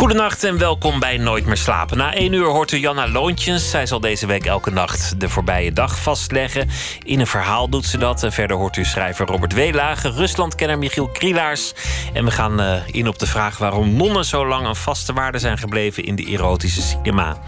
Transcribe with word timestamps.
Goedenacht 0.00 0.44
en 0.44 0.58
welkom 0.58 1.00
bij 1.00 1.16
Nooit 1.16 1.46
meer 1.46 1.56
slapen. 1.56 1.96
Na 1.96 2.14
één 2.14 2.32
uur 2.32 2.46
hoort 2.46 2.72
u 2.72 2.78
Janna 2.78 3.08
Loontjens. 3.08 3.70
Zij 3.70 3.86
zal 3.86 4.00
deze 4.00 4.26
week 4.26 4.44
elke 4.44 4.70
nacht 4.70 5.20
de 5.20 5.28
voorbije 5.28 5.72
dag 5.72 5.98
vastleggen. 5.98 6.68
In 7.02 7.20
een 7.20 7.26
verhaal 7.26 7.68
doet 7.68 7.84
ze 7.84 7.98
dat. 7.98 8.22
En 8.22 8.32
verder 8.32 8.56
hoort 8.56 8.76
u 8.76 8.84
schrijver 8.84 9.26
Robert 9.26 9.52
Weelage, 9.52 10.10
Ruslandkenner 10.10 10.78
Michiel 10.78 11.08
Krielaars. 11.08 11.72
En 12.12 12.24
we 12.24 12.30
gaan 12.30 12.60
uh, 12.60 12.74
in 12.86 13.08
op 13.08 13.18
de 13.18 13.26
vraag 13.26 13.58
waarom 13.58 13.96
nonnen 13.96 14.24
zo 14.24 14.46
lang 14.46 14.66
een 14.66 14.76
vaste 14.76 15.12
waarde 15.12 15.38
zijn 15.38 15.58
gebleven 15.58 16.04
in 16.04 16.16
de 16.16 16.24
erotische 16.24 16.82
cinema. 16.82 17.38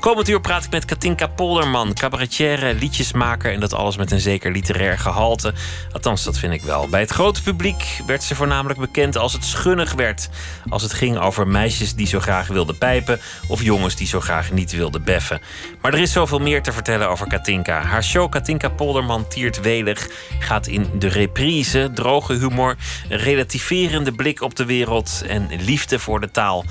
Komend 0.00 0.28
uur 0.28 0.40
praat 0.40 0.64
ik 0.64 0.70
met 0.70 0.84
Katinka 0.84 1.26
Polderman, 1.26 1.94
cabaretière, 1.94 2.74
liedjesmaker 2.74 3.52
en 3.52 3.60
dat 3.60 3.72
alles 3.74 3.96
met 3.96 4.10
een 4.10 4.20
zeker 4.20 4.52
literair 4.52 4.98
gehalte. 4.98 5.52
Althans, 5.92 6.24
dat 6.24 6.38
vind 6.38 6.52
ik 6.52 6.62
wel. 6.62 6.88
Bij 6.88 7.00
het 7.00 7.10
grote 7.10 7.42
publiek 7.42 8.00
werd 8.06 8.22
ze 8.22 8.34
voornamelijk 8.34 8.80
bekend 8.80 9.16
als 9.16 9.32
het 9.32 9.44
schunnig 9.44 9.92
werd. 9.92 10.28
Als 10.68 10.82
het 10.82 10.92
ging 10.92 11.18
over 11.18 11.48
meisjes 11.48 11.93
die 11.96 12.06
zo 12.06 12.20
graag 12.20 12.46
wilden 12.46 12.78
pijpen 12.78 13.20
of 13.48 13.62
jongens 13.62 13.96
die 13.96 14.06
zo 14.06 14.20
graag 14.20 14.52
niet 14.52 14.72
wilden 14.72 15.04
beffen. 15.04 15.40
Maar 15.80 15.92
er 15.92 16.00
is 16.00 16.12
zoveel 16.12 16.38
meer 16.38 16.62
te 16.62 16.72
vertellen 16.72 17.08
over 17.08 17.26
Katinka. 17.26 17.80
Haar 17.80 18.04
show 18.04 18.30
Katinka 18.30 18.68
Polderman 18.68 19.28
tiert 19.28 19.60
welig 19.60 20.08
gaat 20.38 20.66
in 20.66 20.90
de 20.98 21.08
reprise, 21.08 21.90
droge 21.94 22.32
humor, 22.32 22.76
relativerende 23.08 24.12
blik 24.12 24.40
op 24.40 24.54
de 24.54 24.64
wereld 24.64 25.22
en 25.28 25.48
liefde 25.58 25.98
voor 25.98 26.20
de 26.20 26.30
taal. 26.30 26.64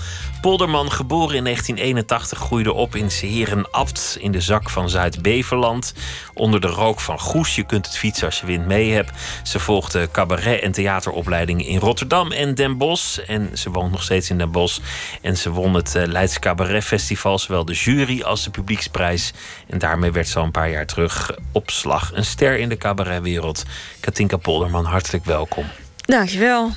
Polderman, 0.43 0.91
geboren 0.91 1.35
in 1.35 1.43
1981, 1.43 2.37
groeide 2.37 2.73
op 2.73 2.95
in 2.95 3.11
Seherenabt 3.11 4.17
in 4.19 4.31
de 4.31 4.41
zak 4.41 4.69
van 4.69 4.89
Zuid-Beverland. 4.89 5.93
Onder 6.33 6.61
de 6.61 6.67
rook 6.67 6.99
van 6.99 7.19
Goes. 7.19 7.55
Je 7.55 7.65
kunt 7.65 7.85
het 7.85 7.97
fietsen 7.97 8.25
als 8.25 8.39
je 8.39 8.45
wind 8.45 8.65
mee 8.65 8.91
hebt. 8.91 9.11
Ze 9.43 9.59
volgde 9.59 10.11
cabaret- 10.11 10.61
en 10.61 10.71
theateropleidingen 10.71 11.65
in 11.65 11.79
Rotterdam 11.79 12.31
en 12.31 12.55
Den 12.55 12.77
Bosch. 12.77 13.17
En 13.17 13.57
ze 13.57 13.69
woont 13.69 13.91
nog 13.91 14.03
steeds 14.03 14.29
in 14.29 14.37
Den 14.37 14.51
Bosch. 14.51 14.79
En 15.21 15.37
ze 15.37 15.49
won 15.49 15.73
het 15.73 15.95
eh, 15.95 16.05
Leidse 16.05 16.39
Cabaret 16.39 16.83
Festival, 16.83 17.39
zowel 17.39 17.65
de 17.65 17.73
jury 17.73 18.21
als 18.21 18.43
de 18.43 18.49
publieksprijs. 18.49 19.33
En 19.67 19.77
daarmee 19.77 20.11
werd 20.11 20.27
ze 20.27 20.39
al 20.39 20.45
een 20.45 20.51
paar 20.51 20.69
jaar 20.69 20.85
terug 20.85 21.35
op 21.51 21.69
slag 21.69 22.11
een 22.13 22.25
ster 22.25 22.59
in 22.59 22.69
de 22.69 22.77
cabaretwereld. 22.77 23.63
Katinka 23.99 24.37
Polderman, 24.37 24.85
hartelijk 24.85 25.25
welkom. 25.25 25.65
Dankjewel. 26.05 26.71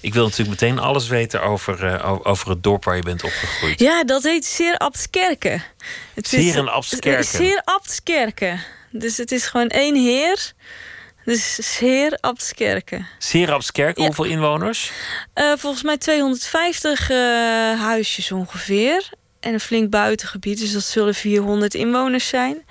Ik 0.00 0.14
wil 0.14 0.24
natuurlijk 0.24 0.60
meteen 0.60 0.78
alles 0.78 1.08
weten 1.08 1.42
over, 1.42 1.84
uh, 1.84 2.16
over 2.22 2.50
het 2.50 2.62
dorp 2.62 2.84
waar 2.84 2.96
je 2.96 3.02
bent 3.02 3.24
opgegroeid. 3.24 3.80
Ja, 3.80 4.04
dat 4.04 4.22
heet 4.22 4.44
Zeer 4.44 4.78
Abtskerken. 4.78 5.62
Zeer 6.14 6.56
en 6.56 6.68
Abtskerken. 6.68 7.24
Zeer 7.24 7.62
Abtskerken. 7.64 8.60
Dus 8.90 9.16
het 9.16 9.32
is 9.32 9.46
gewoon 9.46 9.68
één 9.68 9.94
heer. 9.94 10.52
Dus 11.24 11.54
Zeer 11.54 12.18
Abtskerken. 12.20 13.06
Zeer 13.18 13.52
Abtskerken, 13.52 14.04
hoeveel 14.04 14.24
inwoners? 14.24 14.92
Uh, 15.34 15.52
volgens 15.56 15.82
mij 15.82 15.96
250 15.96 17.10
uh, 17.10 17.16
huisjes 17.80 18.32
ongeveer. 18.32 19.10
En 19.40 19.52
een 19.52 19.60
flink 19.60 19.90
buitengebied, 19.90 20.58
dus 20.58 20.72
dat 20.72 20.82
zullen 20.82 21.14
400 21.14 21.74
inwoners 21.74 22.28
zijn. 22.28 22.64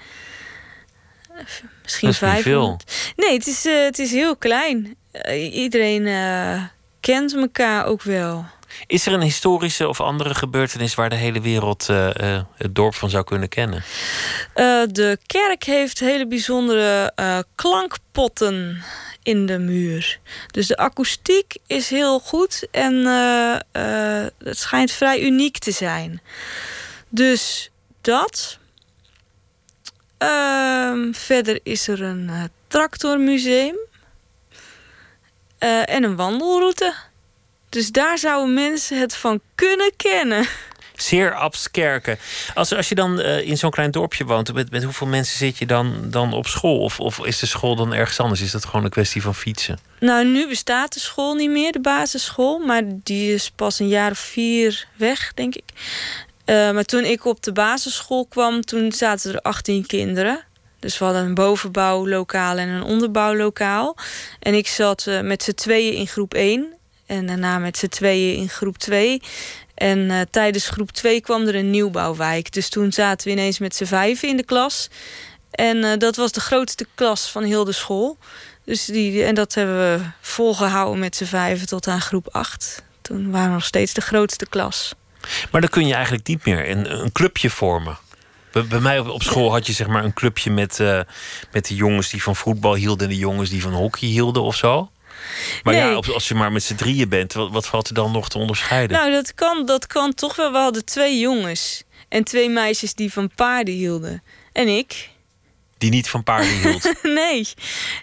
Misschien 1.83 2.13
500. 2.13 3.13
Nee, 3.15 3.33
het 3.33 3.47
is, 3.47 3.65
uh, 3.65 3.83
het 3.83 3.99
is 3.99 4.11
heel 4.11 4.37
klein. 4.37 4.95
iedereen 5.51 6.05
kent 7.13 7.35
elkaar 7.35 7.85
ook 7.85 8.01
wel. 8.01 8.45
Is 8.87 9.05
er 9.05 9.13
een 9.13 9.21
historische 9.21 9.87
of 9.87 10.01
andere 10.01 10.35
gebeurtenis 10.35 10.95
waar 10.95 11.09
de 11.09 11.15
hele 11.15 11.41
wereld 11.41 11.87
uh, 11.89 12.09
uh, 12.21 12.41
het 12.55 12.75
dorp 12.75 12.95
van 12.95 13.09
zou 13.09 13.23
kunnen 13.23 13.49
kennen? 13.49 13.83
Uh, 14.55 14.81
de 14.91 15.17
kerk 15.25 15.63
heeft 15.63 15.99
hele 15.99 16.27
bijzondere 16.27 17.13
klankpotten 17.55 18.83
in 19.23 19.45
de 19.45 19.59
muur. 19.59 20.19
Dus 20.51 20.67
de 20.67 20.77
akoestiek 20.77 21.57
is 21.67 21.89
heel 21.89 22.19
goed 22.19 22.67
en 22.71 23.05
het 24.37 24.57
schijnt 24.57 24.91
vrij 24.91 25.21
uniek 25.21 25.57
te 25.57 25.71
zijn. 25.71 26.21
Dus 27.09 27.71
dat. 28.01 28.57
Ehm, 30.17 31.11
verder 31.13 31.59
is 31.63 31.87
er 31.87 32.01
een 32.01 32.49
tractormuseum. 32.67 33.77
Uh, 35.59 35.89
en 35.89 36.03
een 36.03 36.15
wandelroute. 36.15 36.93
Dus 37.69 37.91
daar 37.91 38.17
zouden 38.17 38.53
mensen 38.53 38.99
het 38.99 39.15
van 39.15 39.41
kunnen 39.55 39.91
kennen. 39.95 40.47
Zeer 40.95 41.35
Abskerken. 41.35 42.17
Als, 42.53 42.73
als 42.73 42.89
je 42.89 42.95
dan 42.95 43.19
uh, 43.19 43.47
in 43.47 43.57
zo'n 43.57 43.71
klein 43.71 43.91
dorpje 43.91 44.25
woont, 44.25 44.53
met, 44.53 44.71
met 44.71 44.83
hoeveel 44.83 45.07
mensen 45.07 45.37
zit 45.37 45.57
je 45.57 45.65
dan, 45.65 45.95
dan 46.03 46.33
op 46.33 46.47
school? 46.47 46.79
Of, 46.79 46.99
of 46.99 47.25
is 47.25 47.39
de 47.39 47.45
school 47.45 47.75
dan 47.75 47.93
ergens 47.93 48.19
anders? 48.19 48.41
Is 48.41 48.51
dat 48.51 48.65
gewoon 48.65 48.83
een 48.83 48.89
kwestie 48.89 49.21
van 49.21 49.35
fietsen? 49.35 49.79
Nou, 49.99 50.25
nu 50.25 50.47
bestaat 50.47 50.93
de 50.93 50.99
school 50.99 51.33
niet 51.33 51.49
meer, 51.49 51.71
de 51.71 51.79
basisschool. 51.79 52.59
Maar 52.59 52.83
die 52.87 53.33
is 53.33 53.51
pas 53.55 53.79
een 53.79 53.87
jaar 53.87 54.11
of 54.11 54.19
vier 54.19 54.87
weg, 54.95 55.31
denk 55.33 55.55
ik. 55.55 55.63
Uh, 56.45 56.71
maar 56.71 56.83
toen 56.83 57.03
ik 57.03 57.25
op 57.25 57.43
de 57.43 57.51
basisschool 57.51 58.25
kwam, 58.25 58.61
toen 58.61 58.91
zaten 58.91 59.33
er 59.33 59.41
18 59.41 59.85
kinderen. 59.85 60.43
Dus 60.79 60.97
we 60.97 61.05
hadden 61.05 61.23
een 61.23 61.33
bovenbouwlokaal 61.33 62.57
en 62.57 62.67
een 62.67 62.83
onderbouwlokaal. 62.83 63.97
En 64.39 64.53
ik 64.53 64.67
zat 64.67 65.05
uh, 65.07 65.21
met 65.21 65.43
z'n 65.43 65.53
tweeën 65.53 65.93
in 65.93 66.07
groep 66.07 66.33
1. 66.33 66.73
En 67.05 67.25
daarna 67.25 67.57
met 67.57 67.77
z'n 67.77 67.87
tweeën 67.87 68.37
in 68.37 68.49
groep 68.49 68.77
2. 68.77 69.21
En 69.73 69.99
uh, 69.99 70.21
tijdens 70.31 70.69
groep 70.69 70.91
2 70.91 71.21
kwam 71.21 71.47
er 71.47 71.55
een 71.55 71.69
nieuwbouwwijk. 71.69 72.51
Dus 72.51 72.69
toen 72.69 72.91
zaten 72.91 73.27
we 73.27 73.33
ineens 73.33 73.59
met 73.59 73.75
z'n 73.75 73.85
vijven 73.85 74.29
in 74.29 74.37
de 74.37 74.43
klas. 74.43 74.89
En 75.51 75.77
uh, 75.77 75.91
dat 75.97 76.15
was 76.15 76.31
de 76.31 76.39
grootste 76.39 76.87
klas 76.95 77.31
van 77.31 77.43
heel 77.43 77.63
de 77.63 77.71
school. 77.71 78.17
Dus 78.65 78.85
die, 78.85 79.23
en 79.23 79.35
dat 79.35 79.53
hebben 79.53 79.77
we 79.77 80.05
volgehouden 80.21 80.99
met 80.99 81.15
z'n 81.15 81.25
vijven 81.25 81.67
tot 81.67 81.87
aan 81.87 82.01
groep 82.01 82.27
8. 82.31 82.83
Toen 83.01 83.31
waren 83.31 83.47
we 83.47 83.53
nog 83.53 83.65
steeds 83.65 83.93
de 83.93 84.01
grootste 84.01 84.47
klas. 84.49 84.93
Maar 85.51 85.61
dan 85.61 85.69
kun 85.69 85.87
je 85.87 85.93
eigenlijk 85.93 86.27
niet 86.27 86.45
meer 86.45 86.69
een, 86.69 86.91
een 86.91 87.11
clubje 87.11 87.49
vormen. 87.49 87.97
Bij 88.63 88.79
mij 88.79 88.99
op 88.99 89.23
school 89.23 89.51
had 89.51 89.67
je 89.67 89.73
zeg 89.73 89.87
maar 89.87 90.03
een 90.03 90.13
clubje 90.13 90.51
met, 90.51 90.79
uh, 90.79 91.01
met 91.51 91.67
de 91.67 91.75
jongens 91.75 92.09
die 92.09 92.23
van 92.23 92.35
voetbal 92.35 92.75
hielden 92.75 93.07
en 93.07 93.13
de 93.13 93.19
jongens 93.19 93.49
die 93.49 93.61
van 93.61 93.73
hockey 93.73 94.07
hielden 94.07 94.43
of 94.43 94.55
zo. 94.55 94.89
Maar 95.63 95.73
nee. 95.73 95.83
ja, 95.83 95.93
als 95.93 96.27
je 96.27 96.35
maar 96.35 96.51
met 96.51 96.63
z'n 96.63 96.75
drieën 96.75 97.09
bent, 97.09 97.33
wat, 97.33 97.51
wat 97.51 97.67
valt 97.67 97.87
er 97.87 97.93
dan 97.93 98.11
nog 98.11 98.29
te 98.29 98.37
onderscheiden? 98.37 98.97
Nou, 98.97 99.11
dat 99.11 99.33
kan, 99.33 99.65
dat 99.65 99.87
kan 99.87 100.13
toch 100.13 100.35
wel. 100.35 100.51
We 100.51 100.57
hadden 100.57 100.85
twee 100.85 101.19
jongens 101.19 101.83
en 102.09 102.23
twee 102.23 102.49
meisjes 102.49 102.93
die 102.93 103.13
van 103.13 103.31
paarden 103.35 103.73
hielden. 103.73 104.23
En 104.53 104.67
ik. 104.67 105.09
Die 105.77 105.89
niet 105.89 106.09
van 106.09 106.23
paarden 106.23 106.61
hield? 106.61 106.93
nee, 107.03 107.47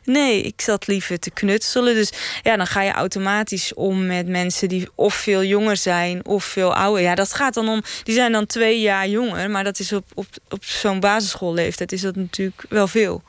nee, 0.05 0.43
ik 0.43 0.61
zat 0.61 0.87
liever 0.87 1.19
te 1.19 1.31
knutselen. 1.31 1.95
Dus 1.95 2.13
ja, 2.43 2.57
dan 2.57 2.67
ga 2.67 2.83
je 2.83 2.93
automatisch 2.93 3.75
om 3.75 4.07
met 4.07 4.27
mensen 4.27 4.69
die 4.69 4.89
of 4.95 5.15
veel 5.15 5.45
jonger 5.45 5.77
zijn 5.77 6.27
of 6.27 6.45
veel 6.45 6.75
ouder. 6.75 7.03
Ja, 7.03 7.15
dat 7.15 7.33
gaat 7.33 7.55
dan 7.55 7.69
om. 7.69 7.83
Die 8.03 8.15
zijn 8.15 8.33
dan 8.33 8.47
twee 8.47 8.81
jaar 8.81 9.09
jonger, 9.09 9.51
maar 9.51 9.65
dat 9.65 9.79
is 9.79 9.93
op, 9.93 10.05
op, 10.15 10.27
op 10.49 10.65
zo'n 10.65 11.01
basisschoolleeftijd 11.01 11.93
is 11.93 12.01
dat 12.01 12.17
natuurlijk 12.17 12.65
wel 12.69 12.87
veel. 12.87 13.23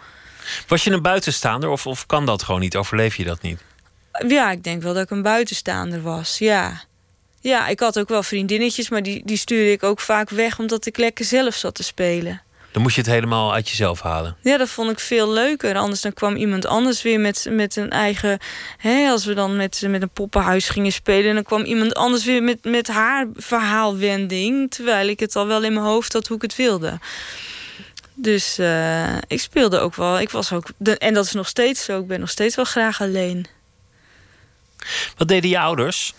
Was 0.68 0.84
je 0.84 0.92
een 0.92 1.02
buitenstaander 1.02 1.70
of, 1.70 1.88
of 1.88 2.06
kan 2.06 2.26
dat 2.26 2.44
gewoon 2.44 2.62
niet? 2.62 2.76
Overleef 2.76 3.16
je 3.16 3.24
dat 3.24 3.42
niet? 3.42 3.60
Ja, 4.28 4.52
ik 4.52 4.64
denk 4.64 4.82
wel 4.82 4.94
dat 4.94 5.04
ik 5.04 5.10
een 5.10 5.22
buitenstaander 5.22 6.02
was, 6.02 6.38
ja. 6.38 6.84
Ja, 7.40 7.68
ik 7.68 7.80
had 7.80 8.00
ook 8.00 8.10
wel 8.10 8.24
vriendinnetjes, 8.24 8.90
maar 8.90 9.04
die, 9.04 9.22
die 9.26 9.38
stuurde 9.38 9.72
ik 9.72 9.84
ook 9.84 10.00
vaak 10.00 10.30
weg 10.30 10.60
omdat 10.60 10.86
ik 10.86 10.98
lekker 10.98 11.26
zelf 11.26 11.56
zat 11.56 11.76
te 11.76 11.84
spelen. 11.84 12.42
Dan 12.76 12.84
moest 12.84 12.96
je 12.96 13.02
het 13.02 13.12
helemaal 13.12 13.54
uit 13.54 13.70
jezelf 13.70 14.02
halen. 14.02 14.36
Ja, 14.42 14.58
dat 14.58 14.70
vond 14.70 14.92
ik 14.92 15.00
veel 15.00 15.30
leuker. 15.32 15.76
Anders 15.76 16.02
dan 16.02 16.14
kwam 16.14 16.36
iemand 16.36 16.66
anders 16.66 17.02
weer 17.02 17.20
met, 17.20 17.48
met 17.50 17.76
een 17.76 17.90
eigen. 17.90 18.40
Hè, 18.78 19.10
als 19.10 19.26
we 19.26 19.34
dan 19.34 19.56
met, 19.56 19.84
met 19.88 20.02
een 20.02 20.10
poppenhuis 20.10 20.70
gingen 20.70 20.92
spelen, 20.92 21.34
dan 21.34 21.44
kwam 21.44 21.64
iemand 21.64 21.94
anders 21.94 22.26
weer 22.26 22.44
met, 22.44 22.64
met 22.64 22.88
haar 22.88 23.28
verhaalwending. 23.36 24.72
Terwijl 24.72 25.08
ik 25.08 25.20
het 25.20 25.36
al 25.36 25.48
wel 25.48 25.64
in 25.64 25.74
mijn 25.74 25.86
hoofd 25.86 26.14
had 26.14 26.28
hoe 26.28 26.36
ik 26.36 26.42
het 26.42 26.56
wilde. 26.56 27.00
Dus 28.14 28.60
uh, 28.60 29.18
ik 29.28 29.40
speelde 29.40 29.80
ook 29.80 29.96
wel. 29.96 30.20
Ik 30.20 30.30
was 30.30 30.52
ook. 30.52 30.68
De, 30.78 30.98
en 30.98 31.14
dat 31.14 31.26
is 31.26 31.34
nog 31.34 31.48
steeds 31.48 31.84
zo. 31.84 32.00
Ik 32.00 32.08
ben 32.08 32.20
nog 32.20 32.30
steeds 32.30 32.56
wel 32.56 32.66
graag 32.66 33.02
alleen. 33.02 33.46
Wat 35.18 35.28
deden 35.28 35.50
je 35.50 35.60
ouders? 35.60 36.14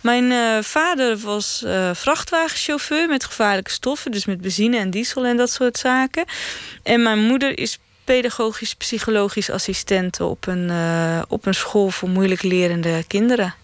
Mijn 0.00 0.30
uh, 0.30 0.62
vader 0.62 1.18
was 1.18 1.62
uh, 1.64 1.90
vrachtwagenchauffeur 1.94 3.08
met 3.08 3.24
gevaarlijke 3.24 3.70
stoffen, 3.70 4.10
dus 4.10 4.24
met 4.24 4.40
benzine 4.40 4.78
en 4.78 4.90
diesel 4.90 5.24
en 5.24 5.36
dat 5.36 5.50
soort 5.50 5.78
zaken. 5.78 6.24
En 6.82 7.02
mijn 7.02 7.18
moeder 7.18 7.58
is 7.58 7.78
pedagogisch 8.04 8.74
psychologisch 8.74 9.50
assistent 9.50 10.20
op 10.20 10.46
een, 10.46 10.68
uh, 10.68 11.22
op 11.28 11.46
een 11.46 11.54
school 11.54 11.90
voor 11.90 12.08
moeilijk 12.08 12.42
lerende 12.42 13.04
kinderen. 13.06 13.54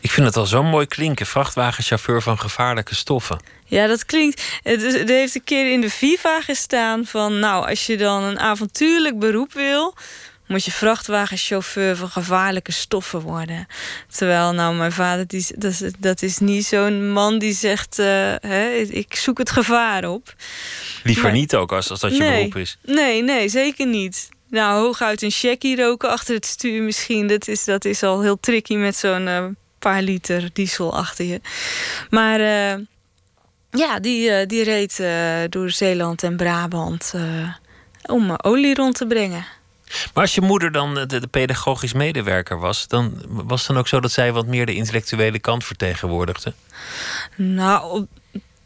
Ik 0.00 0.10
vind 0.10 0.26
het 0.26 0.36
al 0.36 0.46
zo 0.46 0.62
mooi 0.62 0.86
klinken, 0.86 1.26
vrachtwagenchauffeur 1.26 2.22
van 2.22 2.38
gevaarlijke 2.38 2.94
stoffen. 2.94 3.40
Ja, 3.64 3.86
dat 3.86 4.06
klinkt. 4.06 4.42
Het, 4.62 4.82
het 4.82 5.08
heeft 5.08 5.34
een 5.34 5.44
keer 5.44 5.72
in 5.72 5.80
de 5.80 5.90
Viva 5.90 6.40
gestaan 6.40 7.06
van, 7.06 7.38
nou, 7.38 7.68
als 7.68 7.86
je 7.86 7.96
dan 7.96 8.22
een 8.22 8.38
avontuurlijk 8.38 9.18
beroep 9.18 9.52
wil, 9.52 9.94
moet 10.48 10.64
je 10.64 10.70
vrachtwagenchauffeur 10.70 11.96
van 11.96 12.08
gevaarlijke 12.08 12.72
stoffen 12.72 13.20
worden. 13.20 13.66
Terwijl, 14.10 14.52
nou, 14.52 14.74
mijn 14.74 14.92
vader, 14.92 15.26
die, 15.26 15.46
dat, 15.56 15.80
is, 15.80 15.92
dat 15.98 16.22
is 16.22 16.38
niet 16.38 16.66
zo'n 16.66 17.12
man 17.12 17.38
die 17.38 17.52
zegt: 17.52 17.98
uh, 17.98 18.06
hè, 18.40 18.68
ik 18.76 19.14
zoek 19.14 19.38
het 19.38 19.50
gevaar 19.50 20.04
op. 20.04 20.34
Liever 21.02 21.32
niet 21.32 21.54
ook 21.54 21.72
als, 21.72 21.90
als 21.90 22.00
dat 22.00 22.16
je 22.16 22.24
beroep 22.24 22.56
is. 22.56 22.78
Nee, 22.82 23.22
nee, 23.22 23.48
zeker 23.48 23.86
niet. 23.86 24.28
Nou, 24.50 24.80
hooguit 24.80 25.22
een 25.22 25.30
checkie 25.30 25.76
roken 25.76 26.10
achter 26.10 26.34
het 26.34 26.46
stuur 26.46 26.82
misschien. 26.82 27.26
Dat 27.26 27.48
is, 27.48 27.64
dat 27.64 27.84
is 27.84 28.02
al 28.02 28.22
heel 28.22 28.40
tricky 28.40 28.74
met 28.74 28.96
zo'n 28.96 29.26
uh, 29.26 29.44
paar 29.78 30.02
liter 30.02 30.50
diesel 30.52 30.96
achter 30.96 31.24
je. 31.24 31.40
Maar 32.10 32.40
uh, 32.40 32.84
ja, 33.70 34.00
die, 34.00 34.46
die 34.46 34.62
reed 34.62 35.02
door 35.52 35.70
Zeeland 35.70 36.22
en 36.22 36.36
Brabant 36.36 37.14
om 38.02 38.36
olie 38.36 38.74
rond 38.74 38.94
te 38.94 39.06
brengen. 39.06 39.46
Maar 40.14 40.22
als 40.22 40.34
je 40.34 40.40
moeder 40.40 40.72
dan 40.72 40.94
de, 40.94 41.06
de, 41.06 41.26
pedagogisch 41.26 41.92
medewerker 41.92 42.58
was, 42.58 42.88
dan 42.88 43.22
was 43.26 43.58
het 43.58 43.68
dan 43.68 43.78
ook 43.78 43.88
zo 43.88 44.00
dat 44.00 44.12
zij 44.12 44.32
wat 44.32 44.46
meer 44.46 44.66
de 44.66 44.74
intellectuele 44.74 45.38
kant 45.38 45.64
vertegenwoordigde? 45.64 46.52
Nou, 47.36 48.06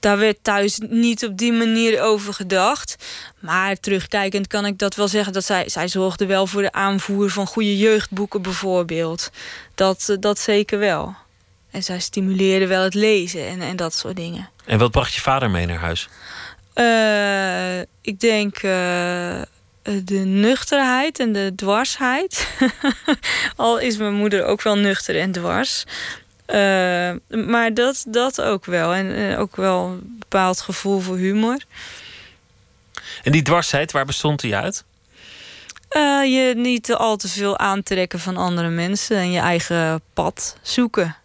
daar 0.00 0.19
werd 0.19 0.38
thuis 0.42 0.80
niet 0.88 1.24
op 1.24 1.38
die 1.38 1.52
manier 1.52 2.02
over 2.02 2.34
gedacht. 2.34 2.96
Maar 3.38 3.80
terugkijkend 3.80 4.46
kan 4.46 4.66
ik 4.66 4.78
dat 4.78 4.94
wel 4.94 5.08
zeggen. 5.08 5.32
Dat 5.32 5.44
zij, 5.44 5.69
zij 5.69 5.88
zorgde 5.88 6.26
wel 6.26 6.46
voor 6.46 6.62
de 6.62 6.72
aanvoer 6.72 7.30
van 7.30 7.46
goede 7.46 7.78
jeugdboeken 7.78 8.42
bijvoorbeeld. 8.42 9.30
Dat, 9.74 10.16
dat 10.20 10.38
zeker 10.38 10.78
wel. 10.78 11.14
En 11.70 11.82
zij 11.82 12.00
stimuleerde 12.00 12.66
wel 12.66 12.82
het 12.82 12.94
lezen 12.94 13.46
en, 13.46 13.60
en 13.60 13.76
dat 13.76 13.94
soort 13.94 14.16
dingen. 14.16 14.48
En 14.64 14.78
wat 14.78 14.90
bracht 14.90 15.14
je 15.14 15.20
vader 15.20 15.50
mee 15.50 15.66
naar 15.66 15.78
huis? 15.78 16.08
Uh, 16.74 17.80
ik 18.00 18.20
denk 18.20 18.62
uh, 18.62 19.42
de 19.82 20.19
nuchterheid 20.19 21.19
en 21.19 21.32
de 21.32 21.52
dwarsheid. 21.56 22.49
Al 23.56 23.79
is 23.79 23.96
mijn 23.96 24.14
moeder 24.14 24.44
ook 24.44 24.62
wel 24.62 24.76
nuchter 24.76 25.19
en 25.20 25.32
dwars. 25.32 25.84
Uh, 26.46 26.56
maar 27.46 27.75
dat, 27.75 28.05
dat 28.08 28.40
ook 28.40 28.64
wel. 28.64 28.94
En 28.94 29.37
ook 29.37 29.56
wel 29.56 29.87
een 29.87 30.17
bepaald 30.19 30.61
gevoel 30.61 31.00
voor 31.00 31.17
humor. 31.17 31.64
En 33.23 33.32
die 33.32 33.43
dwarsheid, 33.43 33.93
waar 33.93 34.05
bestond 34.05 34.40
die 34.40 34.56
uit? 34.56 34.84
je 36.25 36.52
niet 36.56 36.94
al 36.94 37.17
te 37.17 37.29
veel 37.29 37.58
aantrekken 37.58 38.19
van 38.19 38.37
andere 38.37 38.69
mensen 38.69 39.17
en 39.17 39.31
je 39.31 39.38
eigen 39.38 40.00
pad 40.12 40.56
zoeken. 40.62 41.17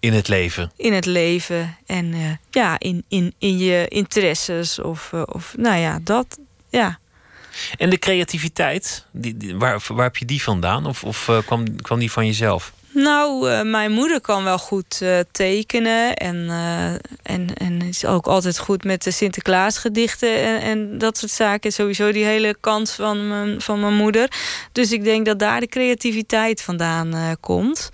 In 0.00 0.12
het 0.12 0.28
leven. 0.28 0.72
In 0.76 0.92
het 0.92 1.06
leven 1.06 1.76
en 1.86 2.38
ja, 2.50 2.78
in, 2.78 3.04
in, 3.08 3.34
in 3.38 3.58
je 3.58 3.88
interesses 3.88 4.78
of, 4.78 5.12
of 5.12 5.54
nou 5.56 5.76
ja, 5.76 5.98
dat. 6.02 6.38
Ja. 6.68 6.98
En 7.76 7.90
de 7.90 7.98
creativiteit, 7.98 9.04
die, 9.12 9.54
waar, 9.56 9.82
waar 9.88 10.04
heb 10.04 10.16
je 10.16 10.24
die 10.24 10.42
vandaan? 10.42 10.86
Of, 10.86 11.04
of 11.04 11.28
uh, 11.28 11.38
kwam, 11.46 11.80
kwam 11.82 11.98
die 11.98 12.12
van 12.12 12.26
jezelf? 12.26 12.72
Nou, 12.92 13.64
mijn 13.64 13.92
moeder 13.92 14.20
kan 14.20 14.44
wel 14.44 14.58
goed 14.58 15.02
tekenen 15.32 16.16
en, 16.16 16.48
en, 17.22 17.54
en 17.54 17.82
is 17.82 18.04
ook 18.04 18.26
altijd 18.26 18.58
goed 18.58 18.84
met 18.84 19.02
de 19.02 19.10
Sinterklaasgedichten 19.10 20.42
en, 20.42 20.60
en 20.60 20.98
dat 20.98 21.18
soort 21.18 21.32
zaken. 21.32 21.72
Sowieso 21.72 22.12
die 22.12 22.24
hele 22.24 22.56
kant 22.60 22.90
van 22.90 23.28
mijn, 23.28 23.60
van 23.60 23.80
mijn 23.80 23.94
moeder. 23.94 24.30
Dus 24.72 24.92
ik 24.92 25.04
denk 25.04 25.26
dat 25.26 25.38
daar 25.38 25.60
de 25.60 25.66
creativiteit 25.66 26.62
vandaan 26.62 27.36
komt 27.40 27.90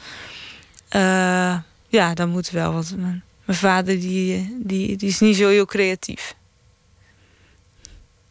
ja, 1.91 2.15
dan 2.15 2.29
moet 2.29 2.51
wel. 2.51 2.73
Want 2.73 2.97
mijn, 2.97 3.23
mijn 3.45 3.59
vader 3.59 4.01
die, 4.01 4.56
die, 4.63 4.97
die 4.97 5.09
is 5.09 5.21
niet 5.21 5.37
zo 5.37 5.49
heel 5.49 5.67
creatief. 5.67 6.35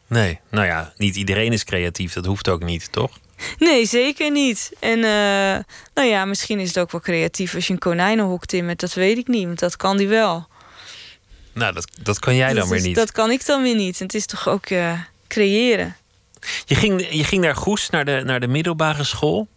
Nee, 0.09 0.39
nou 0.49 0.65
ja, 0.65 0.93
niet 0.97 1.15
iedereen 1.15 1.53
is 1.53 1.63
creatief. 1.63 2.13
Dat 2.13 2.25
hoeft 2.25 2.49
ook 2.49 2.63
niet, 2.63 2.91
toch? 2.91 3.19
Nee, 3.59 3.85
zeker 3.85 4.31
niet. 4.31 4.71
En 4.79 4.97
uh, 4.97 5.63
nou 5.93 6.07
ja, 6.07 6.25
misschien 6.25 6.59
is 6.59 6.67
het 6.67 6.79
ook 6.79 6.91
wel 6.91 7.01
creatief 7.01 7.55
als 7.55 7.67
je 7.67 7.73
een 7.73 7.79
konijnenhok 7.79 8.45
timmert. 8.45 8.79
Dat 8.79 8.93
weet 8.93 9.17
ik 9.17 9.27
niet, 9.27 9.45
want 9.45 9.59
dat 9.59 9.75
kan 9.75 9.97
die 9.97 10.07
wel. 10.07 10.47
Nou, 11.53 11.73
dat, 11.73 11.91
dat 12.01 12.19
kan 12.19 12.35
jij 12.35 12.53
dan 12.53 12.69
weer 12.69 12.81
niet. 12.81 12.95
Dat 12.95 13.11
kan 13.11 13.31
ik 13.31 13.45
dan 13.45 13.61
weer 13.61 13.75
niet. 13.75 13.99
En 13.99 14.05
het 14.05 14.15
is 14.15 14.25
toch 14.25 14.47
ook 14.47 14.69
uh, 14.69 14.99
creëren. 15.27 15.95
Je 16.65 16.75
ging, 16.75 17.07
je 17.09 17.23
ging 17.23 17.43
naar 17.43 17.55
Goes, 17.55 17.89
naar 17.89 18.05
de, 18.05 18.21
naar 18.25 18.39
de 18.39 18.47
middelbare 18.47 19.03
school 19.03 19.47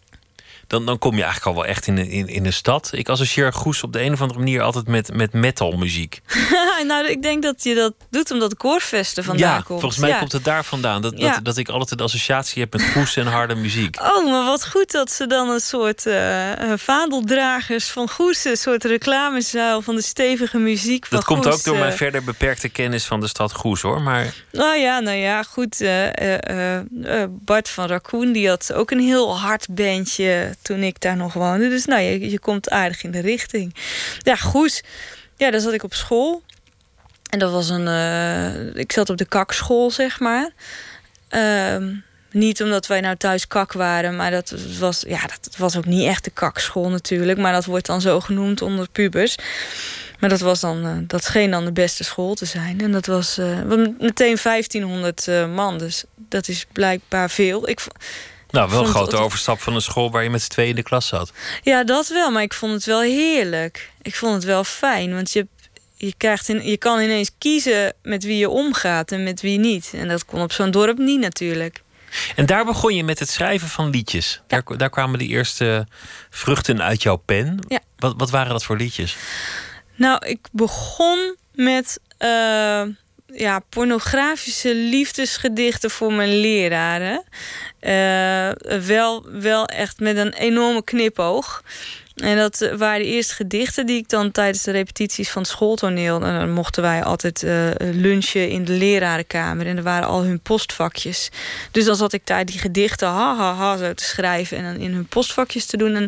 dan, 0.73 0.85
dan 0.85 0.97
kom 0.97 1.15
je 1.15 1.23
eigenlijk 1.23 1.55
al 1.55 1.61
wel 1.61 1.71
echt 1.71 1.87
in 1.87 1.95
de, 1.95 2.09
in, 2.09 2.27
in 2.27 2.43
de 2.43 2.51
stad. 2.51 2.89
Ik 2.93 3.09
associeer 3.09 3.53
Goes 3.53 3.83
op 3.83 3.93
de 3.93 4.01
een 4.01 4.13
of 4.13 4.21
andere 4.21 4.39
manier 4.39 4.61
altijd 4.61 4.87
met, 4.87 5.13
met 5.13 5.33
metalmuziek. 5.33 6.21
nou, 6.87 7.07
ik 7.07 7.21
denk 7.21 7.43
dat 7.43 7.63
je 7.63 7.75
dat 7.75 7.93
doet 8.09 8.31
omdat 8.31 8.49
de 8.49 8.55
koorvesten 8.55 9.23
vandaan 9.23 9.49
ja, 9.49 9.61
komt. 9.61 9.79
volgens 9.79 10.01
mij 10.01 10.17
komt 10.17 10.31
het 10.31 10.43
daar 10.43 10.65
vandaan. 10.65 11.01
Dat, 11.01 11.17
dat, 11.17 11.39
dat 11.43 11.57
ik 11.57 11.69
altijd 11.69 11.99
de 11.99 12.05
associatie 12.05 12.61
heb 12.61 12.73
met 12.73 12.83
Goes 12.83 13.15
en 13.15 13.27
harde 13.27 13.55
muziek. 13.55 13.97
Oh, 14.13 14.31
maar 14.31 14.45
wat 14.45 14.67
goed 14.67 14.91
dat 14.91 15.11
ze 15.11 15.27
dan 15.27 15.49
een 15.49 15.59
soort 15.59 16.05
uh, 16.05 16.51
vaandeldragers 16.75 17.89
van 17.89 18.09
Goes... 18.09 18.45
een 18.45 18.57
soort 18.57 18.83
reclamezuil 18.83 19.81
van 19.81 19.95
de 19.95 20.01
stevige 20.01 20.57
muziek 20.57 21.05
van 21.05 21.17
Dat 21.17 21.25
komt 21.25 21.47
ook 21.47 21.63
door 21.63 21.77
mijn 21.77 21.93
verder 21.93 22.23
beperkte 22.23 22.69
kennis 22.69 23.05
van 23.05 23.19
de 23.19 23.27
stad 23.27 23.53
Goes, 23.53 23.81
hoor. 23.81 24.01
Maar... 24.01 24.33
Nou 24.51 24.77
ja, 24.77 24.99
nou 24.99 25.17
ja, 25.17 25.43
goed. 25.43 25.81
Uh, 25.81 27.23
Bart 27.29 27.69
van 27.69 27.87
Raccoon, 27.87 28.31
die 28.31 28.49
had 28.49 28.73
ook 28.73 28.91
een 28.91 28.99
heel 28.99 29.39
hard 29.39 29.67
bandje 29.69 30.55
toen 30.63 30.83
ik 30.83 31.01
daar 31.01 31.17
nog 31.17 31.33
woonde. 31.33 31.69
Dus 31.69 31.85
nou, 31.85 32.01
je, 32.01 32.29
je 32.29 32.39
komt 32.39 32.69
aardig 32.69 33.03
in 33.03 33.11
de 33.11 33.19
richting. 33.19 33.75
Ja, 34.17 34.35
goed. 34.35 34.83
Ja, 35.37 35.51
dan 35.51 35.61
zat 35.61 35.73
ik 35.73 35.83
op 35.83 35.93
school. 35.93 36.43
En 37.29 37.39
dat 37.39 37.51
was 37.51 37.69
een... 37.69 37.87
Uh, 37.87 38.75
ik 38.75 38.91
zat 38.91 39.09
op 39.09 39.17
de 39.17 39.25
kakschool, 39.25 39.91
zeg 39.91 40.19
maar. 40.19 40.49
Uh, 41.29 41.77
niet 42.31 42.63
omdat 42.63 42.87
wij 42.87 43.01
nou 43.01 43.15
thuis 43.15 43.47
kak 43.47 43.73
waren, 43.73 44.15
maar 44.15 44.31
dat 44.31 44.53
was, 44.79 45.03
ja, 45.07 45.19
dat 45.21 45.55
was 45.57 45.77
ook 45.77 45.85
niet 45.85 46.07
echt 46.07 46.23
de 46.23 46.31
kakschool 46.31 46.89
natuurlijk. 46.89 47.39
Maar 47.39 47.53
dat 47.53 47.65
wordt 47.65 47.85
dan 47.85 48.01
zo 48.01 48.19
genoemd 48.19 48.61
onder 48.61 48.89
pubers. 48.91 49.35
Maar 50.19 50.29
dat, 50.29 50.39
was 50.39 50.59
dan, 50.59 50.85
uh, 50.85 50.97
dat 51.07 51.23
scheen 51.23 51.51
dan 51.51 51.65
de 51.65 51.71
beste 51.71 52.03
school 52.03 52.33
te 52.33 52.45
zijn. 52.45 52.81
En 52.81 52.91
dat 52.91 53.05
was 53.05 53.37
uh, 53.37 53.59
meteen 53.99 54.37
1500 54.43 55.27
man. 55.53 55.77
Dus 55.77 56.03
dat 56.15 56.47
is 56.47 56.65
blijkbaar 56.71 57.29
veel. 57.29 57.69
Ik, 57.69 57.79
nou, 58.53 58.69
wel 58.69 58.79
een 58.79 58.87
grote 58.87 59.15
overstap 59.15 59.61
van 59.61 59.75
een 59.75 59.81
school 59.81 60.11
waar 60.11 60.23
je 60.23 60.29
met 60.29 60.41
z'n 60.41 60.49
tweeën 60.49 60.69
in 60.69 60.75
de 60.75 60.83
klas 60.83 61.07
zat. 61.07 61.31
Ja, 61.63 61.83
dat 61.83 62.07
wel, 62.07 62.31
maar 62.31 62.41
ik 62.41 62.53
vond 62.53 62.73
het 62.73 62.85
wel 62.85 63.01
heerlijk. 63.01 63.91
Ik 64.01 64.15
vond 64.15 64.33
het 64.33 64.43
wel 64.43 64.63
fijn, 64.63 65.13
want 65.13 65.31
je, 65.31 65.47
je, 65.95 66.13
krijgt 66.17 66.49
in, 66.49 66.65
je 66.65 66.77
kan 66.77 66.99
ineens 66.99 67.31
kiezen 67.37 67.93
met 68.01 68.23
wie 68.23 68.37
je 68.37 68.49
omgaat 68.49 69.11
en 69.11 69.23
met 69.23 69.41
wie 69.41 69.59
niet. 69.59 69.91
En 69.95 70.07
dat 70.07 70.25
kon 70.25 70.41
op 70.41 70.51
zo'n 70.51 70.71
dorp 70.71 70.97
niet 70.97 71.19
natuurlijk. 71.19 71.81
En 72.35 72.45
daar 72.45 72.65
begon 72.65 72.95
je 72.95 73.03
met 73.03 73.19
het 73.19 73.29
schrijven 73.29 73.67
van 73.67 73.89
liedjes. 73.89 74.41
Ja. 74.47 74.61
Daar, 74.61 74.77
daar 74.77 74.89
kwamen 74.89 75.19
de 75.19 75.27
eerste 75.27 75.87
vruchten 76.29 76.81
uit 76.81 77.03
jouw 77.03 77.15
pen. 77.15 77.59
Ja. 77.67 77.79
Wat, 77.97 78.13
wat 78.17 78.29
waren 78.29 78.51
dat 78.51 78.63
voor 78.63 78.77
liedjes? 78.77 79.17
Nou, 79.95 80.25
ik 80.25 80.47
begon 80.51 81.35
met 81.53 81.99
uh, 82.19 82.81
ja, 83.35 83.59
pornografische 83.69 84.75
liefdesgedichten 84.75 85.89
voor 85.89 86.13
mijn 86.13 86.39
leraren. 86.39 87.23
Uh, 87.81 88.79
wel, 88.85 89.25
wel 89.31 89.65
echt 89.65 89.99
met 89.99 90.17
een 90.17 90.33
enorme 90.33 90.83
knipoog. 90.83 91.63
En 92.15 92.37
dat 92.37 92.69
waren 92.77 93.05
de 93.05 93.11
eerste 93.11 93.33
gedichten 93.33 93.85
die 93.85 93.97
ik 93.97 94.09
dan 94.09 94.31
tijdens 94.31 94.63
de 94.63 94.71
repetities 94.71 95.29
van 95.29 95.41
het 95.41 95.51
schooltoneel. 95.51 96.21
En 96.21 96.39
dan 96.39 96.51
mochten 96.51 96.81
wij 96.83 97.03
altijd 97.03 97.43
uh, 97.43 97.69
lunchen 97.79 98.49
in 98.49 98.65
de 98.65 98.71
lerarenkamer. 98.71 99.67
En 99.67 99.77
er 99.77 99.83
waren 99.83 100.07
al 100.07 100.23
hun 100.23 100.39
postvakjes. 100.39 101.29
Dus 101.71 101.85
dan 101.85 101.95
zat 101.95 102.13
ik 102.13 102.25
daar 102.25 102.45
die 102.45 102.59
gedichten 102.59 103.07
ha 103.07 103.35
ha 103.35 103.53
ha 103.53 103.77
zo 103.77 103.93
te 103.93 104.03
schrijven. 104.03 104.57
En 104.57 104.63
dan 104.63 104.75
in 104.75 104.93
hun 104.93 105.05
postvakjes 105.05 105.65
te 105.65 105.77
doen. 105.77 105.95
En 105.95 106.07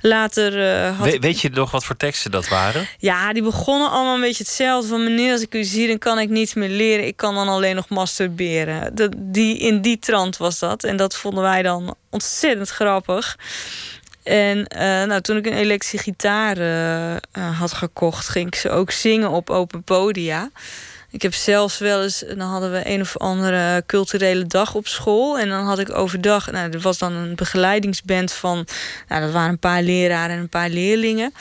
later. 0.00 0.58
Uh, 0.58 0.98
had 0.98 1.10
We, 1.10 1.18
weet 1.18 1.40
je 1.40 1.50
nog 1.50 1.70
wat 1.70 1.84
voor 1.84 1.96
teksten 1.96 2.30
dat 2.30 2.48
waren? 2.48 2.88
Ja, 2.98 3.32
die 3.32 3.42
begonnen 3.42 3.90
allemaal 3.90 4.14
een 4.14 4.20
beetje 4.20 4.44
hetzelfde. 4.44 4.88
Van 4.88 5.04
meneer, 5.04 5.32
als 5.32 5.40
ik 5.40 5.54
u 5.54 5.64
zie, 5.64 5.88
dan 5.88 5.98
kan 5.98 6.18
ik 6.18 6.28
niets 6.28 6.54
meer 6.54 6.68
leren. 6.68 7.06
Ik 7.06 7.16
kan 7.16 7.34
dan 7.34 7.48
alleen 7.48 7.74
nog 7.74 7.88
masturberen. 7.88 8.94
Dat, 8.94 9.12
die, 9.16 9.58
in 9.58 9.80
die 9.80 9.98
trant 9.98 10.36
was 10.36 10.58
dat. 10.58 10.84
En 10.84 10.96
dat 10.96 11.16
vonden 11.16 11.42
wij 11.42 11.62
dan 11.62 11.96
ontzettend 12.10 12.68
grappig. 12.68 13.36
En 14.22 14.58
uh, 14.58 14.80
nou, 14.80 15.20
toen 15.20 15.36
ik 15.36 15.46
een 15.46 15.52
elektrische 15.52 15.98
gitaar 15.98 16.58
uh, 16.58 17.12
uh, 17.12 17.58
had 17.58 17.72
gekocht, 17.72 18.28
ging 18.28 18.46
ik 18.46 18.54
ze 18.54 18.70
ook 18.70 18.90
zingen 18.90 19.30
op 19.30 19.50
open 19.50 19.82
podia. 19.82 20.50
Ik 21.10 21.22
heb 21.22 21.34
zelfs 21.34 21.78
wel 21.78 22.02
eens, 22.02 22.24
dan 22.28 22.48
hadden 22.48 22.72
we 22.72 22.82
een 22.84 23.00
of 23.00 23.16
andere 23.16 23.82
culturele 23.86 24.46
dag 24.46 24.74
op 24.74 24.86
school. 24.86 25.38
En 25.38 25.48
dan 25.48 25.64
had 25.64 25.78
ik 25.78 25.94
overdag, 25.94 26.50
nou, 26.50 26.70
er 26.70 26.80
was 26.80 26.98
dan 26.98 27.12
een 27.12 27.34
begeleidingsband 27.34 28.32
van, 28.32 28.66
nou, 29.08 29.22
dat 29.22 29.30
waren 29.30 29.50
een 29.50 29.58
paar 29.58 29.82
leraren 29.82 30.36
en 30.36 30.42
een 30.42 30.48
paar 30.48 30.68
leerlingen. 30.68 31.34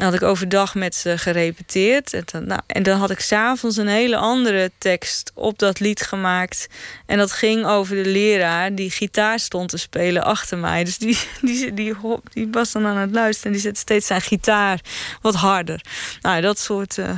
Dan 0.00 0.08
had 0.08 0.20
ik 0.20 0.28
overdag 0.28 0.74
met 0.74 0.94
ze 0.94 1.18
gerepeteerd. 1.18 2.14
En 2.14 2.22
dan, 2.24 2.46
nou, 2.46 2.60
en 2.66 2.82
dan 2.82 2.98
had 2.98 3.10
ik 3.10 3.20
s'avonds 3.20 3.76
een 3.76 3.88
hele 3.88 4.16
andere 4.16 4.70
tekst 4.78 5.30
op 5.34 5.58
dat 5.58 5.80
lied 5.80 6.02
gemaakt. 6.02 6.66
En 7.06 7.18
dat 7.18 7.32
ging 7.32 7.66
over 7.66 8.02
de 8.02 8.10
leraar 8.10 8.74
die 8.74 8.90
gitaar 8.90 9.38
stond 9.38 9.68
te 9.68 9.76
spelen 9.76 10.24
achter 10.24 10.58
mij. 10.58 10.84
Dus 10.84 10.98
die, 10.98 11.18
die, 11.42 11.74
die, 11.74 11.94
die 12.32 12.48
was 12.50 12.72
dan 12.72 12.86
aan 12.86 12.96
het 12.96 13.10
luisteren 13.10 13.46
en 13.46 13.52
die 13.52 13.66
zette 13.66 13.80
steeds 13.80 14.06
zijn 14.06 14.20
gitaar 14.20 14.80
wat 15.20 15.34
harder. 15.34 15.80
Nou, 16.20 16.40
dat 16.40 16.58
soort, 16.58 16.96
uh, 16.96 17.10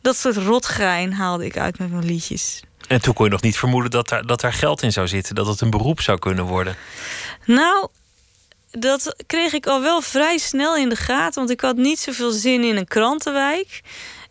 dat 0.00 0.16
soort 0.16 0.36
rotgein 0.36 1.12
haalde 1.12 1.44
ik 1.44 1.58
uit 1.58 1.78
met 1.78 1.90
mijn 1.90 2.04
liedjes. 2.04 2.62
En 2.88 3.00
toen 3.00 3.14
kon 3.14 3.24
je 3.24 3.30
nog 3.30 3.42
niet 3.42 3.56
vermoeden 3.56 3.90
dat 3.90 4.08
daar, 4.08 4.26
dat 4.26 4.40
daar 4.40 4.52
geld 4.52 4.82
in 4.82 4.92
zou 4.92 5.08
zitten, 5.08 5.34
dat 5.34 5.46
het 5.46 5.60
een 5.60 5.70
beroep 5.70 6.00
zou 6.00 6.18
kunnen 6.18 6.44
worden. 6.44 6.76
Nou, 7.44 7.88
dat 8.78 9.14
kreeg 9.26 9.52
ik 9.52 9.66
al 9.66 9.80
wel 9.80 10.00
vrij 10.00 10.38
snel 10.38 10.76
in 10.76 10.88
de 10.88 10.96
gaten, 10.96 11.34
want 11.34 11.50
ik 11.50 11.60
had 11.60 11.76
niet 11.76 11.98
zoveel 11.98 12.30
zin 12.30 12.64
in 12.64 12.76
een 12.76 12.88
krantenwijk. 12.88 13.80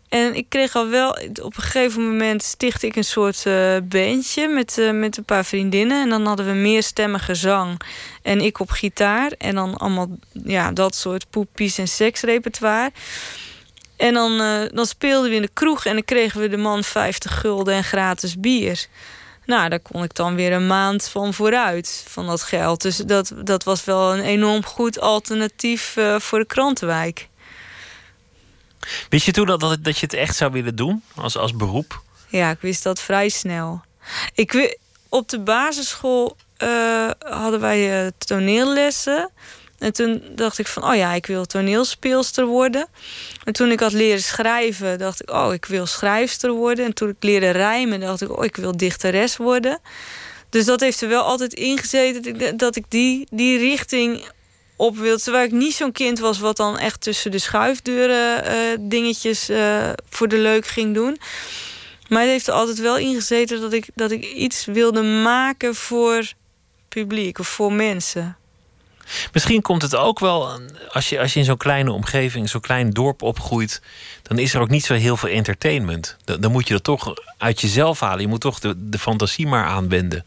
En 0.08 0.34
ik 0.34 0.48
kreeg 0.48 0.74
al 0.74 0.88
wel, 0.88 1.10
op 1.42 1.56
een 1.56 1.62
gegeven 1.62 2.10
moment 2.10 2.42
stichtte 2.42 2.86
ik 2.86 2.96
een 2.96 3.04
soort 3.04 3.44
uh, 3.46 3.76
bandje 3.82 4.48
met, 4.48 4.78
uh, 4.78 4.90
met 4.90 5.16
een 5.16 5.24
paar 5.24 5.44
vriendinnen. 5.44 6.02
En 6.02 6.08
dan 6.08 6.26
hadden 6.26 6.46
we 6.46 6.52
meerstemmige 6.52 7.34
zang 7.34 7.80
en 8.22 8.40
ik 8.40 8.58
op 8.58 8.70
gitaar. 8.70 9.32
En 9.38 9.54
dan 9.54 9.76
allemaal 9.76 10.08
ja, 10.44 10.72
dat 10.72 10.94
soort 10.94 11.30
poepies 11.30 11.78
en 11.78 11.88
seksrepertoire. 11.88 12.92
En 13.96 14.14
dan, 14.14 14.40
uh, 14.40 14.62
dan 14.72 14.86
speelden 14.86 15.30
we 15.30 15.36
in 15.36 15.42
de 15.42 15.50
kroeg 15.52 15.84
en 15.84 15.92
dan 15.92 16.04
kregen 16.04 16.40
we 16.40 16.48
de 16.48 16.56
man 16.56 16.84
50 16.84 17.40
gulden 17.40 17.74
en 17.74 17.84
gratis 17.84 18.40
bier. 18.40 18.86
Nou, 19.46 19.68
daar 19.68 19.80
kon 19.80 20.02
ik 20.02 20.14
dan 20.14 20.34
weer 20.34 20.52
een 20.52 20.66
maand 20.66 21.08
van 21.08 21.34
vooruit, 21.34 22.04
van 22.08 22.26
dat 22.26 22.42
geld. 22.42 22.82
Dus 22.82 22.96
dat, 22.96 23.32
dat 23.42 23.64
was 23.64 23.84
wel 23.84 24.14
een 24.14 24.22
enorm 24.24 24.64
goed 24.64 25.00
alternatief 25.00 25.96
voor 26.18 26.38
de 26.38 26.46
krantenwijk. 26.46 27.28
Wist 29.08 29.26
je 29.26 29.32
toen 29.32 29.46
dat, 29.46 29.60
dat, 29.60 29.84
dat 29.84 29.98
je 29.98 30.06
het 30.06 30.14
echt 30.14 30.36
zou 30.36 30.52
willen 30.52 30.76
doen 30.76 31.02
als, 31.14 31.36
als 31.36 31.56
beroep? 31.56 32.02
Ja, 32.28 32.50
ik 32.50 32.60
wist 32.60 32.82
dat 32.82 33.00
vrij 33.00 33.28
snel. 33.28 33.82
Ik, 34.34 34.78
op 35.08 35.28
de 35.28 35.40
basisschool 35.40 36.36
uh, 36.58 37.10
hadden 37.18 37.60
wij 37.60 38.04
uh, 38.04 38.10
toneellessen. 38.18 39.30
En 39.82 39.92
toen 39.92 40.22
dacht 40.34 40.58
ik 40.58 40.66
van, 40.66 40.84
oh 40.84 40.94
ja, 40.94 41.12
ik 41.12 41.26
wil 41.26 41.44
toneelspeelster 41.44 42.46
worden. 42.46 42.86
En 43.44 43.52
toen 43.52 43.70
ik 43.70 43.80
had 43.80 43.92
leren 43.92 44.22
schrijven, 44.22 44.98
dacht 44.98 45.22
ik, 45.22 45.30
oh, 45.30 45.52
ik 45.52 45.64
wil 45.64 45.86
schrijfster 45.86 46.50
worden. 46.50 46.84
En 46.84 46.94
toen 46.94 47.08
ik 47.08 47.16
leerde 47.20 47.50
rijmen, 47.50 48.00
dacht 48.00 48.20
ik, 48.20 48.36
oh, 48.36 48.44
ik 48.44 48.56
wil 48.56 48.76
dichteres 48.76 49.36
worden. 49.36 49.78
Dus 50.48 50.64
dat 50.64 50.80
heeft 50.80 51.00
er 51.00 51.08
wel 51.08 51.22
altijd 51.22 51.54
ingezeten 51.54 52.56
dat 52.56 52.76
ik 52.76 52.84
die, 52.88 53.26
die 53.30 53.58
richting 53.58 54.24
op 54.76 54.96
wil. 54.96 55.18
Terwijl 55.18 55.44
ik 55.44 55.52
niet 55.52 55.74
zo'n 55.74 55.92
kind 55.92 56.18
was 56.18 56.38
wat 56.38 56.56
dan 56.56 56.78
echt 56.78 57.00
tussen 57.00 57.30
de 57.30 57.38
schuifdeuren 57.38 58.44
uh, 58.44 58.76
dingetjes 58.80 59.50
uh, 59.50 59.90
voor 60.08 60.28
de 60.28 60.38
leuk 60.38 60.66
ging 60.66 60.94
doen. 60.94 61.18
Maar 62.08 62.20
het 62.20 62.30
heeft 62.30 62.46
er 62.46 62.54
altijd 62.54 62.78
wel 62.78 62.98
ingezeten 62.98 63.60
dat 63.60 63.72
ik, 63.72 63.88
dat 63.94 64.10
ik 64.10 64.24
iets 64.24 64.64
wilde 64.64 65.02
maken 65.02 65.74
voor 65.74 66.32
publiek 66.88 67.38
of 67.38 67.48
voor 67.48 67.72
mensen. 67.72 68.36
Misschien 69.32 69.62
komt 69.62 69.82
het 69.82 69.96
ook 69.96 70.18
wel, 70.18 70.60
als 70.92 71.08
je, 71.08 71.20
als 71.20 71.32
je 71.32 71.38
in 71.38 71.44
zo'n 71.44 71.56
kleine 71.56 71.92
omgeving, 71.92 72.48
zo'n 72.48 72.60
klein 72.60 72.90
dorp 72.90 73.22
opgroeit, 73.22 73.82
dan 74.22 74.38
is 74.38 74.54
er 74.54 74.60
ook 74.60 74.70
niet 74.70 74.84
zo 74.84 74.94
heel 74.94 75.16
veel 75.16 75.28
entertainment. 75.28 76.16
Dan, 76.24 76.40
dan 76.40 76.52
moet 76.52 76.66
je 76.68 76.74
dat 76.74 76.84
toch 76.84 77.14
uit 77.38 77.60
jezelf 77.60 78.00
halen. 78.00 78.20
Je 78.20 78.28
moet 78.28 78.40
toch 78.40 78.58
de, 78.58 78.74
de 78.76 78.98
fantasie 78.98 79.46
maar 79.46 79.64
aanwenden. 79.64 80.24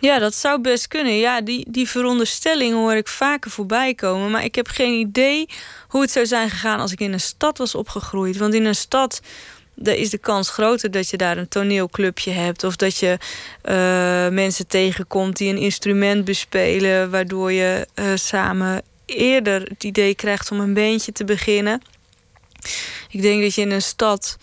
Ja, 0.00 0.18
dat 0.18 0.34
zou 0.34 0.60
best 0.60 0.88
kunnen. 0.88 1.18
Ja, 1.18 1.40
die, 1.40 1.66
die 1.70 1.88
veronderstelling 1.88 2.74
hoor 2.74 2.94
ik 2.94 3.08
vaker 3.08 3.50
voorbij 3.50 3.94
komen. 3.94 4.30
Maar 4.30 4.44
ik 4.44 4.54
heb 4.54 4.68
geen 4.68 4.98
idee 4.98 5.48
hoe 5.88 6.00
het 6.00 6.10
zou 6.10 6.26
zijn 6.26 6.50
gegaan 6.50 6.80
als 6.80 6.92
ik 6.92 7.00
in 7.00 7.12
een 7.12 7.20
stad 7.20 7.58
was 7.58 7.74
opgegroeid. 7.74 8.36
Want 8.36 8.54
in 8.54 8.64
een 8.64 8.74
stad 8.74 9.20
daar 9.82 9.94
is 9.94 10.10
de 10.10 10.18
kans 10.18 10.50
groter 10.50 10.90
dat 10.90 11.10
je 11.10 11.16
daar 11.16 11.38
een 11.38 11.48
toneelclubje 11.48 12.30
hebt. 12.30 12.64
Of 12.64 12.76
dat 12.76 12.96
je 12.96 13.18
uh, 13.64 14.34
mensen 14.34 14.66
tegenkomt 14.66 15.36
die 15.36 15.48
een 15.48 15.58
instrument 15.58 16.24
bespelen. 16.24 17.10
Waardoor 17.10 17.52
je 17.52 17.88
uh, 17.94 18.12
samen 18.14 18.82
eerder 19.06 19.62
het 19.62 19.84
idee 19.84 20.14
krijgt 20.14 20.50
om 20.50 20.60
een 20.60 20.74
beentje 20.74 21.12
te 21.12 21.24
beginnen. 21.24 21.82
Ik 23.08 23.22
denk 23.22 23.42
dat 23.42 23.54
je 23.54 23.60
in 23.60 23.70
een 23.70 23.82
stad 23.82 24.36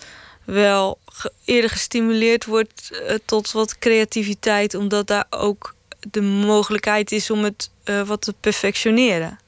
wel 0.44 1.00
eerder 1.46 1.70
gestimuleerd 1.70 2.46
wordt 2.46 2.90
uh, 2.92 3.16
tot 3.26 3.52
wat 3.52 3.78
creativiteit, 3.78 4.74
omdat 4.74 5.08
daar 5.08 5.26
ook 5.30 5.76
de 6.12 6.22
mogelijkheid 6.22 7.12
is 7.12 7.30
om 7.30 7.44
het 7.44 7.72
wat 8.06 8.22
te 8.22 8.34
perfectioneren. 8.40 9.40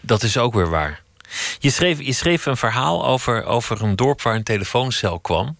Dat 0.00 0.22
is 0.22 0.38
ook 0.38 0.54
weer 0.54 0.70
waar. 0.70 1.02
Je 1.58 1.70
schreef, 1.70 2.00
je 2.00 2.12
schreef 2.12 2.46
een 2.46 2.56
verhaal 2.56 3.06
over, 3.06 3.44
over 3.44 3.82
een 3.82 3.96
dorp 3.96 4.22
waar 4.22 4.34
een 4.34 4.42
telefooncel 4.42 5.20
kwam. 5.20 5.56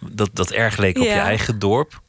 Dat, 0.00 0.30
dat 0.32 0.50
erg 0.50 0.76
leek 0.76 0.98
op 0.98 1.04
ja. 1.04 1.14
je 1.14 1.20
eigen 1.20 1.58
dorp. 1.58 2.00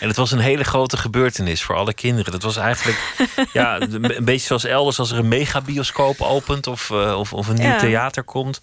En 0.00 0.08
het 0.08 0.16
was 0.16 0.30
een 0.30 0.38
hele 0.38 0.64
grote 0.64 0.96
gebeurtenis 0.96 1.62
voor 1.62 1.76
alle 1.76 1.94
kinderen. 1.94 2.32
Dat 2.32 2.42
was 2.42 2.56
eigenlijk 2.56 2.98
ja, 3.52 3.80
een 3.80 4.24
beetje 4.24 4.46
zoals 4.46 4.64
elders 4.64 4.98
als 4.98 5.10
er 5.10 5.18
een 5.18 5.28
megabioscoop 5.28 6.20
opent 6.20 6.66
of, 6.66 6.90
uh, 6.90 7.18
of, 7.18 7.32
of 7.32 7.48
een 7.48 7.56
nieuw 7.56 7.66
ja. 7.66 7.78
theater 7.78 8.22
komt. 8.22 8.60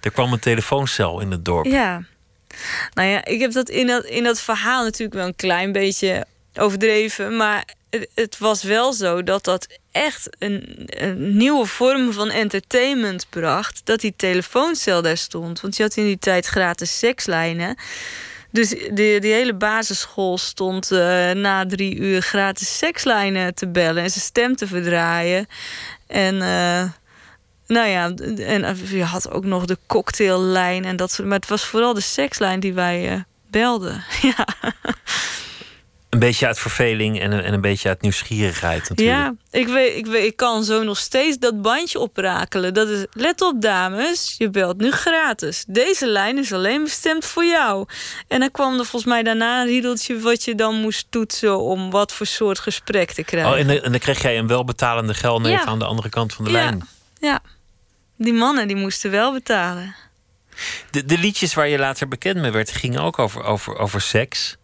Er 0.00 0.10
kwam 0.10 0.32
een 0.32 0.38
telefooncel 0.38 1.20
in 1.20 1.30
het 1.30 1.44
dorp. 1.44 1.66
Ja. 1.66 2.02
Nou 2.94 3.08
ja, 3.08 3.24
ik 3.24 3.40
heb 3.40 3.52
dat 3.52 3.68
in 3.68 3.86
dat, 3.86 4.04
in 4.04 4.24
dat 4.24 4.40
verhaal 4.40 4.84
natuurlijk 4.84 5.18
wel 5.18 5.26
een 5.26 5.36
klein 5.36 5.72
beetje 5.72 6.26
overdreven. 6.54 7.36
Maar 7.36 7.64
het, 8.14 8.38
was 8.38 8.62
wel 8.62 8.92
zo 8.92 9.22
dat 9.22 9.44
dat 9.44 9.66
echt 9.90 10.28
een, 10.38 10.82
een, 10.86 11.36
nieuwe 11.36 11.66
vorm 11.66 12.12
van 12.12 12.30
entertainment 12.30 13.26
bracht. 13.28 13.80
Dat 13.84 14.00
die 14.00 14.14
telefooncel 14.16 15.02
daar 15.02 15.16
stond. 15.16 15.60
Want 15.60 15.76
je 15.76 15.82
had 15.82 15.96
in 15.96 16.04
die 16.04 16.18
tijd 16.18 16.46
gratis 16.46 16.98
sekslijnen. 16.98 17.76
Dus 18.50 18.68
die, 18.68 19.20
die 19.20 19.32
hele 19.32 19.54
basisschool 19.54 20.38
stond 20.38 20.90
uh, 20.90 21.30
na 21.30 21.66
drie 21.66 21.96
uur 21.96 22.22
gratis 22.22 22.78
sekslijnen 22.78 23.54
te 23.54 23.68
bellen 23.68 24.02
en 24.02 24.10
zijn 24.10 24.24
stem 24.24 24.56
te 24.56 24.66
verdraaien. 24.66 25.46
En 26.06 26.34
uh, 26.34 26.84
nou 27.66 27.88
ja, 27.88 28.14
en 28.36 28.76
je 28.88 29.04
had 29.04 29.30
ook 29.30 29.44
nog 29.44 29.64
de 29.64 29.78
cocktaillijn 29.86 30.84
en 30.84 30.96
dat 30.96 31.10
soort. 31.10 31.28
Maar 31.28 31.38
het 31.38 31.48
was 31.48 31.64
vooral 31.64 31.94
de 31.94 32.00
sekslijn 32.00 32.60
die 32.60 32.74
wij 32.74 33.12
uh, 33.12 33.20
belden. 33.50 34.04
ja. 34.36 34.46
Een 36.12 36.18
beetje 36.18 36.46
uit 36.46 36.58
verveling 36.58 37.20
en 37.20 37.32
een, 37.32 37.42
en 37.42 37.52
een 37.52 37.60
beetje 37.60 37.88
uit 37.88 38.02
nieuwsgierigheid 38.02 38.88
natuurlijk. 38.88 39.18
Ja, 39.18 39.34
ik, 39.50 39.68
weet, 39.68 39.96
ik, 39.96 40.06
weet, 40.06 40.24
ik 40.24 40.36
kan 40.36 40.64
zo 40.64 40.82
nog 40.82 40.98
steeds 40.98 41.38
dat 41.38 41.62
bandje 41.62 41.98
oprakelen. 41.98 42.74
Dat 42.74 42.88
is, 42.88 43.06
let 43.12 43.40
op 43.40 43.62
dames, 43.62 44.34
je 44.38 44.50
belt 44.50 44.78
nu 44.78 44.90
gratis. 44.90 45.64
Deze 45.68 46.06
lijn 46.06 46.38
is 46.38 46.52
alleen 46.52 46.82
bestemd 46.82 47.24
voor 47.24 47.44
jou. 47.44 47.86
En 48.28 48.40
dan 48.40 48.50
kwam 48.50 48.72
er 48.78 48.84
volgens 48.84 49.04
mij 49.04 49.22
daarna 49.22 49.60
een 49.60 49.66
riedeltje... 49.66 50.20
wat 50.20 50.44
je 50.44 50.54
dan 50.54 50.74
moest 50.74 51.06
toetsen 51.10 51.60
om 51.60 51.90
wat 51.90 52.12
voor 52.12 52.26
soort 52.26 52.58
gesprek 52.58 53.12
te 53.12 53.22
krijgen. 53.22 53.52
Oh, 53.52 53.58
en, 53.58 53.66
dan, 53.66 53.76
en 53.76 53.90
dan 53.90 54.00
kreeg 54.00 54.22
jij 54.22 54.38
een 54.38 54.46
welbetalende 54.46 55.14
geldneef 55.14 55.58
ja. 55.58 55.64
aan 55.64 55.78
de 55.78 55.84
andere 55.84 56.08
kant 56.08 56.34
van 56.34 56.44
de 56.44 56.50
ja. 56.50 56.56
lijn. 56.56 56.88
Ja, 57.20 57.40
die 58.16 58.32
mannen 58.32 58.66
die 58.66 58.76
moesten 58.76 59.10
wel 59.10 59.32
betalen. 59.32 59.94
De, 60.90 61.04
de 61.04 61.18
liedjes 61.18 61.54
waar 61.54 61.68
je 61.68 61.78
later 61.78 62.08
bekend 62.08 62.36
mee 62.36 62.50
werd, 62.50 62.70
gingen 62.70 63.00
ook 63.02 63.18
over, 63.18 63.42
over, 63.44 63.78
over 63.78 64.00
seks. 64.00 64.56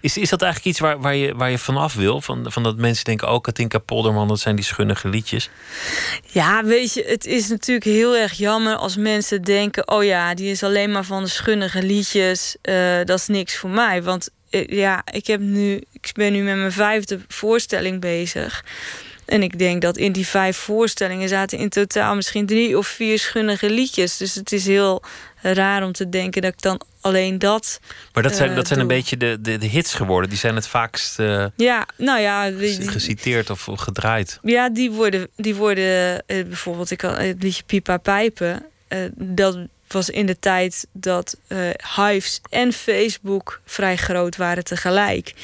Is, 0.00 0.16
is 0.16 0.28
dat 0.28 0.42
eigenlijk 0.42 0.70
iets 0.70 0.80
waar, 0.80 1.00
waar, 1.00 1.14
je, 1.14 1.34
waar 1.34 1.50
je 1.50 1.58
vanaf 1.58 1.94
wil? 1.94 2.20
Van, 2.20 2.52
van 2.52 2.62
dat 2.62 2.76
mensen 2.76 3.04
denken, 3.04 3.32
oh, 3.32 3.40
Katinka 3.40 3.78
Polderman, 3.78 4.28
dat 4.28 4.40
zijn 4.40 4.56
die 4.56 4.64
schunnige 4.64 5.08
liedjes. 5.08 5.50
Ja, 6.26 6.64
weet 6.64 6.94
je, 6.94 7.04
het 7.06 7.26
is 7.26 7.48
natuurlijk 7.48 7.86
heel 7.86 8.16
erg 8.16 8.32
jammer 8.32 8.74
als 8.76 8.96
mensen 8.96 9.42
denken... 9.42 9.88
oh 9.88 10.04
ja, 10.04 10.34
die 10.34 10.50
is 10.50 10.62
alleen 10.62 10.92
maar 10.92 11.04
van 11.04 11.22
de 11.22 11.28
schunnige 11.28 11.82
liedjes. 11.82 12.56
Uh, 12.62 12.98
dat 13.04 13.18
is 13.18 13.26
niks 13.26 13.56
voor 13.56 13.70
mij. 13.70 14.02
Want 14.02 14.28
uh, 14.50 14.66
ja, 14.66 15.02
ik, 15.12 15.26
heb 15.26 15.40
nu, 15.40 15.84
ik 15.92 16.10
ben 16.12 16.32
nu 16.32 16.42
met 16.42 16.56
mijn 16.56 16.72
vijfde 16.72 17.20
voorstelling 17.28 18.00
bezig... 18.00 18.64
En 19.30 19.42
ik 19.42 19.58
denk 19.58 19.82
dat 19.82 19.96
in 19.96 20.12
die 20.12 20.26
vijf 20.26 20.56
voorstellingen 20.56 21.28
zaten 21.28 21.58
in 21.58 21.68
totaal 21.68 22.14
misschien 22.14 22.46
drie 22.46 22.78
of 22.78 22.86
vier 22.86 23.18
schunnige 23.18 23.70
liedjes. 23.70 24.16
Dus 24.16 24.34
het 24.34 24.52
is 24.52 24.66
heel 24.66 25.02
raar 25.42 25.84
om 25.84 25.92
te 25.92 26.08
denken 26.08 26.42
dat 26.42 26.52
ik 26.52 26.62
dan 26.62 26.80
alleen 27.00 27.38
dat. 27.38 27.80
Maar 28.12 28.22
dat 28.22 28.34
zijn, 28.36 28.50
uh, 28.50 28.56
dat 28.56 28.66
zijn 28.66 28.80
een 28.80 28.86
doe. 28.88 28.96
beetje 28.96 29.16
de, 29.16 29.38
de, 29.40 29.58
de 29.58 29.66
hits 29.66 29.94
geworden. 29.94 30.28
Die 30.30 30.38
zijn 30.38 30.54
het 30.54 30.66
vaakst 30.68 31.18
uh, 31.18 31.44
Ja, 31.56 31.86
nou 31.96 32.20
ja. 32.20 32.50
Die, 32.50 32.78
die- 32.78 32.88
geciteerd 32.88 33.50
of 33.50 33.68
gedraaid. 33.74 34.38
ja, 34.42 34.68
die 34.70 34.90
worden, 34.90 35.28
die 35.36 35.54
worden 35.54 36.22
eh, 36.26 36.44
bijvoorbeeld, 36.44 36.90
ik 36.90 37.00
het 37.00 37.42
liedje 37.42 37.62
Pipa 37.66 37.96
Pijpen. 37.96 38.62
eh, 38.88 38.98
dat 39.14 39.58
was 39.92 40.10
in 40.10 40.26
de 40.26 40.38
tijd 40.38 40.86
dat 40.92 41.36
eh, 41.46 41.58
Hives 41.96 42.40
en 42.50 42.72
Facebook 42.72 43.60
vrij 43.64 43.96
groot 43.96 44.36
waren 44.36 44.64
tegelijk. 44.64 45.34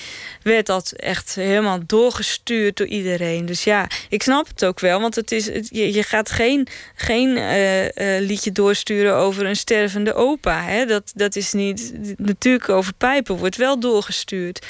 Werd 0.42 0.66
dat 0.66 0.92
echt 0.92 1.34
helemaal 1.34 1.80
doorgestuurd 1.86 2.76
door 2.76 2.86
iedereen. 2.86 3.46
Dus 3.46 3.64
ja, 3.64 3.88
ik 4.08 4.22
snap 4.22 4.48
het 4.48 4.64
ook 4.64 4.80
wel. 4.80 5.00
Want 5.00 5.14
het 5.14 5.32
is, 5.32 5.44
je, 5.70 6.02
gaat 6.02 6.30
geen, 6.30 6.66
geen 6.94 7.36
eh, 7.36 8.16
eh, 8.16 8.24
liedje 8.24 8.52
doorsturen 8.52 9.14
over 9.14 9.46
een 9.46 9.56
stervende 9.56 10.14
opa. 10.14 10.62
Hè? 10.62 10.84
Dat, 10.84 11.12
dat 11.14 11.36
is 11.36 11.52
niet. 11.52 11.92
Natuurlijk 12.16 12.68
over 12.68 12.92
pijpen 12.94 13.36
wordt 13.36 13.56
wel 13.56 13.80
doorgestuurd. 13.80 14.66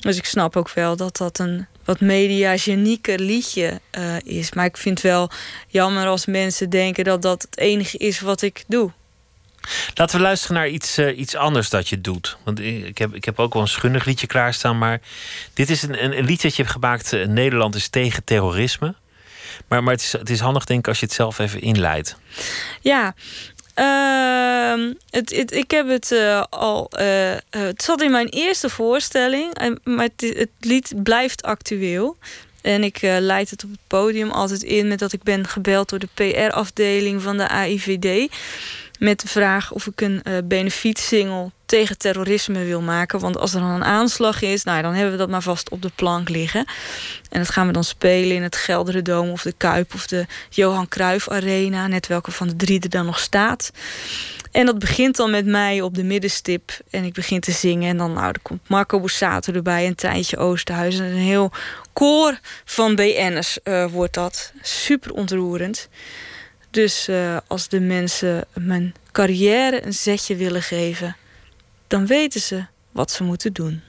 Dus 0.00 0.16
ik 0.16 0.24
snap 0.24 0.56
ook 0.56 0.70
wel 0.70 0.96
dat 0.96 1.16
dat 1.16 1.38
een 1.38 1.66
wat 1.84 2.00
mediagenieker 2.00 3.18
liedje 3.18 3.80
is. 4.24 4.52
Maar 4.52 4.64
ik 4.64 4.76
vind 4.76 5.02
het 5.02 5.12
wel 5.12 5.30
jammer 5.68 6.06
als 6.06 6.26
mensen 6.26 6.70
denken 6.70 7.04
dat 7.04 7.22
dat 7.22 7.42
het 7.42 7.58
enige 7.58 7.98
is 7.98 8.20
wat 8.20 8.42
ik 8.42 8.64
doe. 8.66 8.92
Laten 9.94 10.16
we 10.16 10.22
luisteren 10.22 10.56
naar 10.56 10.68
iets, 10.68 10.98
eh, 10.98 11.18
iets 11.18 11.36
anders 11.36 11.70
dat 11.70 11.88
je 11.88 12.00
doet. 12.00 12.36
Want 12.44 12.60
ik 12.60 12.98
heb, 12.98 13.14
ik 13.14 13.24
heb 13.24 13.38
ook 13.38 13.52
wel 13.52 13.62
een 13.62 13.68
schunnig 13.68 14.04
liedje 14.04 14.26
klaarstaan. 14.26 14.78
Maar 14.78 15.00
dit 15.54 15.70
is 15.70 15.82
een, 15.82 16.04
een, 16.04 16.18
een 16.18 16.24
lied 16.24 16.42
dat 16.42 16.56
je 16.56 16.62
hebt 16.62 16.74
gemaakt. 16.74 17.12
eh, 17.12 17.26
Nederland 17.26 17.74
is 17.74 17.88
tegen 17.88 18.24
terrorisme. 18.24 18.94
Maar, 19.68 19.82
maar 19.82 19.92
het, 19.92 20.02
is, 20.02 20.12
het 20.12 20.30
is 20.30 20.40
handig, 20.40 20.64
denk 20.64 20.78
ik, 20.80 20.88
als 20.88 21.00
je 21.00 21.06
het 21.06 21.14
zelf 21.14 21.38
even 21.38 21.60
inleidt. 21.60 22.16
Ja, 22.80 23.14
Ehm, 23.74 24.92
het, 25.10 25.36
het, 25.36 25.52
ik 25.52 25.70
heb 25.70 25.88
het 25.88 26.10
uh, 26.10 26.42
al. 26.50 26.90
Het 27.50 27.82
zat 27.82 28.02
in 28.02 28.10
mijn 28.10 28.28
eerste 28.28 28.68
voorstelling, 28.68 29.78
maar 29.84 30.08
het, 30.16 30.34
het 30.36 30.50
lied 30.60 30.92
blijft 31.02 31.42
actueel. 31.42 32.16
En 32.62 32.84
ik 32.84 32.98
leid 33.00 33.50
het 33.50 33.64
op 33.64 33.70
het 33.70 33.80
podium 33.86 34.30
altijd 34.30 34.62
in 34.62 34.88
met 34.88 34.98
dat 34.98 35.12
ik 35.12 35.22
ben 35.22 35.46
gebeld 35.48 35.88
door 35.88 35.98
de 35.98 36.08
PR-afdeling 36.14 37.22
van 37.22 37.36
de 37.36 37.48
AIVD 37.48 38.30
met 39.02 39.20
de 39.20 39.28
vraag 39.28 39.72
of 39.72 39.86
ik 39.86 40.00
een 40.00 40.20
uh, 40.24 40.38
benefietsingle 40.44 41.50
tegen 41.66 41.98
terrorisme 41.98 42.64
wil 42.64 42.80
maken. 42.80 43.20
Want 43.20 43.38
als 43.38 43.54
er 43.54 43.60
dan 43.60 43.70
een 43.70 43.84
aanslag 43.84 44.42
is, 44.42 44.64
nou, 44.64 44.82
dan 44.82 44.94
hebben 44.94 45.12
we 45.12 45.18
dat 45.18 45.28
maar 45.28 45.42
vast 45.42 45.70
op 45.70 45.82
de 45.82 45.90
plank 45.94 46.28
liggen. 46.28 46.64
En 47.30 47.38
dat 47.38 47.50
gaan 47.50 47.66
we 47.66 47.72
dan 47.72 47.84
spelen 47.84 48.36
in 48.36 48.42
het 48.42 48.56
Gelderen 48.56 49.30
of 49.30 49.42
de 49.42 49.54
Kuip 49.56 49.94
of 49.94 50.06
de 50.06 50.26
Johan 50.50 50.88
Cruijff 50.88 51.28
Arena. 51.28 51.86
Net 51.86 52.06
welke 52.06 52.30
van 52.30 52.48
de 52.48 52.56
drie 52.56 52.80
er 52.80 52.88
dan 52.88 53.06
nog 53.06 53.18
staat. 53.18 53.70
En 54.52 54.66
dat 54.66 54.78
begint 54.78 55.16
dan 55.16 55.30
met 55.30 55.46
mij 55.46 55.80
op 55.80 55.94
de 55.94 56.04
middenstip. 56.04 56.78
En 56.90 57.04
ik 57.04 57.12
begin 57.12 57.40
te 57.40 57.52
zingen. 57.52 57.88
En 57.88 57.96
dan, 57.96 58.12
nou, 58.12 58.34
komt 58.42 58.68
Marco 58.68 59.00
Bussato 59.00 59.52
erbij. 59.52 59.86
En 59.86 59.94
Treintje 59.94 60.36
Oosterhuis. 60.36 60.98
En 60.98 61.04
een 61.04 61.16
heel 61.16 61.50
koor 61.92 62.38
van 62.64 62.94
BN'ers 62.94 63.58
uh, 63.64 63.86
wordt 63.86 64.14
dat. 64.14 64.52
Super 64.60 65.12
ontroerend. 65.12 65.88
Dus 66.72 67.08
uh, 67.08 67.36
als 67.46 67.68
de 67.68 67.80
mensen 67.80 68.44
mijn 68.54 68.94
carrière 69.10 69.86
een 69.86 69.92
zetje 69.92 70.36
willen 70.36 70.62
geven, 70.62 71.16
dan 71.86 72.06
weten 72.06 72.40
ze 72.40 72.64
wat 72.90 73.10
ze 73.10 73.22
moeten 73.22 73.52
doen. 73.52 73.82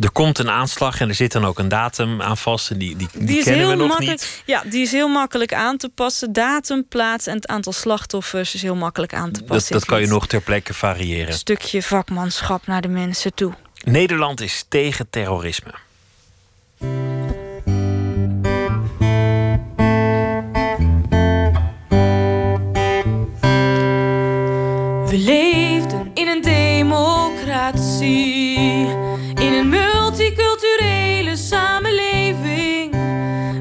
Er 0.00 0.10
komt 0.10 0.38
een 0.38 0.50
aanslag 0.50 1.00
en 1.00 1.08
er 1.08 1.14
zit 1.14 1.32
dan 1.32 1.44
ook 1.44 1.58
een 1.58 1.68
datum 1.68 2.22
aan 2.22 2.36
vast. 2.36 2.70
En 2.70 2.78
die, 2.78 2.96
die, 2.96 3.08
die, 3.12 3.26
die 3.26 3.42
kennen 3.42 3.68
we 3.68 3.74
nog 3.74 3.98
niet. 3.98 4.42
Ja, 4.46 4.62
die 4.66 4.82
is 4.82 4.92
heel 4.92 5.08
makkelijk 5.08 5.54
aan 5.54 5.76
te 5.76 5.88
passen. 5.88 6.32
Datum, 6.32 6.88
plaats 6.88 7.26
en 7.26 7.34
het 7.34 7.46
aantal 7.46 7.72
slachtoffers 7.72 8.54
is 8.54 8.62
heel 8.62 8.76
makkelijk 8.76 9.14
aan 9.14 9.32
te 9.32 9.42
passen. 9.42 9.72
Dat, 9.72 9.80
dat 9.80 9.90
kan 9.90 10.00
je 10.00 10.06
nog 10.06 10.26
ter 10.26 10.40
plekke 10.40 10.74
variëren. 10.74 11.28
Een 11.28 11.38
stukje 11.38 11.82
vakmanschap 11.82 12.66
naar 12.66 12.80
de 12.80 12.88
mensen 12.88 13.34
toe. 13.34 13.52
Nederland 13.84 14.40
is 14.40 14.64
tegen 14.68 15.10
terrorisme. 15.10 15.74
We 25.14 25.20
leefden 25.20 26.10
in 26.14 26.28
een 26.28 26.42
democratie, 26.42 28.08
in 29.34 29.52
een 29.52 29.68
multiculturele 29.68 31.36
samenleving 31.36 32.94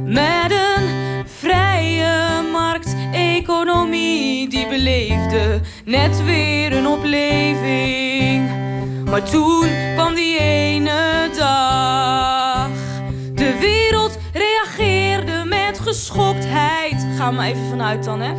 met 0.06 0.52
een 0.52 0.90
vrije 1.26 2.42
markteconomie 2.52 4.50
die 4.50 4.68
beleefde 4.68 5.62
net 5.86 6.24
weer 6.24 6.74
een 6.74 6.88
opleving. 6.88 8.50
Maar 9.10 9.24
toen 9.24 9.68
kwam 9.96 10.16
die 10.16 10.40
ene 10.40 11.30
dag. 11.38 12.43
Geschoktheid. 15.94 17.08
Ga 17.18 17.32
maar 17.32 17.48
even 17.48 17.70
vanuit 17.70 18.04
dan, 18.04 18.22
hè? 18.22 18.34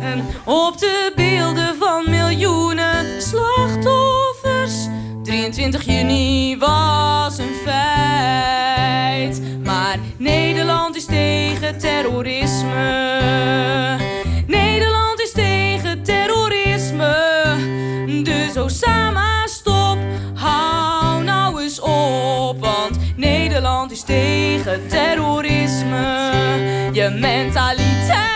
En 0.00 0.24
op 0.44 0.78
de 0.78 1.12
beelden 1.16 1.76
van 1.78 2.10
miljoenen 2.10 3.22
slachtoffers. 3.22 4.88
23 5.22 5.82
juni 5.82 6.58
was 6.58 7.38
een 7.38 7.54
feit. 7.64 9.42
Maar 9.64 9.98
Nederland 10.16 10.96
is 10.96 11.04
tegen 11.04 11.78
terrorisme. 11.78 13.18
Nederland 14.46 15.20
is 15.20 15.32
tegen 15.32 16.02
terrorisme. 16.02 17.16
Dus 18.22 18.56
Osama, 18.56 19.46
Nederland 23.20 23.90
is 23.90 24.02
tegen 24.02 24.88
terrorisme. 24.88 26.30
Je 26.92 27.16
mentaliteit 27.20 28.30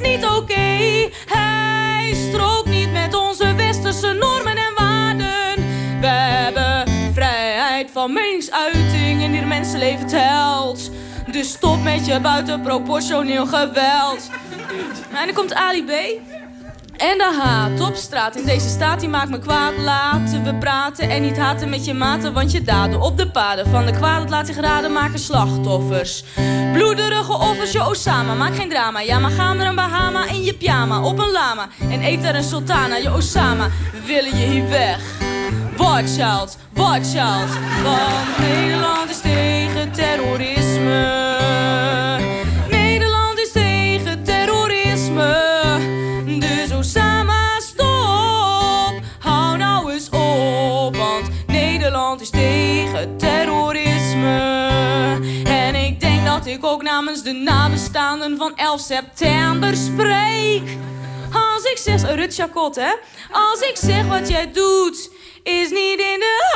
niet 0.00 0.24
oké. 0.26 1.08
Hij 1.26 2.14
strookt 2.28 2.68
niet 2.68 2.92
met 2.92 3.14
onze 3.14 3.54
westerse 3.54 4.12
normen 4.12 4.56
en 4.56 4.74
waarden. 4.76 5.64
We 6.00 6.06
hebben 6.06 6.92
vrijheid 7.12 7.90
van 7.92 8.12
meningsuiting 8.12 9.22
en 9.22 9.32
hier 9.32 9.46
mensenleven 9.46 10.06
telt. 10.06 10.90
Dus 11.30 11.48
stop 11.48 11.82
met 11.82 12.06
je 12.06 12.20
buitenproportioneel 12.20 13.46
geweld. 13.46 14.30
En 15.10 15.26
dan 15.26 15.34
komt 15.34 15.54
Ali 15.54 15.84
B. 15.84 15.90
En 17.00 17.18
de 17.18 17.40
haat 17.42 17.80
op 17.80 17.94
straat 17.94 18.36
in 18.36 18.44
deze 18.44 18.68
staat 18.68 19.00
die 19.00 19.08
maakt 19.08 19.30
me 19.30 19.38
kwaad. 19.38 19.72
Laten 19.78 20.44
we 20.44 20.54
praten 20.54 21.10
en 21.10 21.22
niet 21.22 21.36
haten 21.36 21.68
met 21.68 21.84
je 21.84 21.94
maten. 21.94 22.32
Want 22.32 22.52
je 22.52 22.62
daden 22.62 23.00
op 23.00 23.16
de 23.16 23.30
paden 23.30 23.66
van 23.66 23.86
de 23.86 23.92
kwaad 23.92 24.30
laat 24.30 24.46
zich 24.46 24.56
raden 24.56 24.92
maken 24.92 25.18
slachtoffers. 25.18 26.24
Bloederige 26.72 27.32
offers, 27.32 27.72
je 27.72 27.88
Osama, 27.88 28.34
maak 28.34 28.54
geen 28.54 28.68
drama. 28.68 29.00
Ja, 29.00 29.18
maar 29.18 29.30
ga 29.30 29.52
naar 29.52 29.66
een 29.66 29.74
Bahama 29.74 30.28
in 30.28 30.42
je 30.42 30.54
pyjama 30.54 31.02
op 31.02 31.18
een 31.18 31.30
lama. 31.30 31.68
En 31.90 32.02
eet 32.02 32.22
daar 32.22 32.34
een 32.34 32.42
sultana, 32.42 32.96
je 32.96 33.14
Osama. 33.14 33.68
We 33.92 34.00
willen 34.06 34.38
je 34.38 34.46
hier 34.46 34.68
weg. 34.68 35.00
Watch 35.76 36.18
out, 36.18 36.56
watch 36.72 37.16
out. 37.16 37.50
Want 37.82 38.38
Nederland 38.38 39.10
is 39.10 39.20
tegen 39.20 39.92
terrorisme. 39.92 42.09
Ik 56.46 56.64
ook 56.64 56.82
namens 56.82 57.22
de 57.22 57.32
nabestaanden 57.32 58.36
van 58.36 58.56
11 58.56 58.80
september 58.80 59.76
spreek. 59.76 60.76
Als 61.32 61.64
ik 61.64 61.76
zeg, 61.76 62.14
Rut 62.14 62.36
hè? 62.76 62.94
Als 63.32 63.60
ik 63.60 63.76
zeg 63.76 64.06
wat 64.06 64.28
jij 64.28 64.50
doet, 64.52 65.10
is 65.42 65.70
niet 65.70 66.00
in 66.00 66.18
de 66.18 66.52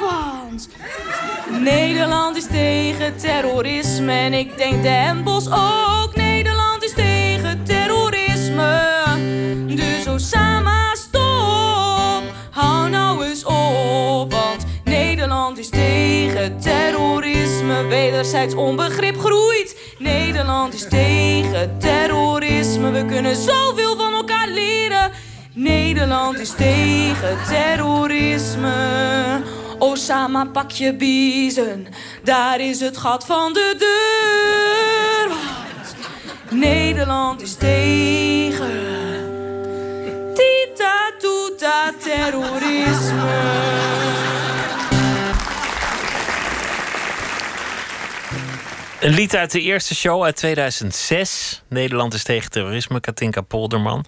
Want 0.00 0.68
Nederland 1.60 2.36
is 2.36 2.46
tegen 2.46 3.16
terrorisme 3.16 4.12
en 4.12 4.32
ik 4.32 4.56
denk 4.56 4.82
Den 4.82 5.24
Bos 5.24 5.50
ook. 5.50 5.89
Wederzijds 18.20 18.54
onbegrip 18.54 19.18
groeit. 19.18 19.76
Nederland 19.98 20.74
is 20.74 20.88
tegen 20.88 21.78
terrorisme. 21.78 22.90
We 22.90 23.04
kunnen 23.04 23.36
zoveel 23.36 23.96
van 23.96 24.12
elkaar 24.12 24.48
leren. 24.48 25.10
Nederland 25.52 26.38
is 26.38 26.50
tegen 26.50 27.38
terrorisme. 27.48 28.72
Osama, 29.78 30.44
pak 30.44 30.70
je 30.70 30.94
biezen. 30.94 31.86
Daar 32.22 32.60
is 32.60 32.80
het 32.80 32.96
gat 32.96 33.26
van 33.26 33.52
de 33.52 33.74
deur. 33.78 35.36
Nederland 36.60 37.42
is 37.42 37.54
tegen 37.54 38.70
Tita 40.34 41.10
tuta 41.18 41.92
terrorisme. 41.98 44.09
Een 49.00 49.14
lied 49.14 49.36
uit 49.36 49.50
de 49.50 49.60
eerste 49.60 49.94
show 49.94 50.24
uit 50.24 50.36
2006. 50.36 51.62
Nederland 51.68 52.14
is 52.14 52.22
tegen 52.22 52.50
terrorisme, 52.50 53.00
Katinka 53.00 53.40
Polderman. 53.40 54.04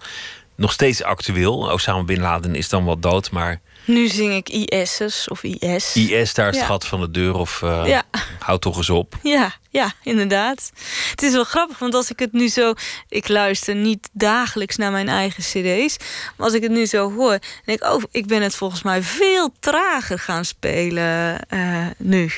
Nog 0.55 0.71
steeds 0.71 1.03
actueel. 1.03 1.71
Osama 1.71 2.03
Bin 2.03 2.21
Laden 2.21 2.55
is 2.55 2.69
dan 2.69 2.85
wel 2.85 2.99
dood, 2.99 3.31
maar 3.31 3.61
nu 3.85 4.07
zing 4.07 4.33
ik 4.33 4.49
IS'ers 4.49 5.27
of 5.27 5.43
IS. 5.43 5.95
IS, 5.95 6.33
daar 6.33 6.49
is 6.49 6.57
het 6.57 6.65
gat 6.65 6.85
van 6.85 7.01
de 7.01 7.11
deur 7.11 7.33
of 7.35 7.61
uh, 7.61 7.83
ja. 7.85 8.03
houd 8.39 8.61
toch 8.61 8.77
eens 8.77 8.89
op. 8.89 9.15
Ja, 9.23 9.53
ja, 9.69 9.93
inderdaad. 10.03 10.71
Het 11.09 11.21
is 11.21 11.33
wel 11.33 11.43
grappig, 11.43 11.79
want 11.79 11.93
als 11.93 12.09
ik 12.09 12.19
het 12.19 12.31
nu 12.31 12.47
zo... 12.47 12.73
Ik 13.09 13.27
luister 13.27 13.75
niet 13.75 14.09
dagelijks 14.11 14.75
naar 14.75 14.91
mijn 14.91 15.09
eigen 15.09 15.43
cd's. 15.43 15.97
Maar 16.37 16.45
als 16.45 16.53
ik 16.53 16.61
het 16.61 16.71
nu 16.71 16.85
zo 16.85 17.13
hoor, 17.13 17.39
denk 17.65 17.83
ik... 17.83 17.91
Oh, 17.91 18.03
ik 18.11 18.25
ben 18.25 18.41
het 18.41 18.55
volgens 18.55 18.83
mij 18.83 19.03
veel 19.03 19.53
trager 19.59 20.19
gaan 20.19 20.45
spelen 20.45 21.39
uh, 21.49 21.87
nu. 21.97 22.31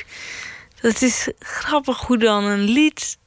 Dat 0.86 1.02
is 1.02 1.28
grappig 1.38 2.00
hoe 2.00 2.18
dan 2.18 2.44
een 2.44 2.60
lied... 2.60 3.18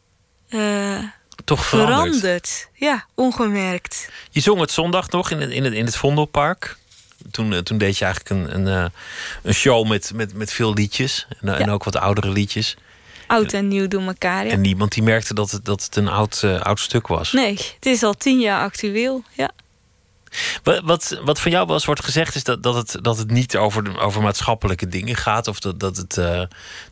Uh, 0.50 1.04
toch 1.46 1.66
verandert. 1.66 2.70
Ja, 2.74 3.06
ongemerkt. 3.16 4.10
Je 4.32 4.40
zong 4.40 4.60
het 4.60 4.72
zondag 4.72 5.10
nog 5.10 5.32
in 5.32 5.42
het, 5.42 5.50
in 5.50 5.64
het, 5.64 5.74
in 5.74 5.86
het 5.86 5.96
Vondelpark. 5.96 6.78
Toen, 7.32 7.54
eh, 7.54 7.60
toen 7.60 7.78
deed 7.78 7.98
je 7.98 8.06
eigenlijk 8.06 8.36
een, 8.36 8.56
een, 8.56 8.84
eh, 8.84 8.90
een 9.44 9.54
show 9.54 9.88
met, 9.88 10.12
met, 10.16 10.34
met 10.34 10.52
veel 10.52 10.74
liedjes. 10.74 11.28
En, 11.42 11.58
en 11.58 11.70
ook 11.70 11.84
wat 11.84 11.96
oudere 11.96 12.30
liedjes. 12.30 12.78
Oud 13.28 13.54
en 13.54 13.68
nieuw 13.68 13.88
door 13.88 14.02
elkaar, 14.02 14.46
ja. 14.46 14.52
En 14.52 14.62
niemand 14.62 14.92
die 14.92 15.04
merkte 15.04 15.34
dat 15.34 15.52
het, 15.52 15.66
dat 15.66 15.84
het 15.84 15.96
een 15.96 16.08
oud, 16.08 16.44
oud 16.44 16.80
stuk 16.80 17.08
was. 17.08 17.32
Nee, 17.32 17.52
het 17.76 17.86
is 17.86 18.04
al 18.04 18.14
tien 18.14 18.40
jaar 18.40 18.62
actueel, 18.62 19.24
ja. 19.32 19.50
Wat, 20.84 21.20
wat, 21.24 21.40
van 21.40 21.52
jou 21.52 21.66
wel 21.66 21.76
eens 21.76 21.86
wordt 21.86 22.04
gezegd 22.04 22.36
is 22.36 22.44
dat, 22.44 22.64
dat, 22.64 22.76
het, 22.76 22.98
dat 23.02 23.18
het 23.18 23.32
niet 23.32 23.58
over, 23.58 23.84
de, 23.84 24.00
over 24.00 24.22
maatschappelijke 24.22 24.88
dingen 24.88 25.16
gaat. 25.16 25.48
Of 25.48 25.60
dat, 25.60 25.80
dat, 25.80 25.98
het, 25.98 26.18
uh, 26.18 26.44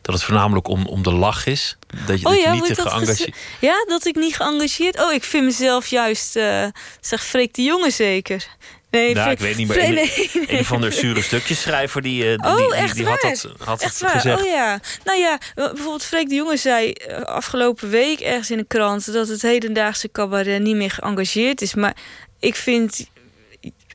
dat 0.02 0.14
het 0.14 0.22
voornamelijk 0.22 0.68
om, 0.68 0.86
om 0.86 1.02
de 1.02 1.12
lach 1.12 1.46
is. 1.46 1.76
Dat 2.06 2.20
je, 2.20 2.26
oh, 2.26 2.32
dat 2.32 2.42
ja, 2.42 2.52
je 2.52 2.60
niet 2.60 2.80
geëngageerd... 2.80 3.36
Ja, 3.60 3.84
dat 3.88 4.06
ik 4.06 4.16
niet 4.16 4.36
geëngageerd... 4.36 5.00
Oh, 5.00 5.12
ik 5.12 5.24
vind 5.24 5.44
mezelf 5.44 5.86
juist... 5.86 6.36
Uh, 6.36 6.66
zeg, 7.00 7.24
Freek 7.24 7.54
de 7.54 7.62
Jongen 7.62 7.92
zeker. 7.92 8.46
Nee, 8.90 9.14
nou, 9.14 9.30
ik 9.30 9.38
weet 9.38 9.56
niet 9.56 9.68
meer. 9.68 9.84
Een, 9.84 9.94
nee, 9.94 10.30
nee. 10.34 10.58
een 10.58 10.64
van 10.64 10.80
de 10.80 10.90
zure 10.90 11.22
stukjes 11.22 11.60
schrijver 11.60 12.02
die, 12.02 12.24
uh, 12.24 12.32
oh, 12.36 12.56
die, 12.56 12.84
die, 12.84 12.94
die 12.94 13.06
had 13.06 13.20
dat, 13.20 13.46
had 13.64 13.82
echt 13.82 14.00
het 14.00 14.10
gezegd. 14.10 14.40
Oh 14.40 14.46
ja. 14.46 14.80
Nou 15.04 15.18
ja, 15.18 15.38
bijvoorbeeld 15.54 16.04
Freek 16.04 16.28
de 16.28 16.34
Jonge 16.34 16.56
zei 16.56 16.92
afgelopen 17.24 17.90
week 17.90 18.20
ergens 18.20 18.50
in 18.50 18.56
de 18.56 18.64
krant 18.64 19.12
dat 19.12 19.28
het 19.28 19.42
hedendaagse 19.42 20.10
cabaret 20.10 20.62
niet 20.62 20.76
meer 20.76 20.90
geëngageerd 20.90 21.62
is. 21.62 21.74
Maar 21.74 21.96
ik 22.40 22.54
vind 22.54 23.06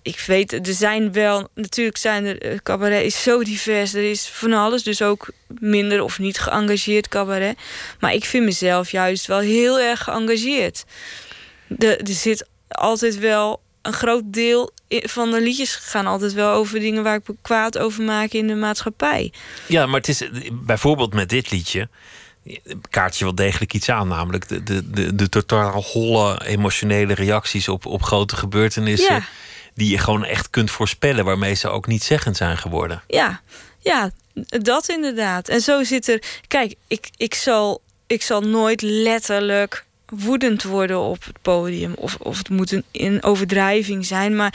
ik 0.03 0.19
weet, 0.19 0.67
er 0.67 0.73
zijn 0.73 1.11
wel, 1.11 1.47
natuurlijk 1.55 1.97
zijn 1.97 2.25
er, 2.25 2.51
uh, 2.51 2.57
cabaret 2.63 3.03
is 3.03 3.23
zo 3.23 3.43
divers, 3.43 3.93
er 3.93 4.09
is 4.09 4.27
van 4.27 4.53
alles, 4.53 4.83
dus 4.83 5.01
ook 5.01 5.29
minder 5.59 6.01
of 6.01 6.19
niet 6.19 6.39
geëngageerd 6.39 7.07
cabaret. 7.07 7.57
Maar 7.99 8.13
ik 8.13 8.25
vind 8.25 8.45
mezelf 8.45 8.91
juist 8.91 9.25
wel 9.25 9.39
heel 9.39 9.79
erg 9.79 10.03
geëngageerd. 10.03 10.85
De, 11.67 11.97
er 11.97 12.13
zit 12.13 12.47
altijd 12.67 13.19
wel 13.19 13.61
een 13.81 13.93
groot 13.93 14.23
deel 14.25 14.71
van 14.89 15.31
de 15.31 15.41
liedjes 15.41 15.75
gaan 15.75 16.07
altijd 16.07 16.33
wel 16.33 16.51
over 16.51 16.79
dingen 16.79 17.03
waar 17.03 17.15
ik 17.15 17.27
me 17.27 17.35
kwaad 17.41 17.77
over 17.77 18.03
maak 18.03 18.31
in 18.31 18.47
de 18.47 18.55
maatschappij. 18.55 19.33
Ja, 19.67 19.85
maar 19.85 19.99
het 19.99 20.07
is 20.07 20.29
bijvoorbeeld 20.53 21.13
met 21.13 21.29
dit 21.29 21.51
liedje 21.51 21.89
kaartje 22.89 23.23
wel 23.23 23.35
degelijk 23.35 23.73
iets 23.73 23.89
aan. 23.89 24.07
Namelijk 24.07 24.47
de, 24.47 24.63
de, 24.63 24.89
de, 24.89 25.15
de 25.15 25.29
totaal 25.29 25.83
holle 25.83 26.45
emotionele 26.45 27.13
reacties 27.13 27.67
op, 27.67 27.85
op 27.85 28.03
grote 28.03 28.35
gebeurtenissen. 28.35 29.15
Ja 29.15 29.23
die 29.73 29.89
je 29.89 29.97
gewoon 29.97 30.25
echt 30.25 30.49
kunt 30.49 30.71
voorspellen, 30.71 31.25
waarmee 31.25 31.53
ze 31.53 31.69
ook 31.69 31.87
niet 31.87 32.03
zeggend 32.03 32.37
zijn 32.37 32.57
geworden. 32.57 33.03
Ja, 33.07 33.41
ja, 33.79 34.11
dat 34.45 34.89
inderdaad. 34.89 35.47
En 35.47 35.61
zo 35.61 35.83
zit 35.83 36.07
er. 36.07 36.23
Kijk, 36.47 36.75
ik, 36.87 37.09
ik, 37.17 37.33
zal, 37.33 37.81
ik 38.07 38.21
zal 38.21 38.41
nooit 38.41 38.81
letterlijk 38.81 39.85
woedend 40.05 40.63
worden 40.63 40.99
op 40.99 41.23
het 41.25 41.41
podium. 41.41 41.93
Of, 41.93 42.15
of 42.19 42.37
het 42.37 42.49
moet 42.49 42.81
een, 42.91 43.23
overdrijving 43.23 44.05
zijn. 44.05 44.35
Maar 44.35 44.53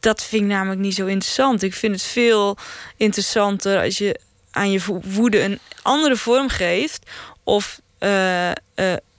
dat 0.00 0.24
vind 0.24 0.42
ik 0.42 0.48
namelijk 0.48 0.80
niet 0.80 0.94
zo 0.94 1.06
interessant. 1.06 1.62
Ik 1.62 1.74
vind 1.74 1.94
het 1.94 2.02
veel 2.02 2.56
interessanter 2.96 3.80
als 3.82 3.98
je 3.98 4.20
aan 4.50 4.70
je 4.70 4.80
woede 5.02 5.40
een 5.40 5.58
andere 5.82 6.16
vorm 6.16 6.48
geeft. 6.48 7.10
Of 7.42 7.80
uh, 8.00 8.48
uh, 8.48 8.54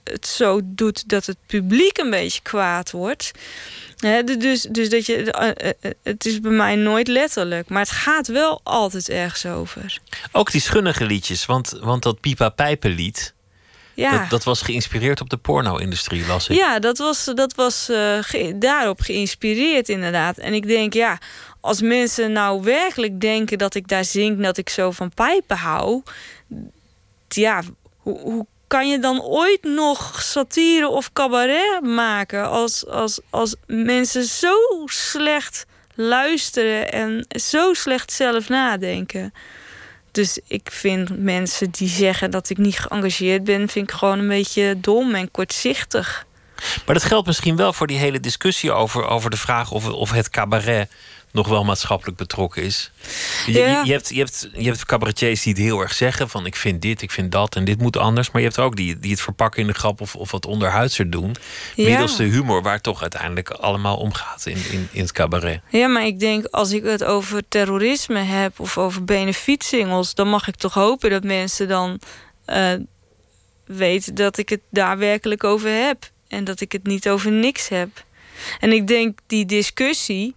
het 0.04 0.26
zo 0.26 0.60
doet 0.64 1.08
dat 1.08 1.26
het 1.26 1.36
publiek 1.46 1.98
een 1.98 2.10
beetje 2.10 2.42
kwaad 2.42 2.90
wordt 2.90 3.32
dus, 4.00 4.62
dus 4.62 4.88
dat 4.88 5.06
je, 5.06 5.32
eh, 5.32 5.48
eh, 5.48 5.72
eh, 5.80 5.90
het 6.02 6.26
is 6.26 6.40
bij 6.40 6.50
mij 6.50 6.76
nooit 6.76 7.08
letterlijk, 7.08 7.68
maar 7.68 7.80
het 7.80 7.90
gaat 7.90 8.26
wel 8.26 8.60
altijd 8.62 9.08
ergens 9.08 9.46
over. 9.46 9.98
Ook 10.32 10.50
die 10.50 10.60
schunnige 10.60 11.04
liedjes, 11.04 11.46
want, 11.46 11.78
want 11.80 12.02
dat 12.02 12.20
Pipa 12.20 12.48
Pijpenlied, 12.48 13.34
ja. 13.94 14.18
dat, 14.18 14.30
dat 14.30 14.44
was 14.44 14.62
geïnspireerd 14.62 15.20
op 15.20 15.30
de 15.30 15.36
porno-industrie, 15.36 16.26
las 16.26 16.48
ik. 16.48 16.56
Ja, 16.56 16.78
dat 16.78 16.98
was, 16.98 17.24
dat 17.34 17.54
was 17.54 17.90
daarop 18.54 19.00
geïnspireerd 19.00 19.88
inderdaad. 19.88 20.38
En 20.38 20.52
ik 20.52 20.66
denk, 20.66 20.92
ja, 20.92 21.18
als 21.60 21.80
mensen 21.80 22.32
nou 22.32 22.62
werkelijk 22.62 23.20
denken 23.20 23.58
dat 23.58 23.74
ik 23.74 23.88
daar 23.88 24.04
zing, 24.04 24.42
dat 24.42 24.56
ik 24.56 24.68
zo 24.68 24.90
van 24.90 25.14
pijpen 25.14 25.56
hou, 25.56 26.02
ja, 27.28 27.62
hoe, 27.96 28.20
hoe 28.20 28.46
kan 28.70 28.88
je 28.88 28.98
dan 28.98 29.22
ooit 29.22 29.62
nog 29.62 30.22
satire 30.22 30.88
of 30.88 31.12
cabaret 31.12 31.80
maken 31.82 32.48
als, 32.48 32.86
als, 32.86 33.20
als 33.30 33.54
mensen 33.66 34.24
zo 34.24 34.54
slecht 34.84 35.66
luisteren 35.94 36.92
en 36.92 37.26
zo 37.28 37.74
slecht 37.74 38.12
zelf 38.12 38.48
nadenken? 38.48 39.32
Dus 40.10 40.40
ik 40.46 40.68
vind 40.70 41.18
mensen 41.18 41.70
die 41.70 41.88
zeggen 41.88 42.30
dat 42.30 42.50
ik 42.50 42.58
niet 42.58 42.78
geëngageerd 42.78 43.44
ben, 43.44 43.68
vind 43.68 43.90
ik 43.90 43.96
gewoon 43.96 44.18
een 44.18 44.28
beetje 44.28 44.80
dom 44.80 45.14
en 45.14 45.30
kortzichtig. 45.30 46.26
Maar 46.86 46.94
dat 46.94 47.04
geldt 47.04 47.26
misschien 47.26 47.56
wel 47.56 47.72
voor 47.72 47.86
die 47.86 47.98
hele 47.98 48.20
discussie 48.20 48.72
over, 48.72 49.06
over 49.06 49.30
de 49.30 49.36
vraag 49.36 49.70
of, 49.70 49.88
of 49.88 50.10
het 50.10 50.30
cabaret 50.30 50.88
nog 51.32 51.48
wel 51.48 51.64
maatschappelijk 51.64 52.16
betrokken 52.16 52.62
is. 52.62 52.90
Je, 53.46 53.58
ja. 53.58 53.82
je, 53.82 53.92
hebt, 53.92 54.08
je, 54.08 54.18
hebt, 54.18 54.48
je 54.52 54.64
hebt 54.64 54.84
cabaretiers 54.84 55.42
die 55.42 55.52
het 55.52 55.62
heel 55.62 55.80
erg 55.80 55.92
zeggen: 55.92 56.28
van 56.28 56.46
ik 56.46 56.56
vind 56.56 56.82
dit, 56.82 57.02
ik 57.02 57.10
vind 57.10 57.32
dat 57.32 57.56
en 57.56 57.64
dit 57.64 57.78
moet 57.78 57.96
anders. 57.96 58.30
Maar 58.30 58.40
je 58.40 58.46
hebt 58.46 58.60
ook 58.60 58.76
die, 58.76 58.98
die 58.98 59.10
het 59.10 59.20
verpakken 59.20 59.60
in 59.60 59.66
de 59.66 59.72
grap 59.72 60.00
of, 60.00 60.16
of 60.16 60.30
wat 60.30 60.46
onderhuidser 60.46 61.10
doen. 61.10 61.36
Ja. 61.74 61.88
Middels 61.88 62.16
de 62.16 62.24
humor 62.24 62.62
waar 62.62 62.72
het 62.72 62.82
toch 62.82 63.00
uiteindelijk 63.00 63.50
allemaal 63.50 63.96
om 63.96 64.12
gaat 64.12 64.46
in, 64.46 64.58
in, 64.70 64.88
in 64.92 65.00
het 65.00 65.12
cabaret. 65.12 65.60
Ja, 65.68 65.88
maar 65.88 66.06
ik 66.06 66.20
denk 66.20 66.46
als 66.46 66.70
ik 66.70 66.84
het 66.84 67.04
over 67.04 67.42
terrorisme 67.48 68.18
heb 68.18 68.60
of 68.60 68.78
over 68.78 69.04
benefietsingels, 69.04 70.14
dan 70.14 70.28
mag 70.28 70.48
ik 70.48 70.56
toch 70.56 70.74
hopen 70.74 71.10
dat 71.10 71.24
mensen 71.24 71.68
dan 71.68 72.00
uh, 72.46 72.72
weten 73.64 74.14
dat 74.14 74.38
ik 74.38 74.48
het 74.48 74.60
daar 74.70 74.98
werkelijk 74.98 75.44
over 75.44 75.70
heb. 75.70 76.10
En 76.30 76.44
dat 76.44 76.60
ik 76.60 76.72
het 76.72 76.86
niet 76.86 77.08
over 77.08 77.32
niks 77.32 77.68
heb. 77.68 78.04
En 78.60 78.72
ik 78.72 78.86
denk 78.86 79.18
die 79.26 79.46
discussie 79.46 80.34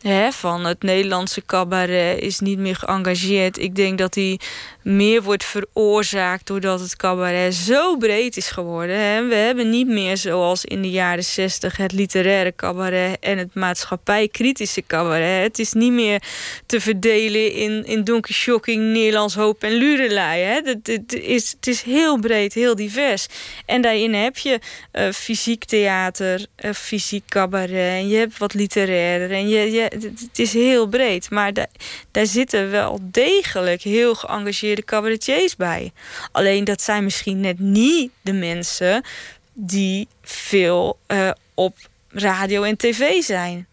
hè, 0.00 0.32
van 0.32 0.64
het 0.64 0.82
Nederlandse 0.82 1.42
cabaret 1.46 2.20
is 2.20 2.40
niet 2.40 2.58
meer 2.58 2.76
geëngageerd. 2.76 3.58
Ik 3.58 3.74
denk 3.74 3.98
dat 3.98 4.12
die 4.12 4.40
meer 4.84 5.22
wordt 5.22 5.44
veroorzaakt 5.44 6.46
doordat 6.46 6.80
het 6.80 6.96
cabaret 6.96 7.54
zo 7.54 7.96
breed 7.96 8.36
is 8.36 8.50
geworden. 8.50 8.98
Hè. 8.98 9.26
We 9.26 9.34
hebben 9.34 9.70
niet 9.70 9.86
meer 9.86 10.16
zoals 10.16 10.64
in 10.64 10.82
de 10.82 10.90
jaren 10.90 11.24
zestig 11.24 11.76
het 11.76 11.92
literaire 11.92 12.54
cabaret 12.56 13.16
en 13.20 13.38
het 13.38 13.54
maatschappijkritische 13.54 14.82
cabaret. 14.86 15.42
Het 15.42 15.58
is 15.58 15.72
niet 15.72 15.92
meer 15.92 16.22
te 16.66 16.80
verdelen 16.80 17.52
in, 17.52 17.84
in 17.86 18.04
donker 18.04 18.34
shocking, 18.34 18.92
Nederlands 18.92 19.34
hoop 19.34 19.62
en 19.62 19.72
lurelei. 19.72 20.42
Hè. 20.42 20.60
Het, 20.64 20.86
het, 20.86 21.12
is, 21.12 21.50
het 21.56 21.66
is 21.66 21.82
heel 21.82 22.18
breed, 22.18 22.54
heel 22.54 22.74
divers. 22.76 23.26
En 23.66 23.82
daarin 23.82 24.14
heb 24.14 24.38
je 24.38 24.58
uh, 24.92 25.10
fysiek 25.12 25.64
theater, 25.64 26.46
uh, 26.64 26.72
fysiek 26.72 27.24
cabaret 27.28 27.70
en 27.70 28.08
je 28.08 28.16
hebt 28.16 28.38
wat 28.38 28.54
literair 28.54 29.30
en 29.30 29.48
je, 29.48 29.72
je, 29.72 29.80
het 29.80 30.38
is 30.38 30.52
heel 30.52 30.86
breed. 30.86 31.30
Maar 31.30 31.52
daar, 31.52 31.70
daar 32.10 32.26
zitten 32.26 32.70
wel 32.70 32.98
degelijk 33.02 33.82
heel 33.82 34.14
geëngageerde 34.14 34.73
de 34.74 34.84
cabaretiers 34.84 35.56
bij. 35.56 35.92
Alleen 36.32 36.64
dat 36.64 36.82
zijn 36.82 37.04
misschien 37.04 37.40
net 37.40 37.58
niet 37.58 38.10
de 38.20 38.32
mensen 38.32 39.04
die 39.52 40.08
veel 40.22 40.98
uh, 41.08 41.30
op 41.54 41.76
radio 42.08 42.62
en 42.62 42.76
tv 42.76 43.22
zijn. 43.22 43.66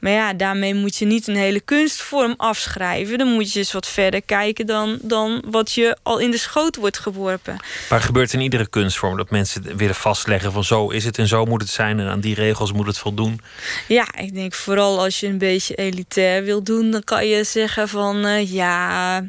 Maar 0.00 0.12
ja, 0.12 0.32
daarmee 0.32 0.74
moet 0.74 0.96
je 0.96 1.04
niet 1.04 1.26
een 1.26 1.36
hele 1.36 1.60
kunstvorm 1.60 2.34
afschrijven. 2.36 3.18
Dan 3.18 3.28
moet 3.28 3.52
je 3.52 3.58
eens 3.58 3.72
wat 3.72 3.88
verder 3.88 4.22
kijken 4.22 4.66
dan, 4.66 4.98
dan 5.02 5.42
wat 5.50 5.72
je 5.72 5.96
al 6.02 6.18
in 6.18 6.30
de 6.30 6.38
schoot 6.38 6.76
wordt 6.76 6.98
geworpen. 6.98 7.56
Maar 7.90 8.00
gebeurt 8.00 8.32
in 8.32 8.40
iedere 8.40 8.68
kunstvorm 8.68 9.16
dat 9.16 9.30
mensen 9.30 9.76
willen 9.76 9.94
vastleggen 9.94 10.52
van 10.52 10.64
zo 10.64 10.88
is 10.88 11.04
het 11.04 11.18
en 11.18 11.26
zo 11.26 11.44
moet 11.44 11.60
het 11.60 11.70
zijn 11.70 12.00
en 12.00 12.08
aan 12.08 12.20
die 12.20 12.34
regels 12.34 12.72
moet 12.72 12.86
het 12.86 12.98
voldoen? 12.98 13.40
Ja, 13.88 14.06
ik 14.16 14.34
denk 14.34 14.54
vooral 14.54 15.00
als 15.00 15.20
je 15.20 15.26
een 15.26 15.38
beetje 15.38 15.74
elitair 15.74 16.44
wil 16.44 16.62
doen, 16.62 16.90
dan 16.90 17.04
kan 17.04 17.26
je 17.26 17.44
zeggen 17.44 17.88
van 17.88 18.26
uh, 18.26 18.52
ja 18.52 19.24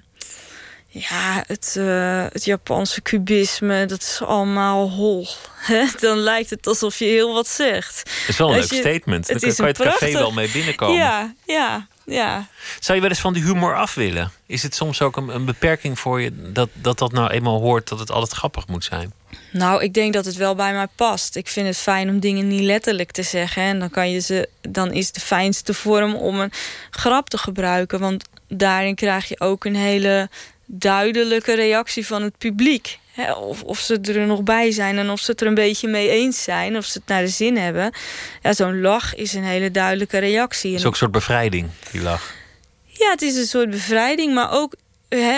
ja, 0.93 1.43
het, 1.47 1.75
uh, 1.77 2.25
het 2.31 2.45
Japanse 2.45 3.01
kubisme, 3.01 3.85
dat 3.85 4.01
is 4.01 4.21
allemaal 4.21 4.89
hol. 4.89 5.27
Dan 5.99 6.17
lijkt 6.17 6.49
het 6.49 6.67
alsof 6.67 6.99
je 6.99 7.05
heel 7.05 7.33
wat 7.33 7.47
zegt. 7.47 7.97
Het 7.97 8.27
is 8.27 8.37
wel 8.37 8.47
een 8.49 8.55
leuk 8.55 8.63
statement. 8.63 9.27
Dan 9.27 9.39
kan 9.39 9.49
je 9.55 9.63
het 9.63 9.77
café 9.77 10.11
wel 10.11 10.31
mee 10.31 10.51
binnenkomen. 10.51 10.95
Ja, 10.95 11.33
ja, 11.45 11.87
ja. 12.05 12.47
Zou 12.79 12.95
je 12.95 13.01
wel 13.01 13.09
eens 13.09 13.19
van 13.19 13.33
die 13.33 13.43
humor 13.43 13.75
af 13.75 13.93
willen? 13.93 14.31
Is 14.45 14.63
het 14.63 14.75
soms 14.75 15.01
ook 15.01 15.17
een, 15.17 15.27
een 15.29 15.45
beperking 15.45 15.99
voor 15.99 16.21
je 16.21 16.51
dat, 16.51 16.69
dat 16.73 16.97
dat 16.97 17.11
nou 17.11 17.31
eenmaal 17.31 17.59
hoort 17.59 17.89
dat 17.89 17.99
het 17.99 18.11
altijd 18.11 18.31
grappig 18.31 18.67
moet 18.67 18.83
zijn? 18.83 19.13
Nou, 19.51 19.83
ik 19.83 19.93
denk 19.93 20.13
dat 20.13 20.25
het 20.25 20.35
wel 20.35 20.55
bij 20.55 20.73
mij 20.73 20.87
past. 20.95 21.35
Ik 21.35 21.47
vind 21.47 21.67
het 21.67 21.77
fijn 21.77 22.09
om 22.09 22.19
dingen 22.19 22.47
niet 22.47 22.61
letterlijk 22.61 23.11
te 23.11 23.23
zeggen. 23.23 23.63
En 23.63 23.79
dan, 23.79 23.89
kan 23.89 24.11
je 24.11 24.19
ze, 24.19 24.49
dan 24.61 24.91
is 24.91 25.11
de 25.11 25.19
fijnste 25.19 25.73
vorm 25.73 26.15
om 26.15 26.39
een 26.39 26.51
grap 26.89 27.29
te 27.29 27.37
gebruiken. 27.37 27.99
Want 27.99 28.23
daarin 28.47 28.95
krijg 28.95 29.27
je 29.27 29.39
ook 29.39 29.65
een 29.65 29.75
hele 29.75 30.29
duidelijke 30.73 31.55
reactie 31.55 32.05
van 32.05 32.21
het 32.21 32.37
publiek. 32.37 32.99
of, 33.37 33.63
of 33.63 33.79
ze 33.79 33.99
er 33.99 34.25
nog 34.25 34.43
bij 34.43 34.71
zijn 34.71 34.97
en 34.97 35.09
of 35.09 35.19
ze 35.19 35.31
het 35.31 35.41
er 35.41 35.47
een 35.47 35.53
beetje 35.53 35.87
mee 35.87 36.09
eens 36.09 36.43
zijn, 36.43 36.77
of 36.77 36.85
ze 36.85 36.97
het 36.97 37.07
naar 37.07 37.21
de 37.21 37.27
zin 37.27 37.57
hebben. 37.57 37.93
Ja, 38.41 38.53
Zo'n 38.53 38.81
lach 38.81 39.15
is 39.15 39.33
een 39.33 39.43
hele 39.43 39.71
duidelijke 39.71 40.17
reactie. 40.17 40.71
Het 40.71 40.79
is 40.79 40.85
ook 40.85 40.91
een 40.91 40.97
soort 40.97 41.11
bevrijding, 41.11 41.69
die 41.91 42.01
lach. 42.01 42.33
Ja, 42.85 43.09
het 43.09 43.21
is 43.21 43.35
een 43.35 43.45
soort 43.45 43.69
bevrijding, 43.69 44.33
maar 44.33 44.51
ook 44.51 44.75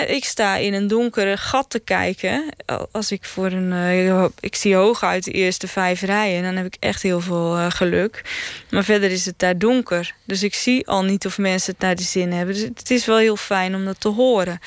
ik 0.06 0.24
sta 0.24 0.56
in 0.56 0.74
een 0.74 0.88
donkere 0.88 1.36
gat 1.36 1.70
te 1.70 1.78
kijken. 1.78 2.44
Als 2.92 3.12
ik 3.12 3.24
voor 3.24 3.46
een. 3.46 3.72
Uh, 3.72 4.24
ik 4.40 4.54
zie 4.54 4.74
hooguit 4.74 5.24
de 5.24 5.30
eerste 5.30 5.68
vijf 5.68 6.00
rijen. 6.00 6.42
Dan 6.42 6.56
heb 6.56 6.66
ik 6.66 6.76
echt 6.80 7.02
heel 7.02 7.20
veel 7.20 7.56
uh, 7.58 7.70
geluk. 7.70 8.22
Maar 8.70 8.84
verder 8.84 9.10
is 9.10 9.24
het 9.24 9.38
daar 9.38 9.58
donker. 9.58 10.14
Dus 10.24 10.42
ik 10.42 10.54
zie 10.54 10.86
al 10.86 11.04
niet 11.04 11.26
of 11.26 11.38
mensen 11.38 11.72
het 11.72 11.82
naar 11.82 11.94
de 11.94 12.02
zin 12.02 12.32
hebben. 12.32 12.54
Dus 12.54 12.62
het 12.62 12.90
is 12.90 13.04
wel 13.04 13.16
heel 13.16 13.36
fijn 13.36 13.74
om 13.74 13.84
dat 13.84 14.00
te 14.00 14.08
horen. 14.08 14.60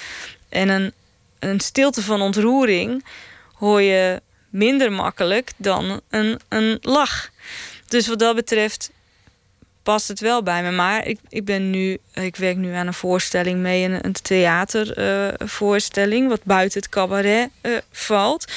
En 0.49 0.93
een, 1.39 1.60
stilte 1.60 2.01
van 2.01 2.21
ontroering 2.21 3.05
hoor 3.53 3.81
je 3.81 4.21
minder 4.49 4.91
makkelijk 4.91 5.51
dan 5.57 6.01
een, 6.10 6.39
een 6.47 6.77
lach. 6.81 7.29
Dus 7.88 8.07
wat 8.07 8.19
dat 8.19 8.36
betreft 8.36 8.91
past 9.83 10.07
het 10.07 10.19
wel 10.19 10.43
bij 10.43 10.63
me. 10.63 10.71
Maar 10.71 11.05
ik, 11.05 11.19
ik 11.29 11.45
ben 11.45 11.69
nu, 11.69 11.97
ik 12.13 12.36
werk 12.36 12.57
nu 12.57 12.73
aan 12.73 12.88
een 12.88 12.93
voorstelling 12.93 13.60
mee, 13.60 13.83
een, 13.83 14.05
een 14.05 14.15
theatervoorstelling, 14.21 16.23
uh, 16.23 16.29
wat 16.29 16.43
buiten 16.43 16.79
het 16.79 16.89
cabaret 16.89 17.49
uh, 17.62 17.77
valt. 17.91 18.51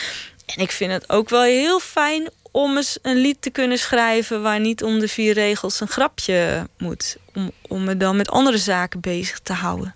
En 0.47 0.63
ik 0.63 0.71
vind 0.71 0.93
het 0.93 1.11
ook 1.11 1.29
wel 1.29 1.43
heel 1.43 1.81
fijn 1.81 2.29
om 2.51 2.77
eens 2.77 2.99
een 3.03 3.17
lied 3.17 3.43
te 3.43 3.51
kunnen 3.51 3.79
schrijven 3.79 4.43
waar 4.43 4.61
niet 4.61 4.83
om 4.83 4.99
de 4.99 5.09
vier 5.09 5.35
regels 5.35 5.81
een 5.81 5.89
grapje 5.89 6.69
moet. 6.79 7.17
Om, 7.35 7.51
om 7.69 7.85
me 7.85 7.97
dan 7.97 8.17
met 8.17 8.31
andere 8.31 8.59
zaken 8.59 9.01
bezig 9.01 9.39
te 9.39 9.53
houden. 9.53 9.95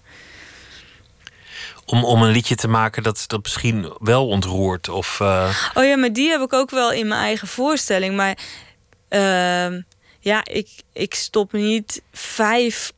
Om, 1.87 2.05
om 2.05 2.23
een 2.23 2.31
liedje 2.31 2.55
te 2.55 2.69
maken 2.69 3.03
dat, 3.03 3.25
dat 3.27 3.43
misschien 3.43 3.93
wel 3.99 4.29
ontroert? 4.29 4.89
Of, 4.89 5.19
uh... 5.23 5.57
Oh 5.75 5.85
ja, 5.85 5.97
maar 5.97 6.13
die 6.13 6.31
heb 6.31 6.41
ik 6.41 6.53
ook 6.53 6.71
wel 6.71 6.93
in 6.93 7.09
mijn 7.09 7.21
eigen 7.21 7.49
voorstelling. 7.49 8.17
Maar 8.17 8.39
uh, 9.11 9.81
ja, 10.21 10.45
ik, 10.45 10.69
ik 10.93 11.15
stop 11.15 11.53
niet 11.53 12.03
vijf, 12.13 12.93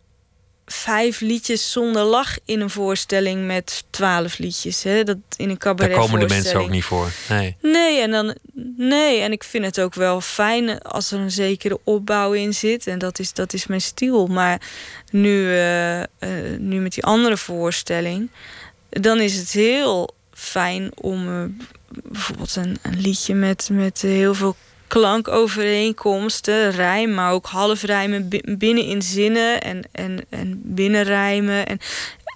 vijf 0.67 1.21
liedjes 1.21 1.73
zonder 1.73 2.03
lach 2.03 2.39
in 2.45 2.61
een 2.61 2.71
voorstelling 2.71 3.47
met 3.47 3.85
twaalf 3.91 4.39
liedjes. 4.39 4.83
Hè? 4.83 5.03
Dat 5.05 5.17
in 5.37 5.51
een 5.51 5.59
cabaret. 5.59 5.95
Daar 5.95 6.01
komen 6.01 6.21
de 6.21 6.35
mensen 6.35 6.61
ook 6.61 6.71
niet 6.71 6.85
voor. 6.85 7.13
Nee. 7.29 7.57
Nee, 7.63 8.01
en 8.01 8.11
dan, 8.11 8.37
nee, 8.77 9.21
en 9.21 9.33
ik 9.33 9.45
vind 9.45 9.65
het 9.65 9.81
ook 9.81 9.95
wel 9.95 10.21
fijn 10.21 10.83
als 10.83 11.11
er 11.11 11.19
een 11.19 11.31
zekere 11.31 11.79
opbouw 11.85 12.33
in 12.33 12.55
zit. 12.55 12.87
En 12.87 12.99
dat 12.99 13.19
is, 13.19 13.33
dat 13.33 13.53
is 13.53 13.67
mijn 13.67 13.81
stil. 13.81 14.27
Maar 14.27 14.61
nu, 15.11 15.43
uh, 15.43 15.99
uh, 15.99 16.05
nu 16.59 16.81
met 16.81 16.95
die 16.95 17.05
andere 17.05 17.37
voorstelling, 17.37 18.31
dan 19.01 19.21
is 19.21 19.37
het 19.37 19.53
heel 19.53 20.15
fijn 20.33 20.91
om 20.95 21.29
uh, 21.29 21.45
bijvoorbeeld 21.89 22.57
een, 22.57 22.79
een 22.83 23.01
liedje 23.01 23.35
met, 23.35 23.69
met 23.73 24.01
heel 24.01 24.35
veel 24.35 24.57
klankovereenkomsten, 24.87 26.71
rijm, 26.71 27.15
maar 27.15 27.33
ook 27.33 27.47
halfrijmen 27.47 28.29
binnen 28.59 28.85
in 28.85 29.03
zinnen 29.03 29.61
en, 29.61 29.83
en, 29.93 30.25
en 30.29 30.61
binnenrijmen. 30.65 31.67
En 31.67 31.79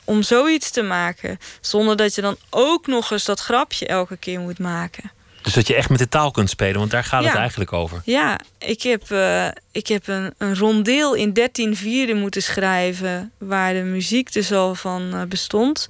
om 0.04 0.22
zoiets 0.22 0.70
te 0.70 0.82
maken, 0.82 1.38
zonder 1.60 1.96
dat 1.96 2.14
je 2.14 2.20
dan 2.20 2.36
ook 2.50 2.86
nog 2.86 3.10
eens 3.10 3.24
dat 3.24 3.40
grapje 3.40 3.86
elke 3.86 4.16
keer 4.16 4.40
moet 4.40 4.58
maken. 4.58 5.10
Dus 5.42 5.54
dat 5.54 5.66
je 5.66 5.74
echt 5.74 5.88
met 5.88 5.98
de 5.98 6.08
taal 6.08 6.30
kunt 6.30 6.50
spelen, 6.50 6.78
want 6.78 6.90
daar 6.90 7.04
gaat 7.04 7.24
het 7.24 7.34
eigenlijk 7.34 7.72
over. 7.72 8.02
Ja, 8.04 8.40
ik 8.58 8.82
heb, 8.82 9.02
uh, 9.10 9.48
ik 9.72 9.86
heb 9.86 10.08
een, 10.08 10.34
een 10.38 10.56
rondeel 10.56 11.14
in 11.14 11.32
13 11.32 11.76
vierde 11.76 12.14
moeten 12.14 12.42
schrijven... 12.42 13.32
waar 13.38 13.72
de 13.72 13.82
muziek 13.82 14.32
dus 14.32 14.52
al 14.52 14.74
van 14.74 15.14
uh, 15.14 15.22
bestond 15.22 15.88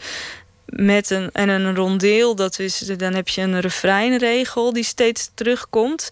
met 0.70 1.11
een, 1.11 1.30
en 1.33 1.48
een 1.48 1.74
rondeel, 1.74 2.35
dat 2.35 2.59
is, 2.59 2.78
dan 2.78 3.14
heb 3.14 3.28
je 3.28 3.40
een 3.40 3.61
refreinregel 3.61 4.72
die 4.72 4.85
steeds 4.85 5.30
terugkomt. 5.35 6.09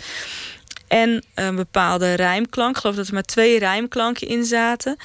En 0.89 1.25
een 1.35 1.57
bepaalde 1.57 2.15
rijmklank. 2.15 2.75
Ik 2.75 2.81
geloof 2.81 2.97
dat 2.97 3.07
er 3.07 3.15
maar 3.15 3.23
twee 3.23 3.59
rijmklanken 3.59 4.29
in 4.29 4.45
zaten. 4.45 4.97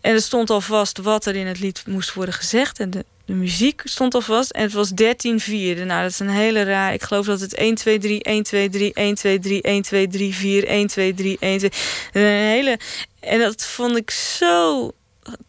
En 0.00 0.12
er 0.12 0.22
stond 0.22 0.50
al 0.50 0.60
vast 0.60 0.98
wat 0.98 1.26
er 1.26 1.36
in 1.36 1.46
het 1.46 1.60
lied 1.60 1.82
moest 1.86 2.14
worden 2.14 2.34
gezegd. 2.34 2.80
En 2.80 2.90
de, 2.90 3.04
muziek 3.24 3.82
stond 3.84 4.14
al 4.14 4.20
vast. 4.20 4.50
En 4.50 4.62
het 4.62 4.72
was 4.72 4.90
13 4.90 5.40
vierde. 5.40 5.84
Nou, 5.84 6.02
dat 6.02 6.10
is 6.10 6.18
een 6.18 6.28
hele 6.28 6.62
raar. 6.62 6.92
Ik 6.92 7.02
geloof 7.02 7.26
dat 7.26 7.40
het 7.40 7.54
1, 7.54 7.74
2, 7.74 7.98
3, 7.98 8.22
1, 8.22 8.42
2, 8.42 8.68
3, 8.68 8.92
1, 8.92 9.14
2, 9.14 9.38
3, 9.38 9.62
1, 9.62 9.82
2, 9.82 10.08
3, 10.08 10.34
4, 10.34 10.66
1, 10.66 10.86
2, 10.86 11.14
3, 11.14 11.36
1, 11.40 11.58
2. 11.58 11.70
Een 12.12 12.22
hele. 12.22 12.78
En 13.20 13.38
dat 13.38 13.66
vond 13.66 13.96
ik 13.96 14.10
zo 14.10 14.92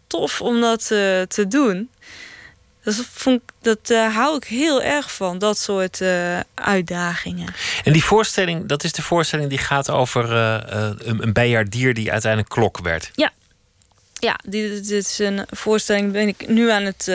tof 0.07 0.41
om 0.41 0.61
dat 0.61 0.81
uh, 0.81 1.21
te 1.21 1.45
doen. 1.47 1.89
Dat, 2.95 3.05
vond, 3.11 3.41
dat 3.61 3.89
uh, 3.89 4.15
hou 4.15 4.35
ik 4.35 4.43
heel 4.43 4.81
erg 4.81 5.13
van, 5.13 5.37
dat 5.37 5.57
soort 5.57 5.99
uh, 5.99 6.39
uitdagingen. 6.53 7.53
En 7.83 7.93
die 7.93 8.03
voorstelling, 8.03 8.65
dat 8.65 8.83
is 8.83 8.91
de 8.91 9.01
voorstelling 9.01 9.49
die 9.49 9.57
gaat 9.57 9.89
over 9.89 10.31
uh, 10.31 10.93
een, 10.97 11.23
een 11.23 11.33
bijaardier 11.33 11.93
die 11.93 12.11
uiteindelijk 12.11 12.51
klok 12.53 12.79
werd. 12.79 13.11
Ja, 13.15 13.31
ja 14.13 14.39
dit, 14.43 14.87
dit 14.87 15.05
is 15.05 15.19
een 15.19 15.45
voorstelling 15.49 16.11
ben 16.11 16.27
ik 16.27 16.47
nu 16.47 16.71
aan 16.71 16.83
het 16.83 17.11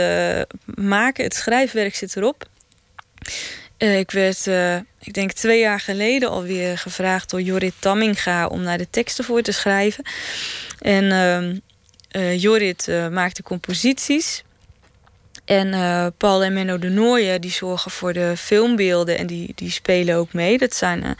maken. 0.74 1.24
Het 1.24 1.34
schrijfwerk 1.34 1.94
zit 1.94 2.16
erop. 2.16 2.48
ik 3.78 4.10
werd, 4.10 4.46
ik 5.00 5.12
denk 5.12 5.32
twee 5.32 5.60
jaar 5.60 5.80
geleden 5.80 6.30
alweer 6.30 6.78
gevraagd 6.78 7.30
door 7.30 7.40
Jorrit 7.40 7.74
Tamminga 7.78 8.46
om 8.46 8.62
naar 8.62 8.78
de 8.78 8.90
teksten 8.90 9.24
voor 9.24 9.42
te 9.42 9.52
schrijven. 9.52 10.04
En 10.78 11.12
ehm, 11.12 12.36
Jorrit 12.36 12.86
maakte 13.10 13.42
composities. 13.42 14.42
En 15.44 15.72
uh, 15.72 16.06
Paul 16.16 16.44
en 16.44 16.52
Menno 16.52 16.78
de 16.78 16.88
Nooijen 16.88 17.40
die 17.40 17.50
zorgen 17.50 17.90
voor 17.90 18.12
de 18.12 18.32
filmbeelden 18.36 19.18
en 19.18 19.26
die, 19.26 19.52
die 19.54 19.70
spelen 19.70 20.16
ook 20.16 20.32
mee. 20.32 20.58
Dat 20.58 20.74
zijn 20.74 21.04
uh, 21.04 21.10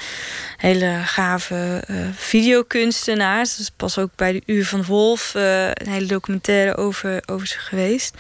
hele 0.57 1.01
gave 1.05 1.85
uh, 1.91 1.97
videokunstenaars. 2.15 3.57
Dus 3.57 3.71
pas 3.77 3.99
ook 3.99 4.11
bij 4.17 4.33
de 4.33 4.43
Uur 4.47 4.67
van 4.67 4.85
Wolf 4.85 5.33
een 5.35 5.89
hele 5.89 6.07
documentaire 6.07 6.77
over, 6.77 7.23
over 7.27 7.47
ze 7.47 7.59
geweest. 7.59 8.15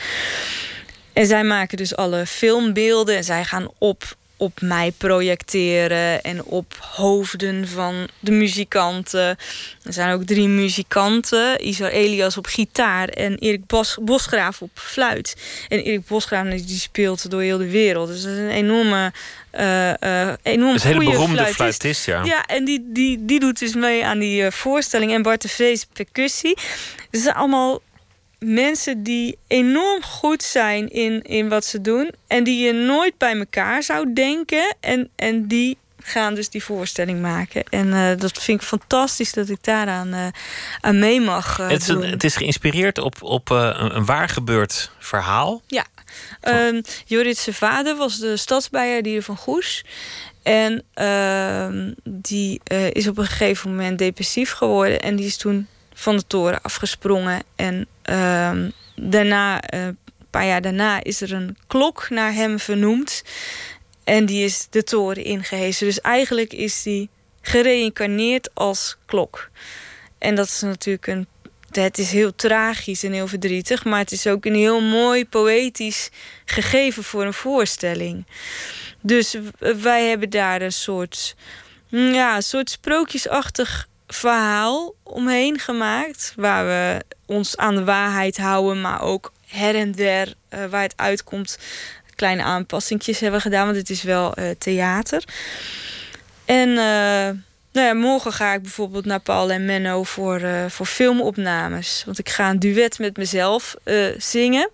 En 1.12 1.26
zij 1.26 1.44
maken 1.44 1.76
dus 1.76 1.96
alle 1.96 2.26
filmbeelden 2.26 3.16
en 3.16 3.24
zij 3.24 3.44
gaan 3.44 3.68
op 3.78 4.16
op 4.44 4.61
mij 4.61 4.92
projecteren 4.98 6.22
en 6.22 6.44
op 6.44 6.74
hoofden 6.80 7.68
van 7.68 8.09
de 8.20 8.30
muzikanten. 8.30 9.37
Er 9.83 9.92
zijn 9.92 10.14
ook 10.14 10.24
drie 10.24 10.48
muzikanten. 10.48 11.66
Isar 11.66 11.90
Elias 11.90 12.37
op 12.37 12.46
gitaar 12.46 13.09
en 13.09 13.38
Erik 13.38 13.66
Bos 13.66 13.98
Bosgraaf 14.00 14.62
op 14.62 14.70
fluit. 14.74 15.37
En 15.68 15.78
Erik 15.78 16.07
Bosgraaf 16.07 16.48
die 16.48 16.78
speelt 16.78 17.30
door 17.30 17.42
heel 17.42 17.59
de 17.59 17.70
wereld. 17.70 18.09
Dus 18.09 18.22
dat 18.22 18.33
is 18.33 18.38
een 18.38 18.50
enorme 18.50 19.12
uh, 19.61 19.92
uh, 20.00 20.33
enorm 20.42 20.74
een 20.74 20.80
hele 20.80 21.04
beroemde 21.04 21.46
fluitist. 21.46 22.07
ja. 22.07 22.24
Ja, 22.24 22.46
en 22.46 22.64
die, 22.64 22.85
die, 22.87 23.24
die 23.24 23.40
doet 23.40 23.59
dus 23.59 23.74
mee 23.74 24.04
aan 24.04 24.18
die 24.18 24.42
uh, 24.42 24.50
voorstelling. 24.50 25.12
En 25.12 25.22
Bart 25.22 25.42
de 25.42 25.48
Vrees 25.48 25.87
percussie. 25.92 26.57
Dus 27.11 27.22
zijn 27.22 27.35
allemaal 27.35 27.80
mensen 28.44 29.02
die 29.02 29.38
enorm 29.46 30.02
goed 30.02 30.42
zijn 30.42 30.88
in, 30.88 31.22
in 31.22 31.48
wat 31.48 31.64
ze 31.64 31.80
doen. 31.80 32.11
En 32.26 32.44
die 32.44 32.66
je 32.66 32.72
nooit 32.72 33.18
bij 33.18 33.38
elkaar 33.38 33.83
zou 33.83 34.12
denken. 34.12 34.76
En, 34.80 35.11
en 35.16 35.46
die 35.46 35.78
gaan 36.04 36.35
dus 36.35 36.48
die 36.48 36.64
voorstelling 36.64 37.20
maken. 37.20 37.64
En 37.70 37.87
uh, 37.87 38.16
dat 38.16 38.42
vind 38.42 38.61
ik 38.61 38.66
fantastisch 38.66 39.33
dat 39.33 39.48
ik 39.48 39.59
daaraan 39.61 40.14
uh, 40.14 40.26
aan 40.80 40.98
mee 40.98 41.20
mag 41.20 41.59
uh, 41.61 41.68
het, 41.68 41.80
is 41.80 41.87
doen. 41.87 42.02
het 42.02 42.24
is 42.24 42.37
geïnspireerd 42.37 42.98
op, 42.98 43.22
op 43.22 43.50
een, 43.50 43.96
een 43.96 44.04
waar 44.04 44.28
gebeurd 44.28 44.90
verhaal. 44.98 45.62
Ja. 45.66 45.87
Um, 46.42 46.83
Jorrit 47.07 47.48
vader 47.50 47.96
was 47.96 48.18
de 48.18 48.37
stadsbijer 48.37 49.22
van 49.22 49.37
Goes. 49.37 49.85
En 50.42 50.83
uh, 50.94 51.92
die 52.04 52.61
is 52.92 53.09
op 53.09 53.18
een 53.18 53.26
gegeven 53.26 53.70
moment 53.70 53.98
depressief 53.98 54.52
geworden. 54.52 55.00
En 55.00 55.16
die 55.16 55.26
is 55.26 55.37
toen 55.37 55.66
van 55.94 56.16
de 56.16 56.26
toren 56.26 56.62
afgesprongen. 56.62 57.42
En 57.57 57.87
uh, 58.10 58.52
daarna, 58.96 59.72
een 59.72 59.98
paar 60.30 60.46
jaar 60.46 60.62
daarna, 60.62 61.02
is 61.02 61.20
er 61.20 61.32
een 61.32 61.56
klok 61.66 62.10
naar 62.10 62.32
hem 62.32 62.58
vernoemd. 62.58 63.22
En 64.04 64.26
die 64.26 64.44
is 64.44 64.66
de 64.70 64.84
toren 64.84 65.24
ingehezen. 65.24 65.86
Dus 65.86 66.00
eigenlijk 66.00 66.52
is 66.52 66.82
die 66.82 67.08
gereïncarneerd 67.40 68.50
als 68.54 68.96
klok. 69.06 69.50
En 70.18 70.34
dat 70.34 70.46
is 70.46 70.60
natuurlijk 70.60 71.06
een. 71.06 71.26
Het 71.70 71.98
is 71.98 72.10
heel 72.10 72.34
tragisch 72.34 73.02
en 73.02 73.12
heel 73.12 73.26
verdrietig, 73.26 73.84
maar 73.84 73.98
het 73.98 74.12
is 74.12 74.26
ook 74.26 74.44
een 74.44 74.54
heel 74.54 74.80
mooi 74.80 75.26
poëtisch 75.26 76.10
gegeven 76.44 77.04
voor 77.04 77.24
een 77.24 77.32
voorstelling. 77.32 78.26
Dus 79.00 79.36
wij 79.58 80.08
hebben 80.08 80.30
daar 80.30 80.62
een 80.62 80.72
soort, 80.72 81.36
ja, 81.88 82.36
een 82.36 82.42
soort 82.42 82.70
sprookjesachtig 82.70 83.88
verhaal 84.06 84.94
omheen 85.02 85.58
gemaakt. 85.58 86.32
Waar 86.36 86.66
we 86.66 87.04
ons 87.26 87.56
aan 87.56 87.74
de 87.74 87.84
waarheid 87.84 88.36
houden, 88.36 88.80
maar 88.80 89.02
ook 89.02 89.32
her 89.46 89.74
en 89.74 89.92
der 89.92 90.34
uh, 90.54 90.64
waar 90.64 90.82
het 90.82 90.96
uitkomt. 90.96 91.58
Kleine 92.14 92.42
aanpassingjes 92.42 93.20
hebben 93.20 93.40
gedaan, 93.40 93.64
want 93.64 93.76
het 93.76 93.90
is 93.90 94.02
wel 94.02 94.38
uh, 94.38 94.50
theater. 94.58 95.24
En 96.44 96.68
uh, 96.68 96.76
nou 97.72 97.86
ja, 97.86 97.94
morgen 97.94 98.32
ga 98.32 98.52
ik 98.54 98.62
bijvoorbeeld 98.62 99.04
naar 99.04 99.20
Paul 99.20 99.50
en 99.50 99.64
Menno 99.64 100.02
voor, 100.02 100.40
voor 100.68 100.86
filmopnames. 100.86 102.02
Want 102.06 102.18
ik 102.18 102.28
ga 102.28 102.50
een 102.50 102.58
duet 102.58 102.98
met 102.98 103.16
mezelf 103.16 103.74
zingen. 104.18 104.70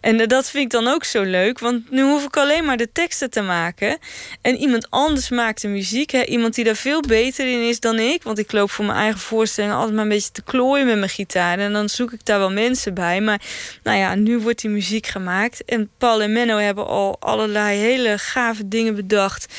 En 0.00 0.20
uh, 0.20 0.26
dat 0.26 0.50
vind 0.50 0.64
ik 0.64 0.70
dan 0.70 0.88
ook 0.88 1.04
zo 1.04 1.22
leuk. 1.22 1.58
Want 1.58 1.90
nu 1.90 2.02
hoef 2.02 2.24
ik 2.24 2.36
alleen 2.36 2.64
maar 2.64 2.76
de 2.76 2.92
teksten 2.92 3.30
te 3.30 3.40
maken. 3.40 3.98
En 4.40 4.56
iemand 4.56 4.90
anders 4.90 5.28
maakt 5.28 5.62
de 5.62 5.68
muziek. 5.68 6.10
Hè? 6.10 6.24
Iemand 6.24 6.54
die 6.54 6.64
daar 6.64 6.76
veel 6.76 7.00
beter 7.00 7.46
in 7.46 7.68
is 7.68 7.80
dan 7.80 7.98
ik. 7.98 8.22
Want 8.22 8.38
ik 8.38 8.52
loop 8.52 8.70
voor 8.70 8.84
mijn 8.84 8.98
eigen 8.98 9.20
voorstelling 9.20 9.72
altijd 9.72 9.94
maar 9.94 10.02
een 10.02 10.08
beetje 10.08 10.32
te 10.32 10.42
klooien 10.42 10.86
met 10.86 10.98
mijn 10.98 11.10
gitaar. 11.10 11.58
En 11.58 11.72
dan 11.72 11.88
zoek 11.88 12.12
ik 12.12 12.24
daar 12.24 12.38
wel 12.38 12.52
mensen 12.52 12.94
bij. 12.94 13.20
Maar 13.20 13.40
nou 13.82 13.98
ja, 13.98 14.14
nu 14.14 14.38
wordt 14.38 14.60
die 14.60 14.70
muziek 14.70 15.06
gemaakt. 15.06 15.64
En 15.64 15.90
Paul 15.98 16.22
en 16.22 16.32
Menno 16.32 16.56
hebben 16.56 16.86
al 16.86 17.16
allerlei 17.20 17.78
hele 17.78 18.18
gave 18.18 18.68
dingen 18.68 18.94
bedacht. 18.94 19.54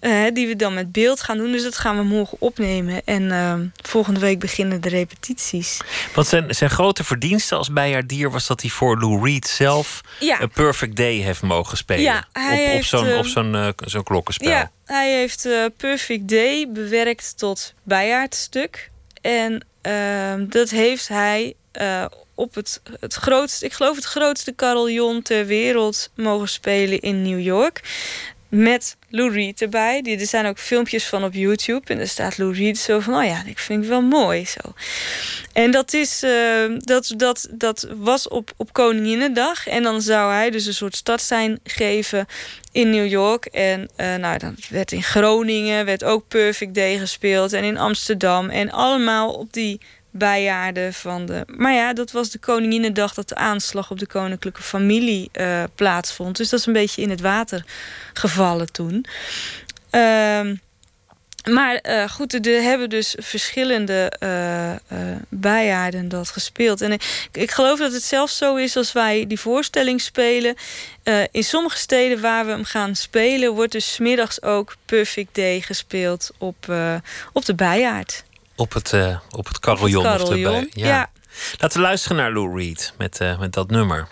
Uh, 0.00 0.24
die 0.32 0.46
we 0.46 0.56
dan 0.56 0.74
met 0.74 0.92
beeld 0.92 1.20
gaan 1.20 1.38
doen. 1.38 1.52
Dus 1.52 1.62
dat 1.62 1.78
gaan 1.78 1.96
we 1.96 2.02
morgen 2.02 2.36
opnemen. 2.40 3.02
En 3.04 3.22
uh, 3.22 3.54
volgende 3.82 4.20
week 4.20 4.38
beginnen 4.38 4.80
de 4.80 4.88
repetities. 4.88 5.80
Wat 6.14 6.26
zijn, 6.26 6.54
zijn 6.54 6.70
grote 6.70 7.04
verdiensten 7.04 7.56
als 7.56 7.72
bijaardier 7.72 8.30
was 8.30 8.46
dat 8.46 8.60
hij 8.60 8.70
voor 8.70 8.98
Lou 8.98 9.24
Reed 9.24 9.46
zelf 9.46 9.75
ja. 10.20 10.40
een 10.40 10.50
Perfect 10.50 10.96
Day 10.96 11.14
heeft 11.14 11.42
mogen 11.42 11.76
spelen. 11.76 12.02
Ja, 12.02 12.24
hij 12.32 12.72
op, 12.72 12.76
op 12.76 12.84
zo'n 12.84 13.04
heeft, 13.04 13.18
op 13.18 13.26
zo'n 13.26 13.54
uh, 13.54 14.02
klokkenspel. 14.02 14.50
Ja, 14.50 14.70
hij 14.84 15.18
heeft 15.18 15.48
Perfect 15.76 16.28
Day 16.28 16.68
bewerkt 16.72 17.38
tot 17.38 17.74
bijaardstuk. 17.82 18.90
En 19.20 19.66
ehm, 19.82 20.48
dat 20.48 20.70
heeft 20.70 21.08
hij 21.08 21.54
op 22.34 22.54
het, 22.54 22.80
het 23.00 23.14
grootste, 23.14 23.64
ik 23.64 23.72
geloof 23.72 23.96
het 23.96 24.04
grootste 24.04 24.54
carillon 24.54 25.22
ter 25.22 25.46
wereld 25.46 26.10
mogen 26.14 26.48
spelen 26.48 27.00
in 27.00 27.22
New 27.22 27.40
York. 27.40 27.80
Met 28.56 28.96
Lou 29.08 29.32
Reed 29.32 29.62
erbij. 29.62 30.02
Die, 30.02 30.18
er 30.18 30.26
zijn 30.26 30.46
ook 30.46 30.58
filmpjes 30.58 31.06
van 31.06 31.24
op 31.24 31.34
YouTube. 31.34 31.92
En 31.92 31.98
er 31.98 32.08
staat 32.08 32.38
Lou 32.38 32.52
Reed 32.54 32.78
zo 32.78 33.00
van... 33.00 33.14
oh 33.14 33.24
ja, 33.24 33.42
ik 33.46 33.58
vind 33.58 33.80
het 33.80 33.88
wel 33.88 34.02
mooi 34.02 34.46
zo. 34.46 34.72
En 35.52 35.70
dat, 35.70 35.92
is, 35.92 36.22
uh, 36.22 36.76
dat, 36.78 37.12
dat, 37.16 37.48
dat 37.50 37.88
was 37.96 38.28
op, 38.28 38.52
op 38.56 38.72
Koninginnedag. 38.72 39.66
En 39.66 39.82
dan 39.82 40.02
zou 40.02 40.32
hij 40.32 40.50
dus 40.50 40.66
een 40.66 40.74
soort 40.74 40.96
stadssijn 40.96 41.60
geven 41.64 42.26
in 42.72 42.90
New 42.90 43.06
York. 43.06 43.44
En 43.44 43.90
uh, 43.96 44.14
nou, 44.14 44.38
dan 44.38 44.56
werd 44.70 44.92
in 44.92 45.02
Groningen 45.02 45.84
werd 45.84 46.04
ook 46.04 46.28
Perfect 46.28 46.74
Day 46.74 46.98
gespeeld. 46.98 47.52
En 47.52 47.64
in 47.64 47.78
Amsterdam. 47.78 48.50
En 48.50 48.70
allemaal 48.70 49.32
op 49.32 49.52
die 49.52 49.80
bijjaarden 50.16 50.94
van 50.94 51.26
de. 51.26 51.44
Maar 51.46 51.72
ja, 51.72 51.92
dat 51.92 52.10
was 52.10 52.30
de 52.30 52.38
Koninginnedag 52.38 53.14
dat 53.14 53.28
de 53.28 53.34
aanslag 53.34 53.90
op 53.90 53.98
de 53.98 54.06
koninklijke 54.06 54.62
familie 54.62 55.30
uh, 55.32 55.62
plaatsvond. 55.74 56.36
Dus 56.36 56.48
dat 56.48 56.60
is 56.60 56.66
een 56.66 56.72
beetje 56.72 57.02
in 57.02 57.10
het 57.10 57.20
water 57.20 57.64
gevallen 58.12 58.72
toen. 58.72 59.06
Uh, 59.90 60.40
maar 61.50 61.80
uh, 61.82 62.08
goed, 62.08 62.46
er 62.46 62.62
hebben 62.62 62.88
dus 62.88 63.16
verschillende 63.18 64.12
uh, 64.20 64.70
bijjaarden 65.28 66.08
dat 66.08 66.28
gespeeld. 66.28 66.80
En 66.80 66.92
ik, 66.92 67.28
ik, 67.32 67.50
geloof 67.50 67.78
dat 67.78 67.92
het 67.92 68.02
zelfs 68.02 68.36
zo 68.36 68.56
is 68.56 68.76
als 68.76 68.92
wij 68.92 69.26
die 69.26 69.40
voorstelling 69.40 70.00
spelen. 70.00 70.54
in 71.30 71.44
sommige 71.44 71.76
steden 71.76 72.20
waar 72.20 72.44
we 72.44 72.50
hem 72.50 72.64
gaan 72.64 72.94
spelen, 72.94 73.54
wordt 73.54 73.72
dus 73.72 73.92
smiddags 73.92 74.42
ook 74.42 74.76
Perfect 74.84 75.34
Day 75.34 75.60
gespeeld 75.60 76.30
op, 76.38 76.72
op 77.32 77.44
de 77.44 77.54
bijjaard 77.54 78.24
op 78.56 78.72
het, 78.72 78.92
uh, 78.92 79.18
op 79.30 79.46
het 79.46 79.58
carillon. 79.58 80.06
Of 80.06 80.12
het 80.12 80.28
carillon. 80.28 80.56
Of 80.56 80.74
ja. 80.74 80.86
ja. 80.86 81.10
Laten 81.58 81.80
we 81.80 81.86
luisteren 81.86 82.16
naar 82.16 82.32
Lou 82.32 82.58
Reed 82.58 82.92
met, 82.98 83.20
uh, 83.20 83.38
met 83.38 83.52
dat 83.52 83.70
nummer. 83.70 84.08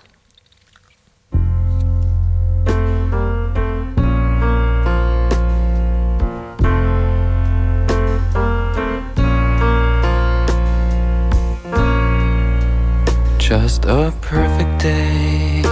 Just 13.38 13.87
a 13.87 14.12
perfect 14.20 14.80
day. 14.80 15.62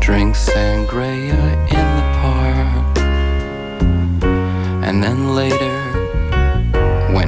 Drink 0.00 0.34
sangria 0.34 1.66
in 1.68 1.86
the 1.96 2.18
park. 2.20 2.98
And 4.82 5.02
then 5.02 5.34
later 5.34 5.85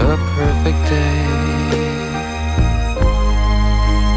A 0.00 0.16
perfect 0.36 0.82
day. 0.88 1.24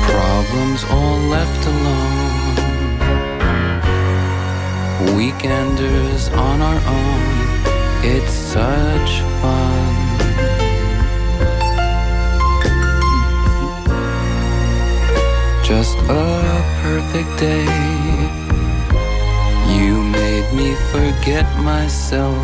Problems 0.10 0.84
all 0.96 1.20
left 1.36 1.66
alone. 1.74 2.56
Weekenders 5.18 6.32
on 6.38 6.62
our 6.62 6.82
own 6.88 7.44
it's 8.06 8.34
such 8.34 9.22
fun. 9.40 9.94
Just 15.64 15.98
a 16.10 16.62
perfect 16.82 17.32
day. 17.40 17.64
You 19.78 20.04
made 20.04 20.54
me 20.54 20.76
forget 20.92 21.48
myself. 21.60 22.36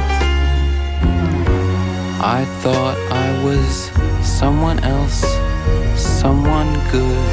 I 2.21 2.45
thought 2.61 2.97
was 3.43 3.91
someone 4.21 4.79
else, 4.83 5.21
someone 5.95 6.73
good. 6.91 7.29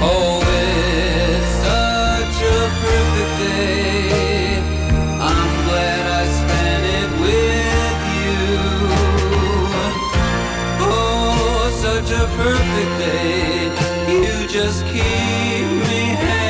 Oh, 0.00 0.40
it's 0.64 1.52
such 1.66 2.38
a 2.42 2.60
perfect 2.84 3.32
day. 3.44 4.58
I'm 5.20 5.52
glad 5.66 6.02
I 6.20 6.24
spent 6.40 6.84
it 6.98 7.10
with 7.24 8.00
you. 8.20 8.40
Oh, 10.80 11.70
such 11.82 12.10
a 12.12 12.24
perfect 12.42 12.92
day. 13.04 13.48
You 14.22 14.48
just 14.48 14.84
keep 14.86 15.66
me 15.88 16.00
hanging 16.16 16.47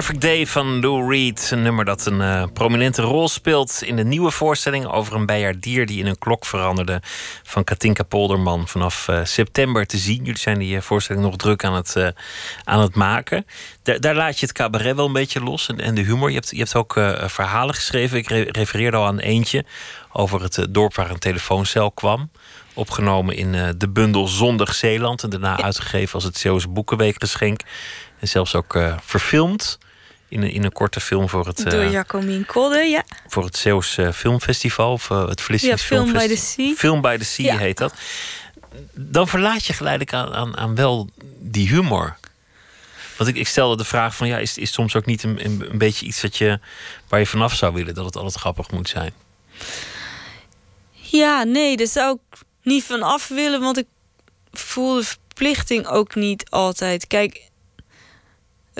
Perfect 0.00 0.20
Day 0.20 0.46
van 0.46 0.80
Lou 0.80 1.10
Reed. 1.10 1.50
Een 1.50 1.62
nummer 1.62 1.84
dat 1.84 2.06
een 2.06 2.20
uh, 2.20 2.44
prominente 2.52 3.02
rol 3.02 3.28
speelt 3.28 3.82
in 3.82 3.96
de 3.96 4.04
nieuwe 4.04 4.30
voorstelling 4.30 4.86
over 4.86 5.14
een 5.14 5.26
bijaardier 5.26 5.86
die 5.86 5.98
in 5.98 6.06
een 6.06 6.18
klok 6.18 6.44
veranderde. 6.44 7.02
Van 7.42 7.64
Katinka 7.64 8.02
Polderman 8.02 8.68
vanaf 8.68 9.08
uh, 9.08 9.20
september 9.24 9.86
te 9.86 9.96
zien. 9.98 10.16
Jullie 10.16 10.38
zijn 10.38 10.58
die 10.58 10.74
uh, 10.74 10.80
voorstelling 10.80 11.24
nog 11.24 11.36
druk 11.36 11.64
aan 11.64 11.74
het, 11.74 12.12
aan 12.64 12.80
het 12.80 12.94
maken. 12.94 13.46
Daar, 13.82 14.00
daar, 14.00 14.14
laat 14.14 14.40
je 14.40 14.46
het 14.46 14.54
cabaret 14.54 14.96
wel 14.96 15.06
een 15.06 15.12
beetje 15.12 15.40
los 15.40 15.68
en, 15.68 15.80
en 15.80 15.94
de 15.94 16.02
humor. 16.02 16.28
Je 16.28 16.34
hebt, 16.34 16.50
je 16.50 16.58
hebt 16.58 16.74
ook 16.74 16.92
verhalen 17.26 17.74
geschreven. 17.74 18.18
Ik 18.18 18.28
re 18.28 18.46
refereerde 18.50 18.96
al 18.96 19.06
aan 19.06 19.18
eentje 19.18 19.64
over 20.12 20.42
het 20.42 20.66
dorp 20.70 20.94
waar 20.94 21.10
een 21.10 21.18
telefooncel 21.18 21.90
kwam. 21.90 22.30
Opgenomen 22.74 23.36
in 23.36 23.74
de 23.78 23.88
bundel 23.88 24.26
Zondag 24.26 24.74
Zeeland. 24.74 25.22
En 25.22 25.30
daarna 25.30 25.62
uitgegeven 25.62 26.14
als 26.14 26.24
het 26.24 26.38
Zeeuwse 26.38 26.68
Boekenweekgeschenk. 26.68 27.60
En 28.20 28.28
zelfs 28.28 28.54
ook 28.54 28.74
uh, 28.74 28.96
verfilmd 29.02 29.78
in 30.30 30.42
een, 30.42 30.50
in 30.50 30.64
een 30.64 30.72
korte 30.72 31.00
film 31.00 31.28
voor 31.28 31.46
het... 31.46 31.56
Door 31.56 31.82
uh, 31.82 31.90
Jacomien 31.90 32.46
Kodde, 32.46 32.78
ja. 32.78 33.04
Voor 33.26 33.44
het 33.44 33.56
Zeeuws 33.56 33.96
uh, 33.96 34.12
Filmfestival, 34.12 34.92
of 34.92 35.08
het 35.08 35.40
Vlissings 35.40 35.80
ja, 35.80 35.86
Film 35.86 36.12
by 36.12 36.26
the 36.26 36.36
Sea. 36.36 36.74
Film 36.74 37.00
by 37.00 37.16
the 37.16 37.24
Sea 37.24 37.52
ja. 37.52 37.58
heet 37.58 37.78
dat. 37.78 37.94
Dan 38.94 39.28
verlaat 39.28 39.64
je 39.64 39.72
geleidelijk 39.72 40.12
aan, 40.12 40.34
aan, 40.34 40.56
aan 40.56 40.74
wel 40.74 41.08
die 41.38 41.68
humor. 41.68 42.16
Want 43.20 43.32
ik, 43.32 43.36
ik 43.36 43.48
stelde 43.48 43.76
de 43.76 43.84
vraag 43.84 44.16
van, 44.16 44.28
ja, 44.28 44.38
is, 44.38 44.58
is 44.58 44.72
soms 44.72 44.96
ook 44.96 45.06
niet 45.06 45.22
een, 45.22 45.44
een, 45.44 45.78
beetje 45.78 46.06
iets 46.06 46.20
dat 46.20 46.36
je, 46.36 46.60
waar 47.08 47.20
je 47.20 47.26
vanaf 47.26 47.54
zou 47.54 47.74
willen, 47.74 47.94
dat 47.94 48.04
het 48.04 48.16
altijd 48.16 48.34
grappig 48.34 48.70
moet 48.70 48.88
zijn? 48.88 49.12
Ja, 50.92 51.42
nee, 51.42 51.76
daar 51.76 51.86
zou 51.86 52.14
ik 52.14 52.38
niet 52.62 52.84
van 52.84 53.02
af 53.02 53.28
willen, 53.28 53.60
want 53.60 53.78
ik 53.78 53.86
voel 54.52 54.94
de 54.94 55.04
verplichting 55.04 55.86
ook 55.86 56.14
niet 56.14 56.50
altijd. 56.50 57.06
Kijk, 57.06 57.49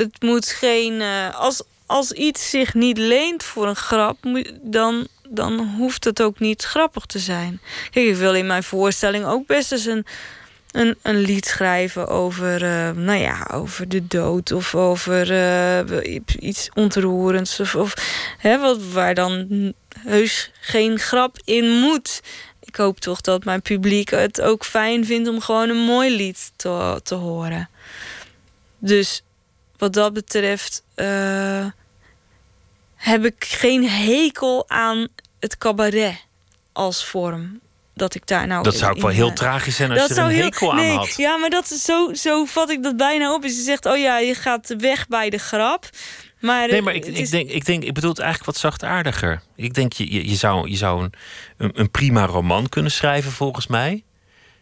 het 0.00 0.22
moet 0.22 0.46
geen. 0.46 0.92
Uh, 0.92 1.34
als, 1.34 1.62
als 1.86 2.12
iets 2.12 2.50
zich 2.50 2.74
niet 2.74 2.98
leent 2.98 3.42
voor 3.42 3.68
een 3.68 3.76
grap, 3.76 4.16
dan, 4.62 5.06
dan 5.28 5.74
hoeft 5.76 6.04
het 6.04 6.22
ook 6.22 6.38
niet 6.38 6.62
grappig 6.62 7.06
te 7.06 7.18
zijn. 7.18 7.60
Kijk, 7.90 8.06
ik 8.06 8.16
wil 8.16 8.34
in 8.34 8.46
mijn 8.46 8.62
voorstelling 8.62 9.24
ook 9.24 9.46
best 9.46 9.72
eens 9.72 9.86
een, 9.86 10.06
een, 10.70 10.96
een 11.02 11.20
lied 11.20 11.46
schrijven 11.46 12.08
over, 12.08 12.62
uh, 12.62 12.90
nou 12.90 13.18
ja, 13.18 13.48
over 13.52 13.88
de 13.88 14.06
dood 14.06 14.52
of 14.52 14.74
over 14.74 15.30
uh, 15.30 16.14
iets 16.38 16.68
ontroerends. 16.74 17.60
Of, 17.60 17.74
of 17.74 17.94
hè, 18.38 18.58
wat, 18.58 18.78
waar 18.92 19.14
dan 19.14 19.46
heus 19.98 20.50
geen 20.60 20.98
grap 20.98 21.36
in 21.44 21.70
moet. 21.70 22.20
Ik 22.60 22.76
hoop 22.76 23.00
toch 23.00 23.20
dat 23.20 23.44
mijn 23.44 23.62
publiek 23.62 24.10
het 24.10 24.40
ook 24.40 24.64
fijn 24.64 25.06
vindt 25.06 25.28
om 25.28 25.40
gewoon 25.40 25.68
een 25.68 25.84
mooi 25.84 26.16
lied 26.16 26.52
te, 26.56 27.00
te 27.02 27.14
horen. 27.14 27.68
Dus 28.78 29.22
wat 29.80 29.92
dat 29.92 30.12
betreft 30.12 30.82
uh, 30.96 31.66
heb 32.96 33.24
ik 33.24 33.44
geen 33.44 33.88
hekel 33.88 34.68
aan 34.68 35.08
het 35.38 35.58
cabaret 35.58 36.26
als 36.72 37.04
vorm. 37.04 37.60
Dat 37.94 38.14
ik 38.14 38.26
daar 38.26 38.46
nou. 38.46 38.62
Dat 38.62 38.76
zou 38.76 38.94
ook 38.94 39.00
wel 39.00 39.10
heel 39.10 39.32
tragisch 39.32 39.76
zijn 39.76 39.90
als 39.90 40.08
je 40.08 40.14
er 40.14 40.24
een 40.24 40.34
hekel 40.34 40.76
heel, 40.76 40.90
aan 40.90 40.96
had. 40.96 41.14
Ja, 41.16 41.36
maar 41.36 41.50
dat 41.50 41.70
is 41.70 41.84
zo, 41.84 42.14
zo 42.14 42.44
vat 42.44 42.70
ik 42.70 42.82
dat 42.82 42.96
bijna 42.96 43.34
op. 43.34 43.42
Dus 43.42 43.56
je 43.56 43.62
zegt, 43.62 43.86
oh 43.86 43.96
ja, 43.96 44.18
je 44.18 44.34
gaat 44.34 44.74
weg 44.78 45.08
bij 45.08 45.30
de 45.30 45.38
grap. 45.38 45.88
Maar, 46.40 46.68
nee, 46.68 46.82
maar 46.82 46.94
ik, 46.94 47.04
is... 47.04 47.18
ik, 47.18 47.30
denk, 47.30 47.50
ik 47.50 47.64
denk, 47.64 47.82
ik 47.82 47.94
bedoel 47.94 48.10
het 48.10 48.18
eigenlijk 48.18 48.50
wat 48.50 48.60
zachtaardiger. 48.60 49.42
Ik 49.56 49.74
denk, 49.74 49.92
je, 49.92 50.28
je, 50.28 50.36
zou, 50.36 50.70
je 50.70 50.76
zou 50.76 51.08
een, 51.56 51.70
een 51.74 51.90
prima 51.90 52.26
roman 52.26 52.68
kunnen 52.68 52.92
schrijven, 52.92 53.32
volgens 53.32 53.66
mij. 53.66 54.04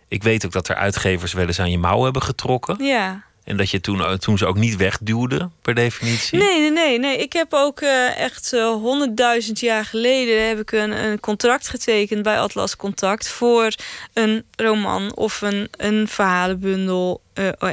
Ik 0.09 0.23
weet 0.23 0.45
ook 0.45 0.53
dat 0.53 0.69
er 0.69 0.77
uitgevers 0.77 1.33
wel 1.33 1.47
eens 1.47 1.61
aan 1.61 1.71
je 1.71 1.79
mouw 1.79 2.03
hebben 2.03 2.23
getrokken. 2.23 2.85
Ja. 2.85 3.27
En 3.49 3.57
dat 3.57 3.71
je 3.71 3.81
toen, 3.81 4.01
eh, 4.01 4.13
toen 4.13 4.39
ze 4.39 4.47
ook 4.47 4.57
niet 4.57 4.77
wegduwde, 4.77 5.51
per 5.63 5.75
definitie? 5.75 6.39
Nee, 6.39 6.61
nee, 6.61 6.71
nee. 6.71 6.99
nee. 6.99 7.17
Ik 7.17 7.33
heb 7.33 7.53
ook 7.55 7.81
uh, 7.81 8.19
echt 8.19 8.53
eh, 8.53 8.71
honderdduizend 8.71 9.63
uh, 9.63 9.69
jaar 9.69 9.85
geleden... 9.85 10.49
heb 10.49 10.61
ik 10.61 10.73
een, 10.73 10.91
een 11.05 11.21
contract 11.21 11.69
getekend 11.69 12.23
bij 12.23 12.41
Atlas 12.41 12.77
Contact... 12.77 13.29
voor 13.29 13.75
een 14.13 14.45
roman 14.57 15.15
of 15.15 15.41
een, 15.41 15.69
een 15.77 16.09
verhalenbundel. 16.09 17.21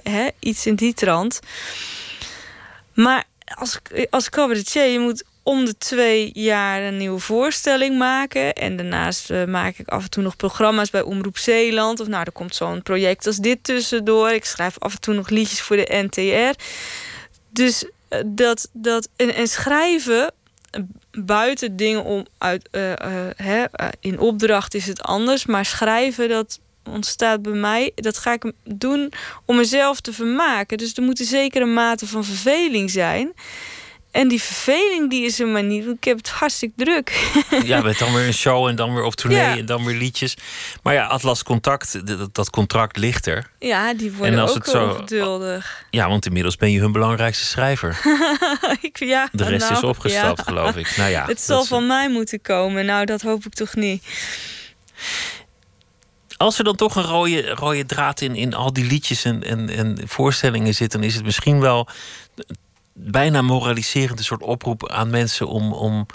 hè, 0.04 0.28
iets 0.40 0.66
in 0.66 0.76
die 0.76 0.94
trant. 0.94 1.40
Maar 2.94 3.24
als, 3.46 3.80
als 4.10 4.30
cabaretier, 4.30 4.86
je 4.86 5.00
moet 5.00 5.24
om 5.46 5.66
de 5.66 5.78
twee 5.78 6.30
jaar 6.34 6.82
een 6.82 6.98
nieuwe 6.98 7.20
voorstelling 7.20 7.98
maken. 7.98 8.54
En 8.54 8.76
daarnaast 8.76 9.30
uh, 9.30 9.44
maak 9.44 9.78
ik 9.78 9.88
af 9.88 10.04
en 10.04 10.10
toe 10.10 10.24
nog 10.24 10.36
programma's 10.36 10.90
bij 10.90 11.02
Omroep 11.02 11.38
Zeeland. 11.38 12.00
Of 12.00 12.08
nou, 12.08 12.24
er 12.26 12.32
komt 12.32 12.56
zo'n 12.56 12.84
project 12.84 13.28
als 13.28 13.38
dit 13.38 13.64
tussendoor. 13.64 14.30
Ik 14.30 14.46
schrijf 14.46 14.80
af 14.80 14.94
en 14.94 15.02
toe 15.02 15.14
nog 15.14 15.30
liedjes 15.30 15.62
voor 15.62 15.76
de 15.76 16.10
NTR. 16.12 16.62
Dus 17.50 17.84
uh, 17.84 18.20
dat, 18.26 18.70
dat 18.74 19.10
en, 19.16 19.36
en 19.36 19.48
schrijven 19.48 20.32
buiten 21.12 21.76
dingen 21.76 22.04
om 22.04 22.26
uit 22.38 22.68
hè, 23.36 23.66
in 24.00 24.20
opdracht 24.20 24.74
is 24.74 24.86
het 24.86 25.02
anders, 25.02 25.46
maar 25.46 25.66
schrijven 25.66 26.30
dat 26.30 26.60
ontstaat 26.90 27.42
bij 27.42 27.54
mij. 27.54 27.92
Dat 27.96 28.18
ga 28.18 28.34
ik 28.34 28.52
doen 28.64 29.12
om 29.46 29.56
mezelf 29.56 30.02
te 30.02 30.14
vermaken. 30.14 30.78
Dus 30.78 30.94
er 30.94 31.04
moet 31.04 31.20
een 31.20 31.26
zekere 31.26 31.66
mate 31.66 32.08
van 32.08 32.24
verveling 32.24 32.92
zijn. 32.92 33.34
En 34.16 34.28
die 34.28 34.42
verveling 34.42 35.10
die 35.10 35.26
is 35.26 35.40
er 35.40 35.48
maar 35.48 35.64
niet. 35.64 35.86
Ik 35.86 36.04
heb 36.04 36.18
het 36.18 36.30
hartstikke 36.30 36.84
druk. 36.84 37.32
Ja, 37.64 37.82
met 37.82 37.98
dan 37.98 38.14
weer 38.14 38.28
een 38.28 38.34
show 38.34 38.68
en 38.68 38.76
dan 38.76 38.94
weer 38.94 39.04
op 39.04 39.16
tournee 39.16 39.40
ja. 39.40 39.58
en 39.58 39.66
dan 39.66 39.86
weer 39.86 39.96
liedjes. 39.96 40.38
Maar 40.84 40.94
ja, 40.94 41.06
Atlas 41.06 41.44
Contact, 41.44 42.08
dat, 42.08 42.36
dat 42.36 42.50
contract 42.50 42.98
ligt 42.98 43.26
er. 43.26 43.50
Ja, 43.60 43.94
die 43.94 44.12
worden 44.12 44.40
ook 44.40 44.54
het 44.54 44.68
zo, 44.68 44.90
geduldig. 44.90 45.86
Ja, 45.90 46.08
want 46.10 46.26
inmiddels 46.26 46.56
ben 46.56 46.72
je 46.72 46.80
hun 46.80 46.92
belangrijkste 46.92 47.46
schrijver. 47.46 48.00
ik, 48.82 49.00
ja, 49.00 49.30
De 49.32 49.44
rest 49.44 49.70
nou, 49.70 49.74
is 49.74 49.84
opgestapt, 49.84 50.38
ja. 50.38 50.44
geloof 50.44 50.76
ik. 50.76 50.98
Nou 50.98 51.10
ja, 51.10 51.26
het 51.36 51.42
zal 51.42 51.64
van 51.64 51.88
mij 51.88 52.10
moeten 52.10 52.42
komen. 52.42 52.86
Nou, 52.86 53.06
dat 53.06 53.22
hoop 53.22 53.46
ik 53.46 53.54
toch 53.54 53.76
niet. 53.76 54.04
Als 56.38 56.58
er 56.58 56.64
dan 56.64 56.76
toch 56.76 56.96
een 56.96 57.04
rode, 57.04 57.50
rode 57.50 57.86
draad 57.86 58.22
in, 58.22 58.36
in 58.36 58.54
al 58.54 58.74
die 58.74 58.86
liedjes 58.86 59.26
en, 59.26 59.44
en, 59.44 59.70
en 59.70 59.98
voorstellingen 60.06 60.74
zit, 60.74 60.92
dan 60.92 61.04
is 61.04 61.16
het 61.16 61.26
misschien 61.26 61.60
wel 61.60 61.88
bijna 62.98 63.42
moraliserend 63.42 64.20
een 64.20 64.26
soort 64.26 64.44
oproep 64.44 64.90
aan 64.90 65.10
mensen 65.10 65.48
om, 65.48 65.74
om, 65.74 66.06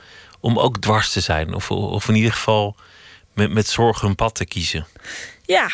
om 0.40 0.58
ook 0.58 0.78
dwars 0.78 1.12
te 1.12 1.20
zijn. 1.20 1.54
Of, 1.54 1.70
of 1.70 2.08
in 2.08 2.14
ieder 2.14 2.32
geval 2.32 2.76
met, 3.34 3.52
met 3.52 3.68
zorg 3.68 4.00
hun 4.00 4.14
pad 4.14 4.34
te 4.34 4.44
kiezen. 4.44 4.86
Ja, 5.42 5.70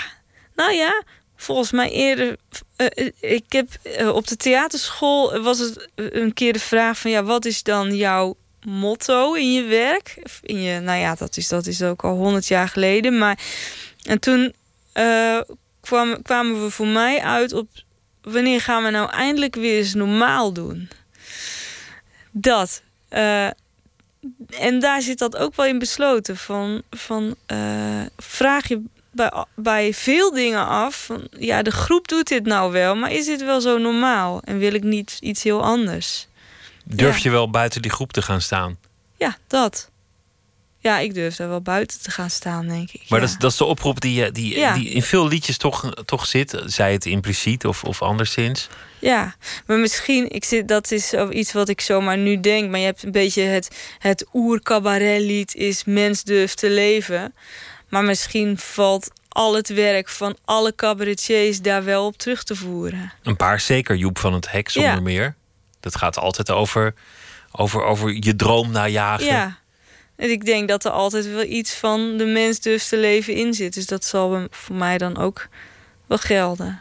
nou 0.54 0.72
ja, 0.72 1.02
volgens 1.36 1.70
mij 1.70 1.90
eerder. 1.90 2.36
Uh, 2.76 3.10
ik 3.20 3.44
heb 3.48 3.68
uh, 4.00 4.08
op 4.08 4.26
de 4.26 4.36
theaterschool 4.36 5.42
was 5.42 5.58
het 5.58 5.88
een 5.94 6.32
keer 6.32 6.52
de 6.52 6.58
vraag 6.58 6.98
van 6.98 7.10
ja, 7.10 7.22
wat 7.22 7.44
is 7.44 7.62
dan 7.62 7.96
jouw 7.96 8.36
motto 8.60 9.32
in 9.32 9.52
je 9.52 9.62
werk? 9.62 10.18
In 10.42 10.62
je, 10.62 10.80
nou 10.80 10.98
ja, 10.98 11.14
dat 11.14 11.36
is, 11.36 11.48
dat 11.48 11.66
is 11.66 11.82
ook 11.82 12.04
al 12.04 12.16
honderd 12.16 12.46
jaar 12.46 12.68
geleden. 12.68 13.18
Maar 13.18 13.38
en 14.02 14.20
toen 14.20 14.54
uh, 14.94 15.40
kwam, 15.80 16.22
kwamen 16.22 16.62
we 16.62 16.70
voor 16.70 16.86
mij 16.86 17.20
uit 17.20 17.52
op 17.52 17.68
wanneer 18.32 18.60
gaan 18.60 18.82
we 18.82 18.90
nou 18.90 19.10
eindelijk 19.10 19.54
weer 19.54 19.78
eens 19.78 19.94
normaal 19.94 20.52
doen? 20.52 20.88
Dat. 22.30 22.82
Uh, 23.10 23.46
en 24.48 24.80
daar 24.80 25.02
zit 25.02 25.18
dat 25.18 25.36
ook 25.36 25.56
wel 25.56 25.66
in 25.66 25.78
besloten. 25.78 26.36
Van, 26.36 26.82
van 26.90 27.34
uh, 27.52 28.02
vraag 28.16 28.68
je 28.68 28.82
bij, 29.10 29.44
bij 29.54 29.94
veel 29.94 30.32
dingen 30.32 30.66
af. 30.66 31.04
Van, 31.04 31.28
ja, 31.38 31.62
de 31.62 31.70
groep 31.70 32.08
doet 32.08 32.28
dit 32.28 32.46
nou 32.46 32.72
wel, 32.72 32.96
maar 32.96 33.12
is 33.12 33.26
dit 33.26 33.44
wel 33.44 33.60
zo 33.60 33.78
normaal? 33.78 34.40
En 34.44 34.58
wil 34.58 34.74
ik 34.74 34.82
niet 34.82 35.16
iets 35.20 35.42
heel 35.42 35.62
anders? 35.62 36.26
Durf 36.84 37.16
ja. 37.16 37.22
je 37.22 37.30
wel 37.30 37.50
buiten 37.50 37.82
die 37.82 37.90
groep 37.90 38.12
te 38.12 38.22
gaan 38.22 38.40
staan? 38.40 38.78
Ja, 39.16 39.36
dat. 39.46 39.90
Ja, 40.78 40.98
ik 40.98 41.14
durf 41.14 41.36
daar 41.36 41.48
wel 41.48 41.60
buiten 41.60 42.00
te 42.02 42.10
gaan 42.10 42.30
staan, 42.30 42.66
denk 42.66 42.90
ik. 42.90 43.00
Maar 43.08 43.18
ja. 43.20 43.24
dat, 43.26 43.34
is, 43.34 43.38
dat 43.40 43.50
is 43.50 43.56
de 43.56 43.64
oproep 43.64 44.00
die, 44.00 44.32
die, 44.32 44.58
Ja. 44.58 44.74
die 44.74 44.88
in 44.88 45.02
veel 45.02 45.28
liedjes 45.28 45.56
toch, 45.56 45.92
toch 46.04 46.26
zit. 46.26 46.62
Zij 46.64 46.92
het 46.92 47.06
impliciet 47.06 47.66
of, 47.66 47.84
of 47.84 48.02
anderszins. 48.02 48.68
Ja, 48.98 49.34
maar 49.66 49.78
misschien, 49.78 50.30
ik 50.30 50.44
zit, 50.44 50.68
dat 50.68 50.90
is 50.90 51.12
iets 51.30 51.52
wat 51.52 51.68
ik 51.68 51.80
zomaar 51.80 52.18
nu 52.18 52.40
denk. 52.40 52.70
Maar 52.70 52.78
je 52.78 52.84
hebt 52.84 53.02
een 53.02 53.12
beetje 53.12 53.42
het, 53.42 53.76
het 53.98 54.26
oer-cabaretlied 54.34 55.54
is 55.54 55.84
mens 55.84 56.22
durft 56.22 56.58
te 56.58 56.70
leven. 56.70 57.34
Maar 57.88 58.04
misschien 58.04 58.58
valt 58.58 59.10
al 59.28 59.54
het 59.54 59.68
werk 59.68 60.08
van 60.08 60.36
alle 60.44 60.74
cabaretiers 60.74 61.60
daar 61.60 61.84
wel 61.84 62.06
op 62.06 62.16
terug 62.16 62.42
te 62.42 62.56
voeren. 62.56 63.12
Een 63.22 63.36
paar 63.36 63.60
zeker, 63.60 63.96
Joep 63.96 64.18
van 64.18 64.32
het 64.32 64.50
Hek 64.50 64.68
zonder 64.68 64.92
Ja. 64.94 65.00
meer. 65.00 65.34
Dat 65.80 65.96
gaat 65.96 66.18
altijd 66.18 66.50
over, 66.50 66.94
over, 67.52 67.82
over 67.84 68.16
je 68.20 68.36
droom 68.36 68.70
najagen. 68.70 69.26
Ja. 69.26 69.58
En 70.16 70.30
ik 70.30 70.44
denk 70.44 70.68
dat 70.68 70.84
er 70.84 70.90
altijd 70.90 71.30
wel 71.30 71.44
iets 71.44 71.74
van 71.74 72.16
de 72.16 72.24
mens 72.24 72.60
durft 72.60 72.88
te 72.88 72.96
leven 72.96 73.34
in 73.34 73.54
zit. 73.54 73.74
Dus 73.74 73.86
dat 73.86 74.04
zal 74.04 74.46
voor 74.50 74.76
mij 74.76 74.98
dan 74.98 75.18
ook 75.18 75.48
wel 76.06 76.18
gelden. 76.18 76.80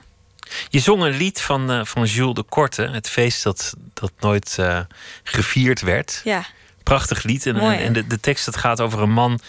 Je 0.70 0.80
zong 0.80 1.04
een 1.04 1.18
lied 1.18 1.42
van, 1.42 1.72
eh, 1.72 1.86
van 1.86 2.04
Jules 2.04 2.34
de 2.34 2.44
Korte. 2.44 2.82
Het 2.82 3.10
feest 3.10 3.44
dat, 3.44 3.74
dat 3.94 4.12
nooit 4.20 4.56
eh, 4.60 4.80
gevierd 5.24 5.82
werd. 5.82 6.22
Ja, 6.24 6.46
Prachtig 6.84 7.24
lied. 7.24 7.46
En, 7.46 7.56
Mooi, 7.56 7.78
en 7.78 7.84
hè? 7.84 7.92
de, 7.92 8.08
de 8.08 8.20
tekst 8.20 8.46
dat 8.46 8.58
gaat 8.58 8.82
over 8.82 9.02
een 9.02 9.12
man 9.12 9.40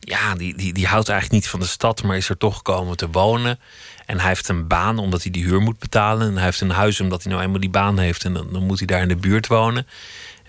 ja, 0.00 0.34
die, 0.34 0.56
die, 0.56 0.72
die 0.72 0.86
houdt 0.86 1.08
eigenlijk 1.08 1.42
niet 1.42 1.50
van 1.50 1.60
de 1.60 1.66
stad, 1.66 2.02
maar 2.02 2.16
is 2.16 2.28
er 2.28 2.36
toch 2.36 2.56
gekomen 2.56 2.96
te 2.96 3.08
wonen. 3.10 3.58
En 4.06 4.18
hij 4.18 4.28
heeft 4.28 4.48
een 4.48 4.66
baan 4.66 4.98
omdat 4.98 5.22
hij 5.22 5.30
die 5.30 5.44
huur 5.44 5.60
moet 5.60 5.78
betalen. 5.78 6.28
En 6.28 6.34
hij 6.34 6.44
heeft 6.44 6.60
een 6.60 6.70
huis 6.70 7.00
omdat 7.00 7.22
hij 7.22 7.32
nou 7.32 7.44
eenmaal 7.44 7.60
die 7.60 7.70
baan 7.70 7.98
heeft. 7.98 8.24
En 8.24 8.32
dan, 8.32 8.48
dan 8.52 8.62
moet 8.62 8.78
hij 8.78 8.86
daar 8.86 9.02
in 9.02 9.08
de 9.08 9.16
buurt 9.16 9.46
wonen. 9.46 9.86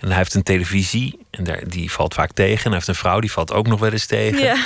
En 0.00 0.08
hij 0.08 0.16
heeft 0.16 0.34
een 0.34 0.42
televisie 0.42 1.18
en 1.30 1.44
daar, 1.44 1.68
die 1.68 1.90
valt 1.90 2.14
vaak 2.14 2.32
tegen. 2.32 2.56
En 2.56 2.62
hij 2.62 2.72
heeft 2.72 2.88
een 2.88 2.94
vrouw, 2.94 3.20
die 3.20 3.32
valt 3.32 3.52
ook 3.52 3.66
nog 3.66 3.80
wel 3.80 3.92
eens 3.92 4.06
tegen. 4.06 4.42
Ja. 4.42 4.56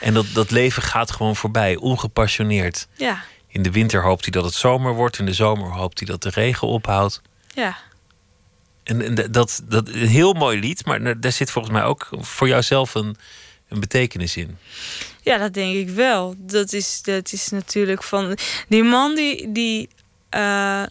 En 0.00 0.14
dat, 0.14 0.26
dat 0.32 0.50
leven 0.50 0.82
gaat 0.82 1.10
gewoon 1.10 1.36
voorbij, 1.36 1.76
ongepassioneerd. 1.76 2.88
Ja. 2.94 3.24
In 3.48 3.62
de 3.62 3.70
winter 3.70 4.02
hoopt 4.02 4.22
hij 4.22 4.32
dat 4.32 4.44
het 4.44 4.54
zomer 4.54 4.94
wordt. 4.94 5.18
In 5.18 5.26
de 5.26 5.32
zomer 5.32 5.70
hoopt 5.70 5.98
hij 5.98 6.08
dat 6.08 6.22
de 6.22 6.30
regen 6.30 6.68
ophoudt. 6.68 7.22
Ja. 7.54 7.76
En, 8.82 9.02
en 9.02 9.32
dat, 9.32 9.62
dat 9.64 9.88
een 9.88 10.08
heel 10.08 10.32
mooi 10.32 10.60
lied, 10.60 10.84
maar 10.84 11.20
daar 11.20 11.32
zit 11.32 11.50
volgens 11.50 11.74
mij 11.74 11.84
ook 11.84 12.08
voor 12.18 12.48
jouzelf 12.48 12.94
een, 12.94 13.16
een 13.68 13.80
betekenis 13.80 14.36
in. 14.36 14.58
Ja, 15.22 15.38
dat 15.38 15.54
denk 15.54 15.74
ik 15.74 15.88
wel. 15.88 16.34
Dat 16.38 16.72
is, 16.72 17.02
dat 17.02 17.32
is 17.32 17.48
natuurlijk 17.48 18.02
van. 18.02 18.38
Die 18.68 18.82
man 18.82 19.14
die. 19.14 19.52
die 19.52 19.88
uh, 20.34 20.82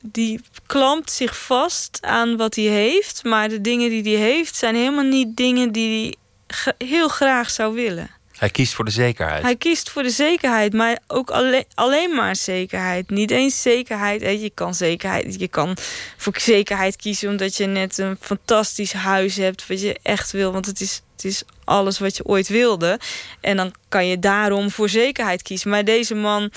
die 0.00 0.40
klampt 0.68 1.10
zich 1.10 1.38
vast 1.38 1.98
aan 2.00 2.36
wat 2.36 2.54
hij 2.54 2.64
heeft. 2.64 3.24
Maar 3.24 3.48
de 3.48 3.60
dingen 3.60 3.90
die 3.90 4.16
hij 4.16 4.26
heeft 4.26 4.56
zijn 4.56 4.74
helemaal 4.74 5.04
niet 5.04 5.36
dingen 5.36 5.72
die 5.72 6.18
hij 6.46 6.74
heel 6.88 7.08
graag 7.08 7.50
zou 7.50 7.74
willen. 7.74 8.10
Hij 8.38 8.50
kiest 8.50 8.74
voor 8.74 8.84
de 8.84 8.90
zekerheid. 8.90 9.42
Hij 9.42 9.56
kiest 9.56 9.90
voor 9.90 10.02
de 10.02 10.10
zekerheid, 10.10 10.72
maar 10.72 10.98
ook 11.06 11.30
alleen, 11.30 11.64
alleen 11.74 12.14
maar 12.14 12.36
zekerheid. 12.36 13.10
Niet 13.10 13.30
eens 13.30 13.62
zekerheid. 13.62 14.20
Je 14.20 14.50
kan 14.54 14.74
zekerheid. 14.74 15.40
Je 15.40 15.48
kan 15.48 15.76
voor 16.16 16.40
zekerheid 16.40 16.96
kiezen 16.96 17.30
omdat 17.30 17.56
je 17.56 17.66
net 17.66 17.98
een 17.98 18.16
fantastisch 18.20 18.92
huis 18.92 19.36
hebt. 19.36 19.66
Wat 19.66 19.80
je 19.80 19.98
echt 20.02 20.30
wil. 20.30 20.52
Want 20.52 20.66
het 20.66 20.80
is, 20.80 21.02
het 21.12 21.24
is 21.24 21.42
alles 21.64 21.98
wat 21.98 22.16
je 22.16 22.24
ooit 22.24 22.48
wilde. 22.48 23.00
En 23.40 23.56
dan 23.56 23.74
kan 23.88 24.06
je 24.06 24.18
daarom 24.18 24.70
voor 24.70 24.88
zekerheid 24.88 25.42
kiezen. 25.42 25.70
Maar 25.70 25.84
deze 25.84 26.14
man, 26.14 26.50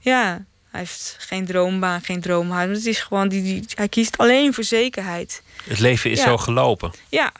ja, 0.00 0.44
hij 0.74 0.82
heeft 0.82 1.16
geen 1.18 1.46
droombaan, 1.46 2.00
geen 2.00 2.20
droomhuis. 2.20 2.76
Het 2.76 2.86
is 2.86 3.00
gewoon 3.00 3.28
die, 3.28 3.42
die, 3.42 3.64
hij 3.74 3.88
kiest 3.88 4.18
alleen 4.18 4.54
voor 4.54 4.64
zekerheid. 4.64 5.42
Het 5.64 5.78
leven 5.78 6.10
is 6.10 6.18
ja. 6.18 6.24
zo 6.24 6.36
gelopen. 6.36 6.92
Ja, 7.08 7.32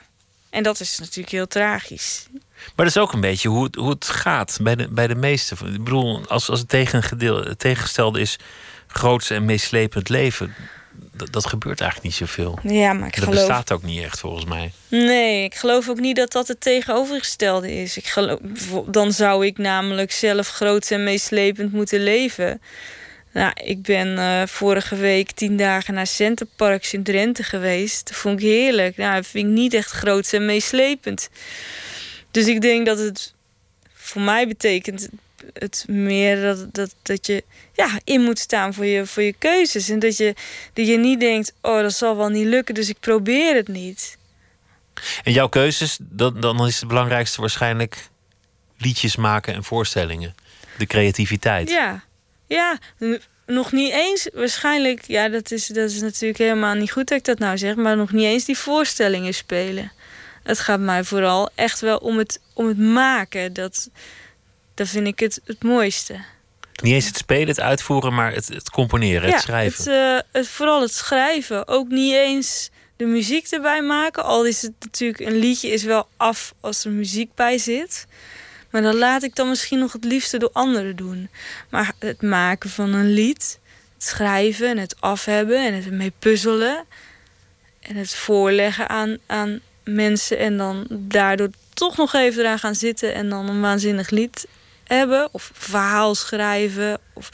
en 0.51 0.63
dat 0.63 0.81
is 0.81 0.99
natuurlijk 0.99 1.29
heel 1.29 1.47
tragisch. 1.47 2.27
Maar 2.31 2.87
dat 2.87 2.87
is 2.87 2.97
ook 2.97 3.13
een 3.13 3.21
beetje 3.21 3.49
hoe 3.49 3.65
het, 3.65 3.75
hoe 3.75 3.91
het 3.91 4.09
gaat 4.09 4.59
bij 4.61 4.75
de, 4.75 4.89
bij 4.89 5.07
de 5.07 5.15
meesten. 5.15 5.75
Ik 5.75 5.85
bedoel, 5.85 6.21
als, 6.29 6.51
als 6.51 6.61
het, 6.61 6.73
het 6.73 7.59
tegengestelde 7.59 8.21
is 8.21 8.39
groots 8.87 9.31
en 9.31 9.45
meeslepend 9.45 10.09
leven. 10.09 10.55
Dat, 11.13 11.33
dat, 11.33 11.47
gebeurt 11.47 11.81
eigenlijk 11.81 12.11
niet 12.11 12.29
zoveel. 12.29 12.59
Ja, 12.63 12.93
maar 12.93 13.07
ik 13.07 13.15
dat 13.15 13.25
geloof... 13.25 13.39
bestaat 13.39 13.73
ook 13.73 13.83
niet 13.83 14.03
echt 14.03 14.21
volgens 14.21 14.45
mij. 14.45 14.73
Nee, 14.89 15.45
ik 15.45 15.55
geloof 15.55 15.89
ook 15.89 16.01
niet 16.01 16.17
dat 16.17 16.33
dat 16.33 16.49
het 16.49 16.61
tegenovergestelde 16.61 17.75
is. 17.75 17.97
Ik 17.97 18.07
geloof, 18.07 18.39
dan 18.87 19.13
zou 19.13 19.47
ik 19.47 19.59
namelijk 19.59 20.13
zelf 20.13 20.49
groots 20.49 20.91
en 20.91 21.05
meeslepend 21.05 21.73
moeten 21.73 22.03
leven. 22.03 22.61
Nou, 23.35 23.53
ik 23.65 23.83
ben 23.83 24.09
uh, 24.09 24.43
vorige 24.47 24.97
week 24.97 25.31
tien 25.31 25.57
dagen 25.57 25.95
naar 25.95 26.07
Centerparks 26.07 26.93
in 26.93 27.03
Drenthe 27.03 27.43
geweest. 27.43 28.09
Dat 28.09 28.17
vond 28.17 28.41
ik 28.41 28.47
heerlijk. 28.47 28.97
Nou, 28.97 29.15
dat 29.15 29.27
vind 29.27 29.47
ik 29.47 29.53
niet 29.53 29.75
echt 29.75 29.91
groots 29.91 30.33
en 30.33 30.45
meeslepend. 30.45 31.29
Dus 32.31 32.47
ik 32.47 32.61
denk 32.61 32.87
dat 32.87 32.99
het 32.99 33.35
voor 33.95 34.23
mij 34.23 34.49
betekent 34.49 35.09
het 35.53 35.85
meer 35.89 36.43
dat, 36.43 36.75
dat, 36.75 36.95
dat 37.03 37.27
je 37.27 37.45
ja, 37.73 38.01
in 38.05 38.21
moet 38.21 38.39
staan 38.39 38.75
voor 38.75 38.87
je, 38.87 39.07
voor 39.07 39.23
je 39.23 39.35
keuzes. 39.39 39.89
En 39.89 39.99
dat 39.99 40.17
je, 40.17 40.35
dat 40.73 40.87
je 40.87 40.99
niet 40.99 41.21
denkt, 41.21 41.53
oh, 41.61 41.81
dat 41.81 41.95
zal 41.95 42.17
wel 42.17 42.29
niet 42.29 42.47
lukken, 42.47 42.75
dus 42.75 42.89
ik 42.89 43.01
probeer 43.01 43.55
het 43.55 43.69
niet. 43.69 44.19
En 45.25 45.33
jouw 45.33 45.49
keuzes, 45.49 45.99
dan, 46.01 46.41
dan 46.41 46.67
is 46.67 46.79
het 46.79 46.89
belangrijkste 46.89 47.41
waarschijnlijk 47.41 48.09
liedjes 48.79 49.17
maken 49.17 49.55
en 49.55 49.65
voorstellingen. 49.65 50.35
De 50.79 50.87
creativiteit. 50.87 51.69
Ja, 51.69 52.05
ja 52.55 52.79
nog 53.47 53.73
niet 53.73 53.93
eens, 53.93 54.29
waarschijnlijk, 54.33 55.05
ja, 55.07 55.29
dat 55.29 55.51
is, 55.51 55.67
dat 55.67 55.91
is 55.91 56.01
natuurlijk 56.01 56.39
helemaal 56.39 56.75
niet 56.75 56.93
goed 56.93 57.09
dat 57.09 57.19
ik 57.19 57.25
dat 57.25 57.39
nou 57.39 57.59
zeg, 57.59 57.75
maar 57.75 57.97
nog 57.97 58.13
niet 58.13 58.25
eens 58.25 58.45
die 58.45 58.59
voorstellingen 58.59 59.35
spelen. 59.35 59.93
Het 60.43 60.59
gaat 60.59 60.81
mij 60.81 61.05
vooral 61.05 61.51
echt 61.55 61.81
wel 61.81 61.99
om 61.99 62.19
het, 62.19 62.41
om 62.55 62.67
het 62.67 62.79
maken. 62.79 63.53
Dat, 63.53 63.91
dat 64.75 64.89
vind 64.89 65.07
ik 65.07 65.19
het, 65.19 65.41
het 65.45 65.63
mooiste. 65.63 66.25
Niet 66.83 66.93
eens 66.93 67.07
het 67.07 67.17
spelen, 67.17 67.49
het 67.49 67.61
uitvoeren, 67.61 68.15
maar 68.15 68.33
het, 68.33 68.49
het 68.49 68.71
componeren, 68.71 69.29
ja, 69.29 69.35
het 69.35 69.43
schrijven. 69.43 69.93
Het, 69.93 70.23
uh, 70.25 70.31
het, 70.33 70.49
vooral 70.49 70.81
het 70.81 70.93
schrijven. 70.93 71.69
Ook 71.69 71.89
niet 71.89 72.15
eens 72.15 72.71
de 72.97 73.05
muziek 73.05 73.47
erbij 73.47 73.83
maken. 73.83 74.25
Al 74.25 74.47
is 74.47 74.63
het 74.63 74.73
natuurlijk, 74.81 75.21
een 75.21 75.39
liedje 75.39 75.69
is 75.69 75.83
wel 75.83 76.09
af 76.17 76.55
als 76.61 76.85
er 76.85 76.91
muziek 76.91 77.35
bij 77.35 77.59
zit. 77.59 78.07
Maar 78.75 78.83
dan 78.83 78.97
laat 78.97 79.23
ik 79.23 79.37
dan 79.37 79.49
misschien 79.49 79.79
nog 79.79 79.93
het 79.93 80.05
liefste 80.05 80.39
door 80.39 80.51
anderen 80.53 80.97
doen. 80.97 81.29
Maar 81.71 81.93
het 81.99 82.23
maken 82.23 82.71
van 82.71 82.93
een 82.93 83.13
lied, 83.13 83.59
het 83.95 84.05
schrijven 84.05 84.69
en 84.69 84.79
het 84.79 85.01
afhebben 85.01 85.67
en 85.67 85.75
het 85.75 85.87
ermee 85.87 86.13
puzzelen. 86.19 86.85
En 87.81 87.97
het 87.97 88.15
voorleggen 88.15 88.89
aan, 88.89 89.19
aan 89.27 89.61
mensen 89.85 90.39
en 90.39 90.57
dan 90.57 90.87
daardoor 90.91 91.49
toch 91.75 91.97
nog 91.97 92.15
even 92.15 92.43
eraan 92.43 92.59
gaan 92.59 92.75
zitten 92.75 93.15
en 93.15 93.29
dan 93.29 93.49
een 93.49 93.61
waanzinnig 93.61 94.11
lied 94.11 94.47
hebben 94.85 95.29
of 95.33 95.51
verhaal 95.53 96.15
schrijven 96.15 96.99
of 97.13 97.31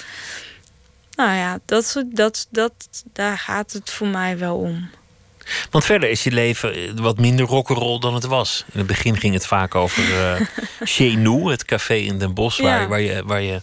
nou 1.17 1.31
ja, 1.31 1.59
dat, 1.65 2.05
dat, 2.07 2.47
dat, 2.51 2.75
daar 3.13 3.39
gaat 3.39 3.73
het 3.73 3.91
voor 3.91 4.09
mij 4.09 4.39
wel 4.39 4.57
om. 4.57 4.91
Want 5.71 5.85
verder 5.85 6.11
is 6.11 6.25
je 6.25 6.31
leven 6.33 7.03
wat 7.03 7.19
minder 7.19 7.47
rock'n'roll 7.47 7.99
dan 7.99 8.15
het 8.15 8.25
was. 8.25 8.65
In 8.73 8.79
het 8.79 8.87
begin 8.89 9.17
ging 9.17 9.35
het 9.35 9.47
vaak 9.47 9.75
over 9.75 10.03
uh, 10.41 10.47
Chez 10.83 11.15
Nous, 11.15 11.51
het 11.51 11.65
café 11.65 11.95
in 11.95 12.19
Den 12.19 12.35
Bosch, 12.35 12.61
waar, 12.61 12.81
Ja. 12.81 12.89
waar, 12.89 13.01
je, 13.01 13.23
waar 13.25 13.43
je 13.43 13.61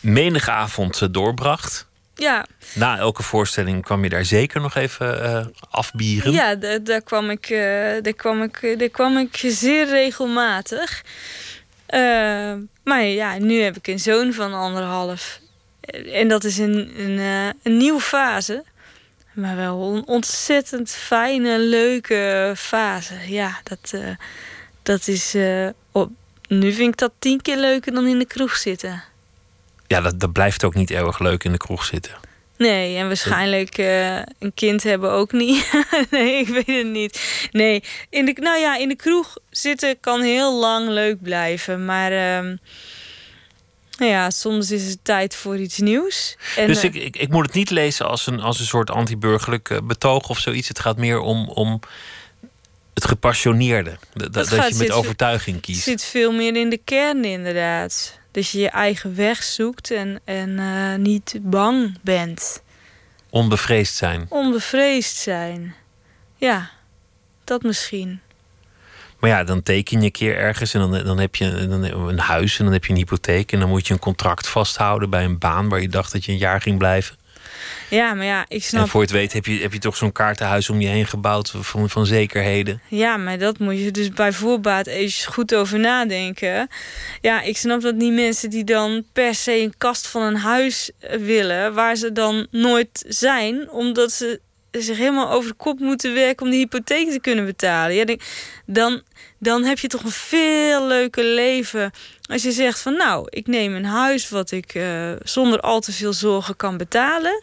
menige 0.00 0.50
avond 0.50 1.02
eh, 1.02 1.08
doorbracht. 1.10 1.86
Ja, 2.16 2.46
Na 2.74 2.98
elke 2.98 3.22
voorstelling 3.22 3.82
kwam 3.84 4.02
je 4.02 4.08
daar 4.10 4.24
zeker 4.24 4.60
nog 4.60 4.74
even 4.74 5.22
eh, 5.24 5.46
afbieren. 5.70 6.32
ja 6.32 6.54
da- 6.54 6.78
daar, 6.78 7.02
kwam 7.02 7.30
ik, 7.30 7.46
eh, 7.50 7.58
daar, 8.02 8.12
kwam 8.16 8.42
ik, 8.42 8.56
eh, 8.62 8.78
daar 8.78 8.88
kwam 8.88 9.16
ik 9.18 9.36
zeer 9.46 9.86
regelmatig. 9.88 11.02
Eh, 11.86 12.52
maar 12.84 13.04
ja, 13.04 13.38
nu 13.38 13.60
heb 13.62 13.76
ik 13.76 13.86
een 13.86 13.98
zoon 14.00 14.32
van 14.32 14.54
anderhalf. 14.54 15.40
En 16.12 16.28
dat 16.28 16.44
is 16.44 16.58
een, 16.58 16.92
een, 17.00 17.18
eh, 17.18 17.46
een 17.62 17.76
nieuwe 17.76 18.00
fase. 18.00 18.64
Maar 19.34 19.56
wel 19.56 19.94
een 19.94 20.06
ontzettend 20.06 20.90
fijne, 20.90 21.58
leuke 21.58 22.52
fase. 22.56 23.14
Ja, 23.26 23.60
dat, 23.62 23.92
eh, 23.92 24.08
dat 24.82 25.08
is. 25.08 25.34
eh, 25.34 25.68
op, 25.92 26.10
nu 26.48 26.72
vind 26.72 26.92
ik 26.92 26.98
dat 26.98 27.12
tien 27.18 27.40
keer 27.42 27.56
leuker 27.56 27.92
dan 27.94 28.06
in 28.06 28.18
de 28.18 28.26
kroeg 28.26 28.56
zitten. 28.56 29.02
Ja, 29.86 30.00
dat, 30.00 30.20
dat 30.20 30.32
blijft 30.32 30.64
ook 30.64 30.74
niet 30.74 30.90
erg 30.90 31.18
leuk 31.18 31.44
in 31.44 31.52
de 31.52 31.58
kroeg 31.58 31.84
zitten. 31.84 32.12
Nee, 32.56 32.96
en 32.96 33.06
waarschijnlijk 33.06 33.78
eh, 33.78 34.16
een 34.16 34.54
kind 34.54 34.82
hebben 34.82 35.10
ook 35.10 35.32
niet. 35.32 35.72
nee, 36.10 36.38
ik 36.38 36.48
weet 36.48 36.66
het 36.66 36.86
niet. 36.86 37.48
Nee, 37.52 37.82
in 38.10 38.24
de, 38.24 38.32
nou 38.40 38.58
ja, 38.58 38.76
in 38.76 38.88
de 38.88 38.96
kroeg 38.96 39.36
zitten 39.50 40.00
kan 40.00 40.22
heel 40.22 40.58
lang 40.58 40.88
leuk 40.88 41.22
blijven. 41.22 41.84
Maar 41.84 42.12
ehm, 42.12 42.56
ja, 43.98 44.30
soms 44.30 44.70
is 44.70 44.88
het 44.88 44.98
tijd 45.02 45.34
voor 45.36 45.58
iets 45.58 45.78
nieuws. 45.78 46.36
En, 46.56 46.66
dus 46.66 46.76
eh, 46.78 46.84
ik, 46.84 46.94
ik, 46.94 47.16
ik 47.16 47.28
moet 47.28 47.46
het 47.46 47.54
niet 47.54 47.70
lezen 47.70 48.08
als 48.08 48.26
een, 48.26 48.40
als 48.40 48.60
een 48.60 48.66
soort 48.66 48.90
anti-burgerlijk 48.90 49.70
eh, 49.70 49.78
betoog 49.82 50.28
of 50.28 50.38
zoiets. 50.38 50.68
Het 50.68 50.78
gaat 50.80 50.96
meer 50.96 51.20
om, 51.20 51.48
om 51.48 51.80
het 52.94 53.04
gepassioneerde. 53.04 53.98
Dat, 54.14 54.32
dat, 54.32 54.48
gaat- 54.48 54.68
je 54.68 54.74
met 54.74 54.90
overtuiging 54.90 55.56
het 55.56 55.64
kiest. 55.64 55.82
zit 55.82 56.04
veel 56.04 56.32
meer 56.32 56.56
in 56.56 56.70
de 56.70 56.80
kern, 56.84 57.24
inderdaad. 57.24 58.18
Dat 58.30 58.48
je 58.48 58.58
je 58.58 58.68
eigen 58.68 59.16
weg 59.16 59.42
zoekt 59.42 59.90
en, 59.90 60.20
en 60.24 60.58
eh, 60.58 60.94
niet 60.94 61.36
bang 61.40 61.98
bent. 62.02 62.62
Onbevreesd 63.30 63.94
zijn. 63.94 64.26
Onbevreesd 64.28 65.16
zijn. 65.16 65.74
Ja, 66.36 66.70
dat 67.44 67.62
misschien. 67.62 68.20
Maar 69.24 69.32
ja, 69.32 69.44
dan 69.44 69.62
teken 69.62 69.98
je 69.98 70.04
een 70.04 70.12
keer 70.12 70.36
ergens 70.36 70.74
en 70.74 70.80
dan, 70.80 71.04
dan 71.04 71.18
heb 71.18 71.36
je 71.36 71.66
dan 71.68 71.82
een 71.82 72.18
huis 72.18 72.58
en 72.58 72.64
dan 72.64 72.72
heb 72.72 72.84
je 72.84 72.90
een 72.90 72.98
hypotheek. 72.98 73.52
En 73.52 73.60
dan 73.60 73.68
moet 73.68 73.86
je 73.86 73.92
een 73.92 73.98
contract 73.98 74.48
vasthouden 74.48 75.10
bij 75.10 75.24
een 75.24 75.38
baan 75.38 75.68
waar 75.68 75.80
je 75.80 75.88
dacht 75.88 76.12
dat 76.12 76.24
je 76.24 76.32
een 76.32 76.38
jaar 76.38 76.60
ging 76.60 76.78
blijven. 76.78 77.16
Ja, 77.90 78.14
maar 78.14 78.24
ja, 78.24 78.44
ik 78.48 78.64
snap 78.64 78.82
En 78.82 78.88
voor 78.88 79.00
je 79.00 79.06
het 79.06 79.16
weet 79.16 79.32
heb 79.32 79.46
je, 79.46 79.60
heb 79.60 79.72
je 79.72 79.78
toch 79.78 79.96
zo'n 79.96 80.12
kaartenhuis 80.12 80.70
om 80.70 80.80
je 80.80 80.88
heen 80.88 81.06
gebouwd 81.06 81.50
van, 81.50 81.90
van 81.90 82.06
zekerheden. 82.06 82.80
Ja, 82.88 83.16
maar 83.16 83.38
dat 83.38 83.58
moet 83.58 83.78
je 83.78 83.90
dus 83.90 84.10
bij 84.10 84.32
voorbaat 84.32 84.86
even 84.86 85.32
goed 85.32 85.54
over 85.54 85.78
nadenken. 85.78 86.68
Ja, 87.20 87.42
ik 87.42 87.56
snap 87.56 87.80
dat 87.80 87.94
niet 87.94 88.12
mensen 88.12 88.50
die 88.50 88.64
dan 88.64 89.04
per 89.12 89.34
se 89.34 89.60
een 89.60 89.74
kast 89.78 90.06
van 90.06 90.22
een 90.22 90.36
huis 90.36 90.90
willen, 91.18 91.74
waar 91.74 91.96
ze 91.96 92.12
dan 92.12 92.46
nooit 92.50 93.04
zijn, 93.08 93.70
omdat 93.70 94.12
ze 94.12 94.40
zich 94.82 94.96
helemaal 94.96 95.30
over 95.30 95.50
de 95.50 95.56
kop 95.56 95.78
moeten 95.78 96.14
werken 96.14 96.44
om 96.44 96.50
die 96.50 96.60
hypotheek 96.60 97.10
te 97.10 97.20
kunnen 97.20 97.44
betalen. 97.44 97.94
Ja, 97.94 98.16
dan, 98.66 99.02
dan 99.38 99.64
heb 99.64 99.78
je 99.78 99.88
toch 99.88 100.04
een 100.04 100.10
veel 100.10 100.86
leuker 100.86 101.24
leven 101.24 101.92
als 102.30 102.42
je 102.42 102.52
zegt 102.52 102.80
van 102.80 102.96
nou, 102.96 103.26
ik 103.30 103.46
neem 103.46 103.74
een 103.74 103.84
huis 103.84 104.28
wat 104.28 104.50
ik 104.50 104.74
eh, 104.74 105.12
zonder 105.22 105.60
al 105.60 105.80
te 105.80 105.92
veel 105.92 106.12
zorgen 106.12 106.56
kan 106.56 106.76
betalen. 106.76 107.42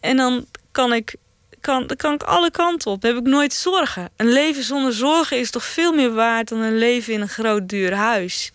En 0.00 0.16
dan 0.16 0.46
kan 0.72 0.92
ik, 0.92 1.14
kan, 1.60 1.86
dan 1.86 1.96
kan 1.96 2.14
ik 2.14 2.22
alle 2.22 2.50
kanten 2.50 2.90
op. 2.90 3.00
Dan 3.00 3.14
heb 3.14 3.20
ik 3.20 3.28
nooit 3.28 3.52
zorgen. 3.52 4.10
Een 4.16 4.32
leven 4.32 4.62
zonder 4.62 4.92
zorgen 4.92 5.38
is 5.38 5.50
toch 5.50 5.64
veel 5.64 5.92
meer 5.92 6.12
waard 6.12 6.48
dan 6.48 6.60
een 6.60 6.78
leven 6.78 7.12
in 7.12 7.20
een 7.20 7.28
groot 7.28 7.68
duur 7.68 7.94
huis. 7.94 8.52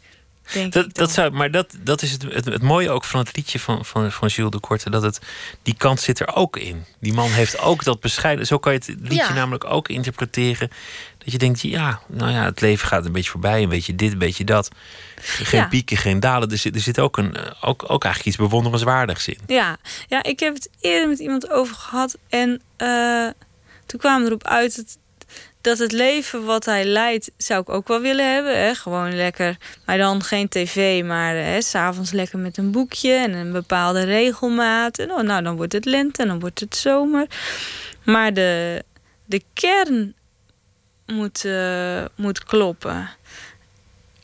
Denk 0.54 0.74
Dat, 0.74 0.86
ik 0.86 0.94
dan. 0.94 1.04
dat 1.06 1.14
zou, 1.14 1.32
maar 1.32 1.52
dat, 1.52 1.76
dat 1.80 2.02
is 2.02 2.12
het, 2.12 2.22
het, 2.24 2.46
het 2.46 2.62
mooie 2.62 2.90
ook 2.90 3.04
van 3.04 3.20
het 3.20 3.36
liedje 3.36 3.60
van, 3.60 3.86
van, 3.86 4.12
van 4.12 4.28
Jules 4.28 4.52
de 4.52 4.60
Korte. 4.60 4.90
Dat 4.90 5.02
het, 5.02 5.20
die 5.64 5.76
kant 5.78 6.00
zit 6.02 6.20
er 6.20 6.36
ook 6.36 6.58
in. 6.58 6.86
Die 7.00 7.14
man 7.14 7.30
heeft 7.30 7.60
ook 7.60 7.84
dat 7.84 8.00
bescheiden. 8.00 8.46
Zo 8.48 8.58
kan 8.58 8.74
je 8.74 8.78
het 8.80 8.88
liedje 9.00 9.16
Ja. 9.16 9.34
namelijk 9.34 9.64
ook 9.66 9.88
interpreteren. 9.88 10.72
Dat 11.18 11.32
je 11.32 11.38
denkt, 11.38 11.62
ja, 11.62 12.00
nou 12.08 12.32
ja, 12.32 12.44
het 12.46 12.62
leven 12.62 12.88
gaat 12.88 13.06
een 13.06 13.12
beetje 13.12 13.32
voorbij. 13.32 13.64
Een 13.64 13.70
beetje 13.70 13.96
dit, 13.96 14.12
een 14.12 14.18
beetje 14.18 14.44
dat. 14.44 14.70
Geen 15.22 15.60
Ja. 15.60 15.68
pieken, 15.68 15.98
geen 15.98 16.20
dalen. 16.20 16.52
Er 16.52 16.58
zit, 16.58 16.76
er 16.76 16.82
zit 16.82 17.00
ook, 17.00 17.18
een, 17.18 17.36
ook, 17.62 17.84
ook 17.88 18.04
eigenlijk 18.04 18.26
iets 18.26 18.36
bewonderenswaardigs 18.50 19.28
in. 19.28 19.38
Ja, 19.48 19.78
ja, 20.08 20.24
ik 20.24 20.40
heb 20.40 20.54
het 20.54 20.70
eerder 20.80 21.10
met 21.10 21.20
iemand 21.20 21.50
over 21.50 21.76
gehad. 21.76 22.18
En 22.30 22.62
eh, 22.78 23.28
toen 23.86 24.00
kwamen 24.00 24.22
we 24.22 24.28
erop 24.28 24.48
uit 24.48 24.76
dat, 24.76 24.98
dat 25.62 25.78
het 25.78 25.92
leven 25.92 26.46
wat 26.46 26.66
hij 26.66 26.86
leidt, 26.86 27.32
zou 27.38 27.62
ik 27.62 27.70
ook 27.70 27.88
wel 27.88 28.02
willen 28.02 28.34
hebben. 28.34 28.60
Hè? 28.60 28.76
Gewoon 28.76 29.16
lekker, 29.16 29.58
maar 29.86 29.98
dan 29.98 30.24
geen 30.24 30.50
tv, 30.50 31.04
maar 31.04 31.64
s'avonds 31.64 32.12
lekker 32.12 32.40
met 32.40 32.58
een 32.58 32.72
boekje 32.72 33.14
en 33.14 33.34
een 33.34 33.52
bepaalde 33.52 34.04
regelmaat. 34.04 35.00
En 35.00 35.12
oh, 35.12 35.22
nou, 35.22 35.44
dan 35.44 35.56
wordt 35.56 35.74
het 35.74 35.86
lente 35.86 36.22
en 36.22 36.28
dan 36.28 36.40
wordt 36.40 36.60
het 36.60 36.76
zomer. 36.76 37.28
Maar 38.04 38.34
de, 38.34 38.84
de 39.26 39.42
kern 39.54 40.14
moet, 41.06 41.46
eh, 41.46 42.06
moet 42.16 42.44
kloppen. 42.44 43.10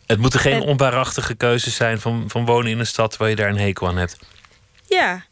Het 0.06 0.20
moeten 0.20 0.40
geen 0.40 0.54
En- 0.54 0.62
onwaarachtige 0.62 1.36
keuzes 1.36 1.76
zijn 1.76 2.00
van, 2.00 2.24
van 2.28 2.46
wonen 2.46 2.72
in 2.72 2.80
een 2.80 2.88
stad 2.88 3.18
waar 3.18 3.30
je 3.30 3.36
daar 3.36 3.50
een 3.50 3.58
hekel 3.60 3.88
aan 3.88 3.98
hebt. 3.98 4.18
Ja, 4.88 5.24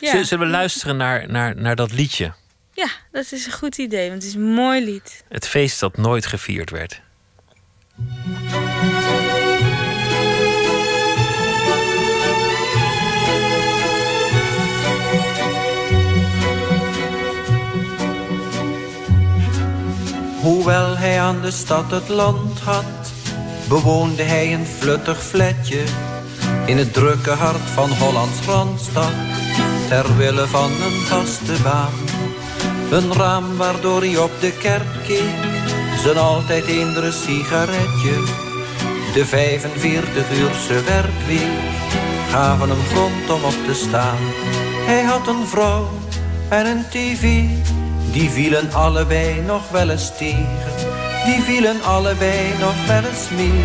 ja. 0.00 0.10
Zullen- 0.10 0.26
Zullen 0.26 0.46
we 0.46 0.52
luisteren 0.52 0.96
naar, 0.96 1.28
naar, 1.30 1.56
naar 1.56 1.76
dat 1.76 1.92
liedje? 1.92 2.32
Ja, 2.74 2.88
dat 3.12 3.32
is 3.32 3.46
een 3.46 3.52
goed 3.52 3.78
idee, 3.78 4.08
want 4.08 4.22
het 4.22 4.30
is 4.30 4.36
een 4.36 4.54
mooi 4.54 4.84
lied. 4.84 5.24
Het 5.28 5.46
feest 5.46 5.80
dat 5.80 5.96
nooit 5.96 6.26
gevierd 6.26 6.70
werd. 6.70 7.02
Hoewel 20.40 20.96
hij 20.96 21.20
aan 21.20 21.40
de 21.40 21.50
stad 21.50 21.90
het 21.90 22.08
land 22.08 22.60
had, 22.60 23.12
bewoonde 23.68 24.22
hij 24.22 24.54
een 24.54 24.66
fluttig 24.66 25.22
flatje 25.22 25.82
in 26.66 26.78
het 26.78 26.92
drukke 26.92 27.30
hart 27.30 27.70
van 27.74 27.90
Hollands 27.90 28.40
Randstad, 28.46 29.12
ter 29.88 30.16
wille 30.16 30.46
van 30.46 30.70
een 30.70 31.00
vaste 31.06 31.62
baan. 31.62 31.92
Een 32.90 33.12
raam 33.12 33.56
waardoor 33.56 34.00
hij 34.00 34.18
op 34.18 34.30
de 34.40 34.52
kerk 34.52 35.02
keek, 35.06 35.34
zijn 36.02 36.16
altijd 36.16 36.66
eendere 36.66 37.12
sigaretje. 37.12 38.22
De 39.14 39.26
45-uurse 39.26 40.82
werkweek 40.84 41.72
gaven 42.30 42.68
hem 42.68 42.84
grond 42.92 43.30
om 43.30 43.44
op 43.44 43.66
te 43.66 43.74
staan. 43.74 44.18
Hij 44.86 45.02
had 45.02 45.26
een 45.26 45.46
vrouw 45.46 45.88
en 46.48 46.66
een 46.66 46.84
tv, 46.90 47.42
die 48.12 48.30
vielen 48.30 48.72
allebei 48.72 49.40
nog 49.40 49.70
wel 49.70 49.90
eens 49.90 50.16
tegen. 50.16 50.72
Die 51.24 51.42
vielen 51.42 51.82
allebei 51.82 52.58
nog 52.60 52.86
wel 52.86 53.02
eens 53.10 53.28
mee. 53.36 53.62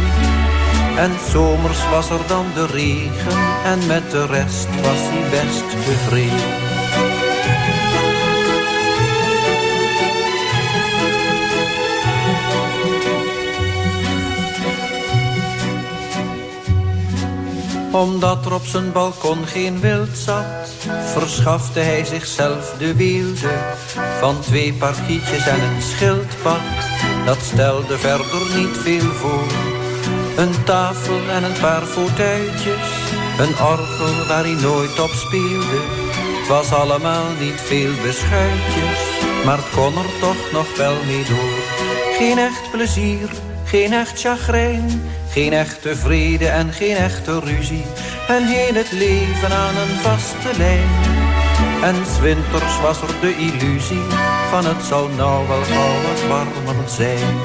En 0.97 1.11
zomers 1.31 1.89
was 1.89 2.09
er 2.09 2.27
dan 2.27 2.45
de 2.53 2.65
regen 2.65 3.39
en 3.65 3.87
met 3.87 4.11
de 4.11 4.25
rest 4.25 4.67
was 4.81 4.99
hij 4.99 5.29
best 5.29 5.69
tevreden. 5.85 6.68
Omdat 17.91 18.45
er 18.45 18.53
op 18.53 18.65
zijn 18.65 18.91
balkon 18.91 19.45
geen 19.45 19.79
wild 19.79 20.17
zat, 20.17 20.45
verschafte 21.05 21.79
hij 21.79 22.05
zichzelf 22.05 22.75
de 22.77 22.95
weelde 22.95 23.53
van 24.19 24.39
twee 24.39 24.73
parkietjes 24.73 25.47
en 25.47 25.61
een 25.61 25.81
schildpad. 25.81 26.59
Dat 27.25 27.37
stelde 27.41 27.97
verder 27.97 28.41
niet 28.55 28.77
veel 28.77 29.11
voor. 29.13 29.47
Een 30.37 30.63
tafel 30.63 31.19
en 31.29 31.43
een 31.43 31.59
paar 31.61 31.81
fauteuiltjes, 31.81 32.89
een 33.39 33.65
orgel 33.65 34.27
waar 34.27 34.43
hij 34.43 34.61
nooit 34.61 34.99
op 34.99 35.09
speelde. 35.09 35.81
Het 36.39 36.47
was 36.47 36.71
allemaal 36.71 37.25
niet 37.39 37.61
veel 37.61 37.91
beschuitjes, 38.03 38.99
maar 39.45 39.57
het 39.57 39.69
kon 39.75 39.97
er 39.97 40.19
toch 40.19 40.51
nog 40.51 40.77
wel 40.77 40.95
mee 41.05 41.23
door. 41.23 41.59
Geen 42.17 42.37
echt 42.37 42.71
plezier, 42.71 43.29
geen 43.69 43.93
echt 43.93 44.19
chagrijn, 44.19 45.01
geen 45.29 45.53
echte 45.53 45.95
vrede 45.95 46.47
en 46.47 46.73
geen 46.73 46.95
echte 46.95 47.39
ruzie. 47.39 47.85
En 48.27 48.45
heel 48.45 48.73
het 48.73 48.91
leven 48.91 49.51
aan 49.51 49.77
een 49.77 49.99
vaste 49.99 50.57
lijn. 50.57 50.89
En 51.83 52.21
winters 52.21 52.79
was 52.81 53.01
er 53.01 53.19
de 53.21 53.35
illusie 53.37 54.03
van 54.49 54.65
het 54.65 54.83
zou 54.83 55.13
nou 55.15 55.47
wel 55.47 55.63
gauw 55.63 56.01
wat 56.01 56.27
warmer 56.27 56.89
zijn. 56.89 57.37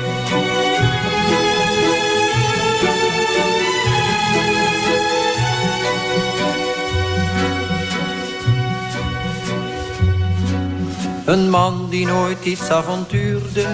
Een 11.24 11.50
man 11.50 11.86
die 11.90 12.06
nooit 12.06 12.44
iets 12.44 12.68
avontuurde, 12.68 13.66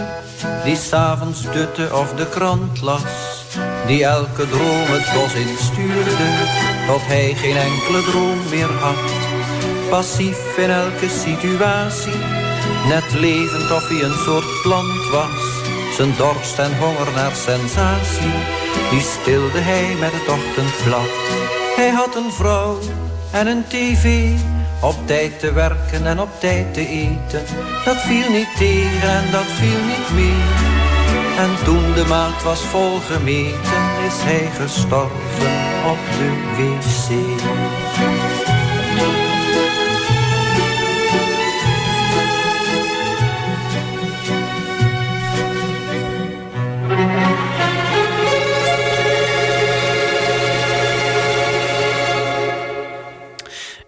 die 0.64 0.76
s'avonds 0.76 1.42
dutte 1.52 1.88
of 1.92 2.14
de 2.14 2.28
krant 2.28 2.80
las, 2.80 3.02
die 3.86 4.04
elke 4.04 4.48
droom 4.48 4.86
het 4.94 5.08
bos 5.14 5.34
instuurde, 5.34 6.28
tot 6.86 7.00
hij 7.06 7.34
geen 7.34 7.56
enkele 7.56 8.02
droom 8.02 8.38
meer 8.50 8.72
had. 8.80 9.10
Passief 9.88 10.58
in 10.58 10.70
elke 10.70 11.08
situatie, 11.08 12.20
net 12.88 13.12
levend 13.18 13.70
of 13.70 13.88
hij 13.88 14.02
een 14.02 14.18
soort 14.24 14.62
plant 14.62 15.08
was. 15.10 15.42
Zijn 15.96 16.14
dorst 16.16 16.58
en 16.58 16.78
honger 16.78 17.12
naar 17.14 17.34
sensatie, 17.34 18.38
die 18.90 19.00
stilde 19.00 19.58
hij 19.58 19.96
met 20.00 20.12
het 20.12 20.28
ochtendblad. 20.28 21.12
Hij 21.76 21.90
had 21.90 22.16
een 22.16 22.32
vrouw 22.32 22.78
en 23.32 23.46
een 23.46 23.64
tv, 23.68 24.34
op 24.80 25.06
tijd 25.06 25.38
te 25.38 25.52
werken 25.52 26.06
en 26.06 26.20
op 26.20 26.28
tijd 26.38 26.74
te 26.74 26.86
eten. 26.88 27.44
Dat 27.84 27.96
viel 27.96 28.30
niet 28.30 28.56
tegen 28.58 29.10
en 29.10 29.30
dat 29.30 29.46
viel 29.46 29.84
niet 29.84 30.10
mee. 30.14 30.42
En 31.38 31.64
toen 31.64 31.92
de 31.92 32.04
maat 32.08 32.42
was 32.42 32.60
volgemeten, 32.60 33.82
is 34.06 34.16
hij 34.28 34.50
gestorven 34.60 35.52
op 35.90 35.98
de 36.18 36.30
wc. 36.56 37.89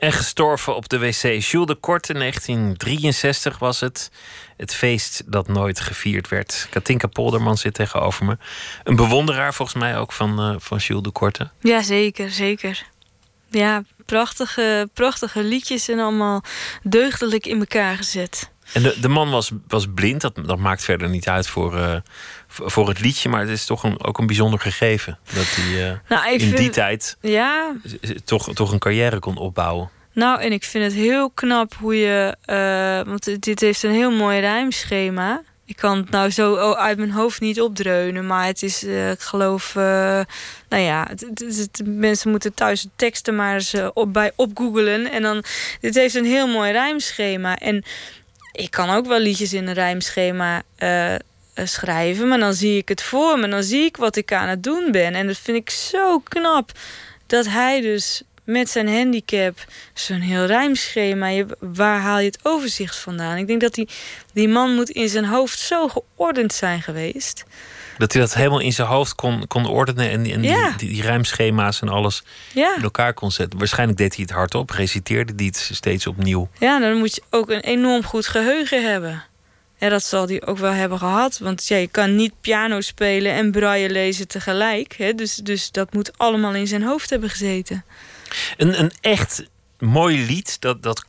En 0.02 0.12
gestorven 0.12 0.76
op 0.76 0.88
de 0.88 0.98
wc. 0.98 1.22
Jules 1.22 1.66
de 1.66 1.74
Korte, 1.74 2.12
1963 2.12 3.58
was 3.58 3.80
het. 3.80 4.10
Het 4.56 4.74
feest 4.74 5.22
dat 5.26 5.48
nooit 5.48 5.80
gevierd 5.80 6.28
werd. 6.28 6.66
Katinka 6.70 7.06
Polderman 7.06 7.58
zit 7.58 7.74
tegenover 7.74 8.24
me. 8.24 8.36
Een 8.84 8.96
bewonderaar 8.96 9.54
volgens 9.54 9.78
mij 9.78 9.98
ook 9.98 10.12
van, 10.12 10.38
eh, 10.38 10.54
van 10.58 10.78
Jules 10.78 11.02
de 11.02 11.10
Korte. 11.10 11.50
Ja, 11.60 11.82
zeker, 11.82 12.30
zeker. 12.30 12.86
Ja, 13.50 13.82
prachtige, 14.06 14.88
prachtige 14.94 15.42
liedjes 15.42 15.88
en 15.88 15.98
allemaal 15.98 16.42
deugdelijk 16.82 17.46
in 17.46 17.58
elkaar 17.58 17.96
gezet. 17.96 18.51
En 18.72 18.82
de, 18.82 18.96
de 19.00 19.08
man 19.08 19.30
was, 19.30 19.50
was 19.68 19.86
blind. 19.94 20.20
Dat, 20.20 20.34
dat 20.46 20.58
maakt 20.58 20.84
verder 20.84 21.08
niet 21.08 21.28
uit 21.28 21.46
voor, 21.48 21.78
eh, 21.78 21.96
voor 22.48 22.88
het 22.88 23.00
liedje. 23.00 23.28
Maar 23.28 23.40
het 23.40 23.48
is 23.50 23.64
toch 23.64 23.82
een, 23.84 24.04
ook 24.04 24.18
een 24.18 24.26
bijzonder 24.26 24.60
gegeven. 24.60 25.18
Dat 25.34 25.44
hij 25.50 25.90
eh, 25.90 25.96
Nou, 26.08 26.36
in 26.38 26.54
die 26.54 26.70
tijd 26.70 27.16
ja, 27.20 27.72
toch, 28.24 28.54
toch 28.54 28.72
een 28.72 28.78
carrière 28.78 29.18
kon 29.18 29.36
opbouwen. 29.36 29.90
nou, 30.12 30.40
en 30.40 30.52
ik 30.52 30.64
vind 30.64 30.84
het 30.84 30.92
heel 30.92 31.30
knap 31.30 31.74
hoe 31.74 31.96
je. 31.98 32.36
eh, 32.44 33.00
want 33.10 33.42
dit 33.42 33.60
heeft 33.60 33.82
een 33.82 33.90
heel 33.94 34.10
mooi 34.10 34.40
rijmschema. 34.40 35.42
Ik 35.64 35.76
kan 35.78 35.96
het 35.96 36.10
nou 36.10 36.30
zo 36.30 36.72
uit 36.74 36.98
mijn 36.98 37.10
hoofd 37.10 37.40
niet 37.40 37.60
opdreunen, 37.60 38.26
maar 38.26 38.46
het 38.46 38.62
is, 38.62 38.82
ik 38.84 39.20
geloof. 39.20 39.74
nou 39.74 40.24
ja, 40.68 41.06
het, 41.08 41.20
het- 41.56 41.82
mensen 41.84 42.30
moeten 42.30 42.54
thuis 42.54 42.82
de 42.82 42.88
teksten 42.96 43.36
maar 43.36 43.54
eens 43.54 43.74
op, 43.94 44.12
bij 44.12 44.32
opgoogelen. 44.36 45.10
En 45.12 45.22
dan. 45.22 45.44
Dit 45.80 45.94
heeft 45.94 46.14
een 46.14 46.24
heel 46.24 46.46
mooi 46.46 46.72
rijmschema. 46.72 47.56
En 47.58 47.84
ik 48.52 48.70
kan 48.70 48.90
ook 48.90 49.06
wel 49.06 49.18
liedjes 49.18 49.52
in 49.52 49.66
een 49.66 49.74
rijmschema 49.74 50.62
eh, 50.76 51.14
eh, 51.14 51.20
schrijven, 51.62 52.28
maar 52.28 52.38
dan 52.38 52.54
zie 52.54 52.76
ik 52.76 52.88
het 52.88 53.02
voor 53.02 53.38
me. 53.38 53.48
Dan 53.48 53.62
zie 53.62 53.84
ik 53.84 53.96
wat 53.96 54.16
ik 54.16 54.32
aan 54.32 54.48
het 54.48 54.62
doen 54.62 54.88
ben. 54.90 55.14
En 55.14 55.26
dat 55.26 55.38
vind 55.38 55.56
ik 55.56 55.70
zo 55.70 56.18
knap 56.18 56.72
dat 57.26 57.46
hij 57.46 57.80
dus 57.80 58.22
met 58.44 58.70
zijn 58.70 58.88
handicap 58.88 59.64
zo'n 59.94 60.20
heel 60.20 60.44
rijmschema. 60.44 61.26
Je, 61.26 61.46
waar 61.58 62.00
haal 62.00 62.18
je 62.18 62.26
het 62.26 62.38
overzicht 62.42 62.96
vandaan? 62.96 63.36
Ik 63.36 63.46
denk 63.46 63.60
dat 63.60 63.74
die, 63.74 63.88
die 64.32 64.48
man 64.48 64.74
moet 64.74 64.90
in 64.90 65.08
zijn 65.08 65.24
hoofd 65.24 65.58
zo 65.58 65.88
geordend 65.88 66.52
zijn 66.52 66.82
geweest. 66.82 67.44
Dat 67.98 68.12
hij 68.12 68.20
dat 68.22 68.34
helemaal 68.34 68.58
in 68.60 68.72
zijn 68.72 68.88
hoofd 68.88 69.14
kon, 69.14 69.46
kon 69.46 69.66
ordenen 69.66 70.10
en, 70.10 70.26
en 70.26 70.42
Ja. 70.42 70.68
die, 70.68 70.76
die, 70.76 70.88
die 70.88 71.02
rijmschema's 71.02 71.80
en 71.80 71.88
alles 71.88 72.22
Ja. 72.54 72.76
in 72.76 72.82
elkaar 72.82 73.14
kon 73.14 73.30
zetten. 73.32 73.58
Waarschijnlijk 73.58 73.98
deed 73.98 74.14
hij 74.14 74.24
het 74.24 74.34
hardop, 74.34 74.70
reciteerde 74.70 75.32
hij 75.36 75.46
het 75.46 75.68
steeds 75.72 76.06
opnieuw. 76.06 76.48
Ja, 76.58 76.78
dan 76.78 76.96
moet 76.96 77.14
je 77.14 77.22
ook 77.30 77.50
een 77.50 77.60
enorm 77.60 78.02
goed 78.04 78.26
geheugen 78.26 78.90
hebben. 78.90 79.22
Ja, 79.78 79.88
dat 79.88 80.04
zal 80.04 80.26
hij 80.26 80.46
ook 80.46 80.58
wel 80.58 80.72
hebben 80.72 80.98
gehad. 80.98 81.38
Want 81.38 81.68
ja, 81.68 81.76
je 81.76 81.86
kan 81.88 82.16
niet 82.16 82.32
piano 82.40 82.80
spelen 82.80 83.32
en 83.32 83.50
braille 83.50 83.90
lezen 83.90 84.28
tegelijk. 84.28 84.94
Hè? 84.96 85.14
Dus, 85.14 85.34
dus 85.34 85.70
dat 85.70 85.92
moet 85.92 86.18
allemaal 86.18 86.54
in 86.54 86.66
zijn 86.66 86.82
hoofd 86.82 87.10
hebben 87.10 87.30
gezeten. 87.30 87.84
Een, 88.56 88.80
een 88.80 88.92
echt 89.00 89.44
mooi 89.78 90.26
lied 90.26 90.60
dat, 90.60 90.82
dat 90.82 91.04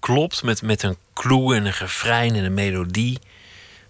klopt 0.00 0.42
met, 0.42 0.62
met 0.62 0.82
een 0.82 0.96
clue 1.14 1.54
en 1.54 1.66
een 1.66 1.72
refrein 1.78 2.34
en 2.34 2.44
een 2.44 2.54
melodie. 2.54 3.18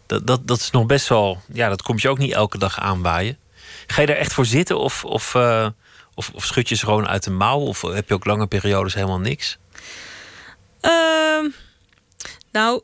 Dat, 0.09 0.27
dat, 0.27 0.47
dat 0.47 0.59
is 0.59 0.71
nog 0.71 0.87
best 0.87 1.09
wel. 1.09 1.43
Ja, 1.53 1.69
dat 1.69 1.83
komt 1.83 2.03
je 2.03 2.09
ook 2.09 2.19
niet 2.19 2.33
elke 2.33 2.59
dag 2.59 2.81
aanwaaien. 2.81 3.39
Ga 3.87 4.01
je 4.01 4.07
daar 4.07 4.17
echt 4.17 4.33
voor 4.33 4.47
zitten 4.47 4.79
of, 4.79 5.05
of, 5.05 5.35
eh, 5.35 5.69
of, 6.15 6.31
of 6.35 6.45
schud 6.45 6.69
je 6.69 6.75
ze 6.75 6.85
gewoon 6.85 7.09
uit 7.09 7.25
de 7.25 7.31
mouw? 7.31 7.59
Of 7.59 7.83
heb 7.83 8.09
je 8.09 8.15
ook 8.15 8.25
lange 8.25 8.47
periodes 8.47 8.95
helemaal 8.95 9.19
niks? 9.19 9.59
Ehm, 10.81 11.49
nou, 12.53 12.83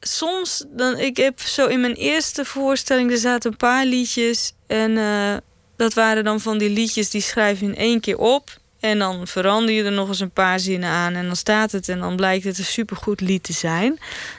soms 0.00 0.64
dan 0.68 0.98
ik 0.98 1.16
heb 1.16 1.40
zo 1.40 1.66
in 1.66 1.80
mijn 1.80 1.94
eerste 1.94 2.44
voorstelling 2.44 3.10
er 3.10 3.18
zaten 3.18 3.50
een 3.50 3.56
paar 3.56 3.84
liedjes 3.84 4.52
en 4.66 4.98
eh, 4.98 5.36
dat 5.76 5.94
waren 5.94 6.24
dan 6.24 6.40
van 6.40 6.58
die 6.58 6.70
liedjes 6.70 7.10
die 7.10 7.20
schrijf 7.20 7.60
je 7.60 7.66
in 7.66 7.76
één 7.76 8.00
keer 8.00 8.18
op 8.18 8.58
en 8.84 8.98
dan 8.98 9.26
verander 9.26 9.74
je 9.74 9.84
er 9.84 9.92
nog 9.92 10.08
eens 10.08 10.20
een 10.20 10.30
paar 10.30 10.60
zinnen 10.60 10.88
aan 10.88 11.14
en 11.14 11.26
dan 11.26 11.36
staat 11.36 11.72
het 11.72 11.88
en 11.88 11.98
dan 11.98 12.16
blijkt 12.16 12.44
het 12.44 12.58
een 12.58 12.64
supergoed 12.64 13.20
lied 13.20 13.42
te 13.42 13.52
zijn. 13.52 13.98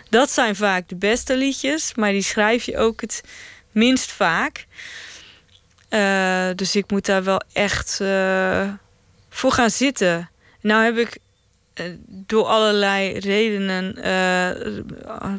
Dat 0.10 0.32
zijn 0.32 0.56
vaak 0.56 0.89
de 0.89 0.96
beste 0.96 1.38
liedjes, 1.38 1.96
maar 1.96 2.12
die 2.12 2.22
schrijf 2.22 2.64
je 2.64 2.78
ook 2.78 3.02
het 3.02 3.24
minst 3.72 4.12
vaak. 4.12 4.66
Eh, 5.89 6.48
dus 6.56 6.76
ik 6.76 6.91
moet 6.91 7.06
daar 7.06 7.24
wel 7.24 7.41
echt 7.54 8.00
eh, 8.02 8.70
voor 9.30 9.52
gaan 9.52 9.70
zitten. 9.70 10.30
Nou 10.62 10.84
heb 10.84 10.98
ik 10.98 11.18
eh, 11.74 11.86
door 12.08 12.46
allerlei 12.46 13.20
redenen 13.20 13.96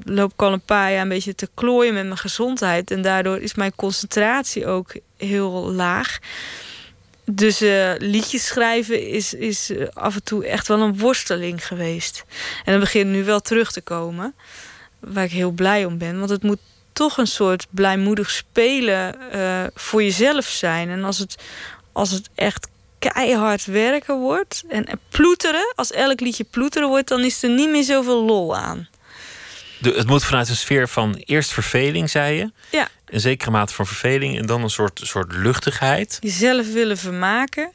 loop 0.04 0.32
ik 0.32 0.42
al 0.42 0.52
een 0.52 0.60
paar 0.60 0.92
jaar 0.92 1.02
een 1.02 1.08
beetje 1.08 1.34
te 1.34 1.48
klooien 1.54 1.94
met 1.94 2.04
mijn 2.04 2.18
gezondheid. 2.18 2.90
En 2.90 3.02
daardoor 3.02 3.38
is 3.38 3.54
mijn 3.54 3.74
concentratie 3.74 4.66
ook 4.66 4.92
heel 5.16 5.72
laag. 5.72 6.18
Dus 7.30 7.60
eh, 7.60 7.92
liedjes 7.98 8.46
schrijven 8.46 9.08
is, 9.08 9.34
is 9.34 9.70
eh, 9.70 9.86
af 9.92 10.14
en 10.14 10.22
toe 10.22 10.46
echt 10.46 10.68
wel 10.68 10.80
een 10.80 10.98
worsteling 10.98 11.66
geweest. 11.66 12.24
En 12.64 12.72
dat 12.72 12.80
begint 12.80 13.10
nu 13.10 13.24
wel 13.24 13.40
terug 13.40 13.72
te 13.72 13.80
komen. 13.80 14.34
Waar 15.00 15.24
ik 15.24 15.30
heel 15.30 15.50
blij 15.50 15.84
om 15.84 15.98
ben. 15.98 16.18
Want 16.18 16.30
het 16.30 16.42
moet 16.42 16.58
toch 16.92 17.16
een 17.16 17.26
soort 17.26 17.66
blijmoedig 17.70 18.30
spelen 18.30 19.30
eh, 19.32 19.64
voor 19.74 20.02
jezelf 20.02 20.44
zijn. 20.44 20.88
En 20.88 21.04
als 21.04 21.18
het, 21.18 21.36
als 21.92 22.10
het 22.10 22.28
echt 22.34 22.68
keihard 22.98 23.64
werken 23.64 24.18
wordt 24.18 24.64
en 24.68 24.84
en 24.86 25.00
ploeteren, 25.08 25.72
als 25.74 25.92
elk 25.92 26.20
liedje 26.20 26.44
ploeteren 26.44 26.88
wordt, 26.88 27.08
dan 27.08 27.20
is 27.20 27.42
er 27.42 27.50
niet 27.50 27.70
meer 27.70 27.84
zoveel 27.84 28.24
lol 28.24 28.56
aan. 28.56 28.88
De, 29.78 29.92
het 29.92 30.06
moet 30.06 30.24
vanuit 30.24 30.48
een 30.48 30.56
sfeer 30.56 30.88
van 30.88 31.14
eerst 31.14 31.52
verveling, 31.52 32.10
zei 32.10 32.36
je. 32.36 32.50
Ja. 32.70 32.88
Een 33.06 33.20
zekere 33.20 33.50
mate 33.50 33.74
van 33.74 33.86
verveling 33.86 34.38
en 34.38 34.46
dan 34.46 34.62
een 34.62 34.70
soort, 34.70 35.00
soort 35.04 35.32
luchtigheid. 35.32 36.18
Jezelf 36.20 36.72
willen 36.72 36.98
vermaken. 36.98 37.72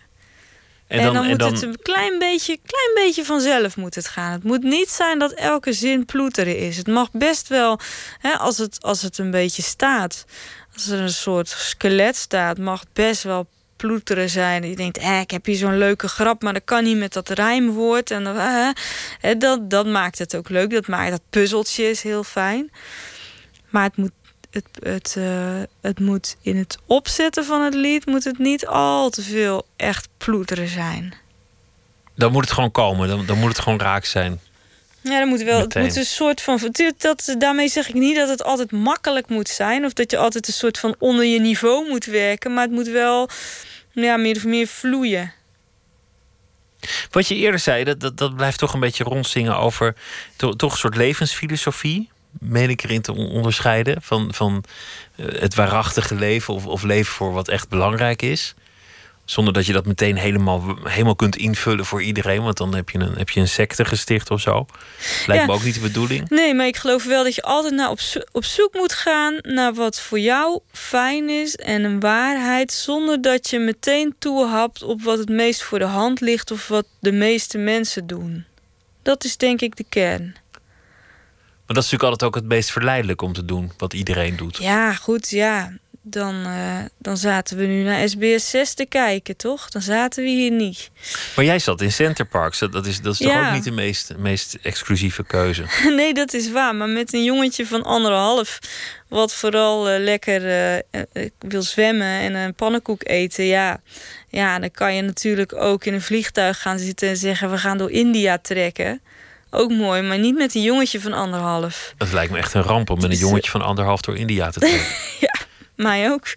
En 0.87 1.13
dan, 1.13 1.27
moet 1.27 1.41
het 1.41 1.61
een 1.61 1.81
klein 1.81 2.19
beetje, 2.19 2.59
klein 2.65 3.05
beetje 3.05 3.25
vanzelf 3.25 3.77
moet 3.77 3.95
het 3.95 4.07
gaan. 4.07 4.31
Het 4.31 4.43
moet 4.43 4.63
niet 4.63 4.89
zijn 4.89 5.19
dat 5.19 5.31
elke 5.31 5.73
zin 5.73 6.05
ploeteren 6.05 6.57
is. 6.57 6.77
Het 6.77 6.87
mag 6.87 7.11
best 7.11 7.47
wel, 7.47 7.79
hè, 8.19 8.31
als, 8.31 8.57
het, 8.57 8.83
als 8.83 9.01
het 9.01 9.17
een 9.17 9.31
beetje 9.31 9.61
staat, 9.61 10.25
als 10.73 10.87
er 10.87 10.99
een 10.99 11.09
soort 11.09 11.47
skelet 11.47 12.15
staat, 12.15 12.57
mag 12.57 12.83
best 12.93 13.23
wel 13.23 13.47
ploeteren 13.75 14.29
zijn. 14.29 14.69
Je 14.69 14.75
denkt, 14.75 14.97
eh, 14.97 15.19
ik 15.19 15.31
heb 15.31 15.45
hier 15.45 15.55
zo'n 15.55 15.77
leuke 15.77 16.07
grap, 16.07 16.41
maar 16.41 16.53
dat 16.53 16.63
kan 16.65 16.83
niet 16.83 16.97
met 16.97 17.13
dat 17.13 17.29
rijmwoord. 17.29 18.11
En 18.11 18.23
dan, 18.23 18.37
eh, 18.37 18.69
dat, 19.37 19.69
dat 19.69 19.85
maakt 19.85 20.17
het 20.17 20.35
ook 20.35 20.49
leuk. 20.49 20.69
Dat 20.69 20.87
maakt 20.87 21.11
dat 21.11 21.21
puzzeltje 21.29 21.89
is 21.89 22.01
heel 22.01 22.23
fijn. 22.23 22.71
Maar 23.69 23.83
het 23.83 23.97
moet 23.97 24.11
het, 24.51 24.65
het, 24.79 25.15
eh, 25.17 25.61
het 25.81 25.99
moet 25.99 26.35
in 26.41 26.57
het 26.57 26.77
opzetten 26.85 27.45
van 27.45 27.61
het 27.61 27.73
lied 27.73 28.05
moet 28.05 28.23
het 28.23 28.37
niet 28.37 28.67
al 28.67 29.09
te 29.09 29.21
veel 29.21 29.65
echt 29.75 30.07
ploeteren 30.17 30.67
zijn. 30.67 31.13
Dan 32.15 32.31
moet 32.31 32.43
het 32.43 32.53
gewoon 32.53 32.71
komen, 32.71 33.07
dan, 33.07 33.25
dan 33.25 33.39
moet 33.39 33.49
het 33.49 33.59
gewoon 33.59 33.79
raak 33.79 34.05
zijn. 34.05 34.39
Ja, 35.01 35.19
dat 35.19 35.27
moet 35.27 35.41
wel. 35.43 35.59
Meteen. 35.59 35.83
Het 35.83 35.91
moet 35.91 36.01
een 36.01 36.09
soort 36.09 36.41
van. 36.41 36.59
Dat, 36.97 37.35
daarmee 37.37 37.67
zeg 37.67 37.87
ik 37.87 37.93
niet 37.93 38.15
dat 38.15 38.29
het 38.29 38.43
altijd 38.43 38.71
makkelijk 38.71 39.29
moet 39.29 39.49
zijn. 39.49 39.85
Of 39.85 39.93
dat 39.93 40.11
je 40.11 40.17
altijd 40.17 40.47
een 40.47 40.53
soort 40.53 40.79
van 40.79 40.95
onder 40.99 41.25
je 41.25 41.39
niveau 41.39 41.89
moet 41.89 42.05
werken. 42.05 42.53
Maar 42.53 42.63
het 42.63 42.71
moet 42.71 42.87
wel 42.87 43.29
ja, 43.91 44.17
meer 44.17 44.35
of 44.35 44.45
meer 44.45 44.67
vloeien. 44.67 45.33
Wat 47.11 47.27
je 47.27 47.35
eerder 47.35 47.59
zei, 47.59 47.83
dat, 47.83 47.99
dat, 47.99 48.17
dat 48.17 48.35
blijft 48.35 48.59
toch 48.59 48.73
een 48.73 48.79
beetje 48.79 49.03
rondzingen 49.03 49.57
over 49.57 49.95
to- 50.35 50.53
toch 50.53 50.71
een 50.71 50.77
soort 50.77 50.95
levensfilosofie. 50.95 52.09
Meen 52.39 52.69
ik 52.69 52.83
erin 52.83 53.01
te 53.01 53.13
on- 53.15 53.29
onderscheiden 53.29 54.01
van, 54.01 54.33
van 54.33 54.63
eh, 55.15 55.25
het 55.39 55.55
waarachtige 55.55 56.15
leven 56.15 56.53
of, 56.53 56.65
of 56.65 56.83
leven 56.83 57.13
voor 57.13 57.33
wat 57.33 57.47
echt 57.47 57.69
belangrijk 57.69 58.21
is. 58.21 58.53
Zonder 59.25 59.53
dat 59.53 59.65
je 59.65 59.73
dat 59.73 59.85
meteen 59.85 60.15
helemaal, 60.17 60.75
helemaal 60.83 61.15
kunt 61.15 61.35
invullen 61.35 61.85
voor 61.85 62.01
iedereen. 62.03 62.43
Want 62.43 62.57
dan 62.57 62.75
heb 62.75 62.89
je 62.89 62.99
een, 62.99 63.13
heb 63.17 63.29
je 63.29 63.39
een 63.39 63.47
secte 63.47 63.85
gesticht 63.85 64.31
of 64.31 64.41
zo. 64.41 64.65
Lijkt 65.27 65.41
Ja. 65.43 65.47
me 65.47 65.53
ook 65.53 65.63
niet 65.63 65.73
de 65.73 65.79
bedoeling. 65.79 66.29
Nee, 66.29 66.53
maar 66.53 66.67
ik 66.67 66.77
geloof 66.77 67.03
wel 67.03 67.23
dat 67.23 67.35
je 67.35 67.41
altijd 67.41 67.73
naar 67.73 67.89
op, 67.89 67.99
zo- 67.99 68.19
op 68.31 68.45
zoek 68.45 68.73
moet 68.73 68.93
gaan 68.93 69.37
naar 69.41 69.73
wat 69.73 69.99
voor 70.01 70.19
jou 70.19 70.59
fijn 70.71 71.29
is 71.29 71.55
en 71.55 71.83
een 71.83 71.99
waarheid, 71.99 72.71
zonder 72.71 73.21
dat 73.21 73.49
je 73.49 73.59
meteen 73.59 74.15
toehapt 74.19 74.83
op 74.83 75.01
wat 75.01 75.17
het 75.17 75.29
meest 75.29 75.63
voor 75.63 75.79
de 75.79 75.85
hand 75.85 76.19
ligt 76.21 76.51
of 76.51 76.67
wat 76.67 76.85
de 76.99 77.11
meeste 77.11 77.57
mensen 77.57 78.07
doen. 78.07 78.45
Dat 79.01 79.23
is 79.23 79.37
denk 79.37 79.61
ik 79.61 79.75
de 79.75 79.85
kern. 79.89 80.35
Maar 81.71 81.79
dat 81.81 81.89
is 81.91 81.97
natuurlijk 81.97 82.21
altijd 82.21 82.43
ook 82.43 82.49
het 82.49 82.57
meest 82.57 82.71
verleidelijk 82.71 83.21
om 83.21 83.33
te 83.33 83.45
doen. 83.45 83.71
Wat 83.77 83.93
iedereen 83.93 84.35
doet. 84.35 84.57
Ja, 84.57 84.93
goed, 84.93 85.29
ja. 85.29 85.71
Dan, 86.01 86.45
eh, 86.45 86.77
dan 86.97 87.17
zaten 87.17 87.57
we 87.57 87.65
nu 87.65 87.83
naar 87.83 88.09
SBS 88.09 88.49
6 88.49 88.73
te 88.73 88.85
kijken, 88.85 89.37
toch? 89.37 89.69
Dan 89.69 89.81
zaten 89.81 90.23
we 90.23 90.29
hier 90.29 90.51
niet. 90.51 90.91
Maar 91.35 91.45
jij 91.45 91.59
zat 91.59 91.81
in 91.81 91.91
Centerparks. 91.91 92.59
Dat 92.59 92.71
dat 92.71 92.85
is, 92.85 93.01
dat 93.01 93.13
is 93.13 93.19
toch 93.19 93.47
ook 93.47 93.53
niet 93.53 93.63
de 93.63 93.71
meest, 93.71 94.13
meest 94.17 94.57
exclusieve 94.61 95.23
keuze. 95.23 95.65
nee, 95.95 96.13
dat 96.13 96.33
is 96.33 96.51
waar. 96.51 96.75
Maar 96.75 96.89
met 96.89 97.13
een 97.13 97.23
jongetje 97.23 97.67
van 97.67 97.83
anderhalf, 97.83 98.59
wat 99.07 99.33
vooral 99.33 99.89
eh, 99.89 100.03
lekker 100.03 100.49
eh, 100.91 101.25
wil 101.39 101.61
zwemmen 101.61 102.07
en 102.19 102.33
een 102.35 102.53
pannenkoek 102.53 103.01
eten, 103.03 103.45
ja. 103.45 103.81
Ja, 104.27 104.59
dan 104.59 104.71
kan 104.71 104.95
je 104.95 105.01
natuurlijk 105.01 105.53
ook 105.53 105.85
in 105.85 105.93
een 105.93 106.01
vliegtuig 106.01 106.61
gaan 106.61 106.79
zitten 106.79 107.09
en 107.09 107.17
zeggen: 107.17 107.51
we 107.51 107.57
gaan 107.57 107.77
door 107.77 107.91
India 107.91 108.37
trekken. 108.37 109.01
Ook 109.53 109.71
mooi, 109.71 110.01
maar 110.01 110.19
niet 110.19 110.35
met 110.35 110.55
een 110.55 110.61
jongetje 110.61 111.01
van 111.01 111.13
anderhalf. 111.13 111.93
Dat 111.97 112.11
lijkt 112.11 112.31
me 112.31 112.37
echt 112.37 112.53
een 112.53 112.61
ramp 112.61 112.89
om 112.89 112.95
met 112.95 113.03
een 113.03 113.09
Dus, 113.09 113.19
eh, 113.19 113.25
jongetje 113.27 113.51
van 113.51 113.61
anderhalf 113.61 114.01
door 114.01 114.17
India 114.17 114.49
te 114.49 114.59
trekken. 114.59 114.85
Mij 115.75 116.11
ook. 116.11 116.27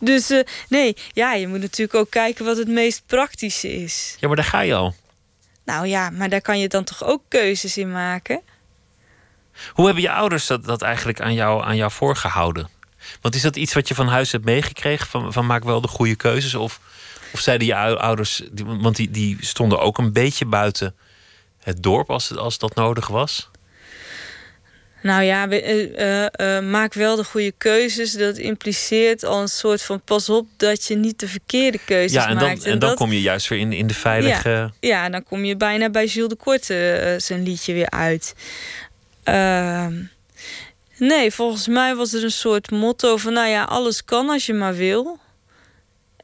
Dus 0.00 0.30
eh, 0.30 0.40
nee, 0.68 0.96
ja, 1.12 1.32
je 1.34 1.48
moet 1.48 1.60
natuurlijk 1.60 1.94
ook 1.98 2.10
kijken 2.10 2.44
wat 2.44 2.56
het 2.56 2.68
meest 2.68 3.02
praktische 3.06 3.72
is. 3.82 4.16
Ja, 4.20 4.26
maar 4.26 4.36
daar 4.36 4.44
ga 4.44 4.60
je 4.60 4.74
al. 4.74 4.94
Nou 5.64 5.86
ja, 5.86 6.10
maar 6.10 6.28
daar 6.28 6.40
kan 6.40 6.58
je 6.58 6.68
dan 6.68 6.84
toch 6.84 7.04
ook 7.04 7.22
keuzes 7.28 7.76
in 7.76 7.92
maken? 7.92 8.40
Hoe 9.72 9.84
hebben 9.84 10.02
je 10.02 10.10
ouders 10.12 10.46
dat, 10.46 10.64
dat 10.64 10.82
eigenlijk 10.82 11.20
aan 11.20 11.34
jou, 11.34 11.64
aan 11.64 11.76
jou 11.76 11.90
voorgehouden? 11.90 12.68
Want 13.20 13.34
is 13.34 13.42
dat 13.42 13.56
iets 13.56 13.74
wat 13.74 13.88
je 13.88 13.94
van 13.94 14.08
huis 14.08 14.32
hebt 14.32 14.44
meegekregen? 14.44 15.06
Van, 15.06 15.32
van 15.32 15.46
maak 15.46 15.64
wel 15.64 15.80
de 15.80 15.88
goede 15.88 16.14
keuzes? 16.16 16.54
Of, 16.54 16.80
of 17.32 17.40
zeiden 17.40 17.66
je 17.66 17.76
ou- 17.76 17.96
ouders, 17.96 18.42
die- 18.50 18.64
want 18.64 18.96
die, 18.96 19.10
die 19.10 19.36
stonden 19.40 19.80
ook 19.80 19.98
een 19.98 20.12
beetje 20.12 20.44
buiten 20.44 20.94
het 21.68 21.82
dorp 21.82 22.10
als, 22.10 22.36
als 22.36 22.58
dat 22.58 22.74
nodig 22.74 23.06
was? 23.08 23.50
Nou 25.02 25.22
ja, 25.22 25.48
we- 25.48 25.62
eh, 25.62 26.24
eh, 26.24 26.56
eh, 26.56 26.64
maak 26.64 26.94
wel 26.94 27.16
de 27.16 27.24
goede 27.24 27.52
keuzes. 27.58 28.12
Dat 28.12 28.36
impliceert 28.36 29.24
al 29.24 29.40
een 29.40 29.48
soort 29.48 29.82
van 29.82 30.00
pas 30.00 30.28
op 30.28 30.46
dat 30.56 30.86
je 30.86 30.96
niet 30.96 31.20
de 31.20 31.28
verkeerde 31.28 31.78
keuzes 31.84 32.12
ja, 32.12 32.28
en 32.28 32.38
dan, 32.38 32.48
maakt. 32.48 32.64
en 32.64 32.78
dan 32.78 32.88
dat, 32.88 32.98
kom 32.98 33.12
je 33.12 33.20
juist 33.20 33.48
weer 33.48 33.58
in, 33.58 33.72
in 33.72 33.86
de 33.86 33.94
veilige. 33.94 34.72
ja, 34.80 35.08
dan 35.08 35.22
kom 35.22 35.44
je 35.44 35.56
bijna 35.56 35.90
bij 35.90 36.06
Jules 36.06 36.28
de 36.28 36.36
Korte 36.36 37.14
zijn 37.18 37.42
liedje 37.42 37.72
weer 37.72 37.90
uit. 37.90 38.34
Ehm, 39.24 39.94
nee, 40.98 41.30
volgens 41.30 41.66
mij 41.66 41.94
was 41.94 42.12
er 42.12 42.24
een 42.24 42.30
soort 42.30 42.70
motto 42.70 43.16
van... 43.16 43.32
nou 43.32 43.48
ja, 43.48 43.64
alles 43.64 44.04
kan 44.04 44.28
als 44.28 44.46
je 44.46 44.52
maar 44.54 44.74
wil. 44.74 45.18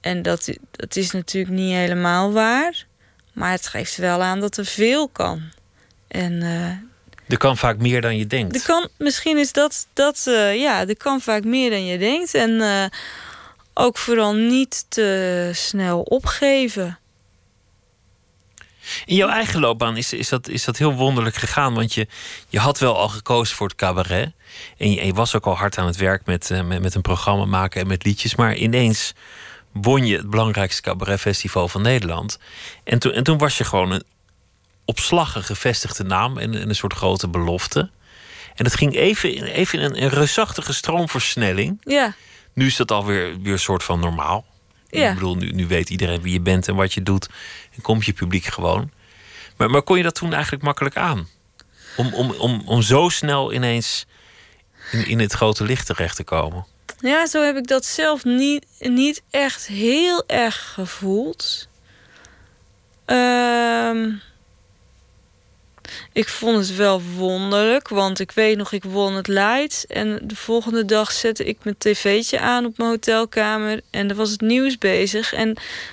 En 0.01 0.23
dat, 0.23 0.49
dat 0.71 0.97
is 0.97 1.11
natuurlijk 1.11 1.55
niet 1.55 1.75
helemaal 1.75 2.33
waar. 2.33 2.87
Maar 3.35 3.51
het 3.51 3.66
geeft 3.66 3.97
wel 3.97 4.22
aan 4.22 4.41
dat 4.41 4.57
er 4.57 4.66
veel 4.66 5.09
kan. 5.09 5.43
En 6.09 6.43
eh, 6.43 7.28
Er 7.28 7.39
kan 7.39 7.57
vaak 7.57 7.76
meer 7.78 8.01
dan 8.01 8.16
je 8.16 8.26
denkt. 8.26 8.55
er 8.57 8.62
kan, 8.62 8.89
misschien 8.99 9.39
is 9.39 9.53
dat, 9.53 9.87
dat 9.93 10.22
eh, 10.26 10.61
ja, 10.61 10.87
er 10.87 10.97
kan 10.97 11.20
vaak 11.20 11.45
meer 11.45 11.70
dan 11.70 11.85
je 11.85 11.99
denkt. 11.99 12.35
En 12.35 12.61
eh, 12.61 12.85
ook 13.74 13.99
vooral 13.99 14.35
niet 14.35 14.87
te 14.89 15.51
snel 15.55 16.01
opgeven. 16.01 16.99
In 19.05 19.16
jouw 19.16 19.28
eigen 19.28 19.61
loopbaan 19.61 19.97
is, 19.97 20.12
is, 20.12 20.28
dat, 20.28 20.49
is 20.49 20.64
dat 20.64 20.76
heel 20.76 20.95
wonderlijk 20.95 21.37
gegaan. 21.37 21.74
Want 21.74 21.95
je, 21.95 22.07
je 22.49 22.59
had 22.59 22.78
wel 22.78 22.99
al 22.99 23.09
gekozen 23.09 23.57
voor 23.57 23.66
het 23.66 23.76
cabaret. 23.76 24.32
En 24.78 24.93
je, 24.93 25.12
was 25.12 25.35
ook 25.35 25.47
al 25.47 25.57
hard 25.57 25.78
aan 25.78 25.87
het 25.87 25.97
werk 25.97 26.26
met, 26.26 26.51
met, 26.64 26.82
met, 26.82 26.95
een 26.95 27.03
programma 27.03 27.45
maken 27.45 27.80
en 27.80 27.87
met 27.87 28.05
liedjes. 28.05 28.35
Maar 28.35 28.55
ineens 28.55 29.14
won 29.75 30.07
je 30.07 30.16
het 30.16 30.31
belangrijkste 30.31 30.83
cabaretfestival 30.83 31.68
van 31.68 31.83
Nederland. 31.83 32.39
En, 32.85 32.99
toen 32.99 33.12
en 33.12 33.22
toen 33.22 33.39
was 33.39 33.59
je 33.59 33.64
gewoon 33.64 33.91
een 33.91 34.03
op 34.85 34.99
slag 34.99 35.35
een 35.35 35.45
gevestigde 35.45 36.05
naam 36.05 36.39
en, 36.39 36.55
en 36.55 36.68
een 36.68 36.75
soort 36.75 36.93
grote 36.93 37.29
belofte. 37.29 37.91
En 38.55 38.64
het 38.64 38.75
ging 38.75 38.95
even, 38.95 39.43
even 39.43 39.79
in 39.79 39.85
een, 39.85 40.03
een 40.03 40.09
reusachtige 40.09 40.72
stroomversnelling. 40.72 41.81
Ja. 41.85 42.14
Nu 42.53 42.66
is 42.66 42.77
dat 42.77 42.91
alweer 42.91 43.41
weer 43.41 43.53
een 43.53 43.59
soort 43.59 43.83
van 43.83 44.01
normaal. 44.01 44.45
Ja. 44.89 45.09
Ik 45.09 45.14
bedoel, 45.14 45.37
nu, 45.37 45.51
nu 45.51 45.66
weet 45.66 45.91
iedereen 45.91 46.22
wie 46.22 46.33
je 46.33 46.41
bent 46.41 46.68
en 46.68 46.75
wat 46.75 46.93
je 46.93 47.03
doet. 47.03 47.29
En 47.75 47.83
komt 47.83 48.05
je 48.05 48.12
publiek 48.12 48.45
gewoon. 48.45 48.91
Maar, 49.57 49.70
maar 49.70 49.83
kon 49.83 49.97
je 49.97 50.03
dat 50.03 50.14
toen 50.14 50.33
eigenlijk 50.33 50.62
makkelijk 50.62 50.97
aan? 50.97 51.29
Om, 51.97 52.14
om, 52.14 52.31
om, 52.31 52.62
om 52.66 52.83
zo 52.83 53.09
snel 53.09 53.53
ineens 53.53 54.07
in, 54.93 55.07
in 55.07 55.18
het 55.18 55.33
grote 55.33 55.64
licht 55.64 55.87
terecht 55.87 56.16
te 56.16 56.25
komen? 56.25 56.66
Ja, 56.99 57.27
zo 57.27 57.43
heb 57.43 57.57
ik 57.57 57.67
dat 57.67 57.85
zelf 57.85 58.25
niet, 58.25 58.67
niet 58.79 59.23
echt 59.31 59.67
heel 59.67 60.25
erg 60.27 60.73
gevoeld. 60.73 61.69
Ehm 63.05 64.13
ik 66.12 66.28
vond 66.28 66.57
het 66.57 66.76
wel 66.76 67.03
wonderlijk, 67.16 67.89
want 67.89 68.20
ik 68.20 68.30
weet 68.30 68.57
nog, 68.57 68.72
ik 68.72 68.85
won 68.85 69.14
het 69.14 69.26
Leids. 69.26 69.87
En 69.87 70.20
de 70.22 70.37
volgende 70.37 70.85
dag 70.85 71.12
zette 71.12 71.45
ik 71.45 71.59
mijn 71.62 71.78
tv'tje 71.78 72.41
aan 72.41 72.64
op 72.64 72.78
mijn 72.78 72.91
hotelkamer. 72.91 73.80
En 73.91 74.09
er 74.09 74.14
was 74.14 74.30
het 74.30 74.41
nieuws 74.41 74.78
bezig. 74.78 75.32
En 75.32 75.49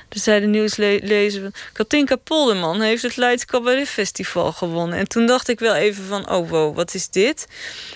er 0.10 0.20
zei 0.20 0.40
de 0.40 0.46
nieuwslezer... 0.46 1.52
Katinka 1.74 2.16
Polderman 2.16 2.82
heeft 2.82 3.02
het 3.02 3.18
Leids 3.18 3.46
Cabaret 3.46 3.90
Festival 3.90 4.52
gewonnen. 4.52 4.98
En 4.98 5.08
toen 5.08 5.26
dacht 5.26 5.48
ik 5.48 5.60
wel 5.60 5.76
even 5.76 6.04
van, 6.04 6.30
oh 6.30 6.50
wow, 6.50 6.76
wat 6.76 6.94
is 6.94 7.10
dit? 7.10 7.48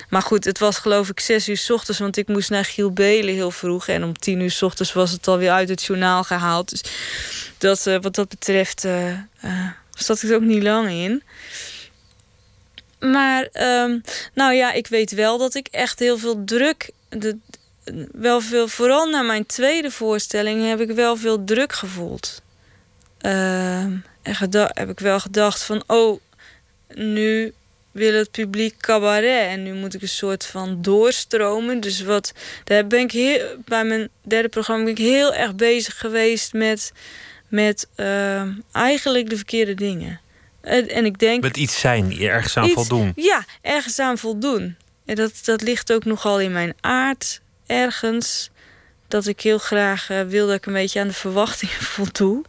Maar 0.09 0.21
goed, 0.21 0.45
het 0.45 0.59
was 0.59 0.77
geloof 0.77 1.09
ik 1.09 1.19
zes 1.19 1.49
uur 1.49 1.57
s 1.57 1.69
ochtends... 1.69 1.99
want 1.99 2.17
ik 2.17 2.27
moest 2.27 2.49
naar 2.49 2.65
Giel 2.65 2.91
Belen 2.91 3.33
heel 3.33 3.51
vroeg. 3.51 3.87
En 3.87 4.03
om 4.03 4.13
tien 4.13 4.39
uur 4.39 4.51
s 4.51 4.61
ochtends 4.61 4.93
was 4.93 5.11
het 5.11 5.27
alweer 5.27 5.51
uit 5.51 5.69
het 5.69 5.83
journaal 5.83 6.23
gehaald. 6.23 6.69
Dus 6.69 6.83
dat, 7.57 7.85
uh, 7.85 7.97
wat 8.01 8.15
dat 8.15 8.29
betreft 8.29 8.85
uh, 8.85 9.09
uh, 9.09 9.67
zat 9.89 10.23
ik 10.23 10.29
er 10.29 10.35
ook 10.35 10.41
niet 10.41 10.63
lang 10.63 10.89
in... 10.89 11.23
Maar 12.99 13.47
um, 13.53 14.01
nou 14.33 14.53
ja, 14.53 14.71
ik 14.71 14.87
weet 14.87 15.11
wel 15.11 15.37
dat 15.37 15.55
ik 15.55 15.67
echt 15.67 15.99
heel 15.99 16.17
veel 16.17 16.43
druk. 16.43 16.89
De, 17.09 17.37
wel 18.11 18.41
veel, 18.41 18.67
vooral 18.67 19.09
na 19.09 19.21
mijn 19.21 19.45
tweede 19.45 19.91
voorstelling 19.91 20.67
heb 20.67 20.79
ik 20.79 20.91
wel 20.91 21.15
veel 21.15 21.43
druk 21.43 21.73
gevoeld. 21.73 22.41
Uh, 23.21 23.79
en 23.79 24.03
heb 24.73 24.89
ik 24.89 24.99
wel 24.99 25.19
gedacht 25.19 25.63
van, 25.63 25.83
oh, 25.87 26.19
nu 26.93 27.53
wil 27.91 28.13
het 28.13 28.31
publiek 28.31 28.77
cabaret. 28.77 29.47
En 29.47 29.63
nu 29.63 29.73
moet 29.73 29.93
ik 29.93 30.01
een 30.01 30.07
soort 30.07 30.45
van 30.45 30.81
doorstromen. 30.81 31.79
Dus 31.79 32.01
wat, 32.01 32.33
daar 32.63 32.87
ben 32.87 32.99
ik 32.99 33.11
heel, 33.11 33.55
bij 33.65 33.85
mijn 33.85 34.09
derde 34.21 34.49
programma 34.49 34.83
ben 34.83 34.93
ik 34.93 34.97
heel 34.97 35.33
erg 35.33 35.55
bezig 35.55 35.97
geweest 35.97 36.53
met, 36.53 36.91
met 37.47 37.87
uh, 37.95 38.41
eigenlijk 38.71 39.29
de 39.29 39.35
verkeerde 39.35 39.73
dingen. 39.73 40.19
En 40.66 41.05
ik 41.05 41.20
denk. 41.20 41.43
Met 41.43 41.57
iets 41.57 41.80
zijn, 41.80 42.20
ergens 42.20 42.57
aan 42.57 42.70
voldoen. 42.70 43.13
Ja, 43.16 43.45
ergens 43.61 43.99
aan 43.99 44.18
voldoen. 44.18 44.76
En 45.05 45.16
dat, 45.16 45.32
dat 45.43 45.61
ligt 45.61 45.93
ook 45.93 46.05
nogal 46.05 46.39
in 46.39 46.51
mijn 46.51 46.74
aard, 46.82 47.41
ergens. 47.66 48.49
Dat 49.07 49.28
ik 49.28 49.41
heel 49.41 49.57
graag 49.57 50.09
uh, 50.09 50.22
wil 50.22 50.47
dat 50.47 50.55
ik 50.55 50.66
een 50.66 50.74
beetje 50.74 50.99
aan 50.99 51.07
de 51.07 51.13
verwachtingen 51.13 51.82
voldoe. 51.95 52.43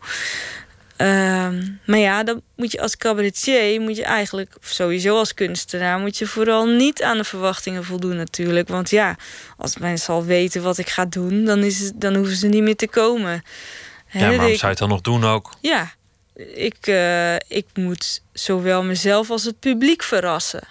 Uh, 0.99 1.49
maar 1.87 1.99
ja, 1.99 2.23
dan 2.23 2.43
moet 2.57 2.73
je 2.73 2.81
als 2.81 2.97
cabaretier, 2.97 3.81
moet 3.81 3.97
je 3.97 4.05
eigenlijk, 4.05 4.55
sowieso 4.61 5.19
als 5.19 5.35
kunstenaar, 5.35 5.99
moet 5.99 6.19
je 6.19 6.27
vooral 6.27 6.67
niet 6.67 7.03
aan 7.03 7.17
de 7.17 7.25
verwachtingen 7.25 7.85
voldoen 7.85 8.17
natuurlijk. 8.17 8.69
Want 8.69 8.91
ja, 8.91 9.17
als 9.57 9.79
mensen 9.79 10.15
al 10.15 10.25
weten 10.25 10.63
wat 10.63 10.79
ik 10.79 10.89
ga 10.89 11.05
doen, 11.05 11.45
dan, 11.45 11.59
is 11.59 11.81
het, 11.81 12.01
dan 12.01 12.15
hoeven 12.15 12.37
ze 12.37 12.47
niet 12.47 12.63
meer 12.63 12.77
te 12.77 12.89
komen. 12.89 13.43
Ja, 14.11 14.21
maar 14.21 14.37
waarom 14.37 14.47
zou 14.47 14.61
je 14.61 14.67
het 14.67 14.79
dan 14.79 14.89
nog 14.89 15.01
doen 15.01 15.25
ook? 15.25 15.55
Ja, 15.61 15.95
ik, 16.55 16.87
uh, 16.87 17.35
ik 17.35 17.67
moet 17.75 18.23
zowel 18.33 18.83
mezelf 18.83 19.31
als 19.31 19.45
het 19.45 19.59
publiek 19.59 20.03
verrassen. 20.03 20.63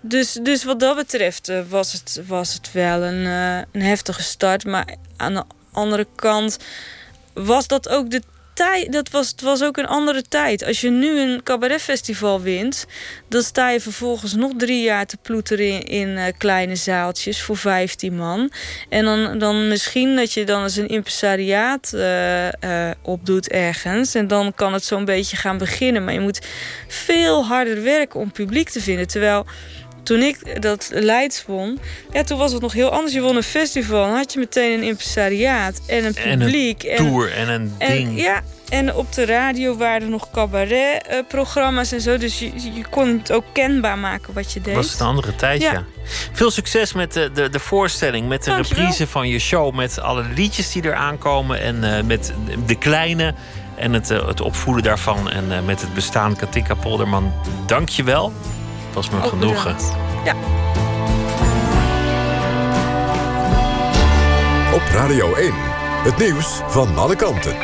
Dus, 0.00 0.32
dus 0.32 0.64
wat 0.64 0.80
dat 0.80 0.96
betreft 0.96 1.48
uh, 1.48 1.68
was, 1.68 1.92
het, 1.92 2.22
was 2.26 2.52
het 2.54 2.72
wel 2.72 3.02
een, 3.02 3.24
uh, 3.24 3.56
een 3.72 3.82
heftige 3.82 4.22
start. 4.22 4.64
Maar 4.64 4.96
aan 5.16 5.34
de 5.34 5.44
andere 5.72 6.06
kant 6.14 6.58
was 7.32 7.66
dat 7.66 7.88
ook 7.88 8.10
de 8.10 8.22
dat 8.90 9.10
was, 9.10 9.28
het 9.28 9.40
was 9.40 9.62
ook 9.62 9.76
een 9.76 9.86
andere 9.86 10.22
tijd. 10.22 10.64
Als 10.64 10.80
je 10.80 10.90
nu 10.90 11.20
een 11.20 11.42
cabaretfestival 11.42 12.40
wint, 12.40 12.86
dan 13.28 13.42
sta 13.42 13.70
je 13.70 13.80
vervolgens 13.80 14.34
nog 14.34 14.52
drie 14.56 14.82
jaar 14.82 15.06
te 15.06 15.16
ploeteren 15.22 15.82
in, 15.82 16.08
uh, 16.08 16.24
kleine 16.38 16.76
zaaltjes 16.76 17.42
voor 17.42 17.56
15 17.56 18.16
man. 18.16 18.52
En 18.88 19.04
dan, 19.04 19.38
dan 19.38 19.68
misschien 19.68 20.16
dat 20.16 20.32
je 20.32 20.44
dan 20.44 20.62
eens 20.62 20.76
een 20.76 20.88
impresariaat 20.88 21.92
uh, 21.94 22.44
uh, 22.44 22.50
opdoet 23.02 23.48
ergens. 23.48 24.14
En 24.14 24.26
dan 24.26 24.54
kan 24.54 24.72
het 24.72 24.84
zo'n 24.84 25.04
beetje 25.04 25.36
gaan 25.36 25.58
beginnen. 25.58 26.04
Maar 26.04 26.14
je 26.14 26.20
moet 26.20 26.46
veel 26.88 27.44
harder 27.44 27.82
werken 27.82 28.20
om 28.20 28.32
publiek 28.32 28.68
te 28.68 28.80
vinden. 28.80 29.06
Terwijl 29.06 29.46
toen 30.08 30.22
ik 30.22 30.62
dat 30.62 30.90
Leids 30.92 31.46
won, 31.46 31.78
ja, 32.10 32.22
toen 32.22 32.38
was 32.38 32.52
het 32.52 32.62
nog 32.62 32.72
heel 32.72 32.90
anders. 32.90 33.12
Je 33.12 33.20
won 33.20 33.36
een 33.36 33.42
festival, 33.42 34.06
dan 34.06 34.16
had 34.16 34.32
je 34.32 34.38
meteen 34.38 34.72
een 34.72 34.82
impresariaat 34.82 35.80
en 35.86 36.04
een 36.04 36.14
publiek. 36.14 36.82
En 36.82 37.04
een 37.04 37.10
tour 37.10 37.32
en, 37.32 37.48
een 37.48 37.72
ding. 37.78 38.20
Ja, 38.20 38.42
en 38.68 38.94
op 38.94 39.12
de 39.12 39.24
radio 39.24 39.76
waren 39.76 40.02
er 40.02 40.08
nog 40.08 40.30
cabaretprogramma's 40.30 41.92
en 41.92 42.00
zo. 42.00 42.16
Dus 42.16 42.38
je, 42.38 42.52
je 42.74 42.84
kon 42.90 43.18
het 43.18 43.32
ook 43.32 43.44
kenbaar 43.52 43.98
maken 43.98 44.34
wat 44.34 44.52
je 44.52 44.60
deed. 44.60 44.74
Was 44.74 44.90
het 44.90 45.00
een 45.00 45.06
andere 45.06 45.36
tijd, 45.36 45.62
ja. 45.62 45.84
Veel 46.32 46.50
succes 46.50 46.92
met 46.92 47.12
de, 47.12 47.30
de, 47.34 47.48
de 47.48 47.58
voorstelling, 47.58 48.28
met 48.28 48.44
de 48.44 48.50
Dankjewel. 48.50 48.82
reprise 48.82 49.06
van 49.06 49.28
je 49.28 49.38
show... 49.38 49.74
met 49.74 50.00
alle 50.00 50.24
liedjes 50.34 50.72
die 50.72 50.82
er 50.82 50.94
aankomen 50.94 51.60
en 51.60 51.76
uh, 51.84 52.00
met 52.00 52.32
de 52.66 52.78
kleine... 52.78 53.34
en 53.76 53.92
het, 53.92 54.10
uh, 54.10 54.26
het 54.26 54.40
opvoeden 54.40 54.82
daarvan 54.82 55.30
en 55.30 55.44
uh, 55.48 55.60
met 55.60 55.80
het 55.80 55.94
bestaan 55.94 56.36
Katika 56.36 56.74
Polderman. 56.74 57.32
Dank 57.66 57.88
je 57.88 58.02
wel 58.02 58.32
was 58.98 59.10
me 59.10 59.22
genoegen. 59.22 59.76
Ja. 60.24 60.34
Op 64.74 64.82
Radio 64.92 65.34
1, 65.34 65.52
het 66.04 66.18
nieuws 66.18 66.60
van 66.68 66.96
alle 66.96 67.16
kanten. 67.16 67.56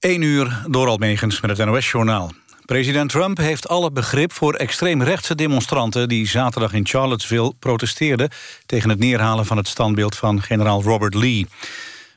Eén 0.00 0.22
uur 0.22 0.62
door 0.68 0.88
Almegens 0.88 1.40
met 1.40 1.58
het 1.58 1.66
NOS-journaal. 1.66 2.32
President 2.64 3.10
Trump 3.10 3.36
heeft 3.36 3.68
alle 3.68 3.92
begrip 3.92 4.32
voor 4.32 4.54
extreemrechtse 4.54 5.34
demonstranten... 5.34 6.08
die 6.08 6.28
zaterdag 6.28 6.72
in 6.72 6.86
Charlottesville 6.86 7.52
protesteerden... 7.58 8.30
tegen 8.66 8.90
het 8.90 8.98
neerhalen 8.98 9.46
van 9.46 9.56
het 9.56 9.68
standbeeld 9.68 10.16
van 10.16 10.42
generaal 10.42 10.82
Robert 10.82 11.14
Lee. 11.14 11.46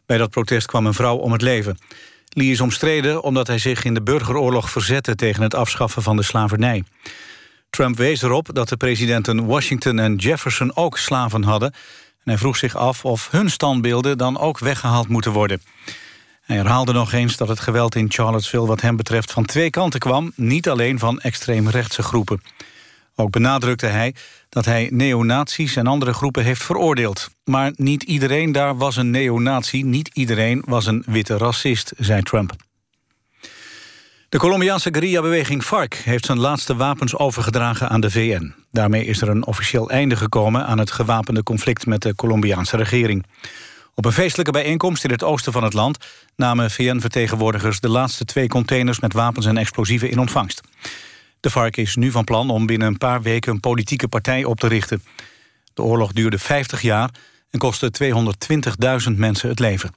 Bij 0.05 0.18
dat 0.18 0.30
protest 0.30 0.68
kwam 0.68 0.86
een 0.86 0.93
vrouw 0.93 1.16
om 1.16 1.32
het 1.32 1.41
leven. 1.41 1.78
Lee 2.34 2.52
is 2.52 2.62
omstreden 2.62 3.24
omdat 3.24 3.48
hij 3.48 3.58
zich 3.58 3.84
in 3.84 3.94
de 3.94 4.02
burgeroorlog 4.02 4.70
verzette... 4.70 5.16
tegen 5.16 5.44
het 5.44 5.56
afschaffen 5.56 6.02
van 6.02 6.16
de 6.16 6.24
slavernij. 6.24 6.84
Trump 7.70 7.98
wees 7.98 8.22
erop 8.22 8.50
dat 8.54 8.70
de 8.70 8.78
presidenten 8.78 9.46
Washington 9.46 10.00
en 10.00 10.16
Jefferson 10.16 10.76
ook 10.76 10.98
slaven 10.98 11.44
hadden... 11.44 11.72
en 11.72 12.22
hij 12.24 12.38
vroeg 12.38 12.58
zich 12.58 12.76
af 12.76 13.06
of 13.06 13.32
hun 13.32 13.50
standbeelden 13.50 14.18
dan 14.18 14.40
ook 14.40 14.60
weggehaald 14.60 15.08
moeten 15.08 15.32
worden. 15.32 15.62
Hij 16.42 16.56
herhaalde 16.56 16.94
nog 16.94 17.14
eens 17.14 17.38
dat 17.38 17.48
het 17.48 17.60
geweld 17.60 17.96
in 17.96 18.12
Charlottesville 18.12 18.68
wat 18.68 18.82
hem 18.82 18.96
betreft 18.96 19.32
van 19.32 19.46
twee 19.46 19.70
kanten 19.70 20.00
kwam... 20.00 20.32
niet 20.36 20.70
alleen 20.70 21.00
van 21.00 21.20
extreemrechtse 21.20 22.04
groepen. 22.04 22.42
Ook 23.16 23.32
benadrukte 23.32 23.86
hij 23.86 24.16
dat 24.49 24.66
hij 24.66 24.88
neonazies 24.91 25.76
en 25.76 25.88
andere 25.88 26.14
groepen 26.14 26.43
heeft 26.43 26.64
veroordeeld. 26.64 27.30
Maar 27.43 27.72
niet 27.76 28.03
iedereen 28.03 28.51
daar 28.51 28.78
was 28.78 28.95
een 28.95 29.09
neonazi, 29.09 29.84
niet 29.84 30.09
iedereen 30.14 30.64
was 30.66 30.86
een 30.86 31.03
witte 31.05 31.38
racist, 31.38 31.93
zei 31.97 32.22
Trump. 32.22 32.53
De 34.30 34.39
Colombiaanse 34.39 34.89
guerrilla-beweging 34.91 35.64
FARC 35.64 35.93
heeft 35.93 36.26
zijn 36.26 36.39
laatste 36.39 36.76
wapens 36.76 37.16
overgedragen 37.16 37.89
aan 37.89 38.01
de 38.01 38.11
VN. 38.11 38.53
Daarmee 38.72 39.05
is 39.05 39.22
er 39.22 39.30
een 39.30 39.45
officieel 39.45 39.89
einde 39.89 40.16
gekomen 40.16 40.66
aan 40.66 40.78
het 40.78 40.91
gewapende 40.91 41.43
conflict 41.43 41.86
met 41.86 42.01
de 42.01 42.16
Colombiaanse 42.16 42.78
regering. 42.78 43.26
Op 43.95 44.05
een 44.05 44.11
feestelijke 44.11 44.51
bijeenkomst 44.51 45.03
in 45.03 45.11
het 45.11 45.24
oosten 45.24 45.51
van 45.51 45.64
het 45.64 45.74
land 45.74 45.97
namen 46.36 46.72
VN-vertegenwoordigers 46.72 47.80
de 47.80 47.89
laatste 47.89 48.26
twee 48.26 48.47
containers 48.47 48.99
met 48.99 49.14
wapens 49.14 49.45
en 49.45 49.57
explosieven 49.57 50.09
in 50.09 50.20
ontvangst. 50.20 50.61
De 51.44 51.50
FARC 51.50 51.78
is 51.78 51.96
nu 51.96 52.12
van 52.12 52.24
plan 52.24 52.50
om 52.50 52.66
binnen 52.66 52.88
een 52.88 52.98
paar 52.98 53.22
weken 53.22 53.54
een 53.54 53.60
politieke 53.60 54.08
partij 54.08 54.44
op 54.44 54.60
te 54.60 54.68
richten. 54.68 55.04
De 55.74 55.82
oorlog 55.82 56.12
duurde 56.12 56.38
50 56.38 56.82
jaar 56.82 57.10
en 57.50 57.60
kostte 57.60 57.91
220.000 59.10 59.16
mensen 59.16 59.50
het 59.50 59.60
leven. 59.60 59.94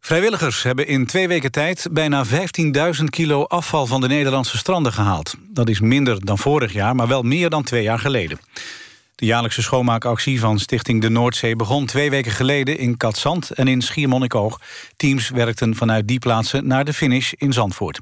Vrijwilligers 0.00 0.62
hebben 0.62 0.86
in 0.86 1.06
twee 1.06 1.28
weken 1.28 1.50
tijd 1.50 1.86
bijna 1.90 2.24
15.000 2.26 3.04
kilo 3.04 3.44
afval 3.44 3.86
van 3.86 4.00
de 4.00 4.06
Nederlandse 4.06 4.56
stranden 4.56 4.92
gehaald. 4.92 5.34
Dat 5.48 5.68
is 5.68 5.80
minder 5.80 6.24
dan 6.24 6.38
vorig 6.38 6.72
jaar, 6.72 6.94
maar 6.94 7.08
wel 7.08 7.22
meer 7.22 7.50
dan 7.50 7.62
twee 7.62 7.82
jaar 7.82 7.98
geleden. 7.98 8.40
De 9.14 9.26
jaarlijkse 9.26 9.62
schoonmaakactie 9.62 10.40
van 10.40 10.58
Stichting 10.58 11.00
de 11.00 11.08
Noordzee... 11.08 11.56
begon 11.56 11.86
twee 11.86 12.10
weken 12.10 12.32
geleden 12.32 12.78
in 12.78 12.96
Katzand 12.96 13.50
en 13.50 13.68
in 13.68 13.82
Schiermonnikoog. 13.82 14.60
Teams 14.96 15.28
werkten 15.28 15.74
vanuit 15.74 16.08
die 16.08 16.18
plaatsen 16.18 16.66
naar 16.66 16.84
de 16.84 16.92
finish 16.92 17.32
in 17.32 17.52
Zandvoort. 17.52 18.00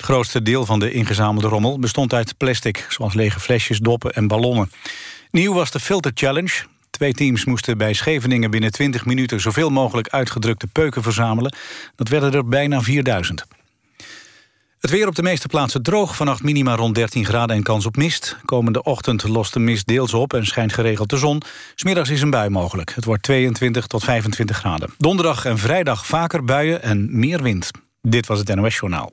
Het 0.00 0.08
grootste 0.08 0.42
deel 0.42 0.66
van 0.66 0.78
de 0.78 0.92
ingezamelde 0.92 1.48
rommel 1.48 1.78
bestond 1.78 2.12
uit 2.12 2.36
plastic... 2.36 2.86
zoals 2.88 3.14
lege 3.14 3.40
flesjes, 3.40 3.78
doppen 3.78 4.12
en 4.12 4.28
ballonnen. 4.28 4.70
Nieuw 5.30 5.54
was 5.54 5.70
de 5.70 5.80
Filter 5.80 6.10
Challenge. 6.14 6.52
Twee 6.90 7.12
teams 7.12 7.44
moesten 7.44 7.78
bij 7.78 7.92
Scheveningen 7.92 8.50
binnen 8.50 8.72
20 8.72 9.04
minuten... 9.04 9.40
zoveel 9.40 9.70
mogelijk 9.70 10.08
uitgedrukte 10.08 10.66
peuken 10.66 11.02
verzamelen. 11.02 11.54
Dat 11.96 12.08
werden 12.08 12.32
er 12.32 12.48
bijna 12.48 12.80
4000. 12.82 13.44
Het 14.78 14.90
weer 14.90 15.06
op 15.06 15.14
de 15.14 15.22
meeste 15.22 15.48
plaatsen 15.48 15.82
droog. 15.82 16.16
Vannacht 16.16 16.42
minima 16.42 16.74
rond 16.74 16.94
13 16.94 17.24
graden 17.24 17.56
en 17.56 17.62
kans 17.62 17.86
op 17.86 17.96
mist. 17.96 18.36
Komende 18.44 18.82
ochtend 18.82 19.28
lost 19.28 19.52
de 19.52 19.60
mist 19.60 19.86
deels 19.86 20.14
op 20.14 20.34
en 20.34 20.46
schijnt 20.46 20.72
geregeld 20.72 21.10
de 21.10 21.16
zon. 21.16 21.42
Smiddags 21.74 22.10
is 22.10 22.22
een 22.22 22.30
bui 22.30 22.50
mogelijk. 22.50 22.94
Het 22.94 23.04
wordt 23.04 23.22
22 23.22 23.86
tot 23.86 24.04
25 24.04 24.56
graden. 24.56 24.94
Donderdag 24.98 25.44
en 25.44 25.58
vrijdag 25.58 26.06
vaker 26.06 26.44
buien 26.44 26.82
en 26.82 27.18
meer 27.18 27.42
wind. 27.42 27.70
Dit 28.02 28.26
was 28.26 28.38
het 28.38 28.54
NOS 28.54 28.76
Journaal. 28.76 29.12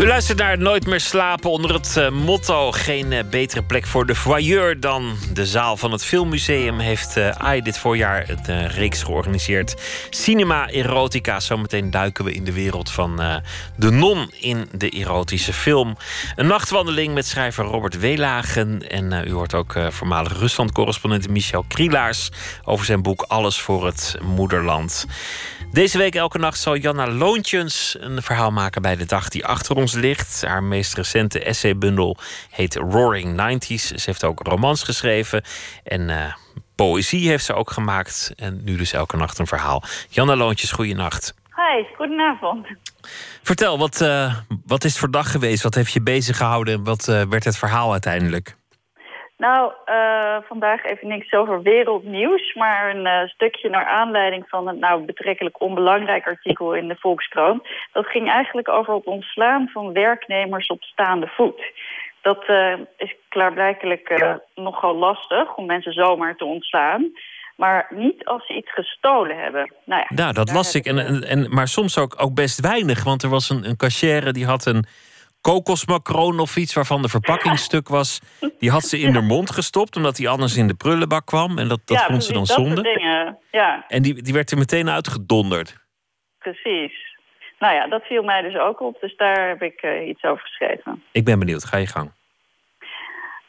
U 0.00 0.06
luistert 0.06 0.38
naar 0.38 0.58
Nooit 0.58 0.86
meer 0.86 1.00
slapen 1.00 1.50
onder 1.50 1.74
het 1.74 1.94
uh, 1.98 2.10
motto... 2.10 2.72
geen 2.72 3.12
uh, 3.12 3.20
betere 3.30 3.62
plek 3.62 3.86
voor 3.86 4.06
de 4.06 4.14
voyeur 4.14 4.80
dan 4.80 5.16
de 5.32 5.46
zaal 5.46 5.76
van 5.76 5.92
het 5.92 6.04
Filmmuseum... 6.04 6.78
heeft 6.78 7.16
uh, 7.16 7.28
AI 7.28 7.62
dit 7.62 7.78
voorjaar 7.78 8.28
een 8.46 8.68
reeks 8.68 9.02
georganiseerd. 9.02 9.74
Cinema 10.10 10.68
Erotica. 10.68 11.40
Zometeen 11.40 11.90
duiken 11.90 12.24
we 12.24 12.32
in 12.32 12.44
de 12.44 12.52
wereld 12.52 12.90
van 12.90 13.16
de 13.76 13.90
non 13.90 14.30
in 14.40 14.68
de 14.72 14.88
erotische 14.90 15.52
film. 15.52 15.96
Een 16.34 16.46
nachtwandeling 16.46 17.14
met 17.14 17.26
schrijver 17.26 17.64
Robert 17.64 17.98
Weelagen. 17.98 18.88
En 18.88 19.24
u 19.26 19.32
hoort 19.32 19.54
ook 19.54 19.74
voormalig 19.88 20.38
Rusland-correspondent 20.38 21.28
Michel 21.28 21.64
Krielaars... 21.68 22.30
over 22.64 22.86
zijn 22.86 23.02
boek 23.02 23.22
Alles 23.22 23.58
voor 23.58 23.86
het 23.86 24.16
Moederland. 24.22 25.06
Deze 25.72 25.98
week 25.98 26.14
elke 26.14 26.38
nacht 26.38 26.58
zal 26.58 26.76
Janna 26.76 27.10
Loontjens 27.10 27.96
een 28.00 28.22
verhaal 28.22 28.50
maken 28.50 28.82
bij 28.82 28.96
de 28.96 29.04
dag 29.04 29.28
die 29.28 29.46
achter 29.46 29.76
ons 29.76 29.85
ligt. 29.94 30.42
Haar 30.42 30.62
meest 30.62 30.94
recente 30.94 31.44
essaybundel 31.44 32.16
heet 32.50 32.74
Roaring 32.74 33.36
Nineties. 33.36 33.86
Ze 33.86 34.02
heeft 34.04 34.24
ook 34.24 34.40
romans 34.42 34.82
geschreven 34.82 35.42
en 35.84 36.08
uh, 36.08 36.34
poëzie 36.74 37.28
heeft 37.28 37.44
ze 37.44 37.54
ook 37.54 37.70
gemaakt. 37.70 38.32
En 38.36 38.60
nu 38.64 38.76
dus 38.76 38.92
elke 38.92 39.16
nacht 39.16 39.38
een 39.38 39.46
verhaal. 39.46 39.82
Janna 40.08 40.36
Loontjes, 40.36 40.72
goeienacht. 40.72 41.34
Hi, 41.56 41.94
goedenavond. 41.96 42.66
Vertel, 43.42 43.78
wat, 43.78 44.00
uh, 44.00 44.34
wat 44.66 44.84
is 44.84 44.90
het 44.90 45.00
voor 45.00 45.10
dag 45.10 45.30
geweest? 45.30 45.62
Wat 45.62 45.74
heeft 45.74 45.92
je 45.92 46.02
bezig 46.02 46.36
gehouden 46.36 46.74
en 46.74 46.84
wat 46.84 47.08
uh, 47.08 47.22
werd 47.22 47.44
het 47.44 47.58
verhaal 47.58 47.92
uiteindelijk? 47.92 48.55
Nou, 49.36 49.72
uh, 49.86 50.36
vandaag 50.48 50.84
even 50.84 51.08
niks 51.08 51.32
over 51.32 51.62
wereldnieuws, 51.62 52.54
maar 52.54 52.90
een 52.90 53.06
uh, 53.06 53.28
stukje 53.28 53.68
naar 53.68 53.84
aanleiding 53.84 54.48
van 54.48 54.68
een 54.68 54.78
nou 54.78 55.04
betrekkelijk 55.04 55.60
onbelangrijk 55.60 56.26
artikel 56.26 56.74
in 56.74 56.88
de 56.88 56.96
Volkskrant. 56.98 57.68
Dat 57.92 58.06
ging 58.06 58.28
eigenlijk 58.30 58.68
over 58.68 58.94
het 58.94 59.04
ontslaan 59.04 59.68
van 59.68 59.92
werknemers 59.92 60.66
op 60.66 60.82
staande 60.82 61.26
voet. 61.26 61.72
Dat 62.22 62.48
uh, 62.48 62.74
is 62.96 63.14
klaarblijkelijk 63.28 64.34
nogal 64.54 64.96
lastig 64.96 65.56
om 65.56 65.66
mensen 65.66 65.92
zomaar 65.92 66.36
te 66.36 66.44
ontslaan. 66.44 67.12
Maar 67.56 67.86
niet 67.90 68.24
als 68.24 68.46
ze 68.46 68.56
iets 68.56 68.72
gestolen 68.72 69.38
hebben. 69.38 69.72
Nou, 69.84 70.00
ja, 70.08 70.14
nou 70.14 70.32
dat 70.32 70.52
las 70.52 70.74
ik. 70.74 70.84
En, 70.84 70.98
en, 70.98 71.22
en, 71.22 71.50
maar 71.50 71.68
soms 71.68 71.98
ook, 71.98 72.14
ook 72.22 72.34
best 72.34 72.60
weinig. 72.60 73.04
Want 73.04 73.22
er 73.22 73.28
was 73.28 73.50
een, 73.50 73.68
een 73.68 73.76
cashier 73.76 74.32
die 74.32 74.46
had 74.46 74.66
een 74.66 74.86
kokosmacroon 75.50 76.38
of 76.40 76.56
iets 76.56 76.74
waarvan 76.74 77.02
de 77.02 77.08
verpakkingsstuk 77.08 77.88
was. 77.88 78.20
Die 78.58 78.70
had 78.70 78.82
ze 78.82 78.98
in 78.98 79.12
haar 79.14 79.22
mond 79.22 79.50
gestopt, 79.50 79.96
omdat 79.96 80.16
die 80.16 80.28
anders 80.28 80.56
in 80.56 80.66
de 80.66 80.74
prullenbak 80.74 81.26
kwam. 81.26 81.58
En 81.58 81.68
dat, 81.68 81.80
dat 81.84 81.98
ja, 81.98 82.06
vond 82.06 82.24
ze 82.24 82.32
dan 82.32 82.46
zonde. 82.46 82.82
Ja. 83.50 83.84
En 83.88 84.02
die, 84.02 84.22
die 84.22 84.32
werd 84.32 84.50
er 84.50 84.58
meteen 84.58 84.90
uitgedonderd. 84.90 85.76
Precies. 86.38 86.94
Nou 87.58 87.74
ja, 87.74 87.86
dat 87.86 88.02
viel 88.02 88.22
mij 88.22 88.42
dus 88.42 88.56
ook 88.56 88.80
op. 88.80 89.00
Dus 89.00 89.16
daar 89.16 89.48
heb 89.48 89.62
ik 89.62 89.82
uh, 89.82 90.08
iets 90.08 90.22
over 90.24 90.42
geschreven. 90.42 91.02
Ik 91.12 91.24
ben 91.24 91.38
benieuwd. 91.38 91.64
Ga 91.64 91.76
je 91.76 91.86
gang. 91.86 92.12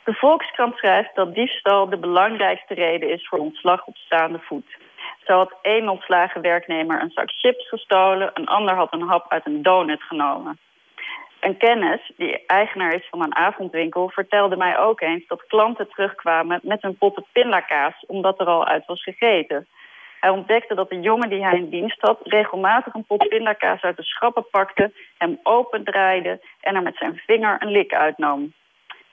De 0.04 0.14
Volkskrant 0.14 0.76
schrijft 0.76 1.16
dat 1.16 1.34
diefstal 1.34 1.90
de 1.90 1.98
belangrijkste 1.98 2.74
reden 2.74 3.10
is 3.10 3.28
voor 3.28 3.40
ontslag 3.40 3.86
op 3.86 3.96
staande 3.96 4.40
voet. 4.40 4.78
Zo 5.26 5.34
had 5.34 5.54
één 5.62 5.90
ontslagen 5.90 6.42
werknemer 6.42 7.02
een 7.02 7.12
zak 7.14 7.30
chips 7.32 7.70
gestolen... 7.70 8.32
een 8.34 8.48
ander 8.48 8.76
had 8.76 8.94
een 8.94 9.08
hap 9.08 9.32
uit 9.32 9.46
een 9.46 9.62
donut 9.62 10.04
genomen. 10.04 10.60
Een 11.40 11.58
kennis, 11.58 12.12
die 12.18 12.46
eigenaar 12.46 12.94
is 12.94 13.08
van 13.10 13.24
een 13.24 13.36
avondwinkel, 13.36 14.10
vertelde 14.10 14.58
mij 14.58 14.78
ook 14.78 15.02
eens 15.02 15.28
dat 15.28 15.48
klanten 15.48 15.90
terugkwamen 15.90 16.60
met 16.64 16.84
een 16.84 16.98
potten 16.98 17.26
pindakaas, 17.32 18.04
omdat 18.08 18.40
er 18.40 18.46
al 18.46 18.66
uit 18.66 18.86
was 18.86 19.04
gegeten. 19.04 19.68
Hij 20.20 20.30
ontdekte 20.30 20.76
dat 20.76 20.90
de 20.90 21.00
jongen 21.00 21.30
die 21.30 21.44
hij 21.44 21.58
in 21.58 21.70
dienst 21.70 22.02
had 22.02 22.20
regelmatig 22.24 22.94
een 22.94 23.06
pot 23.06 23.28
pindakaas 23.30 23.82
uit 23.82 23.98
de 23.98 24.04
schappen 24.04 24.50
pakte, 24.50 24.92
hem 25.18 25.40
opendraaide 25.44 26.40
en 26.62 26.76
er 26.76 26.82
met 26.82 26.98
zijn 26.98 27.22
vinger 27.26 27.56
een 27.60 27.72
lik 27.72 27.94
uitnam. 27.94 28.54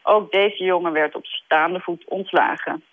Ook 0.03 0.33
deze 0.33 0.65
jongen 0.65 0.93
werd 0.93 1.15
op 1.15 1.27
staande 1.27 1.81
voet 1.81 2.05
ontslagen. 2.05 2.85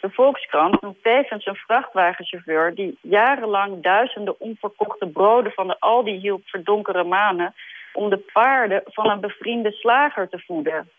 De 0.00 0.10
Volkskrant 0.10 0.80
noemt 0.80 1.02
tevens 1.02 1.46
een 1.46 1.54
vrachtwagenchauffeur 1.54 2.74
die 2.74 2.98
jarenlang 3.00 3.82
duizenden 3.82 4.40
onverkochte 4.40 5.06
broden 5.06 5.52
van 5.52 5.66
de 5.66 5.80
Aldi 5.80 6.12
hielp 6.12 6.42
verdonkere 6.44 7.04
manen 7.04 7.54
om 7.92 8.10
de 8.10 8.18
paarden 8.32 8.82
van 8.84 9.10
een 9.10 9.20
bevriende 9.20 9.72
slager 9.72 10.28
te 10.28 10.38
voeden. 10.46 10.90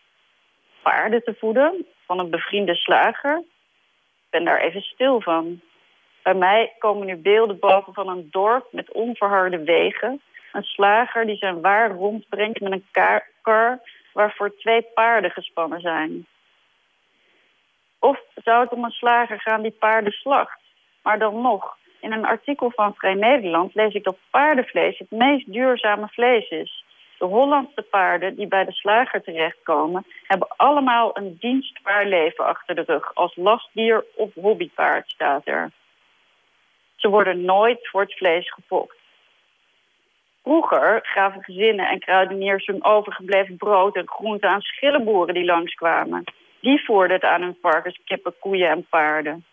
Paarden 0.82 1.24
te 1.24 1.34
voeden 1.38 1.86
van 2.06 2.18
een 2.18 2.30
bevriende 2.30 2.74
slager? 2.74 3.36
Ik 3.36 4.30
ben 4.30 4.44
daar 4.44 4.60
even 4.60 4.82
stil 4.82 5.20
van. 5.20 5.60
Bij 6.22 6.34
mij 6.34 6.72
komen 6.78 7.06
nu 7.06 7.16
beelden 7.16 7.58
boven 7.58 7.94
van 7.94 8.08
een 8.08 8.28
dorp 8.30 8.72
met 8.72 8.92
onverharde 8.92 9.64
wegen. 9.64 10.20
Een 10.52 10.62
slager 10.62 11.26
die 11.26 11.36
zijn 11.36 11.60
waar 11.60 11.90
rondbrengt 11.90 12.60
met 12.60 12.72
een 12.72 12.86
kar 13.42 13.80
waarvoor 14.12 14.56
twee 14.56 14.82
paarden 14.82 15.30
gespannen 15.30 15.80
zijn. 15.80 16.26
Of 17.98 18.20
zou 18.34 18.62
het 18.62 18.72
om 18.72 18.84
een 18.84 18.90
slager 18.90 19.40
gaan 19.40 19.62
die 19.62 19.76
paarden 19.78 20.12
slacht? 20.12 20.60
Maar 21.02 21.18
dan 21.18 21.40
nog, 21.40 21.76
in 22.02 22.12
een 22.12 22.24
artikel 22.24 22.70
van 22.70 22.94
Vrij 22.94 23.14
Nederland 23.14 23.74
lees 23.74 23.94
ik 23.94 24.04
dat 24.04 24.16
paardenvlees 24.30 24.98
het 24.98 25.10
meest 25.10 25.52
duurzame 25.52 26.08
vlees 26.08 26.48
is. 26.48 26.84
De 27.18 27.24
Hollandse 27.24 27.82
paarden 27.82 28.34
die 28.34 28.46
bij 28.46 28.64
de 28.64 28.72
slager 28.72 29.22
terechtkomen... 29.22 30.06
hebben 30.26 30.48
allemaal 30.56 31.10
een 31.16 31.36
dienstbaar 31.40 32.06
leven 32.06 32.46
achter 32.46 32.74
de 32.74 32.82
rug. 32.86 33.14
Als 33.14 33.36
lastdier 33.36 34.04
of 34.14 34.34
hobbypaard 34.34 35.10
staat 35.10 35.46
er. 35.46 35.70
Ze 36.96 37.08
worden 37.08 37.44
nooit 37.44 37.88
voor 37.88 38.00
het 38.00 38.16
vlees 38.16 38.52
gefokt. 38.52 38.96
Vroeger 40.42 41.00
gaven 41.02 41.42
gezinnen 41.42 41.88
en 41.88 41.98
kruideniers 41.98 42.66
hun 42.66 42.84
overgebleven 42.84 43.56
brood 43.56 43.96
en 43.96 44.08
groenten 44.08 44.50
aan 44.50 44.60
schillenboeren 44.60 45.34
die 45.34 45.44
langskwamen. 45.44 46.24
Die 46.60 46.84
voerden 46.84 47.16
het 47.16 47.24
aan 47.24 47.42
hun 47.42 47.58
varkens, 47.60 48.00
kippen, 48.04 48.34
koeien 48.38 48.68
en 48.68 48.86
paarden. 48.88 49.44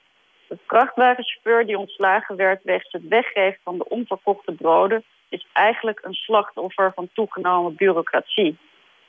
De 0.49 0.57
vrachtwagenchauffeur 0.67 1.65
die 1.65 1.77
ontslagen 1.77 2.35
werd 2.35 2.63
wegens 2.63 2.91
het 2.91 3.07
weggeven 3.07 3.59
van 3.63 3.77
de 3.77 3.89
onverkochte 3.89 4.51
broden 4.51 5.03
is 5.29 5.47
eigenlijk 5.53 5.99
een 6.03 6.13
slachtoffer 6.13 6.91
van 6.95 7.09
toegenomen 7.13 7.75
bureaucratie. 7.75 8.57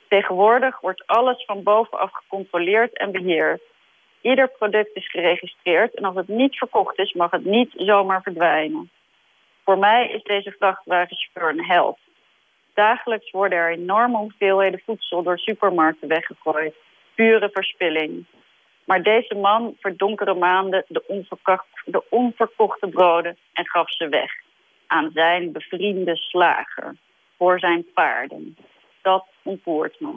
Tegenwoordig 0.07 0.79
wordt 0.79 1.07
alles 1.07 1.45
van 1.45 1.63
bovenaf 1.63 2.11
gecontroleerd 2.11 2.97
en 2.97 3.11
beheerd. 3.11 3.61
Ieder 4.21 4.47
product 4.47 4.95
is 4.95 5.09
geregistreerd 5.09 5.93
en 5.93 6.03
als 6.03 6.15
het 6.15 6.27
niet 6.27 6.57
verkocht 6.57 6.99
is, 6.99 7.13
mag 7.13 7.31
het 7.31 7.45
niet 7.45 7.71
zomaar 7.75 8.21
verdwijnen. 8.21 8.89
Voor 9.63 9.77
mij 9.77 10.09
is 10.09 10.23
deze 10.23 10.55
vrachtwagenchauffeur 10.59 11.49
een 11.49 11.65
held. 11.65 11.99
Dagelijks 12.73 13.31
worden 13.31 13.57
er 13.57 13.71
enorme 13.71 14.17
hoeveelheden 14.17 14.81
voedsel 14.85 15.23
door 15.23 15.37
supermarkten 15.37 16.07
weggegooid. 16.07 16.75
Pure 17.15 17.49
verspilling. 17.49 18.25
Maar 18.91 19.03
deze 19.03 19.35
man 19.35 19.75
verdonkerde 19.79 20.33
maanden 20.33 20.85
de, 20.87 21.23
de 21.85 22.03
onverkochte 22.09 22.87
broden 22.87 23.37
en 23.53 23.67
gaf 23.67 23.91
ze 23.91 24.09
weg 24.09 24.31
aan 24.87 25.11
zijn 25.13 25.51
bevriende 25.51 26.15
slager 26.15 26.95
voor 27.37 27.59
zijn 27.59 27.85
paarden. 27.93 28.57
Dat 29.01 29.25
ontroert 29.43 29.99
me. 29.99 30.13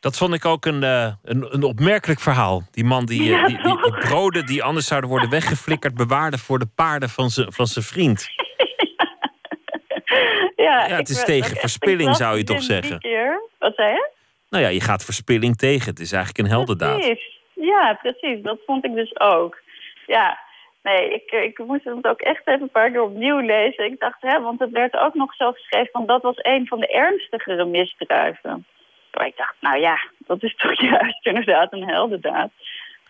Dat 0.00 0.16
vond 0.16 0.34
ik 0.34 0.44
ook 0.44 0.64
een, 0.64 0.82
uh, 0.82 1.12
een, 1.22 1.54
een, 1.54 1.62
opmerkelijk 1.62 2.20
verhaal. 2.20 2.62
Die 2.70 2.84
man 2.84 3.04
die, 3.04 3.22
ja, 3.22 3.46
die, 3.46 3.62
die, 3.62 3.82
die, 3.82 3.98
broden 3.98 4.46
die 4.46 4.62
anders 4.62 4.86
zouden 4.86 5.10
worden 5.10 5.30
weggeflikkerd... 5.30 5.94
bewaarde 5.94 6.38
voor 6.38 6.58
de 6.58 6.68
paarden 6.74 7.08
van 7.08 7.30
zijn 7.30 7.52
van 7.52 7.66
vriend. 7.66 8.28
ja, 10.56 10.86
Ja, 10.86 10.96
het 10.96 11.08
is 11.08 11.24
tegen 11.24 11.56
verspilling, 11.56 12.16
zou 12.16 12.36
je 12.36 12.44
toch 12.44 12.62
zeggen? 12.62 12.98
keer. 12.98 13.42
Wat 13.58 13.74
zei 13.74 13.92
je? 13.92 14.12
Nou 14.54 14.66
ja, 14.66 14.72
je 14.72 14.80
gaat 14.80 15.04
verspilling 15.04 15.56
tegen. 15.56 15.90
Het 15.90 16.00
is 16.00 16.12
eigenlijk 16.12 16.44
een 16.44 16.54
heldendaad. 16.54 16.98
Precies. 16.98 17.40
Ja, 17.54 17.98
precies. 18.02 18.42
Dat 18.42 18.58
vond 18.66 18.84
ik 18.84 18.94
dus 18.94 19.20
ook. 19.20 19.58
Ja, 20.06 20.38
nee, 20.82 21.14
ik, 21.14 21.30
ik 21.30 21.58
moest 21.58 21.84
het 21.84 22.06
ook 22.06 22.20
echt 22.20 22.46
even 22.46 22.62
een 22.62 22.70
paar 22.70 22.90
keer 22.90 23.02
opnieuw 23.02 23.38
lezen. 23.38 23.84
Ik 23.84 24.00
dacht, 24.00 24.16
hè, 24.20 24.40
want 24.40 24.60
het 24.60 24.70
werd 24.70 24.96
ook 24.96 25.14
nog 25.14 25.34
zo 25.34 25.52
geschreven, 25.52 25.90
want 25.92 26.08
dat 26.08 26.22
was 26.22 26.36
een 26.36 26.66
van 26.66 26.80
de 26.80 26.86
ernstigere 26.86 27.64
misdrijven. 27.64 28.66
Maar 29.12 29.26
ik 29.26 29.36
dacht, 29.36 29.54
nou 29.60 29.80
ja, 29.80 29.98
dat 30.18 30.42
is 30.42 30.56
toch 30.56 30.80
juist 30.90 31.26
inderdaad 31.26 31.72
een 31.72 31.88
heldendaad. 31.88 32.50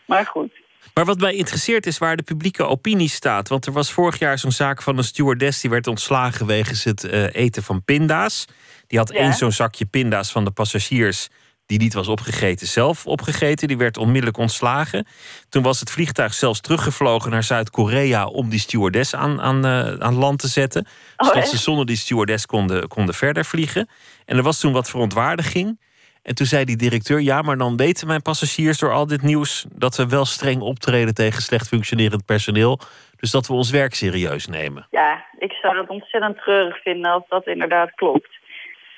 Maar 0.05 0.27
goed. 0.27 0.53
Maar 0.95 1.05
wat 1.05 1.21
mij 1.21 1.35
interesseert 1.35 1.87
is 1.87 1.99
waar 1.99 2.17
de 2.17 2.23
publieke 2.23 2.65
opinie 2.65 3.09
staat. 3.09 3.49
Want 3.49 3.67
er 3.67 3.73
was 3.73 3.93
vorig 3.93 4.19
jaar 4.19 4.39
zo'n 4.39 4.51
zaak 4.51 4.83
van 4.83 4.99
een 4.99 5.05
stewardess... 5.05 5.61
die 5.61 5.71
werd 5.71 5.87
ontslagen 5.87 6.47
wegens 6.47 6.85
het 6.85 7.05
eh, 7.05 7.35
eten 7.35 7.63
van 7.63 7.85
pinda's. 7.85 8.47
Die 8.95 9.03
had 9.03 9.13
Ja. 9.13 9.19
één 9.19 9.33
zo'n 9.33 9.53
zakje 9.53 9.85
pinda's 9.85 10.33
van 10.33 10.45
de 10.45 10.51
passagiers... 10.51 11.29
die 11.67 11.79
niet 11.79 11.95
was 11.95 12.09
opgegeten, 12.09 12.67
zelf 12.67 13.07
opgegeten. 13.07 13.69
Die 13.69 13.77
werd 13.77 13.97
onmiddellijk 13.97 14.37
ontslagen. 14.37 15.07
Toen 15.49 15.63
was 15.63 15.81
het 15.81 15.91
vliegtuig 15.91 16.35
zelfs 16.35 16.61
teruggevlogen 16.61 17.31
naar 17.31 17.43
Zuid-Korea... 17.43 18.27
om 18.27 18.49
die 18.49 18.59
stewardess 18.59 19.15
aan, 19.15 19.41
aan, 19.41 19.65
eh, 19.65 19.95
aan 19.99 20.15
land 20.15 20.39
te 20.39 20.49
zetten. 20.49 20.87
Oh, 21.17 21.27
zodat 21.27 21.43
echt? 21.43 21.49
ze 21.49 21.57
zonder 21.57 21.87
die 21.87 21.97
stewardess 21.97 22.47
konden, 22.47 22.89
konden 22.89 23.15
verder 23.15 23.45
vliegen. 23.45 23.89
En 24.25 24.37
er 24.37 24.43
was 24.43 24.61
toen 24.61 24.73
wat 24.73 24.91
verontwaardiging... 24.91 25.79
En 26.23 26.35
toen 26.35 26.47
zei 26.47 26.65
die 26.65 26.77
directeur: 26.77 27.21
Ja, 27.21 27.43
maar 27.43 27.57
dan 27.57 27.77
weten 27.77 28.07
mijn 28.07 28.23
passagiers 28.23 28.79
door 28.79 28.93
al 28.93 29.07
dit 29.07 29.23
nieuws 29.23 29.67
dat 29.73 29.97
we 29.97 30.09
wel 30.09 30.25
streng 30.25 30.61
optreden 30.61 31.15
tegen 31.15 31.43
slecht 31.43 31.69
functionerend 31.69 32.25
personeel. 32.25 32.81
Dus 33.17 33.31
dat 33.31 33.47
we 33.47 33.53
ons 33.53 33.71
werk 33.71 33.95
serieus 33.95 34.47
nemen. 34.47 34.87
Ja, 34.91 35.25
ik 35.39 35.53
zou 35.53 35.79
het 35.79 35.89
ontzettend 35.89 36.39
treurig 36.39 36.83
vinden 36.83 37.11
als 37.11 37.23
dat 37.29 37.47
inderdaad 37.47 37.95
klopt. 37.95 38.43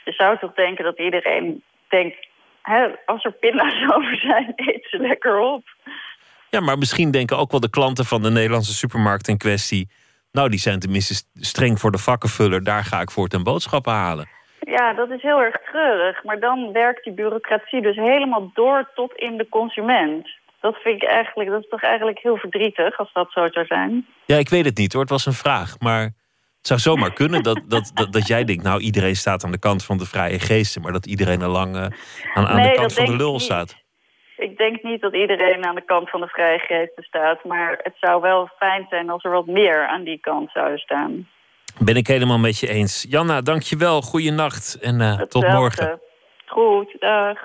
Je 0.06 0.12
zou 0.12 0.38
toch 0.38 0.52
denken 0.54 0.84
dat 0.84 0.98
iedereen 0.98 1.62
denkt... 1.88 2.16
Hè, 2.62 2.86
als 3.06 3.24
er 3.24 3.32
pinda's 3.32 3.74
over 3.96 4.16
zijn, 4.16 4.52
eet 4.56 4.86
ze 4.90 4.98
lekker 4.98 5.38
op. 5.38 5.64
Ja, 6.50 6.60
maar 6.60 6.78
misschien 6.78 7.10
denken 7.10 7.38
ook 7.38 7.50
wel 7.50 7.60
de 7.60 7.70
klanten 7.70 8.04
van 8.04 8.22
de 8.22 8.30
Nederlandse 8.30 8.74
supermarkt 8.74 9.28
in 9.28 9.36
kwestie. 9.38 9.88
Nou, 10.32 10.48
die 10.48 10.58
zijn 10.58 10.78
tenminste 10.78 11.14
st- 11.14 11.28
streng 11.34 11.80
voor 11.80 11.90
de 11.90 11.98
vakkenvuller. 11.98 12.64
Daar 12.64 12.84
ga 12.84 13.00
ik 13.00 13.10
voor 13.10 13.28
ten 13.28 13.42
boodschappen 13.42 13.92
halen. 13.92 14.28
Ja, 14.60 14.92
dat 14.92 15.10
is 15.10 15.22
heel 15.22 15.40
erg 15.40 15.56
treurig. 15.70 16.24
Maar 16.24 16.40
dan 16.40 16.72
werkt 16.72 17.04
die 17.04 17.12
bureaucratie 17.12 17.82
dus 17.82 17.96
helemaal 17.96 18.50
door 18.54 18.90
tot 18.94 19.12
in 19.14 19.36
de 19.36 19.48
consument. 19.48 20.28
Dat 20.60 20.76
vind 20.76 21.02
ik 21.02 21.08
eigenlijk, 21.08 21.50
dat 21.50 21.62
is 21.62 21.68
toch 21.68 21.82
eigenlijk 21.82 22.18
heel 22.18 22.36
verdrietig 22.36 22.98
als 22.98 23.12
dat 23.12 23.32
zo 23.32 23.48
zou 23.50 23.66
zijn. 23.66 24.06
Ja, 24.24 24.36
ik 24.36 24.48
weet 24.48 24.64
het 24.64 24.76
niet 24.78 24.92
hoor. 24.92 25.02
Het 25.02 25.10
was 25.10 25.26
een 25.26 25.32
vraag. 25.32 25.78
Maar 25.78 26.10
zou 26.66 26.80
zomaar 26.80 27.12
kunnen 27.12 27.42
dat, 27.42 27.60
dat, 27.66 27.90
dat, 27.94 28.12
dat 28.12 28.26
jij 28.26 28.44
denkt: 28.44 28.62
Nou, 28.62 28.80
iedereen 28.80 29.16
staat 29.16 29.44
aan 29.44 29.50
de 29.50 29.58
kant 29.58 29.84
van 29.84 29.98
de 29.98 30.06
vrije 30.06 30.38
geesten. 30.38 30.82
Maar 30.82 30.92
dat 30.92 31.06
iedereen 31.06 31.42
al 31.42 31.50
lang 31.50 31.76
eh, 31.76 31.82
aan, 32.34 32.46
aan 32.46 32.56
Nee, 32.56 32.70
de 32.70 32.74
kant 32.74 32.92
van 32.92 33.04
de 33.04 33.16
lul 33.16 33.40
staat. 33.40 33.84
Ik 34.36 34.56
denk 34.56 34.82
niet 34.82 35.00
dat 35.00 35.14
iedereen 35.14 35.66
aan 35.66 35.74
de 35.74 35.84
kant 35.84 36.10
van 36.10 36.20
de 36.20 36.26
vrije 36.26 36.58
geesten 36.58 37.02
staat. 37.02 37.44
Maar 37.44 37.80
het 37.82 37.94
zou 38.00 38.20
wel 38.20 38.50
fijn 38.58 38.86
zijn 38.90 39.10
als 39.10 39.24
er 39.24 39.30
wat 39.30 39.46
meer 39.46 39.86
aan 39.86 40.04
die 40.04 40.18
kant 40.20 40.50
zou 40.50 40.78
staan. 40.78 41.28
Ben 41.78 41.96
ik 41.96 42.06
helemaal 42.06 42.38
met 42.38 42.58
je 42.58 42.68
eens. 42.68 43.06
Janna, 43.08 43.40
dankjewel. 43.40 44.02
Goeienacht 44.02 44.78
en 44.80 45.00
eh, 45.00 45.20
tot 45.20 45.48
morgen. 45.48 46.00
Goed, 46.46 46.96
dag. 46.98 47.38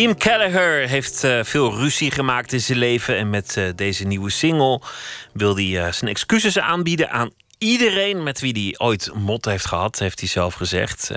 Liam 0.00 0.14
Gallagher 0.18 0.88
heeft 0.88 1.24
eh, 1.24 1.38
veel 1.42 1.76
ruzie 1.76 2.10
gemaakt 2.10 2.52
in 2.52 2.60
zijn 2.60 2.78
leven. 2.78 3.16
En 3.16 3.30
met 3.30 3.56
eh, 3.56 3.64
deze 3.76 4.04
nieuwe 4.04 4.30
single 4.30 4.80
wil 5.32 5.54
hij 5.54 5.84
eh, 5.84 5.92
zijn 5.92 6.10
excuses 6.10 6.58
aanbieden 6.58 7.10
aan 7.10 7.30
iedereen 7.58 8.22
met 8.22 8.40
wie 8.40 8.52
hij 8.52 8.86
ooit 8.86 9.10
mot 9.14 9.44
heeft 9.44 9.66
gehad, 9.66 9.98
heeft 9.98 10.20
hij 10.20 10.28
zelf 10.28 10.54
gezegd. 10.54 11.10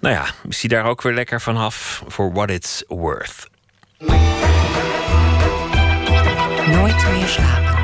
Nou 0.00 0.14
ja, 0.14 0.26
is 0.48 0.60
daar 0.60 0.84
ook 0.84 1.02
weer 1.02 1.14
lekker 1.14 1.40
vanaf 1.40 2.02
voor 2.06 2.32
what 2.32 2.50
it's 2.50 2.84
worth. 2.88 3.48
Nooit 6.66 7.06
meer 7.12 7.28
slapen. 7.28 7.83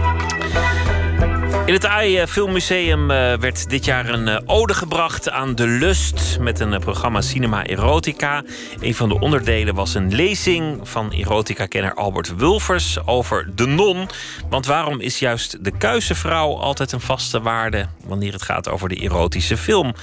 In 1.71 1.77
het 1.77 1.87
AI 1.87 2.27
Filmmuseum 2.27 3.11
eh, 3.11 3.35
werd 3.35 3.71
dit 3.71 3.85
jaar 3.85 4.09
een 4.09 4.29
eh, 4.29 4.39
ode 4.47 4.75
gebracht 4.75 5.31
aan 5.31 5.55
de 5.55 5.67
lust 5.67 6.39
met 6.41 6.61
een 6.61 6.73
eh, 6.73 6.81
programma 6.81 7.21
Cinema 7.21 7.65
Erotica. 7.65 8.43
Een 8.81 8.95
van 8.95 9.09
de 9.09 9.19
onderdelen 9.19 9.75
was 9.75 9.95
een 9.95 10.15
lezing 10.15 10.89
van 10.89 11.13
erotica-kenner 11.13 11.95
Albert 11.95 12.37
Wulfers 12.37 13.07
over 13.07 13.51
de 13.55 13.67
non. 13.67 14.09
Want 14.49 14.67
waarom 14.67 15.01
is 15.01 15.19
juist 15.19 15.65
de 15.65 15.77
kuisenvrouw 15.79 16.57
altijd 16.57 16.93
een 16.93 17.01
vaste 17.01 17.41
waarde 17.41 17.87
wanneer 18.05 18.33
het 18.33 18.43
gaat 18.43 18.69
over 18.69 18.89
de 18.89 18.97
erotische 18.97 19.57
film? 19.57 19.95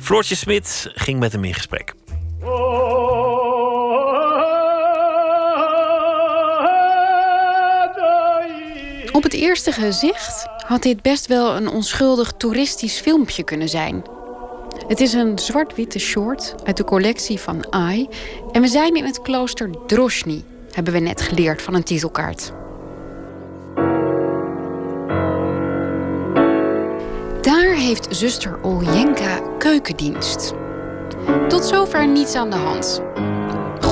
Floortje 0.00 0.34
Smit 0.34 0.90
ging 0.94 1.18
met 1.18 1.32
hem 1.32 1.44
in 1.44 1.54
gesprek. 1.54 1.94
Op 9.16 9.22
het 9.22 9.34
eerste 9.34 9.72
gezicht 9.72 10.46
had 10.66 10.82
dit 10.82 11.02
best 11.02 11.26
wel 11.26 11.56
een 11.56 11.68
onschuldig 11.68 12.32
toeristisch 12.36 13.00
filmpje 13.00 13.42
kunnen 13.42 13.68
zijn. 13.68 14.04
Het 14.88 15.00
is 15.00 15.12
een 15.12 15.38
zwart-witte 15.38 15.98
short 15.98 16.54
uit 16.64 16.76
de 16.76 16.84
collectie 16.84 17.40
van 17.40 17.72
AI 17.72 18.08
en 18.52 18.62
we 18.62 18.68
zijn 18.68 18.94
in 18.94 19.04
het 19.04 19.22
klooster 19.22 19.70
Droshny, 19.86 20.44
hebben 20.72 20.92
we 20.92 20.98
net 20.98 21.20
geleerd 21.20 21.62
van 21.62 21.74
een 21.74 21.82
titelkaart. 21.82 22.52
Daar 27.40 27.74
heeft 27.74 28.06
zuster 28.10 28.58
Oljenka 28.62 29.40
keukendienst. 29.58 30.52
Tot 31.48 31.64
zover 31.64 32.08
niets 32.08 32.34
aan 32.34 32.50
de 32.50 32.56
hand. 32.56 33.02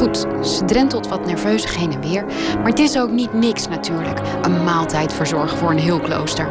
Goed, 0.04 0.26
ze 0.46 0.64
drentelt 0.64 1.08
wat 1.08 1.26
nerveus 1.26 1.76
heen 1.76 1.92
en 1.92 2.00
weer, 2.00 2.24
maar 2.56 2.70
het 2.70 2.78
is 2.78 2.98
ook 2.98 3.10
niet 3.10 3.32
niks 3.32 3.68
natuurlijk. 3.68 4.20
Een 4.42 4.64
maaltijd 4.64 5.12
verzorgen 5.12 5.58
voor 5.58 5.70
een 5.70 5.78
heel 5.78 6.00
klooster. 6.00 6.46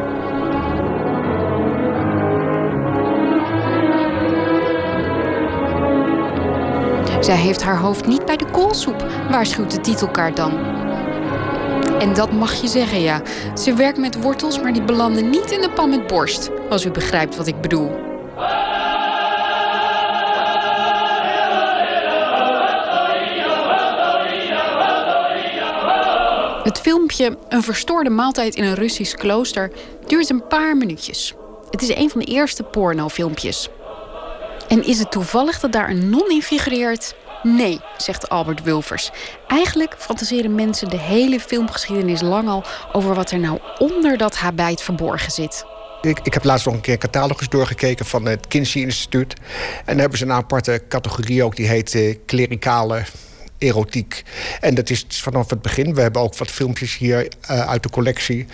Zij 7.20 7.36
heeft 7.36 7.62
haar 7.62 7.78
hoofd 7.78 8.06
niet 8.06 8.26
bij 8.26 8.36
de 8.36 8.50
koolsoep, 8.50 9.06
waarschuwt 9.30 9.70
de 9.70 9.80
titelkaart 9.80 10.36
dan. 10.36 10.52
En 11.98 12.14
dat 12.14 12.32
mag 12.32 12.54
je 12.54 12.68
zeggen, 12.68 13.00
ja. 13.00 13.20
Ze 13.54 13.74
werkt 13.74 13.98
met 13.98 14.22
wortels, 14.22 14.60
maar 14.60 14.72
die 14.72 14.84
belanden 14.84 15.30
niet 15.30 15.50
in 15.50 15.60
de 15.60 15.70
pan 15.70 15.90
met 15.90 16.06
borst. 16.06 16.50
Als 16.70 16.84
u 16.84 16.90
begrijpt 16.90 17.36
wat 17.36 17.46
ik 17.46 17.60
bedoel. 17.60 17.90
Het 26.64 26.78
filmpje 26.78 27.38
Een 27.48 27.62
verstoorde 27.62 28.10
maaltijd 28.10 28.54
in 28.54 28.64
een 28.64 28.74
Russisch 28.74 29.14
klooster 29.14 29.70
duurt 30.06 30.30
een 30.30 30.46
paar 30.46 30.76
minuutjes. 30.76 31.34
Het 31.70 31.82
is 31.82 31.88
een 31.88 32.10
van 32.10 32.20
de 32.20 32.26
eerste 32.26 32.62
pornofilmpjes. 32.62 33.68
En 34.68 34.84
is 34.84 34.98
het 34.98 35.10
toevallig 35.10 35.60
dat 35.60 35.72
daar 35.72 35.90
een 35.90 36.10
non 36.10 36.30
in 36.30 36.42
figureert? 36.42 37.14
Nee, 37.42 37.80
zegt 37.96 38.28
Albert 38.28 38.62
Wulfers. 38.62 39.10
Eigenlijk 39.48 39.94
fantaseren 39.98 40.54
mensen 40.54 40.88
de 40.88 40.98
hele 40.98 41.40
filmgeschiedenis 41.40 42.20
lang 42.20 42.48
al 42.48 42.64
over 42.92 43.14
wat 43.14 43.30
er 43.30 43.38
nou 43.38 43.58
onder 43.78 44.16
dat 44.16 44.36
habijt 44.36 44.82
verborgen 44.82 45.32
zit. 45.32 45.64
Ik, 46.02 46.18
ik, 46.22 46.34
heb 46.34 46.44
laatst 46.44 46.66
nog 46.66 46.74
een 46.74 46.80
keer 46.80 46.98
catalogus 46.98 47.48
doorgekeken 47.48 48.06
van 48.06 48.24
het 48.24 48.46
Kinsey 48.46 48.82
Instituut. 48.82 49.34
En 49.78 49.84
daar 49.86 49.96
hebben 49.96 50.18
ze 50.18 50.24
een 50.24 50.32
aparte 50.32 50.82
categorie 50.88 51.44
ook, 51.44 51.56
die 51.56 51.66
heet 51.66 51.94
uh, 51.94 52.14
klerikale 52.26 53.04
erotiek. 53.64 54.22
En 54.60 54.74
dat 54.74 54.90
is 54.90 55.06
vanaf 55.08 55.50
het 55.50 55.62
begin. 55.62 55.94
We 55.94 56.00
hebben 56.00 56.22
ook 56.22 56.36
wat 56.36 56.50
filmpjes 56.50 56.96
hier 56.96 57.28
uh, 57.50 57.68
uit 57.68 57.82
de 57.82 57.90
collectie. 57.90 58.46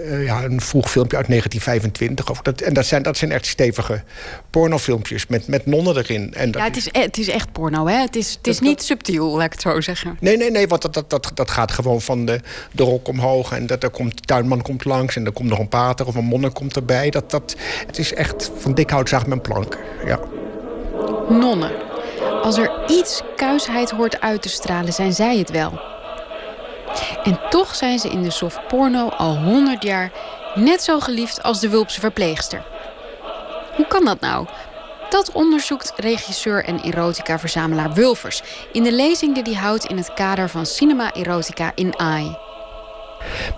Uh, 0.00 0.24
ja, 0.24 0.44
een 0.44 0.60
vroeg 0.60 0.90
filmpje 0.90 1.16
uit 1.16 1.26
1925. 1.26 2.30
Of 2.30 2.42
dat, 2.42 2.60
en 2.60 2.74
dat 2.74 2.86
zijn, 2.86 3.02
dat 3.02 3.16
zijn 3.16 3.32
echt 3.32 3.46
stevige 3.46 4.02
pornofilmpjes 4.50 5.26
met, 5.26 5.46
met 5.46 5.66
nonnen 5.66 5.96
erin. 5.96 6.34
En 6.34 6.50
dat 6.50 6.60
ja, 6.60 6.68
het 6.68 6.76
is, 6.76 6.88
het 6.92 7.18
is 7.18 7.28
echt 7.28 7.52
porno, 7.52 7.86
hè? 7.86 8.00
Het 8.00 8.16
is, 8.16 8.34
het 8.34 8.46
is 8.46 8.60
niet 8.60 8.82
subtiel, 8.82 9.36
laat 9.36 9.46
ik 9.46 9.52
het 9.52 9.60
zo 9.60 9.80
zeggen. 9.80 10.16
Nee, 10.20 10.36
nee, 10.36 10.50
nee, 10.50 10.68
want 10.68 10.82
dat, 10.82 10.94
dat, 10.94 11.10
dat, 11.10 11.30
dat 11.34 11.50
gaat 11.50 11.72
gewoon 11.72 12.00
van 12.00 12.26
de, 12.26 12.40
de 12.72 12.82
rok 12.82 13.08
omhoog. 13.08 13.52
En 13.52 13.66
dat, 13.66 13.82
er 13.82 13.90
komt, 13.90 14.16
de 14.16 14.22
tuinman 14.22 14.62
komt 14.62 14.84
langs 14.84 15.16
en 15.16 15.26
er 15.26 15.32
komt 15.32 15.48
nog 15.48 15.58
een 15.58 15.68
pater 15.68 16.06
of 16.06 16.14
een 16.14 16.24
monnik 16.24 16.54
komt 16.54 16.76
erbij. 16.76 17.10
Dat, 17.10 17.30
dat, 17.30 17.56
het 17.86 17.98
is 17.98 18.14
echt 18.14 18.50
van 18.58 18.74
dik 18.74 18.90
hout 18.90 19.08
zaag 19.08 19.26
met 19.26 19.42
plank, 19.42 19.78
ja. 20.04 20.20
Nonnen. 21.28 21.93
Als 22.44 22.58
er 22.58 22.70
iets 22.86 23.22
kuisheid 23.36 23.90
hoort 23.90 24.20
uit 24.20 24.42
te 24.42 24.48
stralen, 24.48 24.92
zijn 24.92 25.12
zij 25.12 25.38
het 25.38 25.50
wel. 25.50 25.80
En 27.22 27.40
toch 27.50 27.74
zijn 27.74 27.98
ze 27.98 28.08
in 28.08 28.22
de 28.22 28.30
soft 28.30 28.66
porno 28.68 29.08
al 29.08 29.36
honderd 29.36 29.82
jaar 29.82 30.12
net 30.54 30.82
zo 30.82 31.00
geliefd 31.00 31.42
als 31.42 31.60
de 31.60 31.68
Wulpse 31.68 32.00
verpleegster. 32.00 32.62
Hoe 33.76 33.86
kan 33.86 34.04
dat 34.04 34.20
nou? 34.20 34.46
Dat 35.10 35.32
onderzoekt 35.32 35.92
regisseur 35.96 36.64
en 36.64 36.80
erotica-verzamelaar 36.80 37.92
Wulfers 37.92 38.42
in 38.72 38.82
de 38.82 38.92
lezing 38.92 39.34
die 39.34 39.54
hij 39.54 39.62
houdt 39.62 39.84
in 39.84 39.96
het 39.96 40.14
kader 40.14 40.48
van 40.48 40.66
Cinema 40.66 41.12
Erotica 41.12 41.72
in 41.74 41.98
AI. 41.98 42.36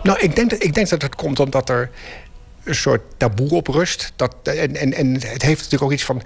Nou, 0.03 0.19
ik 0.19 0.37
denk, 0.37 0.51
dat, 0.51 0.63
ik 0.63 0.75
denk 0.75 0.89
dat 0.89 1.03
het 1.03 1.15
komt 1.15 1.41
omdat 1.41 1.69
er 1.69 1.91
een 2.65 2.75
soort 2.75 3.03
taboe 3.17 3.51
op 3.51 3.67
rust. 3.67 4.13
Dat, 4.17 4.35
en, 4.43 4.77
en, 4.77 4.93
en 4.93 5.13
het 5.13 5.43
heeft 5.43 5.57
natuurlijk 5.57 5.83
ook 5.83 5.93
iets 5.93 6.05
van 6.05 6.23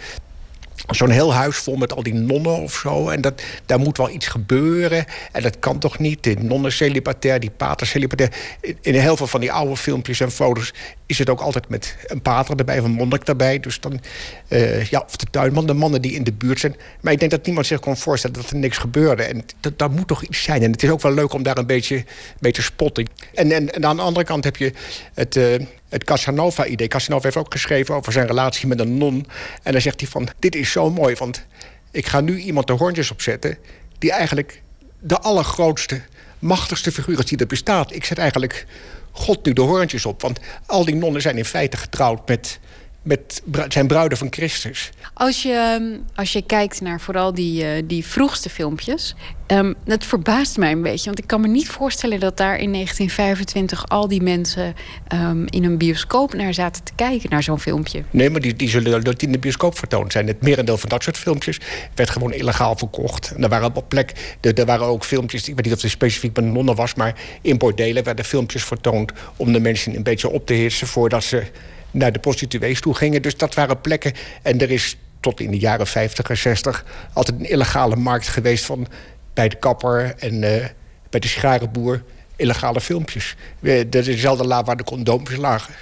zo'n 0.89 1.11
heel 1.11 1.35
huis 1.35 1.57
vol 1.57 1.77
met 1.77 1.93
al 1.93 2.03
die 2.03 2.15
nonnen 2.15 2.57
of 2.57 2.75
zo. 2.75 3.09
En 3.09 3.21
dat, 3.21 3.43
daar 3.67 3.79
moet 3.79 3.97
wel 3.97 4.11
iets 4.11 4.27
gebeuren. 4.27 5.05
En 5.33 5.43
dat 5.43 5.59
kan 5.59 5.79
toch 5.79 5.99
niet? 5.99 6.23
De 6.23 6.37
nonnen 6.41 6.73
celibatair, 6.73 7.41
die 7.41 7.51
pater 7.51 7.87
celibatair. 7.87 8.33
In 8.81 8.95
heel 8.95 9.17
veel 9.17 9.27
van 9.27 9.41
die 9.41 9.53
oude 9.53 9.77
filmpjes 9.77 10.21
en 10.21 10.31
foto's 10.31 10.73
is 11.07 11.19
het 11.19 11.31
ook 11.31 11.41
altijd 11.41 11.69
met 11.69 11.97
een 12.07 12.23
pater 12.23 12.57
erbij 12.57 12.79
of 12.79 12.85
een 12.85 12.91
monnik 12.91 13.25
erbij. 13.25 13.61
Dus 13.61 13.81
dan, 13.81 14.01
uh, 14.49 14.85
ja, 14.85 15.03
of 15.07 15.17
de 15.17 15.27
tuinman, 15.31 15.67
de 15.67 15.75
mannen 15.75 16.03
die 16.03 16.13
in 16.13 16.25
de 16.25 16.33
buurt 16.33 16.61
zijn. 16.61 16.77
Maar 17.01 17.13
ik 17.13 17.19
denk 17.19 17.31
dat 17.31 17.47
niemand 17.47 17.67
zich 17.67 17.81
kon 17.81 17.97
voorstellen 17.97 18.37
dat 18.37 18.51
er 18.51 18.57
niks 18.57 18.79
gebeurde. 18.79 19.23
En 19.23 19.45
dat, 19.61 19.79
dat 19.79 19.91
moet 19.91 20.07
toch 20.07 20.23
iets 20.23 20.43
zijn. 20.43 20.63
En 20.63 20.73
het 20.73 20.83
is 20.83 20.91
ook 20.91 21.01
wel 21.01 21.15
leuk 21.15 21.33
om 21.33 21.43
daar 21.43 21.59
een 21.59 21.67
beetje 21.67 22.05
mee 22.39 22.53
te 22.53 22.63
spotten. 22.63 23.07
En, 23.35 23.53
en, 23.53 23.85
aan 23.85 23.97
de 23.97 24.03
andere 24.03 24.27
kant 24.27 24.45
heb 24.45 24.57
je 24.57 24.73
het, 25.15 25.37
uh, 25.37 25.55
het 25.91 26.05
Casanova-idee. 26.05 26.89
Casanova 26.89 27.25
heeft 27.25 27.37
ook 27.37 27.53
geschreven 27.53 27.95
over 27.95 28.13
zijn 28.13 28.27
relatie 28.27 28.69
met 28.69 28.81
een 28.81 28.99
non. 28.99 29.27
En 29.63 29.73
dan 29.73 29.81
zegt 29.81 30.01
hij 30.01 30.09
van, 30.09 30.29
dit 30.39 30.55
is 30.55 30.71
zo 30.71 30.91
mooi, 30.91 31.15
want 31.15 31.47
ik 31.91 32.07
ga 32.07 32.21
nu 32.21 32.39
iemand 32.39 32.67
de 32.67 32.73
hoortjes 32.73 33.11
opzetten... 33.11 33.59
die 33.99 34.13
eigenlijk 34.13 34.63
de 35.01 35.19
allergrootste, 35.19 36.01
machtigste 36.39 36.93
figuur 36.93 37.19
is 37.19 37.25
die 37.25 37.39
er 37.39 37.47
bestaat. 37.47 37.95
Ik 37.95 38.05
zet 38.05 38.19
eigenlijk 38.19 38.67
God 39.11 39.45
nu 39.45 39.53
de 39.53 39.61
hoorntjes 39.61 40.07
op. 40.07 40.23
Want 40.23 40.39
al 40.67 40.85
die 40.85 40.95
nonnen 40.95 41.23
zijn 41.23 41.37
in 41.37 41.45
feite 41.45 41.77
getrouwd 41.77 42.29
met, 42.29 42.59
met 43.03 43.43
zijn 43.69 43.87
bruiden 43.87 44.19
van 44.19 44.27
Christus. 44.31 44.91
Als 45.15 45.43
je, 45.43 45.99
als 46.15 46.33
je 46.33 46.43
kijkt 46.43 46.81
naar 46.81 47.01
vooral 47.01 47.35
die, 47.35 47.65
uh, 47.65 47.83
die 47.85 48.07
vroegste 48.07 48.51
filmpjes... 48.51 49.15
Um, 49.47 49.75
dat 49.85 50.05
verbaast 50.05 50.57
mij 50.57 50.73
een 50.73 50.83
beetje. 50.83 51.05
Want 51.05 51.19
ik 51.19 51.27
kan 51.27 51.41
me 51.41 51.49
niet 51.49 51.69
voorstellen 51.69 52.21
dat 52.21 52.37
daar 52.37 52.59
in 52.59 52.73
1925... 52.73 53.89
al 53.89 54.09
die 54.09 54.23
mensen 54.23 54.75
um, 55.15 55.47
in 55.49 55.65
een 55.65 55.79
bioscoop 55.79 56.35
naar 56.35 56.55
zaten 56.55 56.85
te 56.85 56.93
kijken, 56.95 57.31
naar 57.31 57.43
zo'n 57.43 57.61
filmpje. 57.61 58.03
Nee, 58.11 58.31
maar 58.31 58.41
die, 58.41 58.57
die 58.57 58.69
zullen 58.69 59.05
dat 59.05 59.23
in 59.23 59.33
de 59.33 59.39
bioscoop 59.39 59.79
vertoond 59.79 60.13
zijn. 60.13 60.27
Het 60.27 60.43
merendeel 60.43 60.79
van 60.79 60.89
dat 60.89 61.03
soort 61.03 61.19
filmpjes 61.19 61.61
werd 61.95 62.11
gewoon 62.11 62.33
illegaal 62.33 62.77
verkocht. 62.77 63.33
En 63.37 63.43
er 63.43 63.49
waren 63.49 63.75
op 63.75 63.89
plek... 63.89 64.37
Er, 64.41 64.55
er 64.55 64.67
waren 64.67 64.87
ook 64.87 65.05
filmpjes, 65.05 65.49
ik 65.49 65.55
weet 65.55 65.65
niet 65.65 65.75
of 65.75 65.83
het 65.83 65.91
specifiek 65.91 66.33
bij 66.33 66.45
nonnen 66.45 66.75
was... 66.75 66.95
maar 66.95 67.15
in 67.43 67.59
bordelen 67.59 68.05
werden 68.05 68.25
filmpjes 68.25 68.65
vertoond... 68.65 69.13
om 69.37 69.53
de 69.53 69.61
mensen 69.61 69.97
een 69.97 70.03
beetje 70.03 70.29
op 70.29 70.47
te 70.47 70.55
heersen 70.55 70.87
voordat 70.87 71.25
ze 71.25 71.43
naar 71.91 72.13
de 72.13 72.19
prostituees 72.19 72.81
toe 72.81 72.95
gingen. 72.95 73.23
Dus 73.23 73.37
dat 73.37 73.55
waren 73.55 73.81
plekken. 73.81 74.13
En 74.43 74.61
er 74.61 74.71
is 74.71 74.97
tot 75.21 75.41
in 75.41 75.51
de 75.51 75.59
jaren 75.59 75.87
50 75.87 76.31
en 76.31 76.37
60 76.37 76.85
altijd 77.13 77.39
een 77.39 77.49
illegale 77.49 77.97
markt 77.97 78.29
geweest 78.29 78.65
van 78.65 78.87
bij 79.35 79.49
de 79.49 79.57
kapper 79.57 80.15
en 80.19 80.35
uh, 80.35 80.65
bij 81.11 81.21
de 81.21 81.29
sigarenboer 81.29 82.03
illegale 82.37 82.81
filmpjes. 82.81 83.37
Dat 83.61 83.95
is 83.95 84.05
dezelfde 84.05 84.47
la 84.47 84.65
waar 84.65 84.77
de 84.77 84.85
condoompjes 84.85 85.39
lagen. 85.39 85.75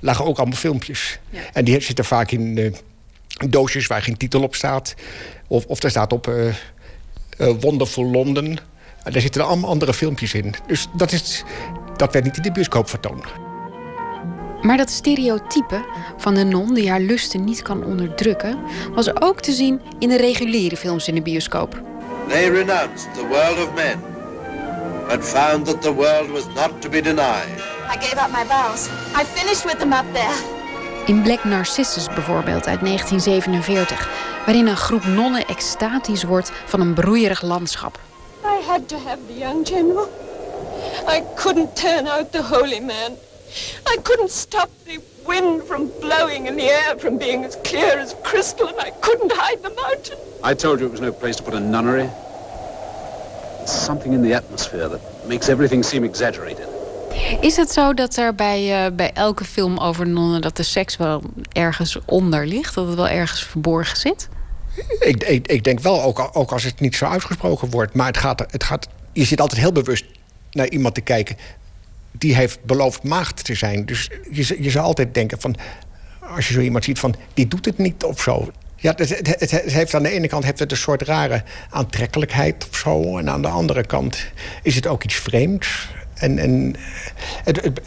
Lagen 0.00 0.24
ook 0.24 0.38
allemaal 0.38 0.58
filmpjes. 0.58 1.18
Ja. 1.30 1.40
En 1.52 1.64
die 1.64 1.80
zitten 1.80 2.04
vaak 2.04 2.30
in 2.30 2.56
uh, 2.56 2.72
doosjes 3.48 3.86
waar 3.86 4.02
geen 4.02 4.16
titel 4.16 4.42
op 4.42 4.54
staat. 4.54 4.94
Of, 5.46 5.64
of 5.64 5.82
er 5.82 5.90
staat 5.90 6.12
op 6.12 6.26
uh, 6.26 6.54
Wonderful 7.60 8.04
London. 8.04 8.58
En 9.04 9.12
daar 9.12 9.20
zitten 9.20 9.46
allemaal 9.46 9.70
andere 9.70 9.94
filmpjes 9.94 10.34
in. 10.34 10.54
Dus 10.66 10.86
dat, 10.96 11.12
is, 11.12 11.44
dat 11.96 12.12
werd 12.12 12.24
niet 12.24 12.36
in 12.36 12.42
de 12.42 12.52
bioscoop 12.52 12.88
vertoond. 12.88 13.24
Maar 14.66 14.76
dat 14.76 14.90
stereotype 14.90 15.84
van 16.16 16.34
de 16.34 16.44
non 16.44 16.74
die 16.74 16.90
haar 16.90 17.00
lusten 17.00 17.44
niet 17.44 17.62
kan 17.62 17.84
onderdrukken, 17.84 18.58
was 18.94 19.20
ook 19.20 19.40
te 19.40 19.52
zien 19.52 19.80
in 19.98 20.08
de 20.08 20.16
reguliere 20.16 20.76
films 20.76 21.08
in 21.08 21.14
de 21.14 21.22
bioscoop. 21.22 21.80
they 22.28 22.50
renounced 22.50 23.14
the 23.14 23.26
world 23.26 23.58
of 23.58 23.74
men, 23.74 24.00
but 25.08 25.24
found 25.24 25.66
that 25.66 25.82
the 25.82 25.94
world 25.94 26.30
was 26.30 26.46
not 26.54 26.82
to 26.82 26.88
be 26.88 27.00
denied. 27.00 27.58
I 27.94 27.98
gave 27.98 28.16
up 28.16 28.30
my 28.32 28.44
vows. 28.44 28.88
I 29.14 29.24
finished 29.24 29.64
with 29.64 29.78
them 29.78 29.92
up 29.92 30.04
there. 30.12 30.34
In 31.06 31.22
Black 31.22 31.44
Narcissus 31.44 32.06
bijvoorbeeld 32.06 32.66
uit 32.66 32.80
1947, 32.80 34.08
waarin 34.46 34.66
een 34.66 34.76
groep 34.76 35.04
nonnen 35.04 35.46
extatisch 35.46 36.22
wordt 36.22 36.52
van 36.64 36.80
een 36.80 36.94
broeierig 36.94 37.42
landschap. 37.42 37.98
I 38.44 38.66
had 38.66 38.88
to 38.88 38.96
have 38.96 39.18
the 39.26 39.38
young 39.38 39.66
general. 39.66 40.08
I 41.08 41.22
couldn't 41.34 41.76
turn 41.76 42.06
out 42.08 42.32
the 42.32 42.42
holy 42.42 42.80
man. 42.80 43.16
I 43.86 43.96
couldn't 44.02 44.30
stop 44.30 44.68
the 44.84 44.98
wind 45.26 45.62
from 45.62 45.90
blowing 46.00 46.48
and 46.48 46.58
the 46.58 46.68
air 46.68 46.98
from 46.98 47.18
being 47.18 47.44
as 47.44 47.56
clear 47.56 47.98
as 47.98 48.14
crystal, 48.22 48.68
and 48.68 48.80
I 48.80 48.92
couldn't 49.00 49.32
hide 49.32 49.62
the 49.62 49.72
mountain. 49.82 50.18
I 50.42 50.54
told 50.54 50.78
you 50.78 50.86
it 50.86 50.90
was 50.90 51.00
no 51.00 51.12
place 51.12 51.36
to 51.36 51.42
put 51.42 51.54
a 51.54 51.60
nunnery. 51.60 52.08
There's 53.58 53.84
something 53.84 54.12
in 54.12 54.22
the 54.22 54.34
atmosphere 54.34 54.88
that 54.88 55.00
makes 55.28 55.48
everything 55.48 55.84
seem 55.84 56.04
exaggerated. 56.04 56.66
Is 57.40 57.56
het 57.56 57.72
zo 57.72 57.94
dat 57.94 58.16
er 58.16 58.34
bij, 58.34 58.86
uh, 58.86 58.96
bij 58.96 59.10
elke 59.12 59.44
film 59.44 59.78
over 59.78 60.06
nonnen... 60.06 60.40
dat 60.40 60.56
de 60.56 60.62
seks 60.62 60.96
wel 60.96 61.22
ergens 61.52 61.98
onder 62.04 62.46
ligt? 62.46 62.74
Dat 62.74 62.86
het 62.86 62.96
wel 62.96 63.08
ergens 63.08 63.44
verborgen 63.44 63.96
zit? 63.96 64.28
Ik, 64.98 65.24
ik, 65.24 65.46
ik 65.46 65.64
denk 65.64 65.80
wel, 65.80 66.02
ook, 66.02 66.30
ook 66.32 66.52
als 66.52 66.62
het 66.62 66.80
niet 66.80 66.96
zo 66.96 67.04
uitgesproken 67.04 67.70
wordt. 67.70 67.94
Maar 67.94 68.06
het 68.06 68.16
gaat, 68.16 68.44
het 68.50 68.64
gaat, 68.64 68.88
je 69.12 69.24
zit 69.24 69.40
altijd 69.40 69.60
heel 69.60 69.72
bewust 69.72 70.04
naar 70.50 70.68
iemand 70.68 70.94
te 70.94 71.00
kijken... 71.00 71.36
die 72.18 72.34
heeft 72.34 72.64
beloofd 72.64 73.02
maagd 73.02 73.44
te 73.44 73.54
zijn. 73.54 73.86
Dus 73.86 74.10
je, 74.30 74.70
zou 74.70 74.84
altijd 74.84 75.14
denken 75.14 75.40
van... 75.40 75.56
als 76.20 76.48
je 76.48 76.54
zo 76.54 76.60
iemand 76.60 76.84
ziet 76.84 76.98
van, 76.98 77.14
die 77.34 77.48
doet 77.48 77.64
het 77.64 77.78
niet 77.78 78.04
of 78.04 78.20
zo... 78.20 78.50
Ja, 78.76 78.94
het, 78.96 79.50
heeft 79.50 79.94
aan 79.94 80.02
de 80.02 80.10
ene 80.10 80.28
kant 80.28 80.44
heeft 80.44 80.58
het 80.58 80.70
een 80.70 80.76
soort 80.76 81.02
rare 81.02 81.42
aantrekkelijkheid 81.70 82.66
of 82.70 82.76
zo. 82.76 83.18
En 83.18 83.30
aan 83.30 83.42
de 83.42 83.48
andere 83.48 83.86
kant 83.86 84.26
is 84.62 84.74
het 84.74 84.86
ook 84.86 85.04
iets 85.04 85.14
vreemds. 85.14 85.88
En, 86.14 86.38
en 86.38 86.74
het, 87.44 87.80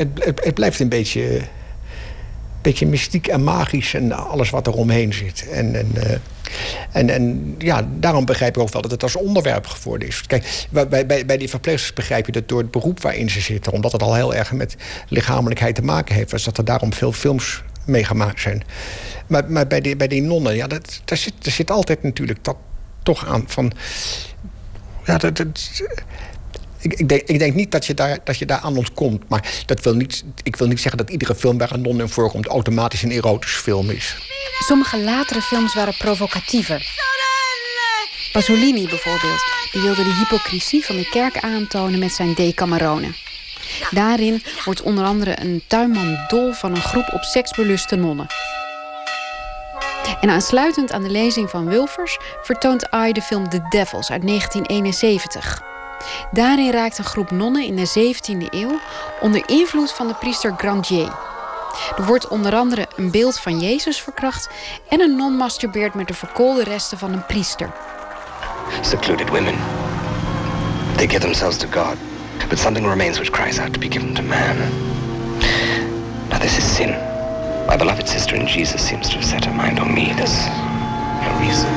het, 0.44 0.54
blijft 0.54 0.80
een 0.80 0.90
beetje, 0.90 1.42
beetje 2.62 2.86
mystiek 2.86 3.28
en 3.28 3.44
magisch 3.44 3.94
en 3.94 4.12
alles 4.12 4.50
wat 4.50 4.68
er 4.68 4.74
omheen 4.74 5.14
zit. 5.14 5.50
En, 5.50 5.76
en, 5.76 5.92
uh, 5.98 6.04
en, 6.92 7.10
en 7.10 7.56
ja, 7.58 7.88
daarom 8.00 8.26
begrijp 8.26 8.56
ik 8.56 8.62
ook 8.62 8.74
wel 8.74 8.82
dat 8.82 8.92
het 8.92 9.04
als 9.04 9.16
onderwerp 9.16 9.68
geworden 9.68 10.08
is. 10.08 10.22
Kijk, 10.28 10.68
bij, 10.70 11.06
bij, 11.06 11.26
bij 11.26 11.38
die 11.38 11.50
verpleegsters 11.50 11.94
begrijp 11.94 12.26
je 12.26 12.32
dat 12.32 12.48
door 12.48 12.60
het 12.60 12.72
beroep 12.72 13.02
waarin 13.02 13.30
ze 13.30 13.42
zitten, 13.42 13.72
omdat 13.72 13.92
het 13.92 14.04
al 14.04 14.16
heel 14.16 14.36
erg 14.36 14.52
met 14.52 14.76
lichamelijkheid 15.08 15.76
te 15.76 15.82
maken 15.82 16.16
heeft, 16.16 16.32
dus 16.32 16.44
dat 16.44 16.58
er 16.58 16.66
daarom 16.66 16.94
veel 16.94 17.12
films 17.12 17.64
mee 17.86 18.04
gemaakt 18.04 18.42
zijn. 18.42 18.64
Maar, 19.28 19.52
maar 19.52 19.68
bij, 19.68 19.82
die, 19.82 19.96
bij 19.96 20.08
die 20.08 20.22
nonnen, 20.22 20.56
ja, 20.56 20.68
dat, 20.68 21.02
daar, 21.06 21.18
zit, 21.18 21.34
daar 21.40 21.54
zit 21.54 21.72
altijd 21.72 22.04
natuurlijk 22.04 22.44
dat 22.44 22.56
toch 23.04 23.28
aan 23.28 23.44
van. 23.48 23.72
Ja, 25.06 25.18
dat, 25.18 25.38
dat 25.38 25.72
ik, 26.82 26.94
ik, 26.94 27.40
denk, 27.40 27.54
niet 27.54 27.72
dat 27.72 27.86
je, 27.86 27.94
daar, 27.94 28.18
dat 28.24 28.38
je 28.38 28.46
daar 28.46 28.60
aan 28.60 28.78
ontkomt. 28.78 29.30
Maar 29.30 29.64
dat 29.66 29.84
wil 29.84 29.94
niet, 29.94 30.24
ik 30.44 30.56
wil 30.56 30.68
niet 30.68 30.80
zeggen 30.80 30.98
dat 30.98 31.10
iedere 31.10 31.36
film 31.36 31.58
waar 31.58 31.72
een 31.72 31.82
non 31.82 32.00
in 32.00 32.10
voorkomt... 32.10 32.48
automatisch 32.48 33.04
een 33.04 33.12
erotische 33.12 33.60
film 33.60 33.90
is. 33.90 34.16
Sommige 34.60 35.00
latere 35.00 35.42
films 35.42 35.76
waren 35.76 35.98
provocatiever. 35.98 37.08
Pasolini 38.32 38.88
bijvoorbeeld, 38.88 39.44
die 39.72 39.82
wilde 39.82 40.04
de 40.04 40.14
hypocrisie 40.14 40.86
van 40.86 40.96
de 40.96 41.10
kerk 41.10 41.40
aantonen 41.40 42.00
met 42.00 42.12
zijn 42.12 42.34
Decamerone. 42.34 43.14
Daarin 43.92 44.44
wordt 44.66 44.82
onder 44.82 45.06
andere 45.06 45.42
een 45.42 45.64
tuinman 45.68 46.18
dol 46.28 46.54
van 46.54 46.72
een 46.76 46.82
groep 46.82 47.10
op 47.14 47.24
seksbeluste 47.24 47.96
nonnen. 47.96 48.28
En 50.22 50.30
aansluitend 50.30 50.92
aan 50.92 51.04
de 51.04 51.10
lezing 51.10 51.50
van 51.50 51.66
Wilfers 51.66 52.18
vertoont 52.42 52.90
Ai 52.90 53.14
de 53.14 53.22
film 53.22 53.50
The 53.50 53.62
Devils 53.70 54.12
uit 54.12 54.28
1971. 54.28 55.62
Daarin 56.32 56.72
raakt 56.72 56.98
een 56.98 57.04
groep 57.04 57.32
nonnen 57.32 57.64
in 57.64 57.76
de 57.76 58.14
17e 58.14 58.50
eeuw 58.50 58.80
onder 59.20 59.50
invloed 59.50 59.92
van 59.92 60.08
de 60.08 60.14
priester 60.14 60.54
Grandier. 60.58 61.12
Er 61.98 62.06
wordt 62.06 62.28
onder 62.28 62.56
andere 62.56 62.88
een 62.96 63.12
beeld 63.12 63.40
van 63.40 63.60
Jezus 63.60 64.02
verkracht 64.02 64.50
en 64.90 65.02
een 65.02 65.16
non 65.16 65.34
masturbeert 65.34 65.94
met 65.94 66.08
de 66.08 66.14
verkoolde 66.14 66.64
resten 66.64 66.98
van 66.98 67.14
een 67.14 67.26
priester. 67.26 67.72
Secluded 68.82 69.30
women. 69.30 69.56
They 70.96 71.08
give 71.08 71.22
themselves 71.22 71.58
to 71.58 71.68
God, 71.72 71.98
but 72.50 72.60
something 72.60 72.88
remains 72.88 73.18
which 73.18 73.32
cries 73.32 73.60
out 73.60 73.74
to 73.74 73.80
be 73.80 73.92
given 73.92 74.14
to 74.14 74.22
man. 74.22 74.58
Now 76.30 76.40
this 76.40 76.58
is 76.58 76.76
sin. 76.76 76.90
My 77.68 77.78
beloved 77.78 78.10
sister 78.10 78.36
in 78.36 78.48
Jesus 78.48 78.88
seems 78.88 79.08
to 79.10 79.16
have 79.16 79.26
set 79.26 79.46
her 79.46 79.54
mind 79.54 79.80
on 79.80 79.94
me. 79.94 80.14
There's 80.14 80.48
no 81.22 81.40
reason. 81.40 81.70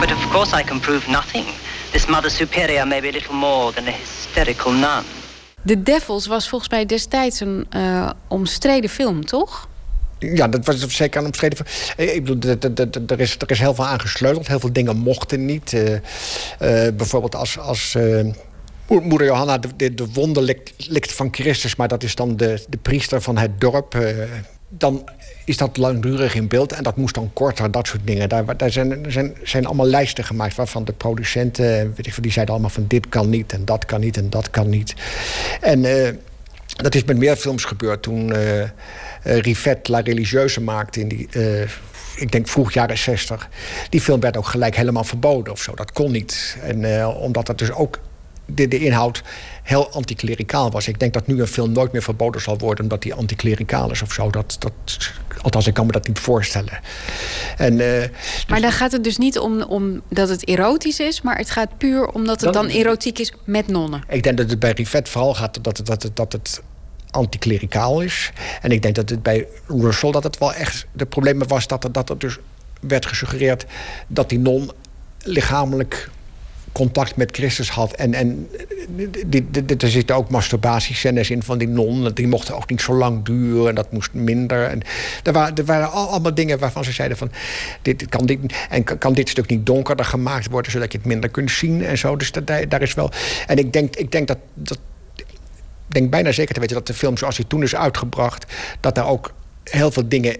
But 0.00 0.10
of 0.10 0.18
course 0.30 0.52
I 0.52 0.62
can 0.62 0.80
prove 0.80 1.06
nothing. 1.08 1.44
This 1.92 2.06
Mother 2.06 2.30
Superior 2.30 2.86
may 2.86 3.00
be 3.00 3.08
a 3.08 3.10
little 3.10 3.34
more 3.34 3.72
than 3.72 3.86
a 3.86 3.90
hysterical 3.90 4.72
nun. 4.72 5.02
The 5.66 5.82
Devils 5.82 6.26
was 6.26 6.48
volgens 6.48 6.70
mij 6.70 6.86
destijds 6.86 7.40
een 7.40 7.66
uh, 7.76 8.10
omstreden 8.28 8.90
film, 8.90 9.24
toch? 9.24 9.68
Ja, 10.18 10.48
dat 10.48 10.66
was 10.66 10.96
zeker 10.96 11.20
een 11.20 11.26
omstreden 11.26 11.58
film. 11.66 12.08
Ik 12.08 12.24
bedoel, 12.24 12.56
er 13.06 13.20
is, 13.20 13.36
er 13.38 13.50
is 13.50 13.58
heel 13.58 13.74
veel 13.74 13.86
aangesleuteld. 13.86 14.46
Heel 14.46 14.60
veel 14.60 14.72
dingen 14.72 14.96
mochten 14.96 15.44
niet. 15.44 15.72
Uh, 15.72 15.90
uh, 15.90 15.98
bijvoorbeeld 16.94 17.34
als... 17.34 17.58
als 17.58 17.96
Moeder 18.86 19.26
Johanna 19.26 19.58
de, 19.58 19.68
de, 19.76 19.94
de 19.94 20.06
wonde 20.12 20.42
likt, 20.42 20.72
likt, 20.76 21.12
van 21.12 21.28
Christus... 21.30 21.76
maar 21.76 21.88
dat 21.88 22.02
is 22.02 22.14
dan 22.14 22.36
de, 22.36 22.64
de 22.68 22.76
priester 22.76 23.22
van 23.22 23.38
het 23.38 23.60
dorp 23.60 23.96
dan 24.68 25.08
is 25.44 25.56
dat 25.56 25.76
langdurig 25.76 26.34
in 26.34 26.48
beeld 26.48 26.72
en 26.72 26.82
dat 26.82 26.96
moest 26.96 27.14
dan 27.14 27.30
korter, 27.32 27.70
dat 27.70 27.86
soort 27.86 28.06
dingen. 28.06 28.28
Daar, 28.28 28.56
daar 28.56 28.70
zijn, 28.70 29.04
zijn, 29.08 29.36
zijn 29.42 29.66
allemaal 29.66 29.86
lijsten 29.86 30.24
gemaakt 30.24 30.54
waarvan 30.54 30.84
de 30.84 30.92
producenten, 30.92 31.94
weet 31.96 32.06
ik, 32.06 32.22
die 32.22 32.32
zeiden 32.32 32.54
allemaal 32.54 32.72
van 32.72 32.84
dit 32.88 33.08
kan 33.08 33.28
niet 33.28 33.52
en 33.52 33.64
dat 33.64 33.84
kan 33.84 34.00
niet 34.00 34.16
en 34.16 34.30
dat 34.30 34.50
kan 34.50 34.68
niet. 34.68 34.94
En 35.60 35.84
uh, 35.84 36.08
dat 36.66 36.94
is 36.94 37.04
met 37.04 37.16
meer 37.16 37.36
films 37.36 37.64
gebeurd 37.64 38.02
toen 38.02 38.32
uh, 38.34 38.68
Rivet 39.22 39.88
La 39.88 40.00
Religieuze 40.00 40.60
maakte 40.60 41.00
in 41.00 41.08
die. 41.08 41.28
ik 42.16 42.32
denk 42.32 42.48
vroeg 42.48 42.72
jaren 42.72 42.98
60. 42.98 43.48
Die 43.88 44.00
film 44.00 44.20
werd 44.20 44.36
ook 44.36 44.46
gelijk 44.46 44.76
helemaal 44.76 45.04
verboden 45.04 45.52
of 45.52 45.62
zo. 45.62 45.74
Dat 45.74 45.92
kon 45.92 46.12
niet. 46.12 46.56
En 46.62 47.06
omdat 47.06 47.46
dat 47.46 47.58
dus 47.58 47.72
ook 47.72 47.98
de, 48.46 48.68
de 48.68 48.78
inhoud 48.78 49.22
heel 49.62 49.90
anticlericaal 49.90 50.70
was. 50.70 50.88
Ik 50.88 50.98
denk 50.98 51.12
dat 51.12 51.26
nu 51.26 51.40
een 51.40 51.46
film 51.46 51.72
nooit 51.72 51.92
meer 51.92 52.02
verboden 52.02 52.40
zal 52.40 52.58
worden 52.58 52.84
omdat 52.84 53.02
die 53.02 53.14
anticlericaal 53.14 53.90
is 53.90 54.02
of 54.02 54.12
zo. 54.12 54.30
Dat, 54.30 54.56
dat, 54.58 54.72
althans, 55.42 55.66
ik 55.66 55.74
kan 55.74 55.86
me 55.86 55.92
dat 55.92 56.08
niet 56.08 56.18
voorstellen. 56.18 56.80
En, 57.56 57.72
uh, 57.78 58.02
maar 58.48 58.60
dan 58.60 58.72
gaat 58.72 58.92
het 58.92 59.04
dus 59.04 59.18
niet 59.18 59.38
om, 59.38 59.62
om 59.62 60.02
dat 60.08 60.28
het 60.28 60.48
erotisch 60.48 61.00
is, 61.00 61.22
maar 61.22 61.36
het 61.36 61.50
gaat 61.50 61.78
puur 61.78 62.08
omdat 62.08 62.40
het 62.40 62.52
dan, 62.52 62.66
dan 62.66 62.76
erotiek 62.76 63.18
is 63.18 63.32
met 63.44 63.66
nonnen. 63.66 64.02
Ik 64.08 64.22
denk 64.22 64.36
dat 64.36 64.50
het 64.50 64.58
bij 64.58 64.72
Rivet 64.72 65.08
vooral 65.08 65.34
gaat 65.34 65.64
dat 65.64 65.76
het, 65.76 65.86
dat 65.86 66.02
het, 66.02 66.16
dat 66.16 66.32
het 66.32 66.62
anticlericaal 67.10 68.00
is. 68.00 68.32
En 68.60 68.70
ik 68.70 68.82
denk 68.82 68.94
dat 68.94 69.08
het 69.08 69.22
bij 69.22 69.46
Russell 69.66 70.10
dat 70.10 70.22
het 70.22 70.38
wel 70.38 70.54
echt. 70.54 70.86
De 70.92 71.06
probleem 71.06 71.46
was 71.46 71.66
dat 71.66 71.84
er, 71.84 71.92
dat 71.92 72.10
er 72.10 72.18
dus 72.18 72.38
werd 72.80 73.06
gesuggereerd 73.06 73.64
dat 74.06 74.28
die 74.28 74.38
non 74.38 74.70
lichamelijk 75.22 76.10
contact 76.72 77.16
met 77.16 77.30
Christus 77.32 77.70
had. 77.70 77.92
En, 77.92 78.14
en 78.14 78.48
er 79.78 79.90
zitten 79.90 80.16
ook 80.16 80.30
masturbatiescènes 80.30 81.30
in 81.30 81.42
van 81.42 81.58
die 81.58 81.68
non. 81.68 82.10
Die 82.14 82.26
mochten 82.26 82.56
ook 82.56 82.70
niet 82.70 82.80
zo 82.80 82.94
lang 82.94 83.24
duren 83.24 83.68
en 83.68 83.74
dat 83.74 83.92
moest 83.92 84.12
minder. 84.12 84.64
En 84.64 84.82
er, 85.22 85.32
waren, 85.32 85.56
er 85.56 85.64
waren 85.64 85.90
allemaal 85.90 86.34
dingen 86.34 86.58
waarvan 86.58 86.84
ze 86.84 86.92
zeiden 86.92 87.16
van... 87.16 87.30
Dit, 87.82 88.08
kan, 88.08 88.26
dit, 88.26 88.38
en 88.68 88.84
kan 88.98 89.12
dit 89.12 89.28
stuk 89.28 89.48
niet 89.48 89.66
donkerder 89.66 90.04
gemaakt 90.04 90.48
worden... 90.48 90.72
zodat 90.72 90.92
je 90.92 90.98
het 90.98 91.06
minder 91.06 91.30
kunt 91.30 91.50
zien 91.50 91.84
en 91.84 91.98
zo. 91.98 92.16
Dus 92.16 92.32
dat, 92.32 92.46
daar 92.46 92.82
is 92.82 92.94
wel... 92.94 93.10
En 93.46 93.58
ik 93.58 93.72
denk, 93.72 93.96
ik 93.96 94.12
denk 94.12 94.28
dat... 94.28 94.38
dat 94.54 94.78
ik 95.88 95.98
denk 95.98 96.10
bijna 96.10 96.32
zeker 96.32 96.54
te 96.54 96.60
weten 96.60 96.76
dat 96.76 96.86
de 96.86 96.94
film 96.94 97.16
zoals 97.16 97.36
hij 97.36 97.46
toen 97.48 97.62
is 97.62 97.74
uitgebracht... 97.74 98.46
dat 98.80 98.94
daar 98.94 99.08
ook 99.08 99.32
heel 99.64 99.90
veel 99.90 100.08
dingen 100.08 100.36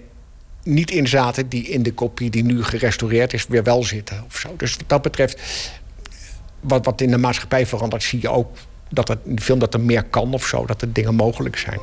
niet 0.63 0.91
in 0.91 1.07
zaten 1.07 1.49
die 1.49 1.67
in 1.67 1.83
de 1.83 1.93
kopie 1.93 2.29
die 2.29 2.43
nu 2.43 2.63
gerestaureerd 2.63 3.33
is 3.33 3.47
weer 3.47 3.63
wel 3.63 3.83
zitten. 3.83 4.23
Of 4.25 4.37
zo. 4.37 4.53
Dus 4.57 4.75
wat 4.75 4.89
dat 4.89 5.01
betreft 5.01 5.41
wat, 6.63 6.85
wat 6.85 7.01
in 7.01 7.11
de 7.11 7.17
maatschappij 7.17 7.65
verandert, 7.65 8.03
zie 8.03 8.21
je 8.21 8.29
ook 8.29 8.57
dat 8.89 9.07
het 9.07 9.19
in 9.23 9.35
de 9.35 9.41
film 9.41 9.59
dat 9.59 9.73
er 9.73 9.79
meer 9.79 10.03
kan 10.03 10.33
of 10.33 10.45
zo, 10.45 10.65
dat 10.65 10.81
er 10.81 10.93
dingen 10.93 11.15
mogelijk 11.15 11.57
zijn. 11.57 11.79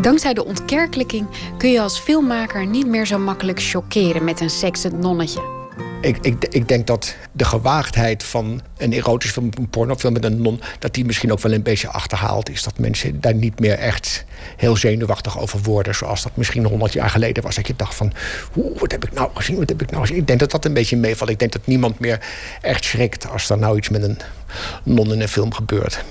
Dankzij 0.00 0.34
de 0.34 0.44
ontkerkelijking 0.44 1.26
kun 1.58 1.70
je 1.70 1.80
als 1.80 1.98
filmmaker 1.98 2.66
niet 2.66 2.86
meer 2.86 3.06
zo 3.06 3.18
makkelijk 3.18 3.62
chockeren 3.62 4.24
met 4.24 4.40
een 4.40 4.50
seksend 4.50 4.98
nonnetje. 4.98 5.58
Ik, 6.00 6.18
ik, 6.20 6.44
ik, 6.44 6.68
denk 6.68 6.86
dat 6.86 7.16
de 7.32 7.44
gewaagdheid 7.44 8.22
van 8.22 8.60
een 8.76 8.92
erotisch 8.92 9.30
film, 9.30 9.48
een 9.54 9.68
pornofilm 9.68 10.12
met 10.12 10.24
een 10.24 10.42
non... 10.42 10.60
dat 10.78 10.94
die 10.94 11.04
misschien 11.04 11.32
ook 11.32 11.40
wel 11.40 11.52
een 11.52 11.62
beetje 11.62 11.88
achterhaald 11.88 12.50
is. 12.50 12.62
Dat 12.62 12.78
mensen 12.78 13.20
daar 13.20 13.34
niet 13.34 13.60
meer 13.60 13.78
echt 13.78 14.24
heel 14.56 14.76
zenuwachtig 14.76 15.38
over 15.40 15.60
worden... 15.62 15.94
zoals 15.94 16.22
dat 16.22 16.36
misschien 16.36 16.64
honderd 16.64 16.92
jaar 16.92 17.10
geleden 17.10 17.42
was. 17.42 17.54
Dat 17.54 17.66
je 17.66 17.76
dacht 17.76 17.94
van, 17.94 18.12
wat 18.52 18.90
heb 18.90 19.04
ik 19.04 19.12
nou 19.12 19.30
gezien, 19.34 19.56
wat 19.56 19.68
heb 19.68 19.82
ik 19.82 19.90
nou? 19.90 20.14
Ik 20.14 20.26
denk 20.26 20.40
dat 20.40 20.50
dat 20.50 20.64
een 20.64 20.72
beetje 20.72 20.96
meevalt. 20.96 21.30
Ik 21.30 21.38
denk 21.38 21.52
dat 21.52 21.66
niemand 21.66 21.98
meer 21.98 22.20
echt 22.60 22.84
schrikt 22.84 23.28
als 23.28 23.50
er 23.50 23.58
nou 23.58 23.76
iets 23.76 23.88
met 23.88 24.02
een 24.02 24.18
non 24.84 25.12
in 25.12 25.20
een 25.20 25.28
film 25.28 25.54
gebeurt. 25.54 26.04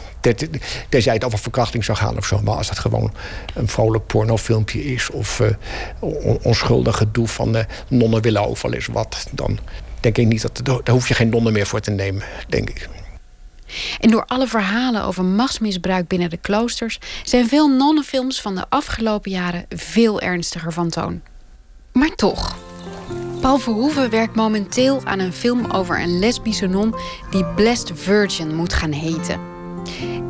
Tenzij 0.89 1.13
het 1.13 1.23
over 1.23 1.39
verkrachting 1.39 1.85
zou 1.85 1.97
gaan 1.97 2.17
of 2.17 2.25
zo. 2.25 2.41
Maar 2.41 2.55
als 2.55 2.67
dat 2.67 2.79
gewoon 2.79 3.13
een 3.53 3.67
vrolijk 3.67 4.05
pornofilmpje 4.05 4.83
is... 4.83 5.09
of 5.09 5.39
uh, 5.39 5.49
onschuldig 6.41 6.97
gedoe 6.97 7.27
van 7.27 7.55
uh, 7.55 7.63
nonnen 7.87 8.21
willen 8.21 8.41
wel 8.61 8.73
eens 8.73 8.87
wat... 8.87 9.27
dan 9.31 9.59
denk 9.99 10.17
ik 10.17 10.27
niet 10.27 10.41
dat 10.41 10.61
daar 10.63 10.95
hoef 10.95 11.07
je 11.07 11.13
geen 11.13 11.29
nonnen 11.29 11.53
meer 11.53 11.67
voor 11.67 11.79
te 11.79 11.91
nemen, 11.91 12.23
denk 12.47 12.69
ik. 12.69 12.89
En 13.99 14.09
door 14.09 14.25
alle 14.25 14.47
verhalen 14.47 15.03
over 15.03 15.25
machtsmisbruik 15.25 16.07
binnen 16.07 16.29
de 16.29 16.37
kloosters 16.37 16.99
zijn 17.23 17.47
veel 17.47 17.67
nonnenfilms 17.67 18.41
van 18.41 18.55
de 18.55 18.65
afgelopen 18.69 19.31
jaren 19.31 19.65
veel 19.69 20.21
ernstiger 20.21 20.73
van 20.73 20.89
toon. 20.89 21.21
Maar 21.91 22.15
toch, 22.15 22.57
Paul 23.41 23.57
Verhoeven 23.57 24.09
werkt 24.09 24.35
momenteel 24.35 25.01
aan 25.03 25.19
een 25.19 25.33
film 25.33 25.71
over 25.71 26.01
een 26.01 26.19
lesbische 26.19 26.67
non 26.67 26.95
die 27.29 27.45
Blessed 27.45 27.91
Virgin 27.93 28.55
moet 28.55 28.73
gaan 28.73 28.91
heten. 28.91 29.39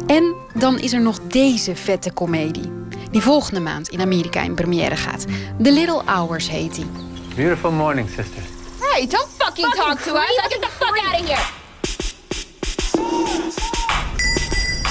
En 0.07 0.35
dan 0.53 0.79
is 0.79 0.93
er 0.93 1.01
nog 1.01 1.19
deze 1.19 1.75
vette 1.75 2.11
komedie, 2.11 2.71
die 3.11 3.21
volgende 3.21 3.59
maand 3.59 3.89
in 3.89 4.01
Amerika 4.01 4.41
in 4.41 4.55
première 4.55 4.95
gaat. 4.95 5.25
The 5.63 5.71
Little 5.71 6.01
Hours 6.05 6.49
heet 6.49 6.75
die. 6.75 6.87
Beautiful 7.35 7.71
morning, 7.71 8.07
sisters. 8.07 8.45
Hey, 8.79 9.07
don't 9.07 9.27
fucking, 9.37 9.73
talk 9.73 9.99
to 9.99 10.15
us. 10.15 10.39
Get 10.47 10.61
the 10.61 10.69
fuck 10.79 10.97
out 11.05 11.21
of 11.21 11.27
here. 11.27 11.58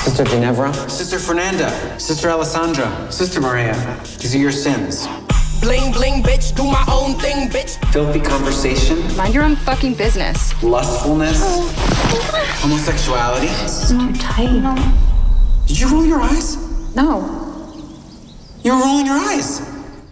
Sister 0.05 0.25
Ginevra, 0.25 0.73
Sister 0.89 1.19
Fernanda, 1.19 1.71
Sister 1.99 2.31
Alessandra, 2.31 2.89
Sister 3.11 3.41
Maria, 3.41 3.75
these 4.19 4.35
are 4.35 4.39
your 4.41 4.53
sins. 4.53 5.07
Bling 5.61 5.93
bling, 5.93 6.23
bitch, 6.23 6.55
do 6.57 6.65
my 6.65 6.85
own 6.91 7.15
thing, 7.19 7.49
bitch. 7.51 7.77
Filthy 7.93 8.21
conversation, 8.21 8.97
Mind 9.17 9.35
your 9.35 9.45
own 9.45 9.57
fucking 9.57 9.95
business. 9.97 10.53
lustfulness, 10.63 11.39
homosexuality. 12.63 13.47
This 13.63 13.83
is 13.83 13.89
too 13.91 14.13
tight. 14.13 14.79
Did 15.67 15.79
you 15.79 15.89
roll 15.89 16.07
your 16.07 16.21
eyes? 16.23 16.57
No. 16.95 17.23
You're 18.63 18.79
rolling 18.81 19.07
your 19.07 19.21
eyes. 19.31 19.61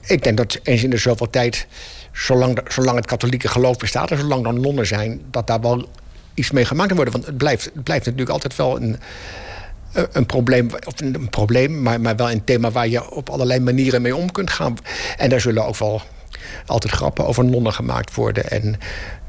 Ik 0.07 0.23
denk 0.23 0.37
dat 0.37 0.59
eens 0.63 0.83
in 0.83 0.91
de 0.91 0.97
zoveel 0.97 1.31
tijd, 1.31 1.67
zolang, 2.13 2.55
de- 2.55 2.63
zolang 2.69 2.97
het 2.97 3.07
katholieke 3.07 3.49
geloof 3.49 3.77
bestaat... 3.77 4.11
en 4.11 4.19
zolang 4.19 4.47
er 4.47 4.55
nonnen 4.55 4.87
zijn, 4.87 5.21
dat 5.31 5.47
daar 5.47 5.61
wel 5.61 5.89
iets 6.37 6.51
mee 6.51 6.65
gemaakt 6.65 6.93
worden. 6.95 7.13
Want 7.13 7.27
het 7.27 7.37
blijft, 7.37 7.65
het 7.65 7.83
blijft 7.85 8.05
natuurlijk 8.05 8.31
altijd 8.31 8.57
wel 8.57 8.77
een, 8.77 8.97
een- 9.93 10.07
een 10.13 10.27
probleem... 10.27 10.69
of 10.87 11.01
een, 11.01 11.15
een 11.15 11.31
probleem, 11.31 11.83
maar, 11.83 12.01
maar 12.01 12.17
wel 12.17 12.31
een 12.31 12.45
thema... 12.45 12.71
waar 12.71 12.89
je 12.89 13.11
op 13.11 13.31
allerlei 13.31 13.61
manieren 13.61 14.03
mee 14.03 14.17
om 14.17 14.33
kunt 14.33 14.51
gaan. 14.51 14.77
En 15.17 15.29
daar 15.31 15.41
zullen 15.41 15.67
ook 15.67 15.77
wel 15.77 16.03
altijd 16.67 16.93
grappen 16.93 17.27
over 17.27 17.45
nonnen 17.45 17.73
gemaakt 17.73 18.15
worden... 18.15 18.51
en 18.51 18.79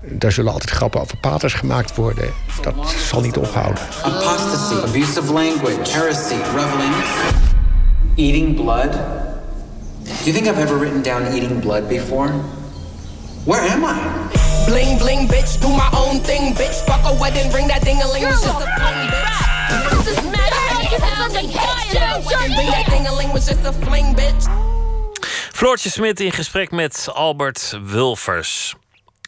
daar 0.01 0.31
zullen 0.31 0.51
altijd 0.51 0.69
grappen 0.71 1.01
over 1.01 1.17
paters 1.17 1.53
gemaakt 1.53 1.95
worden. 1.95 2.29
Dat 2.61 2.75
zal 3.09 3.21
niet 3.21 3.38
ophouden. 3.38 3.84
Apostasy, 4.03 4.73
abusive 4.88 5.34
language, 5.34 5.91
heresy, 5.91 6.35
reveling, 6.55 6.95
eating 8.15 8.55
blood. 8.55 8.91
Do 10.03 10.13
you 10.23 10.31
think 10.35 10.45
I've 10.47 10.61
ever 10.61 10.79
written 10.79 11.01
down 11.03 11.23
eating 11.25 11.59
blood 11.59 11.88
before? 11.88 12.29
Where 13.43 13.71
am 13.71 13.84
I? 13.84 13.93
Bling 14.68 14.98
bling, 14.99 15.27
bitch, 15.27 15.60
do 15.61 15.69
my 15.69 15.89
own 15.94 16.19
thing, 16.19 16.53
bitch. 16.53 16.85
Fuck 16.85 17.03
a 17.06 17.14
wedding 17.19 17.52
ring, 17.53 17.68
that 17.68 17.84
ding 17.84 18.02
a 18.02 18.07
ling 18.07 18.23
was 18.23 18.44
just 18.44 18.60
a 18.60 18.68
fling, 18.77 18.99
bitch. 19.11 19.48
This 20.06 20.18
is 20.18 20.27
Ring 22.57 22.72
that 22.72 22.85
ding 22.89 23.07
a 23.07 23.14
ling 23.15 23.31
was 23.34 23.48
just 23.48 23.65
a 23.65 23.73
fling, 23.85 24.15
bitch. 24.15 24.48
Floortje 25.53 25.89
Smit 25.89 26.19
in 26.19 26.31
gesprek 26.31 26.72
met 26.72 27.07
Albert 27.14 27.80
Wulfers. 27.84 28.76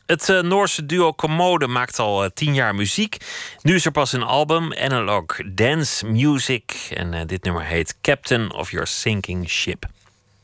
Het 0.06 0.30
eh, 0.30 0.42
Noorse 0.42 0.86
duo 0.86 1.14
Commode 1.14 1.68
maakt 1.68 2.00
al 2.00 2.24
eh, 2.24 2.30
tien 2.34 2.54
jaar 2.54 2.76
muziek. 2.76 3.18
Nu 3.62 3.76
is 3.76 3.86
er 3.86 3.92
pas 3.92 4.14
een 4.14 4.24
album, 4.24 4.74
Analog 4.74 5.26
Dance 5.46 6.06
Music. 6.06 6.90
En 6.94 7.14
eh, 7.14 7.26
dit 7.26 7.44
nummer 7.44 7.66
heet 7.66 7.96
Captain 8.02 8.54
of 8.54 8.72
Your 8.72 8.88
Sinking 8.88 9.50
Ship. 9.50 9.86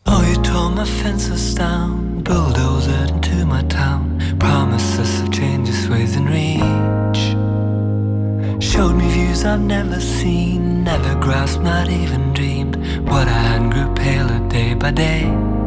Oh, 0.08 0.22
you 0.30 0.36
tore 0.44 0.70
my 0.70 0.86
fences 0.86 1.56
down, 1.56 2.22
bulldozed 2.22 2.90
into 2.90 3.46
my 3.46 3.64
town. 3.64 4.20
Promises 4.40 5.22
of 5.22 5.32
changes 5.32 5.88
within 5.90 6.26
reach. 6.26 7.22
Showed 8.64 8.96
me 8.96 9.10
views 9.10 9.44
I've 9.44 9.62
never 9.62 10.00
seen, 10.00 10.84
never 10.84 11.16
grasped, 11.20 11.64
not 11.64 11.90
even 11.90 12.34
dreamed. 12.34 12.76
What 13.08 13.28
I 13.28 13.40
had 13.50 13.72
grew 13.72 13.94
paler 13.96 14.48
day 14.48 14.76
by 14.76 14.92
day. 14.92 15.65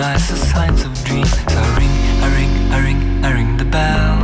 Recognize 0.00 0.28
the 0.28 0.36
signs 0.36 0.84
of 0.84 1.04
dreams. 1.04 1.32
I 1.48 1.78
ring, 1.78 1.94
I 2.22 2.28
ring, 2.36 2.72
I 2.72 2.78
ring, 2.84 3.24
I 3.24 3.32
ring 3.32 3.56
the 3.56 3.64
bell. 3.64 4.19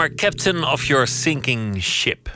Houden 0.00 0.22
met 0.22 0.32
het 0.34 0.52
nummer 0.52 0.62
Captain 0.62 0.72
of 0.72 0.84
Your 0.84 1.06
Sinking 1.06 1.82
Ship. 1.82 2.29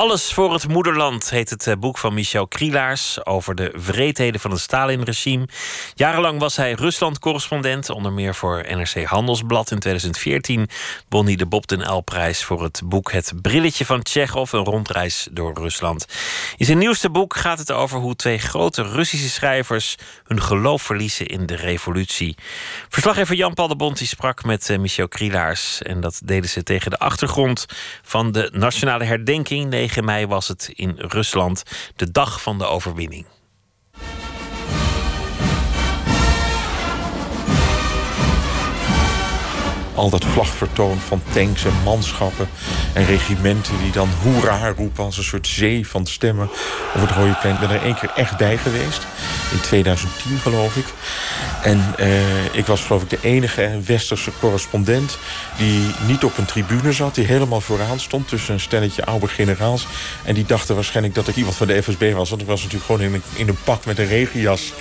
Alles 0.00 0.32
voor 0.32 0.52
het 0.52 0.68
moederland 0.68 1.30
heet 1.30 1.50
het 1.50 1.66
eh, 1.66 1.74
boek 1.76 1.98
van 1.98 2.14
Michel 2.14 2.48
Krielaars 2.48 3.26
over 3.26 3.54
de 3.54 3.72
wreedheden 3.84 4.40
van 4.40 4.50
het 4.50 4.60
Stalin-regime. 4.60 5.48
Jarenlang 5.94 6.38
was 6.38 6.56
hij 6.56 6.72
Rusland-correspondent, 6.72 7.90
onder 7.90 8.12
meer 8.12 8.34
voor 8.34 8.64
NRC 8.68 9.04
Handelsblad. 9.04 9.70
In 9.70 9.78
2014 9.78 10.68
won 11.08 11.26
hij 11.26 11.36
de 11.36 11.46
Bob 11.46 11.66
den 11.66 11.92
L-prijs 11.92 12.44
voor 12.44 12.62
het 12.62 12.82
boek 12.84 13.12
Het 13.12 13.32
Brilletje 13.42 13.84
van 13.84 14.02
Tsjechov, 14.02 14.52
een 14.52 14.64
rondreis 14.64 15.28
door 15.30 15.54
Rusland. 15.54 16.06
In 16.56 16.66
zijn 16.66 16.78
nieuwste 16.78 17.10
boek 17.10 17.36
gaat 17.36 17.58
het 17.58 17.72
over 17.72 17.98
hoe 17.98 18.16
twee 18.16 18.38
grote 18.38 18.82
Russische 18.82 19.28
schrijvers 19.28 19.96
hun 20.24 20.42
geloof 20.42 20.82
verliezen 20.82 21.26
in 21.26 21.46
de 21.46 21.56
revolutie. 21.56 22.36
Verslaggever 22.88 23.34
Jan-Paul 23.34 23.68
de 23.68 23.76
Bont 23.76 23.98
die 23.98 24.06
sprak 24.06 24.44
met 24.44 24.70
eh, 24.70 24.78
Michel 24.78 25.08
Krielaars 25.08 25.82
en 25.82 26.00
dat 26.00 26.20
deden 26.24 26.50
ze 26.50 26.62
tegen 26.62 26.90
de 26.90 26.98
achtergrond 26.98 27.66
van 28.02 28.32
de 28.32 28.50
nationale 28.52 29.04
herdenking 29.04 29.70
9 29.90 30.04
mei 30.04 30.26
was 30.26 30.48
het 30.48 30.70
in 30.74 30.94
Rusland, 30.96 31.62
de 31.96 32.10
dag 32.10 32.42
van 32.42 32.58
de 32.58 32.64
overwinning. 32.64 33.26
Al 40.00 40.10
dat 40.10 40.24
vlagvertoon 40.24 40.98
van 40.98 41.22
tanks 41.32 41.64
en 41.64 41.82
manschappen 41.84 42.48
en 42.92 43.04
regimenten 43.04 43.78
die 43.78 43.92
dan 43.92 44.08
hoera 44.22 44.72
roepen 44.76 45.04
als 45.04 45.16
een 45.16 45.24
soort 45.24 45.46
zee 45.46 45.86
van 45.86 46.06
stemmen 46.06 46.50
over 46.96 47.08
het 47.08 47.16
Rode 47.16 47.36
Plein. 47.40 47.54
Ik 47.54 47.60
ben 47.60 47.70
er 47.70 47.82
één 47.82 47.94
keer 47.94 48.12
echt 48.14 48.36
bij 48.36 48.56
geweest, 48.56 49.06
in 49.52 49.60
2010 49.60 50.38
geloof 50.38 50.76
ik. 50.76 50.84
En 51.62 51.94
eh, 51.96 52.54
ik 52.54 52.66
was 52.66 52.80
geloof 52.80 53.02
ik 53.02 53.10
de 53.10 53.18
enige 53.22 53.80
westerse 53.86 54.30
correspondent 54.40 55.18
die 55.56 55.80
niet 56.06 56.24
op 56.24 56.38
een 56.38 56.44
tribune 56.44 56.92
zat, 56.92 57.14
die 57.14 57.26
helemaal 57.26 57.60
vooraan 57.60 58.00
stond 58.00 58.28
tussen 58.28 58.54
een 58.54 58.60
stelletje 58.60 59.04
oude 59.04 59.28
generaals. 59.28 59.86
En 60.24 60.34
die 60.34 60.44
dachten 60.44 60.74
waarschijnlijk 60.74 61.14
dat 61.14 61.28
ik 61.28 61.36
iemand 61.36 61.56
van 61.56 61.66
de 61.66 61.82
FSB 61.82 62.12
was, 62.12 62.30
want 62.30 62.42
ik 62.42 62.48
was 62.48 62.62
natuurlijk 62.62 62.86
gewoon 62.86 63.22
in 63.34 63.48
een, 63.48 63.56
pak 63.64 63.84
met 63.84 63.98
een 63.98 64.06
regenjas 64.06 64.72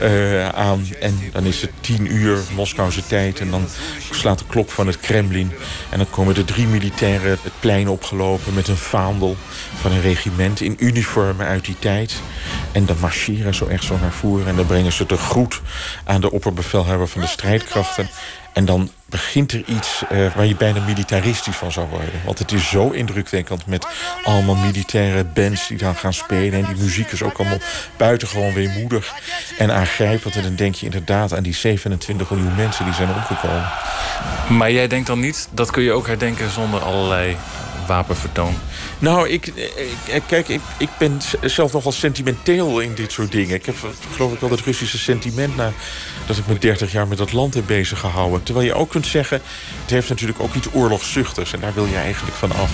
eh, 0.00 0.48
aan. 0.48 0.86
En 1.00 1.20
dan 1.32 1.44
is 1.44 1.60
het 1.60 1.70
tien 1.80 2.14
uur 2.14 2.38
Moskouse 2.54 3.06
tijd 3.06 3.40
en 3.40 3.50
dan 3.50 3.66
slaat 4.10 4.38
de 4.38 4.44
klok 4.54 4.70
van 4.70 4.86
het 4.86 4.98
Kremlin. 4.98 5.52
En 5.90 5.98
dan 5.98 6.10
komen 6.10 6.34
de 6.34 6.44
drie 6.44 6.66
militairen 6.66 7.30
het 7.30 7.52
plein 7.60 7.88
opgelopen 7.88 8.54
met 8.54 8.68
een 8.68 8.76
vaandel 8.76 9.36
van 9.74 9.92
een 9.92 10.00
regiment 10.00 10.60
in 10.60 10.76
uniformen 10.78 11.46
uit 11.46 11.64
die 11.64 11.78
tijd. 11.78 12.20
En 12.72 12.86
dan 12.86 12.96
marcheren 13.00 13.54
ze 13.54 13.66
echt 13.66 13.84
zo 13.84 13.98
naar 13.98 14.12
voren 14.12 14.46
en 14.46 14.56
dan 14.56 14.66
brengen 14.66 14.92
ze 14.92 15.06
de 15.06 15.16
groet 15.16 15.60
aan 16.04 16.20
de 16.20 16.30
opperbevelhebber 16.30 17.08
van 17.08 17.20
de 17.20 17.26
strijdkrachten. 17.26 18.08
En 18.54 18.64
dan 18.64 18.90
begint 19.06 19.52
er 19.52 19.62
iets 19.66 20.02
eh, 20.08 20.34
waar 20.34 20.46
je 20.46 20.56
bijna 20.56 20.80
militaristisch 20.80 21.56
van 21.56 21.72
zou 21.72 21.88
worden. 21.88 22.20
Want 22.24 22.38
het 22.38 22.52
is 22.52 22.68
zo 22.68 22.90
indrukwekkend 22.90 23.66
met 23.66 23.86
allemaal 24.24 24.54
militaire 24.54 25.24
bands 25.24 25.68
die 25.68 25.78
dan 25.78 25.96
gaan 25.96 26.12
spelen. 26.12 26.52
En 26.52 26.74
die 26.74 26.82
muziek 26.82 27.12
is 27.12 27.22
ook 27.22 27.38
allemaal 27.38 27.58
buitengewoon 27.96 28.52
weemoedig 28.52 29.14
en 29.58 29.72
aangrijpend. 29.72 30.36
En 30.36 30.42
dan 30.42 30.54
denk 30.54 30.74
je 30.74 30.84
inderdaad 30.84 31.34
aan 31.34 31.42
die 31.42 31.54
27 31.54 32.30
miljoen 32.30 32.54
mensen 32.54 32.84
die 32.84 32.94
zijn 32.94 33.14
omgekomen. 33.14 33.70
Maar 34.48 34.72
jij 34.72 34.88
denkt 34.88 35.06
dan 35.06 35.20
niet, 35.20 35.48
dat 35.50 35.70
kun 35.70 35.82
je 35.82 35.92
ook 35.92 36.06
herdenken 36.06 36.50
zonder 36.50 36.80
allerlei 36.80 37.36
wapenvertoon? 37.87 38.55
Nou, 38.99 39.29
ik, 39.29 39.47
ik, 40.05 40.21
kijk, 40.27 40.47
ik, 40.47 40.61
ik 40.77 40.89
ben 40.99 41.21
zelf 41.41 41.73
nogal 41.73 41.91
sentimenteel 41.91 42.79
in 42.79 42.93
dit 42.93 43.11
soort 43.11 43.31
dingen. 43.31 43.55
Ik 43.55 43.65
heb 43.65 43.75
geloof 44.13 44.33
ik 44.33 44.39
wel 44.39 44.49
het 44.49 44.61
Russische 44.61 44.97
sentiment 44.97 45.55
na 45.55 45.71
dat 46.25 46.37
ik 46.37 46.47
me 46.47 46.57
30 46.57 46.91
jaar 46.91 47.07
met 47.07 47.17
dat 47.17 47.33
land 47.33 47.53
heb 47.53 47.63
bezig 47.65 47.99
gehouden. 47.99 48.43
Terwijl 48.43 48.65
je 48.65 48.73
ook 48.73 48.89
kunt 48.89 49.07
zeggen, 49.07 49.41
het 49.81 49.89
heeft 49.89 50.09
natuurlijk 50.09 50.39
ook 50.39 50.53
iets 50.53 50.67
oorlogszuchtigs. 50.73 51.53
En 51.53 51.59
daar 51.59 51.73
wil 51.73 51.85
je 51.85 51.95
eigenlijk 51.95 52.35
van 52.35 52.51
af. 52.51 52.71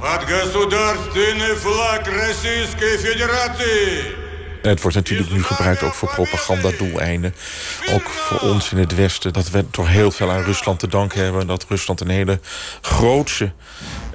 Под 0.00 0.24
государственный 0.24 1.54
флаг 1.54 2.06
Российской 2.08 2.98
Федерации! 2.98 4.25
het 4.61 4.81
wordt 4.81 4.95
natuurlijk 4.95 5.31
nu 5.31 5.43
gebruikt 5.43 5.83
ook 5.83 5.93
voor 5.93 6.09
propagandadoeleinden. 6.09 7.35
Ook 7.91 8.09
voor 8.09 8.39
ons 8.39 8.71
in 8.71 8.77
het 8.77 8.95
Westen. 8.95 9.33
Dat 9.33 9.49
we 9.49 9.69
toch 9.69 9.87
heel 9.87 10.11
veel 10.11 10.31
aan 10.31 10.43
Rusland 10.43 10.79
te 10.79 10.87
danken 10.87 11.23
hebben. 11.23 11.47
Dat 11.47 11.65
Rusland 11.69 12.01
een 12.01 12.09
hele 12.09 12.39
grootse 12.81 13.51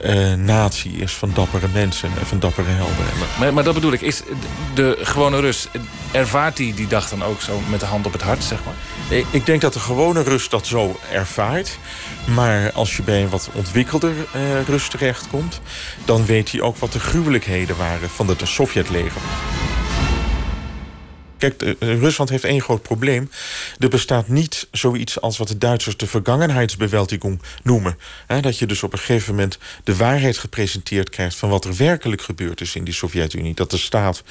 eh, 0.00 0.32
natie 0.32 0.92
is 0.92 1.12
van 1.12 1.30
dappere 1.34 1.68
mensen 1.72 2.10
en 2.18 2.26
van 2.26 2.38
dappere 2.38 2.70
helden. 2.70 2.96
Maar, 3.38 3.54
maar 3.54 3.64
dat 3.64 3.74
bedoel 3.74 3.92
ik, 3.92 4.00
is 4.00 4.22
de 4.74 4.98
gewone 5.00 5.40
Rus, 5.40 5.68
ervaart 6.12 6.58
hij 6.58 6.66
die, 6.66 6.74
die 6.74 6.86
dag 6.86 7.08
dan 7.08 7.24
ook 7.24 7.40
zo 7.40 7.60
met 7.70 7.80
de 7.80 7.86
hand 7.86 8.06
op 8.06 8.12
het 8.12 8.22
hart, 8.22 8.44
zeg 8.44 8.58
maar? 8.64 8.74
Ik, 9.18 9.26
ik 9.30 9.46
denk 9.46 9.60
dat 9.60 9.72
de 9.72 9.80
gewone 9.80 10.22
Rus 10.22 10.48
dat 10.48 10.66
zo 10.66 10.98
ervaart. 11.12 11.78
Maar 12.26 12.72
als 12.72 12.96
je 12.96 13.02
bij 13.02 13.22
een 13.22 13.28
wat 13.28 13.48
ontwikkelder 13.52 14.12
uh, 14.12 14.62
Rus 14.66 14.88
terechtkomt... 14.88 15.60
dan 16.04 16.26
weet 16.26 16.50
hij 16.50 16.60
ook 16.60 16.76
wat 16.76 16.92
de 16.92 17.00
gruwelijkheden 17.00 17.76
waren 17.76 18.10
van 18.10 18.28
het 18.28 18.40
Sovjetleger. 18.44 19.20
Kijk, 21.42 21.76
Rusland 21.78 22.30
heeft 22.30 22.44
één 22.44 22.60
groot 22.60 22.82
probleem. 22.82 23.30
Er 23.78 23.88
bestaat 23.88 24.28
niet 24.28 24.68
zoiets 24.70 25.20
als 25.20 25.38
wat 25.38 25.48
de 25.48 25.58
Duitsers 25.58 25.96
de 25.96 26.06
vergangenheidsbewältigung 26.06 27.40
noemen. 27.62 27.98
dat 28.40 28.58
je 28.58 28.66
dus 28.66 28.82
op 28.82 28.92
een 28.92 28.98
gegeven 28.98 29.34
moment 29.34 29.58
de 29.84 29.96
waarheid 29.96 30.38
gepresenteerd 30.38 31.10
krijgt... 31.10 31.36
van 31.36 31.48
wat 31.48 31.64
er 31.64 31.76
werkelijk 31.76 32.22
gebeurd 32.22 32.60
is 32.60 32.74
in 32.74 32.84
die 32.84 32.94
Sovjet-Unie. 32.94 33.54
Dat 33.54 33.70
de 33.70 33.76
staat 33.76 34.22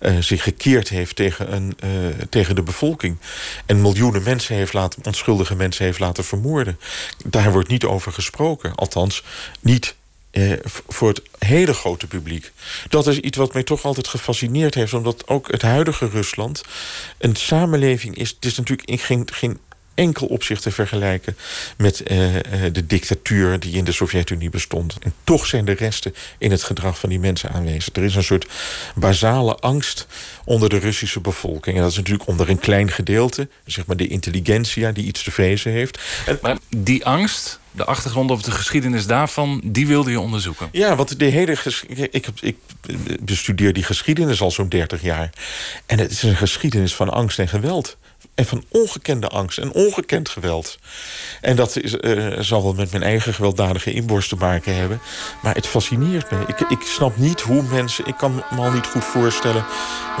uh, 0.00 0.16
zich 0.18 0.42
gekeerd 0.42 0.88
heeft 0.88 1.16
tegen, 1.16 1.52
een, 1.52 1.76
uh, 1.84 1.90
tegen 2.28 2.54
de 2.54 2.62
bevolking. 2.62 3.16
En 3.66 3.80
miljoenen 3.80 4.22
mensen 4.22 4.54
heeft 4.54 4.72
laten, 4.72 5.04
onschuldige 5.04 5.56
mensen 5.56 5.84
heeft 5.84 5.98
laten 5.98 6.24
vermoorden. 6.24 6.78
Daar 7.24 7.52
wordt 7.52 7.68
niet 7.68 7.84
over 7.84 8.12
gesproken. 8.12 8.74
Althans, 8.74 9.24
niet 9.60 9.94
eh, 10.30 10.52
voor 10.88 11.08
het 11.08 11.22
hele 11.38 11.74
grote 11.74 12.06
publiek. 12.06 12.52
Dat 12.88 13.06
is 13.06 13.18
iets 13.18 13.36
wat 13.36 13.52
mij 13.52 13.62
toch 13.62 13.84
altijd 13.84 14.08
gefascineerd 14.08 14.74
heeft... 14.74 14.94
omdat 14.94 15.28
ook 15.28 15.50
het 15.50 15.62
huidige 15.62 16.08
Rusland 16.08 16.62
een 17.18 17.36
samenleving 17.36 18.16
is... 18.16 18.30
het 18.30 18.44
is 18.44 18.56
natuurlijk 18.56 18.88
in 18.88 18.98
geen, 18.98 19.28
geen 19.32 19.58
enkel 19.94 20.26
opzicht 20.26 20.62
te 20.62 20.70
vergelijken... 20.70 21.36
met 21.76 22.00
uh, 22.00 22.08
de 22.72 22.86
dictatuur 22.86 23.60
die 23.60 23.76
in 23.76 23.84
de 23.84 23.92
Sovjet-Unie 23.92 24.50
bestond. 24.50 24.96
En 25.00 25.14
toch 25.24 25.46
zijn 25.46 25.64
de 25.64 25.72
resten 25.72 26.14
in 26.38 26.50
het 26.50 26.62
gedrag 26.62 26.98
van 26.98 27.08
die 27.08 27.20
mensen 27.20 27.50
aanwezig. 27.50 27.94
Er 27.96 28.04
is 28.04 28.14
een 28.14 28.24
soort 28.24 28.46
basale 28.94 29.54
angst 29.54 30.06
onder 30.44 30.68
de 30.68 30.78
Russische 30.78 31.20
bevolking. 31.20 31.76
En 31.76 31.82
dat 31.82 31.90
is 31.90 31.96
natuurlijk 31.96 32.28
onder 32.28 32.48
een 32.48 32.58
klein 32.58 32.90
gedeelte... 32.90 33.48
zeg 33.64 33.86
maar 33.86 33.96
de 33.96 34.08
intelligentsia 34.08 34.92
die 34.92 35.04
iets 35.04 35.22
te 35.22 35.30
vrezen 35.30 35.72
heeft. 35.72 36.00
Maar 36.42 36.58
die 36.76 37.04
angst 37.04 37.59
de 37.72 37.84
achtergrond 37.84 38.30
of 38.30 38.42
de 38.42 38.50
geschiedenis 38.50 39.06
daarvan, 39.06 39.60
die 39.64 39.86
wilde 39.86 40.10
je 40.10 40.20
onderzoeken? 40.20 40.68
Ja, 40.72 40.96
want 40.96 41.18
de 41.18 41.24
hele 41.24 41.56
ik, 42.10 42.26
ik 42.40 42.56
bestudeer 43.20 43.72
die 43.72 43.82
geschiedenis 43.82 44.40
al 44.40 44.50
zo'n 44.50 44.68
30 44.68 45.02
jaar. 45.02 45.30
En 45.86 45.98
het 45.98 46.10
is 46.10 46.22
een 46.22 46.36
geschiedenis 46.36 46.94
van 46.94 47.10
angst 47.10 47.38
en 47.38 47.48
geweld. 47.48 47.96
En 48.34 48.46
van 48.46 48.64
ongekende 48.68 49.28
angst 49.28 49.58
en 49.58 49.72
ongekend 49.72 50.28
geweld. 50.28 50.78
En 51.40 51.56
dat 51.56 51.76
is, 51.76 51.94
uh, 52.00 52.38
zal 52.38 52.62
wel 52.62 52.74
met 52.74 52.90
mijn 52.90 53.02
eigen 53.02 53.34
gewelddadige 53.34 53.92
inborst 53.92 54.28
te 54.28 54.36
maken 54.36 54.74
hebben. 54.74 55.00
Maar 55.42 55.54
het 55.54 55.66
fascineert 55.66 56.30
me. 56.30 56.38
Ik, 56.46 56.60
ik 56.60 56.80
snap 56.80 57.16
niet 57.16 57.40
hoe 57.40 57.62
mensen... 57.62 58.06
Ik 58.06 58.16
kan 58.16 58.34
me 58.34 58.56
al 58.56 58.70
niet 58.70 58.86
goed 58.86 59.04
voorstellen... 59.04 59.64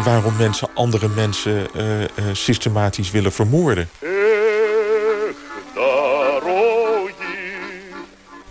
waarom 0.04 0.36
mensen 0.36 0.68
andere 0.74 1.08
mensen 1.08 1.66
uh, 1.76 2.00
uh, 2.00 2.06
systematisch 2.32 3.10
willen 3.10 3.32
vermoorden. 3.32 3.88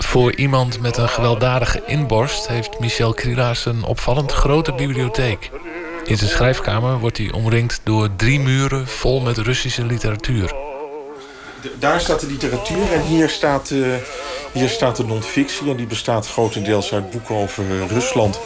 Voor 0.09 0.35
iemand 0.35 0.81
met 0.81 0.97
een 0.97 1.09
gewelddadige 1.09 1.83
inborst 1.85 2.47
heeft 2.47 2.79
Michel 2.79 3.13
Krielaars 3.13 3.65
een 3.65 3.83
opvallend 3.83 4.31
grote 4.31 4.73
bibliotheek. 4.73 5.51
In 6.05 6.17
zijn 6.17 6.29
schrijfkamer 6.29 6.99
wordt 6.99 7.17
hij 7.17 7.31
omringd 7.31 7.81
door 7.83 8.09
drie 8.15 8.39
muren 8.39 8.87
vol 8.87 9.19
met 9.19 9.37
Russische 9.37 9.85
literatuur. 9.85 10.53
Daar 11.79 12.01
staat 12.01 12.19
de 12.19 12.27
literatuur 12.27 12.93
en 12.93 13.01
hier 13.01 13.29
staat, 13.29 13.69
uh, 13.69 13.87
hier 14.51 14.69
staat 14.69 14.95
de 14.95 15.05
non-fictie. 15.05 15.69
En 15.69 15.75
die 15.75 15.87
bestaat 15.87 16.27
grotendeels 16.27 16.93
uit 16.93 17.11
boeken 17.11 17.35
over 17.35 17.63
Rusland 17.87 18.39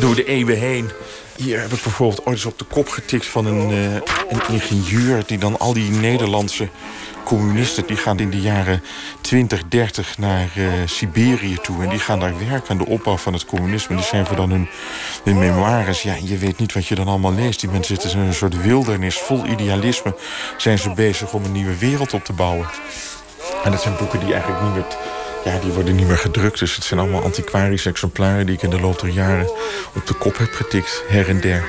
door 0.00 0.14
de 0.14 0.24
eeuwen 0.24 0.58
heen. 0.58 0.90
Hier 1.36 1.60
heb 1.60 1.72
ik 1.72 1.82
bijvoorbeeld 1.82 2.26
ooit 2.26 2.36
eens 2.36 2.44
op 2.44 2.58
de 2.58 2.64
kop 2.64 2.88
getikt 2.88 3.26
van 3.26 3.46
een, 3.46 3.70
uh, 3.70 3.94
een 4.28 4.42
ingenieur... 4.48 5.22
die 5.26 5.38
dan 5.38 5.58
al 5.58 5.72
die 5.72 5.90
Nederlandse 5.90 6.68
communisten 7.24 7.86
die 7.86 7.96
gaan 7.96 8.18
in 8.18 8.30
de 8.30 8.40
jaren 8.40 8.82
20, 9.20 9.68
30 9.68 10.18
naar 10.18 10.48
uh, 10.56 10.72
Siberië 10.84 11.58
toe. 11.62 11.82
En 11.82 11.88
die 11.88 11.98
gaan 11.98 12.20
daar 12.20 12.38
werken 12.48 12.68
aan 12.68 12.78
de 12.78 12.86
opbouw 12.86 13.16
van 13.16 13.32
het 13.32 13.44
communisme. 13.44 13.96
Die 13.96 14.04
zijn 14.04 14.26
voor 14.26 14.36
dan 14.36 14.50
hun, 14.50 14.68
hun 15.24 15.38
memoires. 15.38 16.02
Ja, 16.02 16.14
je 16.22 16.38
weet 16.38 16.58
niet 16.58 16.72
wat 16.72 16.86
je 16.86 16.94
dan 16.94 17.08
allemaal 17.08 17.34
leest. 17.34 17.60
Die 17.60 17.70
mensen 17.70 17.96
zitten 17.96 18.20
in 18.20 18.26
een 18.26 18.34
soort 18.34 18.62
wildernis, 18.62 19.18
vol 19.18 19.46
idealisme. 19.46 20.16
Zijn 20.56 20.78
ze 20.78 20.90
bezig 20.90 21.32
om 21.32 21.44
een 21.44 21.52
nieuwe 21.52 21.78
wereld 21.78 22.14
op 22.14 22.24
te 22.24 22.32
bouwen. 22.32 22.66
En 23.64 23.70
dat 23.70 23.82
zijn 23.82 23.96
boeken 23.96 24.20
die 24.20 24.32
eigenlijk 24.32 24.62
niet 24.62 24.74
meer... 24.74 25.15
Ja, 25.46 25.58
die 25.58 25.72
worden 25.72 25.96
niet 25.96 26.06
meer 26.06 26.18
gedrukt. 26.18 26.58
Dus 26.58 26.74
het 26.74 26.84
zijn 26.84 27.00
allemaal 27.00 27.22
antiquarische 27.22 27.88
exemplaren... 27.88 28.46
die 28.46 28.54
ik 28.54 28.62
in 28.62 28.70
de 28.70 28.80
loop 28.80 29.00
der 29.00 29.10
jaren 29.10 29.50
op 29.94 30.06
de 30.06 30.14
kop 30.14 30.38
heb 30.38 30.52
getikt, 30.52 31.02
her 31.08 31.28
en 31.28 31.40
der. 31.40 31.64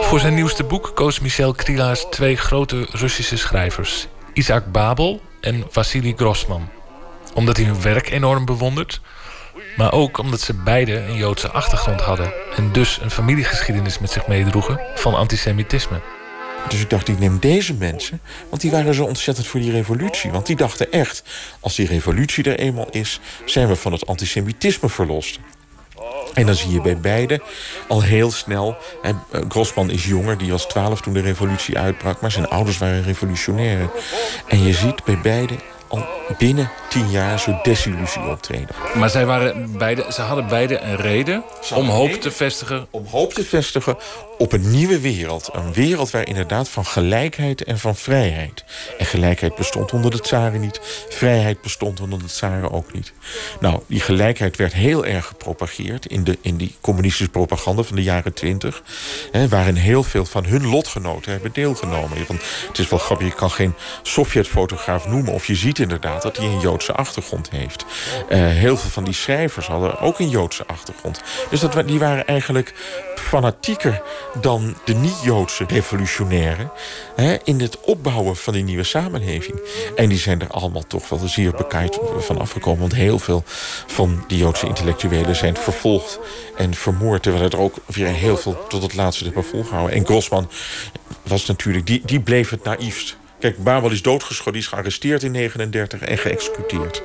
Voor 0.00 0.20
zijn 0.20 0.34
nieuwste 0.34 0.64
boek 0.64 0.90
koos 0.94 1.20
Michel 1.20 1.52
Krilaas 1.52 2.06
twee 2.10 2.36
grote 2.36 2.86
Russische 2.90 3.36
schrijvers. 3.36 4.06
Isaac 4.32 4.72
Babel 4.72 5.20
en 5.40 5.64
Vassili 5.70 6.14
Grossman. 6.16 6.68
Omdat 7.34 7.56
hij 7.56 7.66
hun 7.66 7.82
werk 7.82 8.10
enorm 8.10 8.44
bewondert... 8.44 9.00
maar 9.76 9.92
ook 9.92 10.18
omdat 10.18 10.40
ze 10.40 10.54
beide 10.54 10.98
een 10.98 11.16
Joodse 11.16 11.50
achtergrond 11.50 12.00
hadden... 12.00 12.32
en 12.56 12.72
dus 12.72 12.98
een 13.02 13.10
familiegeschiedenis 13.10 13.98
met 13.98 14.10
zich 14.10 14.26
meedroegen 14.26 14.80
van 14.94 15.14
antisemitisme. 15.14 16.00
Dus 16.68 16.80
ik 16.80 16.90
dacht, 16.90 17.08
ik 17.08 17.18
neem 17.18 17.38
deze 17.40 17.74
mensen, 17.74 18.20
want 18.48 18.62
die 18.62 18.70
waren 18.70 18.94
zo 18.94 19.04
ontzettend 19.04 19.46
voor 19.46 19.60
die 19.60 19.70
revolutie. 19.72 20.30
Want 20.30 20.46
die 20.46 20.56
dachten 20.56 20.92
echt, 20.92 21.22
als 21.60 21.74
die 21.74 21.86
revolutie 21.86 22.44
er 22.44 22.58
eenmaal 22.58 22.88
is... 22.90 23.20
zijn 23.44 23.68
we 23.68 23.76
van 23.76 23.92
het 23.92 24.06
antisemitisme 24.06 24.88
verlost. 24.88 25.38
En 26.34 26.46
dan 26.46 26.54
zie 26.54 26.70
je 26.70 26.80
bij 26.80 26.98
beide 26.98 27.40
al 27.88 28.02
heel 28.02 28.30
snel... 28.30 28.76
En 29.02 29.22
Grossman 29.48 29.90
is 29.90 30.06
jonger, 30.06 30.38
die 30.38 30.50
was 30.50 30.66
12 30.68 31.00
toen 31.00 31.12
de 31.12 31.20
revolutie 31.20 31.78
uitbrak... 31.78 32.20
maar 32.20 32.32
zijn 32.32 32.48
ouders 32.48 32.78
waren 32.78 33.02
revolutionairen. 33.02 33.90
En 34.48 34.62
je 34.62 34.72
ziet 34.72 35.04
bij 35.04 35.18
beide 35.20 35.54
al 35.88 36.04
binnen 36.38 36.70
tien 36.88 37.10
jaar 37.10 37.38
zo'n 37.38 37.58
desillusie 37.62 38.22
optreden. 38.22 38.68
Maar 38.94 39.10
zij 39.10 39.26
waren 39.26 39.78
beide, 39.78 40.06
ze 40.12 40.22
hadden 40.22 40.48
beide 40.48 40.78
een 40.78 40.96
reden 40.96 41.44
om 41.74 41.88
hoop 41.88 42.12
te 42.12 42.30
vestigen. 42.30 42.86
Om 42.90 43.06
hoop 43.06 43.34
te 43.34 43.44
vestigen 43.44 43.96
op 44.38 44.52
een 44.52 44.70
nieuwe 44.70 45.00
wereld. 45.00 45.50
Een 45.52 45.72
wereld 45.72 46.10
waar 46.10 46.28
inderdaad 46.28 46.68
van 46.68 46.86
gelijkheid 46.86 47.64
en 47.64 47.78
van 47.78 47.96
vrijheid. 47.96 48.64
En 48.98 49.06
gelijkheid 49.06 49.54
bestond 49.54 49.92
onder 49.92 50.10
de 50.10 50.20
tsaren 50.20 50.60
niet. 50.60 50.80
Vrijheid 51.08 51.60
bestond 51.62 52.00
onder 52.00 52.18
de 52.18 52.24
tsaren 52.24 52.70
ook 52.70 52.92
niet. 52.92 53.12
Nou, 53.60 53.80
die 53.86 54.00
gelijkheid 54.00 54.56
werd 54.56 54.72
heel 54.72 55.04
erg 55.06 55.26
gepropageerd... 55.26 56.06
in, 56.06 56.24
de, 56.24 56.38
in 56.40 56.56
die 56.56 56.74
communistische 56.80 57.30
propaganda 57.30 57.82
van 57.82 57.96
de 57.96 58.02
jaren 58.02 58.34
twintig. 58.34 58.82
Waarin 59.48 59.74
heel 59.74 60.02
veel 60.02 60.24
van 60.24 60.44
hun 60.44 60.66
lotgenoten 60.66 61.32
hebben 61.32 61.52
deelgenomen. 61.52 62.26
Want 62.26 62.40
het 62.68 62.78
is 62.78 62.88
wel 62.88 62.98
grappig, 62.98 63.26
je 63.26 63.34
kan 63.34 63.50
geen 63.50 63.74
Sovjet-fotograaf 64.02 65.08
noemen... 65.08 65.32
of 65.32 65.46
je 65.46 65.54
ziet 65.54 65.75
inderdaad 65.78 66.22
dat 66.22 66.36
hij 66.36 66.46
een 66.46 66.60
Joodse 66.60 66.92
achtergrond 66.92 67.50
heeft. 67.50 67.84
Uh, 68.28 68.38
heel 68.38 68.76
veel 68.76 68.90
van 68.90 69.04
die 69.04 69.14
schrijvers 69.14 69.66
hadden 69.66 69.98
ook 69.98 70.18
een 70.18 70.28
Joodse 70.28 70.66
achtergrond. 70.66 71.22
Dus 71.50 71.60
dat, 71.60 71.88
die 71.88 71.98
waren 71.98 72.26
eigenlijk 72.26 72.74
fanatieker 73.14 74.02
dan 74.40 74.76
de 74.84 74.94
niet-Joodse 74.94 75.64
revolutionairen... 75.66 76.70
Hè, 77.16 77.36
in 77.44 77.60
het 77.60 77.80
opbouwen 77.80 78.36
van 78.36 78.52
die 78.52 78.62
nieuwe 78.62 78.84
samenleving. 78.84 79.60
En 79.96 80.08
die 80.08 80.18
zijn 80.18 80.40
er 80.40 80.50
allemaal 80.50 80.86
toch 80.86 81.08
wel 81.08 81.18
zeer 81.24 81.52
bekijkt 81.52 81.98
van 82.18 82.38
afgekomen. 82.38 82.80
Want 82.80 82.94
heel 82.94 83.18
veel 83.18 83.42
van 83.86 84.24
die 84.26 84.38
Joodse 84.38 84.66
intellectuelen 84.66 85.36
zijn 85.36 85.56
vervolgd 85.56 86.18
en 86.56 86.74
vermoord. 86.74 87.22
Terwijl 87.22 87.44
er 87.44 87.58
ook 87.58 87.76
weer 87.86 88.06
heel 88.06 88.36
veel 88.36 88.66
tot 88.68 88.82
het 88.82 88.94
laatste 88.94 89.24
hebben 89.24 89.44
volgehouden. 89.44 89.96
En 89.96 90.06
Grossman 90.06 90.50
was 91.22 91.46
natuurlijk, 91.46 91.86
die, 91.86 92.02
die 92.04 92.20
bleef 92.20 92.50
het 92.50 92.64
naïefst. 92.64 93.16
Kijk, 93.46 93.64
Babel 93.64 93.90
is 93.90 94.02
doodgeschoten, 94.02 94.52
die 94.52 94.60
is 94.60 94.68
gearresteerd 94.68 95.22
in 95.22 95.30
39 95.30 96.00
en 96.00 96.18
geëxecuteerd. 96.18 97.02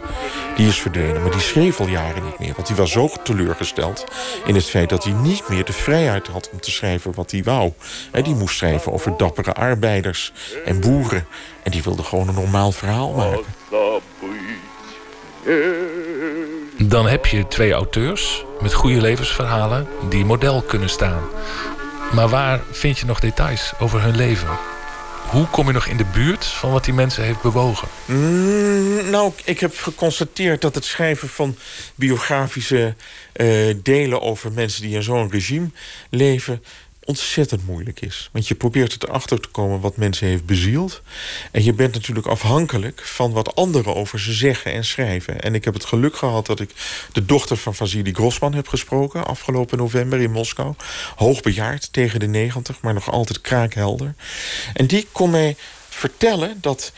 Die 0.55 0.67
is 0.67 0.79
verdwenen, 0.79 1.21
maar 1.21 1.31
die 1.31 1.39
schreef 1.39 1.79
al 1.79 1.87
jaren 1.87 2.23
niet 2.23 2.39
meer. 2.39 2.53
Want 2.55 2.67
hij 2.67 2.77
was 2.77 2.91
zo 2.91 3.09
teleurgesteld 3.23 4.05
in 4.45 4.55
het 4.55 4.65
feit 4.65 4.89
dat 4.89 5.03
hij 5.03 5.13
niet 5.13 5.49
meer 5.49 5.65
de 5.65 5.73
vrijheid 5.73 6.27
had 6.27 6.49
om 6.51 6.59
te 6.59 6.71
schrijven 6.71 7.13
wat 7.15 7.31
hij 7.31 7.43
wou. 7.43 7.71
He, 8.11 8.21
die 8.21 8.35
moest 8.35 8.57
schrijven 8.57 8.91
over 8.91 9.17
dappere 9.17 9.53
arbeiders 9.53 10.31
en 10.65 10.79
boeren. 10.79 11.25
En 11.63 11.71
die 11.71 11.83
wilde 11.83 12.03
gewoon 12.03 12.27
een 12.27 12.35
normaal 12.35 12.71
verhaal 12.71 13.11
maken. 13.11 13.45
Dan 16.77 17.07
heb 17.07 17.25
je 17.25 17.47
twee 17.47 17.71
auteurs 17.71 18.45
met 18.61 18.73
goede 18.73 19.01
levensverhalen 19.01 19.87
die 20.09 20.25
model 20.25 20.61
kunnen 20.61 20.89
staan. 20.89 21.23
Maar 22.13 22.29
waar 22.29 22.61
vind 22.71 22.99
je 22.99 23.05
nog 23.05 23.19
details 23.19 23.73
over 23.79 24.01
hun 24.01 24.15
leven? 24.15 24.70
Hoe 25.29 25.47
kom 25.47 25.67
je 25.67 25.73
nog 25.73 25.85
in 25.85 25.97
de 25.97 26.05
buurt 26.13 26.45
van 26.45 26.71
wat 26.71 26.85
die 26.85 26.93
mensen 26.93 27.23
heeft 27.23 27.41
bewogen? 27.41 27.87
Mm, 28.05 29.09
nou, 29.09 29.31
ik 29.43 29.59
heb 29.59 29.77
geconstateerd 29.77 30.61
dat 30.61 30.75
het 30.75 30.85
schrijven 30.85 31.29
van 31.29 31.55
biografische 31.95 32.95
uh, 33.35 33.75
delen 33.83 34.21
over 34.21 34.51
mensen 34.51 34.81
die 34.81 34.95
in 34.95 35.03
zo'n 35.03 35.31
regime 35.31 35.69
leven 36.09 36.63
ontzettend 37.11 37.67
moeilijk 37.67 38.01
is. 38.01 38.29
Want 38.31 38.47
je 38.47 38.55
probeert 38.55 39.03
erachter 39.03 39.39
te 39.39 39.47
komen 39.47 39.79
wat 39.79 39.97
mensen 39.97 40.27
heeft 40.27 40.45
bezield. 40.45 41.01
En 41.51 41.63
je 41.63 41.73
bent 41.73 41.93
natuurlijk 41.93 42.27
afhankelijk 42.27 43.01
van 43.03 43.31
wat 43.31 43.55
anderen 43.55 43.95
over 43.95 44.19
ze 44.19 44.33
zeggen 44.33 44.73
en 44.73 44.85
schrijven. 44.85 45.41
En 45.41 45.55
ik 45.55 45.65
heb 45.65 45.73
het 45.73 45.85
geluk 45.85 46.15
gehad 46.15 46.45
dat 46.45 46.59
ik 46.59 46.71
de 47.11 47.25
dochter 47.25 47.57
van 47.57 47.75
Vasily 47.75 48.11
Grossman 48.11 48.53
heb 48.53 48.67
gesproken... 48.67 49.25
afgelopen 49.25 49.77
november 49.77 50.19
in 50.19 50.31
Moskou. 50.31 50.73
Hoogbejaard, 51.15 51.93
tegen 51.93 52.19
de 52.19 52.27
90, 52.27 52.81
maar 52.81 52.93
nog 52.93 53.11
altijd 53.11 53.41
kraakhelder. 53.41 54.15
En 54.73 54.87
die 54.87 55.07
kon 55.11 55.29
mij 55.29 55.55
vertellen 55.89 56.57
dat 56.61 56.91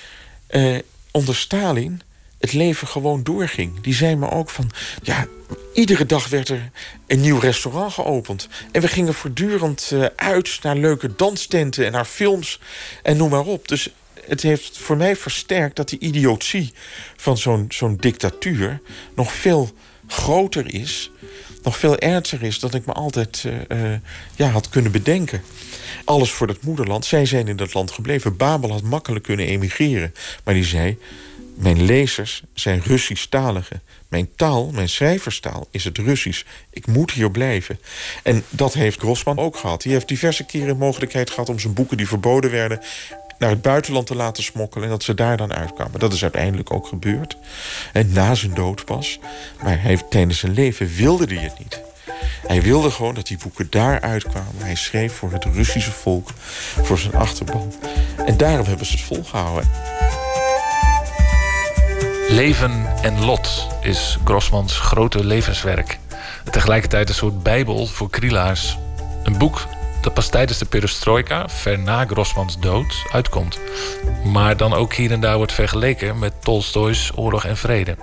eh, 0.48 0.78
onder 1.12 1.36
Stalin 1.36 2.02
het 2.44 2.54
leven 2.54 2.88
gewoon 2.88 3.24
doorging. 3.24 3.82
Die 3.82 3.94
zei 3.94 4.16
me 4.16 4.30
ook 4.30 4.50
van... 4.50 4.72
ja, 5.02 5.28
iedere 5.74 6.06
dag 6.06 6.30
werd 6.30 6.50
er 6.50 6.72
een 7.08 7.22
nieuw 7.22 7.40
restaurant 7.40 7.94
geopend. 7.94 8.48
En 8.72 8.82
we 8.82 8.88
gingen 8.88 9.14
voortdurend 9.14 9.90
uh, 9.94 10.06
uit 10.16 10.60
naar 10.62 10.76
leuke 10.76 11.16
danstenten 11.16 11.86
en 11.86 11.92
naar 11.92 12.06
films 12.06 12.60
en 13.04 13.18
noem 13.18 13.30
maar 13.30 13.46
op. 13.46 13.68
Dus 13.68 13.90
het 14.28 14.42
heeft 14.42 14.78
voor 14.78 14.98
mij 14.98 15.16
versterkt 15.16 15.76
dat 15.76 15.90
die 15.90 16.00
idiotie 16.00 16.74
van 17.16 17.38
zo'n 17.38 17.66
zo'n 17.70 17.98
dictatuur... 17.98 18.82
nog 19.16 19.34
veel 19.34 19.72
groter 20.08 20.74
is, 20.74 21.12
nog 21.62 21.78
veel 21.78 21.98
ernstiger 21.98 22.48
is... 22.48 22.60
dan 22.60 22.74
ik 22.74 22.86
me 22.86 22.94
altijd 22.94 23.44
uh, 23.46 23.54
uh, 23.84 23.98
ja, 24.36 24.48
had 24.48 24.70
kunnen 24.70 24.92
bedenken. 24.92 25.42
Alles 26.04 26.32
voor 26.32 26.48
het 26.48 26.62
moederland. 26.64 27.06
Zij 27.06 27.26
zijn 27.26 27.48
in 27.48 27.56
dat 27.56 27.74
land 27.74 27.92
gebleven. 27.92 28.38
Babel 28.38 28.72
had 28.72 28.82
makkelijk 28.82 29.24
kunnen 29.24 29.46
emigreren. 29.46 30.14
Maar 30.44 30.54
die 30.54 30.66
zei... 30.66 30.98
Mijn 31.56 31.82
lezers 31.82 32.44
zijn 32.54 32.82
Russisch-taligen. 32.86 33.82
Mijn 34.08 34.30
taal, 34.36 34.72
mijn 34.72 34.90
schrijverstaal, 34.90 35.68
is 35.72 35.84
het 35.84 35.98
Russisch. 35.98 36.44
Ik 36.70 36.88
moet 36.88 37.12
hier 37.12 37.32
blijven. 37.32 37.80
En 38.24 38.44
dat 38.50 38.74
heeft 38.74 39.00
Grossman 39.00 39.38
ook 39.38 39.58
gehad. 39.58 39.84
Hij 39.84 39.92
heeft 39.94 40.08
diverse 40.08 40.46
keren 40.46 40.78
mogelijkheid 40.78 41.30
gehad 41.30 41.50
om 41.50 41.60
zijn 41.60 41.74
boeken 41.74 41.98
die 41.98 42.08
verboden 42.08 42.52
werden 42.52 42.80
naar 43.38 43.50
het 43.50 43.62
buitenland 43.62 44.08
te 44.08 44.16
laten 44.16 44.44
smokkelen... 44.44 44.86
en 44.86 44.92
dat 44.92 45.04
ze 45.04 45.14
daar 45.14 45.38
dan 45.38 45.54
uitkwamen. 45.54 46.00
Dat 46.00 46.14
is 46.14 46.22
uiteindelijk 46.22 46.74
ook 46.74 46.88
gebeurd. 46.88 47.38
En 47.94 48.12
na 48.14 48.36
zijn 48.36 48.54
dood 48.54 48.86
pas. 48.86 49.20
Maar 49.64 49.82
hij, 49.82 49.98
tijdens 50.10 50.40
zijn 50.40 50.54
leven 50.54 50.96
wilde 50.96 51.26
hij 51.26 51.44
het 51.44 51.60
niet. 51.60 51.82
Hij 52.48 52.62
wilde 52.62 52.92
gewoon 52.92 53.14
dat 53.14 53.28
die 53.28 53.38
boeken 53.38 53.68
daar 53.70 54.02
uitkwamen. 54.02 54.64
Hij 54.64 54.76
schreef 54.76 55.14
voor 55.14 55.32
het 55.32 55.46
Russische 55.46 55.92
volk, 55.92 56.30
voor 56.82 56.98
zijn 56.98 57.16
achterban. 57.16 57.74
En 58.26 58.38
daarom 58.38 58.66
hebben 58.66 58.86
ze 58.86 58.92
het 58.92 59.02
volgehouden. 59.02 59.72
Leven 62.30 62.86
en 63.02 63.26
lot 63.26 63.68
is 63.82 64.18
Grossmans 64.24 64.80
grote 64.80 65.26
levenswerk. 65.26 66.00
Tegelijkertijd 66.52 67.10
een 67.10 67.16
soort 67.16 67.44
bijbel 67.44 67.86
voor 67.86 68.10
krielaars. 68.10 68.78
Een 69.24 69.38
boek 69.38 69.66
dat 70.02 70.14
pas 70.14 70.30
tijdens 70.30 70.58
de 70.58 70.66
perestroika, 70.66 71.50
ver 71.50 71.80
na 71.80 72.06
Grossmans 72.06 72.60
dood, 72.60 73.06
uitkomt. 73.12 73.60
Maar 74.24 74.58
dan 74.58 74.74
ook 74.74 74.94
hier 74.94 75.12
en 75.12 75.22
daar 75.22 75.38
wordt 75.38 75.54
vergeleken 75.54 76.20
met 76.20 76.34
Tolstoys 76.42 77.12
Oorlog 77.16 77.46
en 77.46 77.58
Vrede. 77.58 77.96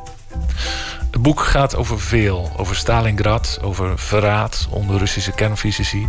Het 1.10 1.22
boek 1.22 1.40
gaat 1.40 1.76
over 1.76 2.00
veel. 2.00 2.52
Over 2.56 2.76
Stalingrad, 2.76 3.58
over 3.62 3.98
verraad 3.98 4.68
onder 4.70 4.98
Russische 4.98 5.32
kernfysici... 5.32 6.08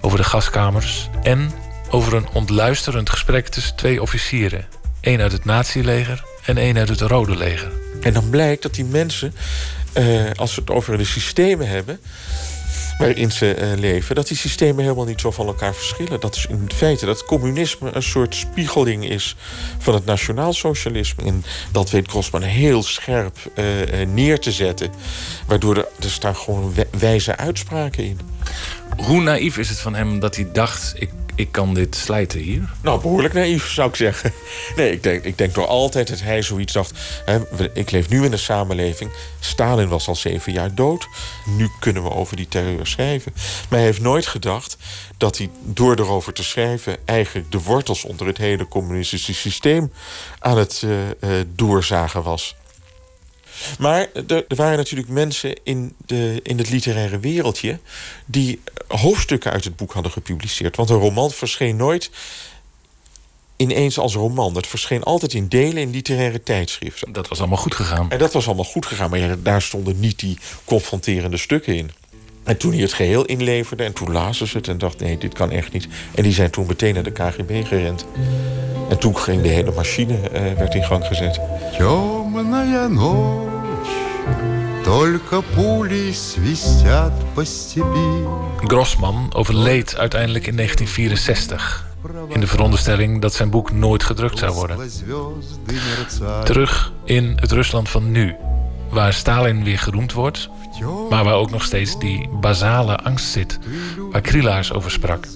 over 0.00 0.18
de 0.18 0.24
gaskamers 0.24 1.08
en 1.22 1.52
over 1.90 2.14
een 2.14 2.28
ontluisterend 2.32 3.10
gesprek 3.10 3.48
tussen 3.48 3.76
twee 3.76 4.02
officieren. 4.02 4.66
één 5.00 5.20
uit 5.20 5.32
het 5.32 5.44
nazileger 5.44 6.24
en 6.48 6.56
één 6.56 6.76
uit 6.76 6.88
het 6.88 7.00
Rode 7.00 7.36
Leger. 7.36 7.70
En 8.00 8.12
dan 8.12 8.30
blijkt 8.30 8.62
dat 8.62 8.74
die 8.74 8.84
mensen, 8.84 9.34
uh, 9.98 10.30
als 10.36 10.54
we 10.54 10.60
het 10.60 10.70
over 10.70 10.98
de 10.98 11.04
systemen 11.04 11.68
hebben 11.68 12.00
waarin 12.98 13.32
ze 13.32 13.56
uh, 13.58 13.78
leven, 13.80 14.14
dat 14.14 14.28
die 14.28 14.36
systemen 14.36 14.82
helemaal 14.82 15.04
niet 15.04 15.20
zo 15.20 15.30
van 15.30 15.46
elkaar 15.46 15.74
verschillen. 15.74 16.20
Dat 16.20 16.36
is 16.36 16.46
in 16.46 16.70
feite 16.74 17.06
dat 17.06 17.24
communisme 17.24 17.90
een 17.94 18.02
soort 18.02 18.34
spiegeling 18.34 19.08
is 19.08 19.36
van 19.78 19.94
het 19.94 20.04
nationaalsocialisme. 20.04 21.24
En 21.24 21.44
dat 21.72 21.90
weet 21.90 22.08
Grossman 22.08 22.42
heel 22.42 22.82
scherp 22.82 23.36
uh, 23.54 23.64
neer 24.06 24.38
te 24.38 24.52
zetten. 24.52 24.90
Waardoor 25.46 25.76
er, 25.76 25.88
er 26.00 26.10
staan 26.10 26.36
gewoon 26.36 26.74
wijze 26.98 27.36
uitspraken 27.36 28.04
in. 28.04 28.20
Hoe 28.96 29.22
naïef 29.22 29.58
is 29.58 29.68
het 29.68 29.78
van 29.78 29.94
hem 29.94 30.20
dat 30.20 30.36
hij 30.36 30.48
dacht... 30.52 30.94
ik 30.96 31.10
ik 31.38 31.52
kan 31.52 31.74
dit 31.74 31.96
slijten 31.96 32.40
hier? 32.40 32.68
Nou, 32.82 33.00
behoorlijk 33.00 33.34
naïef 33.34 33.70
zou 33.70 33.88
ik 33.88 33.96
zeggen. 33.96 34.32
Nee, 34.76 34.92
ik 34.92 35.02
denk, 35.02 35.24
ik 35.24 35.38
denk 35.38 35.54
door 35.54 35.66
altijd 35.66 36.08
dat 36.08 36.20
hij 36.20 36.42
zoiets 36.42 36.72
dacht... 36.72 36.92
Hè, 37.24 37.38
ik 37.72 37.90
leef 37.90 38.08
nu 38.08 38.24
in 38.24 38.32
een 38.32 38.38
samenleving. 38.38 39.10
Stalin 39.40 39.88
was 39.88 40.08
al 40.08 40.16
zeven 40.16 40.52
jaar 40.52 40.74
dood. 40.74 41.08
Nu 41.46 41.68
kunnen 41.80 42.02
we 42.02 42.10
over 42.10 42.36
die 42.36 42.48
terreur 42.48 42.86
schrijven. 42.86 43.32
Maar 43.68 43.78
hij 43.78 43.88
heeft 43.88 44.00
nooit 44.00 44.26
gedacht 44.26 44.76
dat 45.16 45.38
hij 45.38 45.50
door 45.64 45.98
erover 45.98 46.32
te 46.32 46.44
schrijven... 46.44 46.96
eigenlijk 47.04 47.52
de 47.52 47.62
wortels 47.62 48.04
onder 48.04 48.26
het 48.26 48.38
hele 48.38 48.68
communistische 48.68 49.34
systeem... 49.34 49.92
aan 50.38 50.58
het 50.58 50.82
uh, 50.84 50.90
uh, 50.98 51.44
doorzagen 51.54 52.22
was. 52.22 52.56
Maar 53.78 54.06
er, 54.26 54.44
er 54.48 54.56
waren 54.56 54.76
natuurlijk 54.76 55.08
mensen 55.08 55.54
in, 55.62 55.94
de, 56.06 56.40
in 56.42 56.58
het 56.58 56.70
literaire 56.70 57.18
wereldje... 57.18 57.78
die 58.26 58.60
hoofdstukken 58.88 59.52
uit 59.52 59.64
het 59.64 59.76
boek 59.76 59.92
hadden 59.92 60.12
gepubliceerd. 60.12 60.76
Want 60.76 60.90
een 60.90 60.98
roman 60.98 61.30
verscheen 61.30 61.76
nooit 61.76 62.10
ineens 63.56 63.98
als 63.98 64.14
roman. 64.14 64.56
Het 64.56 64.66
verscheen 64.66 65.02
altijd 65.02 65.34
in 65.34 65.48
delen 65.48 65.82
in 65.82 65.90
literaire 65.90 66.42
tijdschriften. 66.42 67.12
Dat 67.12 67.28
was 67.28 67.38
allemaal 67.38 67.58
goed 67.58 67.74
gegaan. 67.74 68.10
En 68.10 68.18
dat 68.18 68.32
was 68.32 68.46
allemaal 68.46 68.64
goed 68.64 68.86
gegaan, 68.86 69.10
maar 69.10 69.18
ja, 69.18 69.36
daar 69.42 69.62
stonden 69.62 70.00
niet 70.00 70.18
die 70.18 70.38
confronterende 70.64 71.36
stukken 71.36 71.76
in. 71.76 71.90
En 72.44 72.56
toen 72.56 72.72
hij 72.72 72.80
het 72.80 72.92
geheel 72.92 73.24
inleverde, 73.24 73.84
en 73.84 73.92
toen 73.92 74.12
lazen 74.12 74.46
ze 74.46 74.56
het 74.56 74.68
en 74.68 74.78
dachten: 74.78 75.06
nee, 75.06 75.18
dit 75.18 75.34
kan 75.34 75.50
echt 75.50 75.72
niet. 75.72 75.88
En 76.14 76.22
die 76.22 76.32
zijn 76.32 76.50
toen 76.50 76.66
meteen 76.66 76.94
naar 76.94 77.02
de 77.02 77.12
KGB 77.12 77.66
gerend. 77.66 78.06
En 78.89 78.99
toen 78.99 79.17
ging 79.17 79.41
de 79.41 79.47
hele 79.47 79.71
machine 79.71 80.29
eh, 80.29 80.41
werd 80.57 80.75
in 80.75 80.83
gang 80.83 81.05
gezet. 81.05 81.39
Темная 81.77 82.87
ночь, 82.87 83.93
только 84.83 85.41
пули 85.55 86.11
свистят 86.13 87.13
по 87.35 87.45
степи. 87.45 88.23
Grossman 88.67 89.33
overleed 89.33 89.97
uiteindelijk 89.97 90.47
in 90.47 90.55
1964. 90.55 91.91
In 92.27 92.39
de 92.39 92.47
veronderstelling 92.47 93.21
dat 93.21 93.33
zijn 93.33 93.49
boek 93.49 93.71
nooit 93.71 94.03
gedrukt 94.03 94.37
zou 94.37 94.53
worden. 94.53 94.77
Terug 96.43 96.93
in 97.03 97.37
het 97.39 97.51
Rusland 97.51 97.89
van 97.89 98.11
nu. 98.11 98.35
Waar 98.89 99.13
Stalin 99.13 99.63
weer 99.63 99.79
geroemd 99.79 100.13
wordt. 100.13 100.49
Maar 101.09 101.23
waar 101.23 101.33
ook 101.33 101.51
nog 101.51 101.63
steeds 101.63 101.99
die 101.99 102.29
basale 102.29 102.97
angst 102.97 103.25
zit. 103.25 103.59
Waar 104.11 104.21
Krilaars 104.21 104.73
over 104.73 104.91
sprak. 104.91 105.27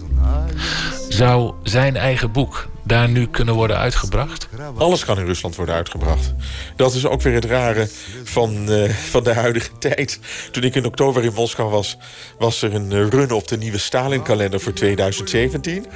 Zou 1.12 1.55
zijn 1.62 1.97
eigen 1.97 2.32
boek 2.32 2.68
daar 2.84 3.09
nu 3.09 3.26
kunnen 3.26 3.55
worden 3.55 3.76
uitgebracht? 3.76 4.48
Alles 4.76 5.05
kan 5.05 5.18
in 5.18 5.26
Rusland 5.26 5.56
worden 5.56 5.74
uitgebracht. 5.74 6.34
Dat 6.76 6.94
is 6.94 7.06
ook 7.06 7.22
weer 7.22 7.34
het 7.34 7.44
rare 7.44 7.89
van, 8.24 8.70
eh, 8.70 8.90
van 8.90 9.24
de 9.24 9.32
huidige 9.32 9.70
tijd. 9.78 10.18
Toen 10.51 10.62
ik 10.62 10.74
in 10.74 10.84
oktober 10.84 11.24
in 11.24 11.32
Moskou 11.34 11.70
was, 11.70 11.97
was 12.39 12.62
er 12.62 12.74
een 12.74 12.93
eh, 12.93 13.09
run 13.09 13.30
op 13.30 13.48
de 13.48 13.56
nieuwe 13.56 13.78
Stalin-kalender 13.78 14.60
voor 14.60 14.72
2017. 14.72 15.86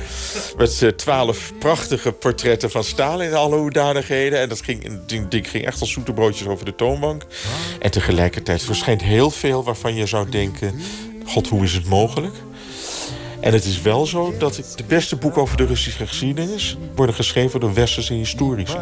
Met 0.56 0.82
eh, 0.82 0.88
twaalf 0.88 1.52
prachtige 1.58 2.12
portretten 2.12 2.70
van 2.70 2.84
Stalin 2.84 3.28
in 3.28 3.34
alle 3.34 3.56
hoedanigheden. 3.56 4.40
En 4.40 4.48
dat 4.48 4.62
ging, 4.62 5.06
die 5.28 5.44
ging 5.44 5.66
echt 5.66 5.80
als 5.80 5.92
zoete 5.92 6.12
broodjes 6.12 6.48
over 6.48 6.64
de 6.64 6.74
toonbank. 6.74 7.26
En 7.80 7.90
tegelijkertijd 7.90 8.62
verschijnt 8.62 9.02
heel 9.02 9.30
veel 9.30 9.64
waarvan 9.64 9.94
je 9.94 10.06
zou 10.06 10.28
denken... 10.30 10.80
God, 11.26 11.48
hoe 11.48 11.64
is 11.64 11.72
het 11.72 11.88
mogelijk? 11.88 12.34
En 13.46 13.52
het 13.52 13.64
is 13.64 13.82
wel 13.82 14.06
zo 14.06 14.34
dat 14.38 14.54
de 14.76 14.84
beste 14.84 15.16
boeken 15.16 15.42
over 15.42 15.56
de 15.56 15.66
Russische 15.66 16.06
geschiedenis... 16.06 16.76
worden 16.94 17.14
geschreven 17.14 17.60
door 17.60 17.74
westerse 17.74 18.12
historici. 18.12 18.76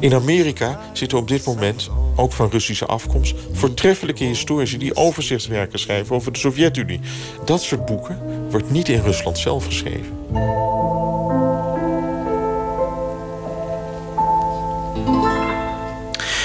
In 0.00 0.14
Amerika 0.14 0.80
zitten 0.92 1.18
op 1.18 1.28
dit 1.28 1.44
moment, 1.44 1.90
ook 2.16 2.32
van 2.32 2.50
Russische 2.50 2.86
afkomst... 2.86 3.34
voortreffelijke 3.52 4.24
historici 4.24 4.78
die 4.78 4.96
overzichtswerken 4.96 5.78
schrijven 5.78 6.14
over 6.14 6.32
de 6.32 6.38
Sovjet-Unie. 6.38 7.00
Dat 7.44 7.62
soort 7.62 7.84
boeken 7.84 8.48
wordt 8.50 8.70
niet 8.70 8.88
in 8.88 9.00
Rusland 9.00 9.38
zelf 9.38 9.64
geschreven. 9.64 10.18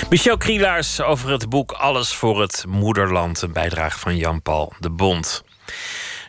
Michel 0.10 0.38
Krielaars 0.38 1.02
over 1.02 1.30
het 1.32 1.50
boek 1.50 1.72
Alles 1.72 2.14
voor 2.14 2.42
het 2.42 2.66
Moederland. 2.68 3.42
Een 3.42 3.54
bijdrage 3.54 4.00
van 4.00 4.18
Jan-Paul 4.18 4.74
de 4.80 4.90
Bond. 4.90 5.44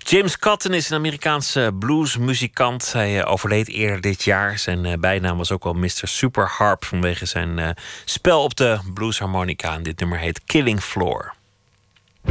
James 0.05 0.39
Cotton 0.39 0.73
is 0.73 0.91
een 0.91 0.97
Amerikaanse 0.97 1.71
bluesmuzikant. 1.79 2.93
Hij 2.93 3.21
eh, 3.21 3.33
overleed 3.33 3.69
eerder 3.69 4.01
dit 4.01 4.23
jaar. 4.23 4.59
Zijn 4.59 4.85
eh, 4.85 4.99
bijnaam 4.99 5.37
was 5.37 5.51
ook 5.53 5.65
wel 5.65 5.73
Mr. 5.73 6.03
Superharp 6.03 6.85
vanwege 6.85 7.27
zijn 7.27 7.59
eh, 7.59 7.71
spel 8.05 8.43
op 8.43 8.57
de 8.57 8.79
bluesharmonica. 8.95 9.75
En 9.75 9.83
dit 9.83 10.01
nummer 10.01 10.19
heet 10.19 10.41
Killing 10.45 10.81
Floor. 10.81 11.35
I 12.25 12.31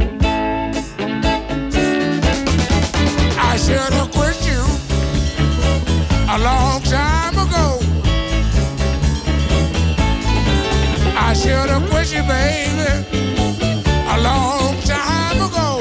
should 3.58 3.92
have 3.92 4.34
you 4.44 4.64
a 6.28 6.38
long 6.38 6.82
time 6.82 7.38
ago. 7.38 7.78
I 11.30 11.34
should 11.34 11.70
have 11.70 12.10
you, 12.14 12.26
baby, 12.26 13.04
a 14.08 14.18
long 14.20 14.80
time 14.82 15.42
ago. 15.42 15.71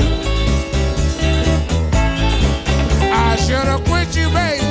Should 3.52 3.68
have 3.68 3.84
quit 3.84 4.16
you, 4.16 4.30
baby, 4.30 4.64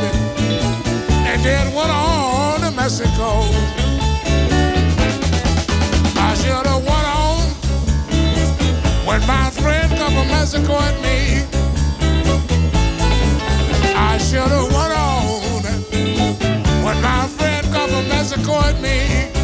and 1.29 1.45
then 1.45 1.75
went 1.75 1.91
on 1.91 2.61
to 2.63 2.71
Mexico. 2.71 3.45
I 6.17 6.33
should 6.41 6.67
have 6.67 6.83
went 6.91 7.09
on 7.21 7.43
when 9.07 9.21
my 9.27 9.51
friend 9.51 9.93
come 9.99 10.15
from 10.15 10.29
Mexico 10.29 10.79
and 10.89 10.99
me. 11.03 11.45
I 13.95 14.17
should 14.17 14.51
have 14.57 14.73
went 14.73 14.95
on 14.97 15.63
when 16.83 17.03
my 17.03 17.27
friend 17.37 17.67
come 17.75 17.91
from 17.91 18.09
Mexico 18.09 18.61
and 18.65 18.81
me. 18.81 19.40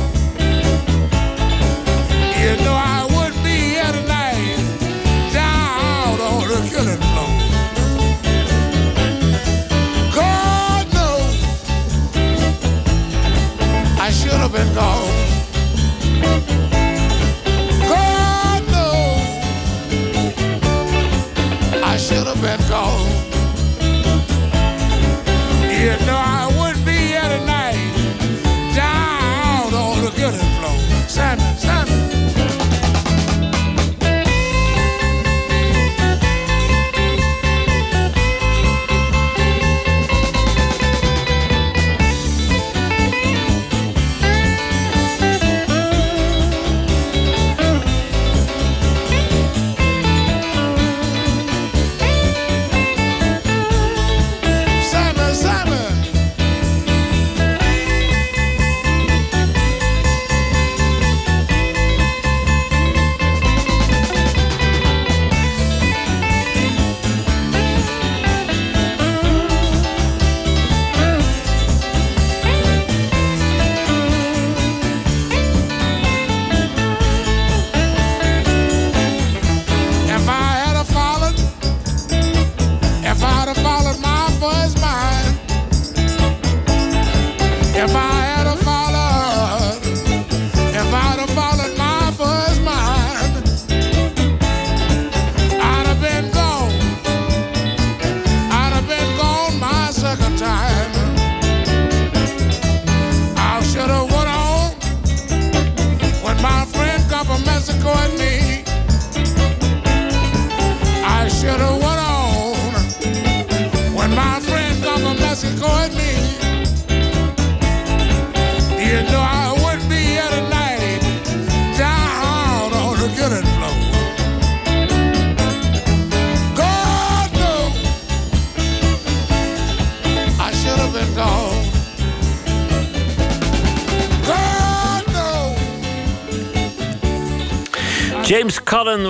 I 14.37 14.49
should 14.49 14.53
have 14.53 15.16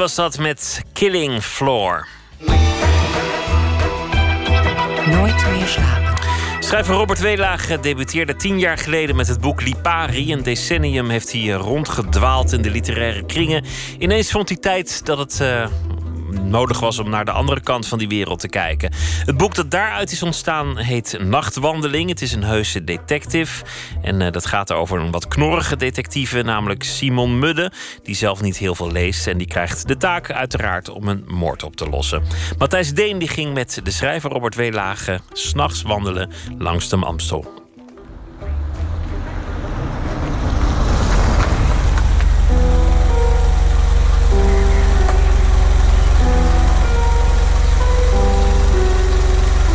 was 0.07 0.15
dat 0.15 0.39
met 0.39 0.83
Killing 0.93 1.43
Floor. 1.43 2.07
Nooit 5.11 5.47
meer 5.51 5.66
slapen. 5.66 6.15
Schrijver 6.61 6.95
Robert 6.95 7.19
Weelaag 7.19 7.81
debuteerde 7.81 8.37
tien 8.37 8.59
jaar 8.59 8.78
geleden 8.78 9.16
met 9.16 9.28
het 9.28 9.41
boek 9.41 9.62
Lipari. 9.62 10.33
Een 10.33 10.43
decennium 10.43 11.09
heeft 11.09 11.33
hij 11.33 11.51
rondgedwaald 11.51 12.53
in 12.53 12.62
de 12.62 12.70
literaire 12.70 13.24
kringen. 13.24 13.65
Ineens 13.99 14.31
vond 14.31 14.49
hij 14.49 14.59
tijd 14.59 15.07
dat 15.07 15.19
het 15.19 15.39
uh, 15.43 15.66
nodig 16.43 16.81
was 16.81 16.99
om 16.99 17.11
naar 17.11 17.25
de 17.25 17.31
andere 17.31 17.61
kant 17.61 17.87
van 17.87 17.99
die 17.99 18.09
wereld 18.09 18.41
te 18.41 18.49
kijken. 18.49 18.93
Het 19.25 19.37
boek 19.37 19.55
dat 19.55 19.71
daaruit 19.71 20.13
is 20.13 20.23
ontstaan 20.23 20.79
heet 20.79 21.19
Nachtwandeling. 21.21 22.09
Het 22.09 22.23
is 22.23 22.33
een 22.33 22.45
heuse 22.45 22.85
detective. 22.85 23.65
En 24.03 24.21
uh, 24.21 24.31
dat 24.31 24.47
gaat 24.47 24.73
over 24.73 25.01
een 25.01 25.11
wat 25.11 25.29
knorrige 25.29 25.77
detectieve, 25.77 26.43
namelijk 26.43 26.83
Simon 26.83 27.39
Mudde. 27.39 27.73
Die 28.03 28.15
zelf 28.15 28.41
niet 28.41 28.57
heel 28.57 28.75
veel 28.75 28.93
leest. 28.93 29.27
En 29.27 29.39
die 29.39 29.47
krijgt 29.47 29.89
de 29.89 29.97
taak 29.97 30.31
uiteraard 30.31 30.89
om 30.89 31.09
een 31.09 31.25
moord 31.27 31.63
op 31.63 31.77
te 31.77 31.89
lossen. 31.89 32.23
Matthijs 32.59 32.95
Deen 32.95 33.19
die 33.19 33.29
ging 33.29 33.55
met 33.55 33.81
de 33.83 33.91
schrijver 33.91 34.31
Robert 34.31 34.55
Weelage 34.55 35.21
s'nachts 35.33 35.83
wandelen 35.83 36.31
langs 36.59 36.89
de 36.89 36.97
Amstel. 36.97 37.56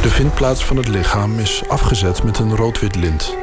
De 0.01 0.09
vindplaats 0.09 0.65
van 0.65 0.77
het 0.77 0.87
lichaam 0.87 1.39
is 1.39 1.63
afgezet 1.67 2.23
met 2.23 2.39
een 2.39 2.55
rood-wit 2.55 2.95
lint. 2.95 3.35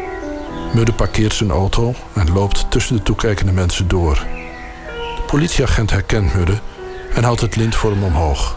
Mudde 0.74 0.92
parkeert 0.92 1.32
zijn 1.32 1.50
auto 1.50 1.94
en 2.14 2.32
loopt 2.32 2.70
tussen 2.70 2.96
de 2.96 3.02
toekijkende 3.02 3.52
mensen 3.52 3.88
door. 3.88 4.14
De 5.16 5.22
politieagent 5.26 5.90
herkent 5.90 6.34
Mudde 6.34 6.58
en 7.14 7.24
houdt 7.24 7.40
het 7.40 7.56
lint 7.56 7.74
voor 7.74 7.90
hem 7.90 8.02
omhoog. 8.02 8.56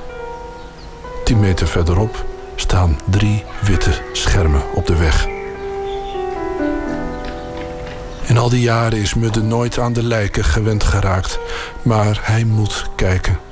Tien 1.24 1.40
meter 1.40 1.68
verderop 1.68 2.26
staan 2.56 3.00
drie 3.10 3.44
witte 3.62 4.02
schermen 4.12 4.62
op 4.74 4.88
de 4.88 4.96
weg. 4.96 5.28
In 8.24 8.38
al 8.38 8.50
die 8.50 8.62
jaren 8.62 9.00
is 9.00 9.14
Mudde 9.14 9.42
nooit 9.42 9.80
aan 9.80 9.94
de 9.94 10.04
lijken 10.04 10.44
gewend 10.44 10.84
geraakt, 10.84 11.40
maar 11.82 12.20
hij 12.22 12.44
moet 12.44 12.86
kijken. 12.96 13.51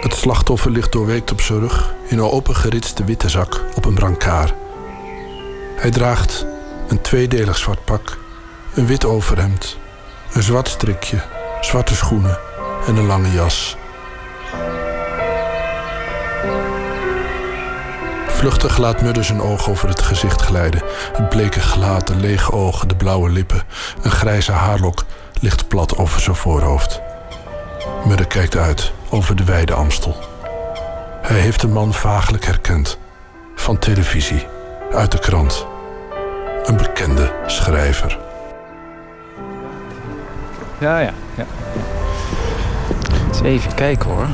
Het 0.00 0.14
slachtoffer 0.14 0.70
ligt 0.70 0.92
doorweekt 0.92 1.32
op 1.32 1.40
zijn 1.40 1.60
rug 1.60 1.94
in 2.06 2.18
een 2.18 2.30
opengeritste 2.30 3.04
witte 3.04 3.28
zak 3.28 3.64
op 3.74 3.84
een 3.84 3.94
brancard. 3.94 4.54
Hij 5.76 5.90
draagt 5.90 6.46
een 6.88 7.00
tweedelig 7.00 7.56
zwart 7.56 7.84
pak, 7.84 8.18
een 8.74 8.86
wit 8.86 9.04
overhemd, 9.04 9.76
een 10.32 10.42
zwart 10.42 10.68
strikje, 10.68 11.22
zwarte 11.60 11.94
schoenen 11.94 12.38
en 12.86 12.96
een 12.96 13.06
lange 13.06 13.30
jas. 13.30 13.76
Vluchtig 18.28 18.78
laat 18.78 19.02
Mudde 19.02 19.22
zijn 19.22 19.40
oog 19.40 19.68
over 19.70 19.88
het 19.88 20.02
gezicht 20.02 20.40
glijden. 20.40 20.82
Het 21.12 21.28
bleke 21.28 21.60
gelaat, 21.60 22.06
de 22.06 22.16
lege 22.16 22.52
ogen, 22.52 22.88
de 22.88 22.96
blauwe 22.96 23.30
lippen. 23.30 23.62
Een 24.02 24.10
grijze 24.10 24.52
haarlok 24.52 25.04
ligt 25.40 25.68
plat 25.68 25.96
over 25.96 26.20
zijn 26.20 26.36
voorhoofd. 26.36 27.00
Mudde 28.04 28.26
kijkt 28.26 28.56
uit 28.56 28.92
over 29.10 29.36
de 29.36 29.44
wijde 29.44 29.74
Amstel. 29.74 30.16
Hij 31.22 31.40
heeft 31.40 31.60
de 31.60 31.68
man 31.68 31.94
vagelijk 31.94 32.44
herkend. 32.44 32.98
Van 33.54 33.78
televisie, 33.78 34.46
uit 34.92 35.12
de 35.12 35.18
krant. 35.18 35.66
Een 36.64 36.76
bekende 36.76 37.32
schrijver. 37.46 38.18
Ja, 40.78 40.98
ja, 40.98 41.12
ja. 41.34 41.46
Even 43.44 43.74
kijken 43.74 44.10
hoor. 44.10 44.26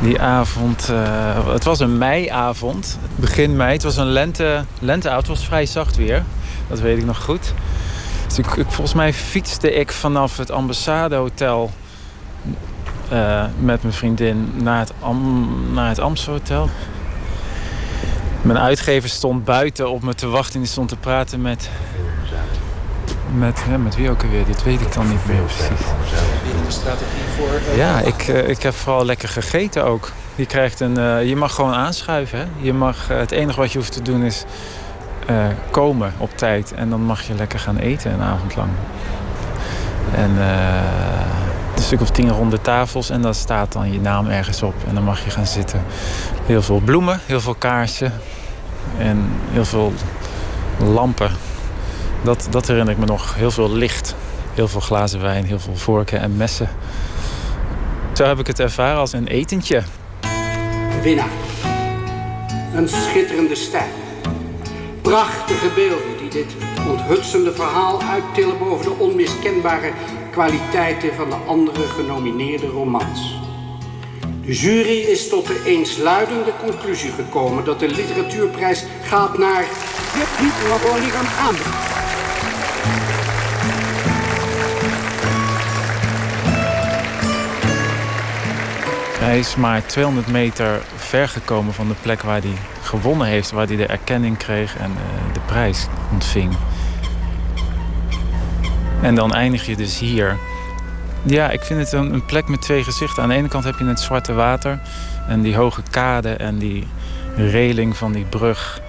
Die 0.00 0.20
avond, 0.20 0.88
uh, 0.90 1.52
het 1.52 1.64
was 1.64 1.80
een 1.80 1.98
meiavond, 1.98 2.98
begin 3.16 3.56
mei. 3.56 3.72
Het 3.72 3.82
was 3.82 3.96
een 3.96 4.06
lente, 4.06 4.64
lenteavond, 4.78 5.26
het 5.26 5.36
was 5.36 5.46
vrij 5.46 5.66
zacht 5.66 5.96
weer. 5.96 6.24
Dat 6.68 6.80
weet 6.80 6.98
ik 6.98 7.04
nog 7.04 7.24
goed. 7.24 7.54
Dus 8.26 8.38
ik, 8.38 8.46
volgens 8.46 8.94
mij 8.94 9.12
fietste 9.12 9.72
ik 9.72 9.92
vanaf 9.92 10.36
het 10.36 10.50
ambassadehotel 10.50 11.70
uh, 13.12 13.44
met 13.58 13.82
mijn 13.82 13.94
vriendin 13.94 14.52
naar 14.54 14.78
het, 14.78 14.92
Am 15.00 15.48
naar 15.72 15.88
het 15.88 15.98
Amstelhotel. 15.98 16.68
Mijn 18.42 18.58
uitgever 18.58 19.08
stond 19.08 19.44
buiten 19.44 19.90
op 19.90 20.02
me 20.02 20.14
te 20.14 20.28
wachten 20.28 20.54
en 20.54 20.60
die 20.60 20.68
stond 20.68 20.88
te 20.88 20.96
praten 20.96 21.42
met. 21.42 21.70
Met, 23.34 23.62
met 23.82 23.96
wie 23.96 24.10
ook 24.10 24.22
alweer, 24.22 24.44
dit 24.44 24.62
weet 24.62 24.80
ik 24.80 24.92
dan 24.92 25.08
niet 25.08 25.26
meer 25.26 25.42
precies. 25.42 25.86
Ja, 27.76 28.00
ik, 28.00 28.28
uh, 28.28 28.48
ik 28.48 28.62
heb 28.62 28.74
vooral 28.74 29.04
lekker 29.04 29.28
gegeten 29.28 29.84
ook. 29.84 30.10
Je, 30.34 30.46
krijgt 30.46 30.80
een, 30.80 30.98
uh, 30.98 31.28
je 31.28 31.36
mag 31.36 31.54
gewoon 31.54 31.72
aanschuiven. 31.72 32.38
Hè? 32.38 32.44
Je 32.58 32.72
mag, 32.72 33.08
het 33.08 33.30
enige 33.30 33.60
wat 33.60 33.72
je 33.72 33.78
hoeft 33.78 33.92
te 33.92 34.02
doen 34.02 34.22
is 34.22 34.44
komen 35.70 36.12
op 36.18 36.36
tijd. 36.36 36.72
En 36.72 36.90
dan 36.90 37.00
mag 37.00 37.22
je 37.22 37.34
lekker 37.34 37.58
gaan 37.58 37.76
eten 37.76 38.12
een 38.12 38.22
avond 38.22 38.56
lang. 38.56 38.70
En 40.14 40.36
stuk 41.98 42.08
of 42.08 42.10
tien 42.10 42.30
ronde 42.30 42.60
tafels 42.60 43.10
en 43.10 43.22
daar 43.22 43.34
staat 43.34 43.72
dan 43.72 43.92
je 43.92 44.00
naam 44.00 44.28
ergens 44.28 44.62
op. 44.62 44.74
En 44.88 44.94
dan 44.94 45.04
mag 45.04 45.24
je 45.24 45.30
gaan 45.30 45.46
zitten. 45.46 45.82
Heel 46.46 46.62
veel 46.62 46.80
bloemen, 46.80 47.20
heel 47.26 47.40
veel 47.40 47.54
kaarsen 47.54 48.12
en 48.98 49.30
heel 49.50 49.64
veel 49.64 49.92
lampen. 50.78 51.30
Dat, 52.22 52.46
dat 52.50 52.66
herinner 52.66 52.92
ik 52.92 52.98
me 53.00 53.06
nog. 53.06 53.34
Heel 53.34 53.50
veel 53.50 53.72
licht, 53.72 54.14
heel 54.54 54.68
veel 54.68 54.80
glazen 54.80 55.20
wijn, 55.20 55.44
heel 55.44 55.58
veel 55.58 55.76
vorken 55.76 56.20
en 56.20 56.36
messen. 56.36 56.68
Zo 58.12 58.24
heb 58.24 58.38
ik 58.38 58.46
het 58.46 58.60
ervaren 58.60 58.98
als 58.98 59.12
een 59.12 59.26
etentje. 59.26 59.82
Winnaar. 61.02 61.30
Een 62.74 62.88
schitterende 62.88 63.54
stijl. 63.54 63.90
Prachtige 65.02 65.68
beelden 65.74 66.18
die 66.20 66.30
dit 66.30 66.56
onthutsende 66.88 67.52
verhaal 67.52 68.02
uittillen 68.02 68.58
boven 68.58 68.84
de 68.84 68.94
onmiskenbare 68.98 69.92
kwaliteiten 70.32 71.14
van 71.14 71.30
de 71.30 71.36
andere 71.46 71.86
genomineerde 71.86 72.66
romans. 72.66 73.40
De 74.44 74.52
jury 74.52 74.98
is 74.98 75.28
tot 75.28 75.46
de 75.46 75.62
eensluidende 75.64 76.52
conclusie 76.64 77.10
gekomen 77.10 77.64
dat 77.64 77.80
de 77.80 77.88
literatuurprijs 77.88 78.84
gaat 79.02 79.38
naar 79.38 79.64
Piet 80.12 80.68
Mavonigan 80.68 81.26
aan. 81.26 81.54
Hij 89.18 89.38
is 89.38 89.56
maar 89.56 89.86
200 89.86 90.26
meter 90.26 90.82
ver 90.96 91.28
gekomen 91.28 91.74
van 91.74 91.88
de 91.88 91.94
plek 92.02 92.22
waar 92.22 92.40
hij 92.40 92.56
gewonnen 92.82 93.26
heeft, 93.26 93.50
waar 93.50 93.66
hij 93.66 93.76
de 93.76 93.86
erkenning 93.86 94.36
kreeg 94.36 94.76
en 94.76 94.90
uh, 94.90 95.34
de 95.34 95.40
prijs 95.40 95.86
ontving. 96.12 96.56
En 99.02 99.14
dan 99.14 99.34
eindig 99.34 99.66
je 99.66 99.76
dus 99.76 99.98
hier. 99.98 100.38
Ja, 101.22 101.50
ik 101.50 101.60
vind 101.60 101.80
het 101.80 101.92
een, 101.92 102.12
een, 102.12 102.24
plek 102.24 102.48
met 102.48 102.62
twee 102.62 102.84
gezichten. 102.84 103.22
Aan 103.22 103.28
de 103.28 103.34
ene 103.34 103.48
kant 103.48 103.64
heb 103.64 103.78
je 103.78 103.84
het 103.84 104.00
zwarte 104.00 104.32
water 104.32 104.80
en 105.28 105.40
die 105.40 105.56
hoge 105.56 105.82
kade 105.90 106.30
en 106.30 106.58
die 106.58 106.86
reling 107.36 107.96
van 107.96 108.12
die 108.12 108.24
brug. 108.24 108.80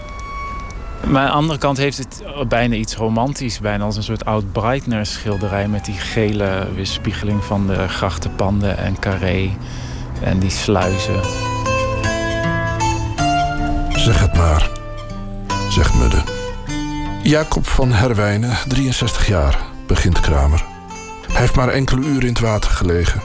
Maar 1.08 1.22
aan 1.22 1.28
de 1.28 1.34
andere 1.34 1.60
kant 1.60 1.78
heeft 1.78 1.98
het 1.98 2.24
bijna 2.48 2.76
iets 2.76 2.96
romantisch. 2.96 3.60
Bijna 3.60 3.84
als 3.84 3.96
een 3.96 4.04
soort 4.04 4.26
oud 4.26 4.52
Breitner 4.52 5.06
schilderij 5.06 5.68
met 5.68 5.86
die 5.86 5.96
gele 5.96 6.68
weerspiegeling 6.76 7.44
van 7.44 7.68
de 7.68 7.88
grachtenpanden 7.88 8.78
en 8.78 9.00
carré 9.00 9.50
en 10.22 10.40
die 10.40 10.50
sluizen. 10.50 11.20
Zeg 13.90 14.20
het 14.20 14.34
maar, 14.34 14.70
zegt 15.70 15.94
Mudde. 15.94 16.22
Jacob 17.24 17.68
van 17.68 17.92
Herwijnen, 17.92 18.58
63 18.68 19.28
jaar 19.28 19.72
begint 19.88 20.20
Kramer. 20.20 20.64
Hij 21.28 21.42
heeft 21.42 21.56
maar 21.56 21.70
enkele 21.70 22.02
uren 22.02 22.22
in 22.22 22.28
het 22.28 22.40
water 22.40 22.72
gelegen. 22.72 23.22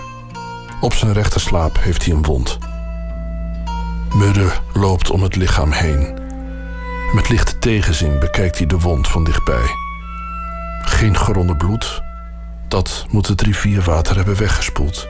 Op 0.80 0.94
zijn 0.94 1.12
rechterslaap 1.12 1.78
heeft 1.80 2.04
hij 2.04 2.14
een 2.14 2.22
wond. 2.22 2.58
Mudde 4.14 4.50
loopt 4.72 5.10
om 5.10 5.22
het 5.22 5.36
lichaam 5.36 5.70
heen. 5.70 6.18
Met 7.12 7.28
lichte 7.28 7.58
tegenzin 7.58 8.18
bekijkt 8.18 8.58
hij 8.58 8.66
de 8.66 8.78
wond 8.78 9.08
van 9.08 9.24
dichtbij. 9.24 9.66
Geen 10.82 11.16
geronnen 11.16 11.56
bloed. 11.56 12.02
Dat 12.68 13.06
moet 13.10 13.26
het 13.26 13.40
rivierwater 13.40 14.16
hebben 14.16 14.36
weggespoeld. 14.36 15.08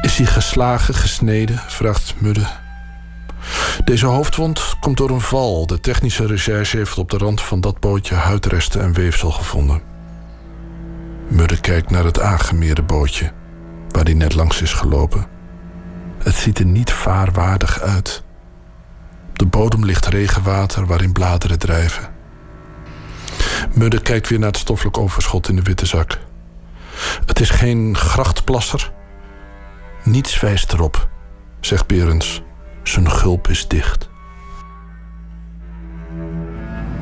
Is 0.00 0.16
hij 0.16 0.26
geslagen, 0.26 0.94
gesneden? 0.94 1.62
vraagt 1.66 2.14
Mudde. 2.18 2.65
Deze 3.84 4.06
hoofdwond 4.06 4.76
komt 4.80 4.96
door 4.96 5.10
een 5.10 5.20
val. 5.20 5.66
De 5.66 5.80
technische 5.80 6.26
recherche 6.26 6.76
heeft 6.76 6.98
op 6.98 7.10
de 7.10 7.18
rand 7.18 7.42
van 7.42 7.60
dat 7.60 7.80
bootje 7.80 8.14
huidresten 8.14 8.80
en 8.80 8.92
weefsel 8.92 9.30
gevonden. 9.30 9.82
Mudde 11.28 11.60
kijkt 11.60 11.90
naar 11.90 12.04
het 12.04 12.20
aangemeerde 12.20 12.82
bootje, 12.82 13.32
waar 13.88 14.04
hij 14.04 14.14
net 14.14 14.34
langs 14.34 14.62
is 14.62 14.72
gelopen. 14.72 15.26
Het 16.18 16.34
ziet 16.34 16.58
er 16.58 16.64
niet 16.64 16.92
vaarwaardig 16.92 17.80
uit. 17.80 18.24
Op 19.28 19.38
de 19.38 19.46
bodem 19.46 19.84
ligt 19.84 20.06
regenwater 20.06 20.86
waarin 20.86 21.12
bladeren 21.12 21.58
drijven. 21.58 22.08
Mudde 23.74 24.02
kijkt 24.02 24.28
weer 24.28 24.38
naar 24.38 24.48
het 24.48 24.58
stoffelijk 24.58 24.98
overschot 24.98 25.48
in 25.48 25.56
de 25.56 25.62
witte 25.62 25.86
zak. 25.86 26.18
Het 27.26 27.40
is 27.40 27.50
geen 27.50 27.96
grachtplasser. 27.96 28.92
Niets 30.02 30.40
wijst 30.40 30.72
erop, 30.72 31.08
zegt 31.60 31.86
Berends. 31.86 32.42
Zijn 32.86 33.10
gulp 33.10 33.48
is 33.48 33.68
dicht. 33.68 34.08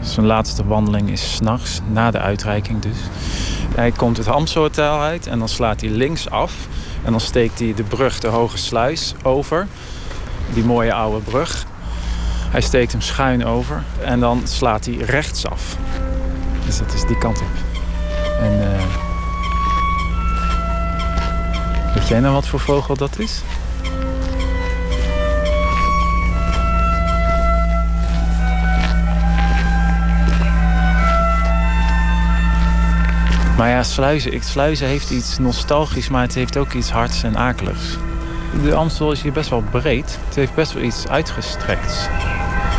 Zijn 0.01 0.27
laatste 0.27 0.66
wandeling 0.66 1.11
is 1.11 1.35
s'nachts, 1.35 1.81
na 1.93 2.11
de 2.11 2.19
uitreiking 2.19 2.81
dus. 2.81 2.97
Hij 3.74 3.90
komt 3.90 4.16
het 4.16 4.27
Hotel 4.55 5.01
uit 5.01 5.27
en 5.27 5.39
dan 5.39 5.48
slaat 5.48 5.81
hij 5.81 5.90
links 5.90 6.31
af. 6.31 6.55
En 7.02 7.11
dan 7.11 7.20
steekt 7.20 7.59
hij 7.59 7.74
de 7.74 7.82
brug, 7.82 8.19
de 8.19 8.27
Hoge 8.27 8.59
Sluis, 8.59 9.15
over. 9.23 9.66
Die 10.55 10.65
mooie 10.65 10.94
oude 10.94 11.20
brug. 11.24 11.66
Hij 12.51 12.61
steekt 12.61 12.93
hem 12.93 13.01
schuin 13.01 13.44
over 13.44 13.82
en 14.05 14.20
dan 14.20 14.47
slaat 14.47 14.85
hij 14.85 14.94
rechts 14.94 15.47
af. 15.47 15.77
Dus 16.65 16.78
dat 16.78 16.93
is 16.94 17.05
die 17.06 17.19
kant 17.19 17.40
op. 17.40 17.47
En 18.40 18.52
uh, 18.52 18.85
weet 21.94 22.09
jij 22.09 22.20
nou 22.20 22.35
wat 22.35 22.47
voor 22.47 22.61
vogel 22.61 22.97
dat 22.97 23.19
is? 23.19 23.43
Maar 33.56 33.68
ja, 33.68 33.82
sluizen, 33.82 34.43
sluizen 34.43 34.86
heeft 34.86 35.10
iets 35.10 35.39
nostalgisch, 35.39 36.09
maar 36.09 36.22
het 36.22 36.35
heeft 36.35 36.56
ook 36.56 36.72
iets 36.72 36.90
hards 36.90 37.22
en 37.22 37.36
akeligs. 37.36 37.97
De 38.62 38.74
Amstel 38.74 39.12
is 39.12 39.22
hier 39.22 39.32
best 39.32 39.51
wel 39.51 39.62
breed. 39.70 40.18
Het 40.26 40.35
heeft 40.35 40.55
best 40.55 40.72
wel 40.72 40.82
iets 40.82 41.09
uitgestrekt. 41.09 42.10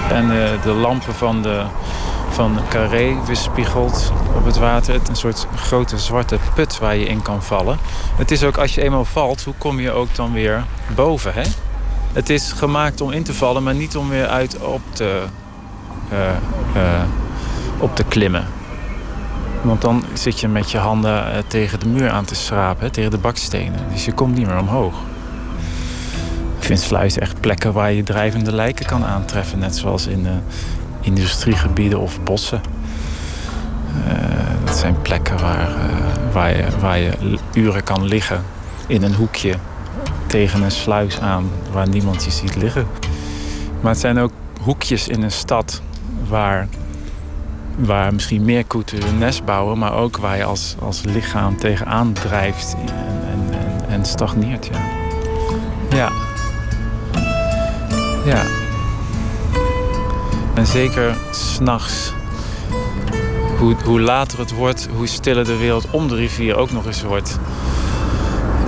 En 0.10 0.27
de, 0.27 0.43
eh, 0.43 0.64
de 0.64 0.72
lampen 0.72 1.14
van 1.14 1.41
de, 1.41 1.64
van 2.30 2.60
Carré 2.69 3.15
weerspiegelt 3.26 4.11
op 4.35 4.45
het 4.45 4.57
water. 4.57 4.93
Het 4.93 5.07
een 5.07 5.15
soort 5.15 5.47
grote 5.56 5.97
zwarte 5.97 6.38
put 6.56 6.80
waar 6.80 6.95
je 6.95 7.06
in 7.06 7.22
kan 7.22 7.43
vallen. 7.43 7.77
Het 8.15 8.31
is 8.31 8.43
ook 8.43 8.57
als 8.57 8.76
je 8.76 8.81
eenmaal 8.81 9.06
valt, 9.06 9.43
hoe 9.43 9.53
kom 9.57 9.80
je 9.80 9.91
ook 9.91 10.15
dan 10.15 10.34
weer 10.34 10.64
boven? 10.95 11.34
Hè? 11.34 11.43
Het 12.14 12.30
is 12.30 12.52
gemaakt 12.52 13.02
om 13.02 13.11
in 13.11 13.23
te 13.23 13.34
vallen, 13.34 13.64
maar 13.64 13.76
niet 13.76 13.97
om 13.97 14.10
weer 14.10 14.27
uit 14.27 14.57
op 14.61 14.81
te, 14.93 15.22
uh, 16.11 16.19
uh, 16.76 17.02
op 17.77 17.95
te 17.95 18.03
klimmen. 18.03 18.47
Want 19.65 19.81
dan 19.81 20.03
zit 20.13 20.39
je 20.39 20.47
met 20.47 20.71
je 20.71 20.77
handen 20.77 21.31
eh, 21.31 21.37
tegen 21.47 21.79
de 21.79 21.87
muur 21.87 22.09
aan 22.09 22.25
te 22.25 22.35
schrapen, 22.35 22.91
tegen 22.91 23.11
de 23.11 23.17
bakstenen. 23.17 23.79
Dus 23.91 24.05
je 24.05 24.11
komt 24.11 24.35
niet 24.35 24.47
meer 24.47 24.59
omhoog. 24.59 24.95
Ik 26.57 26.63
vind 26.63 26.79
sluizen 26.79 27.21
echt 27.21 27.39
plekken 27.39 27.73
waar 27.73 27.91
je 27.91 28.03
drijvende 28.03 28.51
lijken 28.51 28.85
kan 28.85 29.05
aantreffen. 29.05 29.59
Net 29.59 29.75
zoals 29.75 30.07
in 30.07 30.19
uh, 30.25 30.31
industriegebieden 31.01 31.99
of 31.99 32.23
bossen. 32.23 32.61
Uh, 34.07 34.13
dat 34.65 34.77
zijn 34.77 35.01
plekken 35.01 35.39
waar, 35.39 35.69
waar, 36.31 36.57
je, 36.57 36.65
waar 36.79 36.97
je 36.97 37.37
uren 37.53 37.83
kan 37.83 38.03
liggen 38.05 38.43
in 38.87 39.03
een 39.03 39.13
hoekje 39.13 39.55
tegen 40.27 40.61
een 40.61 40.71
sluis 40.71 41.19
aan 41.19 41.49
waar 41.71 41.89
niemand 41.89 42.23
je 42.23 42.31
ziet 42.31 42.55
liggen. 42.55 42.87
Maar 43.81 43.91
het 43.91 44.01
zijn 44.01 44.19
ook 44.19 44.31
hoekjes 44.61 45.07
in 45.07 45.21
een 45.21 45.31
stad 45.31 45.81
waar 46.27 46.67
waar 47.77 48.14
misschien 48.14 48.45
meer 48.45 48.65
koeten 48.65 49.03
hun 49.03 49.18
nest 49.18 49.45
bouwen, 49.45 49.77
maar 49.77 49.93
ook 49.93 50.18
waar 50.18 50.38
je 50.38 50.43
als, 50.43 50.76
als 50.80 51.02
lichaam 51.03 51.57
tegenaan 51.57 52.14
drijft 52.14 52.76
en, 52.85 52.93
en, 53.30 53.89
en, 53.89 54.06
stagneert. 54.06 54.69
Ja. 54.72 54.80
ja. 55.89 56.11
Ja. 58.26 58.43
En 60.53 60.65
zeker 60.65 61.18
s'nachts. 61.31 62.14
Hoe, 63.60 63.76
hoe 63.84 64.02
later 64.02 64.39
het 64.39 64.52
wordt, 64.52 64.88
hoe 64.95 65.07
stiller 65.07 65.45
de 65.45 65.57
wereld 65.57 65.89
om 65.91 66.07
de 66.07 66.15
rivier 66.15 66.56
ook 66.56 66.72
nog 66.72 66.85
eens 66.85 67.03
wordt. 67.03 67.39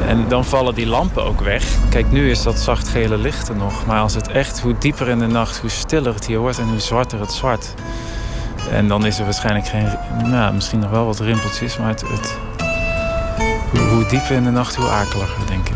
En 0.08 0.28
dan 0.28 0.46
vallen 0.46 0.76
die 0.76 0.88
lampen 0.88 1.24
ook 1.24 1.42
weg. 1.42 1.66
Kijk, 1.90 2.12
nu 2.12 2.30
is 2.30 2.44
dat 2.44 2.60
zachtgele 2.60 3.18
licht 3.18 3.50
er 3.50 3.56
nog. 3.56 3.86
Maar 3.86 4.02
als 4.02 4.14
het 4.14 4.28
echt, 4.28 4.60
hoe 4.60 4.76
dieper 4.78 5.08
in 5.08 5.20
de 5.20 5.28
nacht, 5.28 5.58
hoe 5.58 5.70
stiller 5.70 6.14
het 6.14 6.26
hier 6.26 6.40
wordt 6.40 6.60
en 6.60 6.68
hoe 6.68 6.80
zwarter 6.80 7.20
het 7.20 7.32
zwart. 7.32 7.74
En 8.72 8.88
dan 8.88 9.06
is 9.06 9.19
er 9.19 9.26
waarschijnlijk 9.26 9.68
geen, 9.68 9.88
nou, 10.23 10.53
misschien 10.53 10.80
nog 10.80 10.89
wel 10.89 11.06
wat 11.06 11.19
rimpeltjes, 11.19 11.77
maar 11.77 11.88
het, 11.88 12.02
het 12.02 12.38
hoe, 13.72 14.06
dieper 14.06 14.31
in 14.31 14.44
de 14.44 14.49
nacht, 14.49 14.76
hoe 14.76 14.89
akeliger, 14.89 15.48
denk 15.48 15.69
ik. 15.69 15.76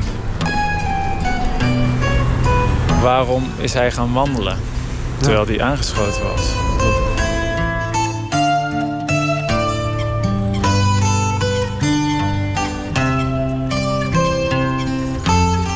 Waarom 3.02 3.52
is 3.58 3.74
hij 3.74 3.92
gaan 3.92 4.14
wandelen 4.14 4.58
terwijl 5.18 5.46
hij 5.46 5.62
aangeschoten 5.62 6.24
was? 6.24 6.54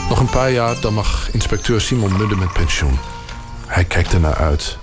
Nog 0.09 0.19
een 0.19 0.29
paar 0.29 0.51
jaar, 0.51 0.75
dan 0.81 0.93
mag 0.93 1.29
inspecteur 1.31 1.81
Simon 1.81 2.17
Mudde 2.17 2.35
met 2.35 2.53
pensioen. 2.53 2.99
Hij 3.65 3.83
kijkt 3.83 4.13
ernaar 4.13 4.35
uit. 4.35 4.77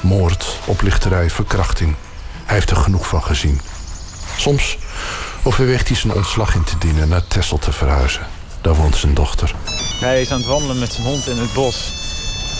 Moord, 0.00 0.58
oplichterij, 0.64 1.30
verkrachting. 1.30 1.94
Hij 2.44 2.54
heeft 2.54 2.70
er 2.70 2.76
genoeg 2.76 3.06
van 3.06 3.22
gezien. 3.22 3.60
Soms 4.36 4.78
overweegt 5.42 5.88
hij 5.88 5.96
zijn 5.96 6.12
ontslag 6.12 6.54
in 6.54 6.64
te 6.64 6.78
dienen 6.78 7.02
en 7.02 7.08
naar 7.08 7.26
Tessel 7.28 7.58
te 7.58 7.72
verhuizen. 7.72 8.26
Daar 8.60 8.74
woont 8.74 8.96
zijn 8.96 9.14
dochter. 9.14 9.54
Hij 10.00 10.20
is 10.20 10.30
aan 10.30 10.38
het 10.38 10.46
wandelen 10.46 10.78
met 10.78 10.92
zijn 10.92 11.06
hond 11.06 11.26
in 11.26 11.38
het 11.38 11.52
bos. 11.52 11.92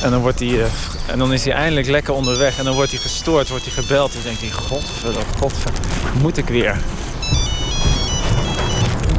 En 0.03 0.11
dan, 0.11 0.21
wordt 0.21 0.39
hij, 0.39 0.49
uh, 0.49 0.65
en 1.07 1.19
dan 1.19 1.33
is 1.33 1.45
hij 1.45 1.53
eindelijk 1.53 1.87
lekker 1.87 2.15
onderweg. 2.15 2.59
En 2.59 2.65
dan 2.65 2.75
wordt 2.75 2.91
hij 2.91 3.01
gestoord, 3.01 3.49
wordt 3.49 3.65
hij 3.65 3.75
gebeld. 3.75 4.15
En 4.15 4.21
denkt 4.23 4.41
hij, 4.41 4.51
godverdomme, 4.51 5.79
moet 6.21 6.37
ik 6.37 6.49
weer. 6.49 6.79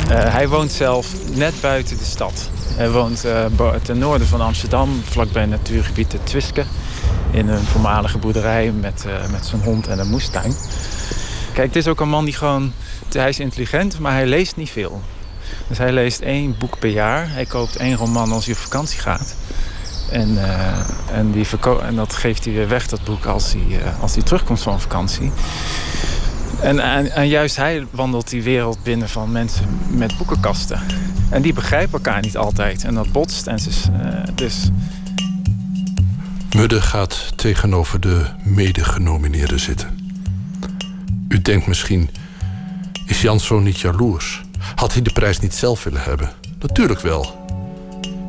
Uh, 0.10 0.34
hij 0.34 0.48
woont 0.48 0.72
zelf 0.72 1.08
net 1.34 1.62
buiten 1.62 1.98
de 1.98 2.06
stad. 2.06 2.50
Hij 2.76 2.92
woont 2.92 3.26
uh, 3.26 3.46
ten 3.84 3.98
noorden 3.98 4.28
van 4.28 4.42
Amsterdam, 4.42 5.04
vlakbij 5.10 5.42
het 5.42 5.52
natuurgebied 5.52 6.12
de 6.12 6.24
Twiske 6.24 6.66
in 7.32 7.48
een 7.48 7.66
voormalige 7.66 8.18
boerderij 8.18 8.72
met, 8.72 9.04
uh, 9.08 9.32
met 9.32 9.46
zijn 9.46 9.62
hond 9.62 9.88
en 9.88 10.00
een 10.00 10.10
moestuin. 10.10 10.54
Kijk, 11.54 11.68
het 11.68 11.76
is 11.76 11.88
ook 11.88 12.00
een 12.00 12.10
man 12.10 12.26
die 12.26 12.34
gewoon... 12.34 12.74
Hij 13.12 13.30
is 13.30 13.40
intelligent, 13.40 14.00
maar 14.00 14.12
hij 14.12 14.26
leest 14.26 14.56
niet 14.56 14.70
veel. 14.70 15.02
Dus 15.68 15.78
hij 15.78 15.92
leest 15.92 16.20
één 16.20 16.56
boek 16.60 16.80
per 16.80 16.90
jaar. 16.90 17.32
Hij 17.32 17.46
koopt 17.46 17.76
één 17.76 17.96
roman 17.96 18.32
als 18.32 18.46
hij 18.46 18.54
op 18.54 18.60
vakantie 18.60 19.00
gaat. 19.00 19.36
En, 20.12 20.30
uh, 20.30 20.80
en, 21.12 21.32
die 21.32 21.46
en 21.82 21.96
dat 21.96 22.14
geeft 22.14 22.46
hij 22.46 22.54
weer 22.54 22.68
weg, 22.68 22.88
dat 22.88 23.04
boek, 23.04 23.26
als 23.26 23.54
hij, 23.54 23.78
uh, 23.78 24.02
als 24.02 24.14
hij 24.14 24.24
terugkomt 24.24 24.62
van 24.62 24.82
vakantie. 24.82 25.32
En, 26.62 26.80
en, 27.14 27.28
juist 27.28 27.56
hij 27.56 27.86
wandelt 27.92 28.30
die 28.30 28.44
wereld 28.44 28.84
binnen 28.84 29.10
van 29.10 29.32
mensen 29.32 29.80
met 29.88 30.18
boekenkasten. 30.18 30.82
En 31.30 31.42
die 31.42 31.54
begrijpen 31.54 31.94
elkaar 31.94 32.22
niet 32.22 32.38
altijd. 32.38 32.84
En 32.84 32.94
dat 32.94 33.12
botst. 33.12 33.48
En 33.48 33.56
dus, 33.56 33.86
dus 34.36 34.70
Mudde 36.56 36.82
gaat 36.82 37.34
tegenover 37.36 38.00
de 38.00 38.26
medegenomineerden 38.44 39.60
zitten. 39.60 40.00
U 41.28 41.42
denkt 41.42 41.68
misschien, 41.68 42.10
is 43.06 43.22
Jan 43.22 43.40
zo 43.40 43.60
niet 43.60 43.80
jaloers? 43.80 44.42
Had 44.76 44.94
hij 44.94 45.02
de 45.02 45.14
prijs 45.14 45.40
niet 45.40 45.54
zelf 45.54 45.84
willen 45.84 46.04
hebben? 46.04 46.32
Natuurlijk 46.60 47.00
wel. 47.00 47.48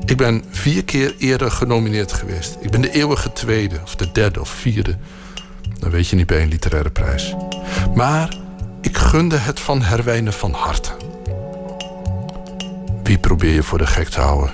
Ik 0.05 0.17
ben 0.17 0.45
vier 0.51 0.85
keer 0.85 1.15
eerder 1.19 1.51
genomineerd 1.51 2.13
geweest. 2.13 2.57
Ik 2.61 2.71
ben 2.71 2.81
de 2.81 2.91
eeuwige 2.91 3.33
tweede, 3.33 3.81
of 3.83 3.97
de 3.97 4.13
derde 4.13 4.41
of 4.41 4.49
vierde. 4.49 4.97
Dan 5.79 5.91
weet 5.91 6.09
je 6.09 6.17
niet 6.17 6.27
bij 6.27 6.43
een 6.43 6.49
literaire 6.49 6.91
prijs. 6.91 7.35
Maar 7.95 8.37
ik 8.81 8.97
gunde 8.97 9.37
het 9.37 9.61
van 9.61 9.83
Herwijnen 9.83 10.33
van 10.33 10.53
harte. 10.53 10.91
Wie 13.03 13.19
probeer 13.19 13.55
je 13.55 13.63
voor 13.63 13.79
de 13.79 13.87
gek 13.87 14.09
te 14.09 14.21
houden? 14.21 14.51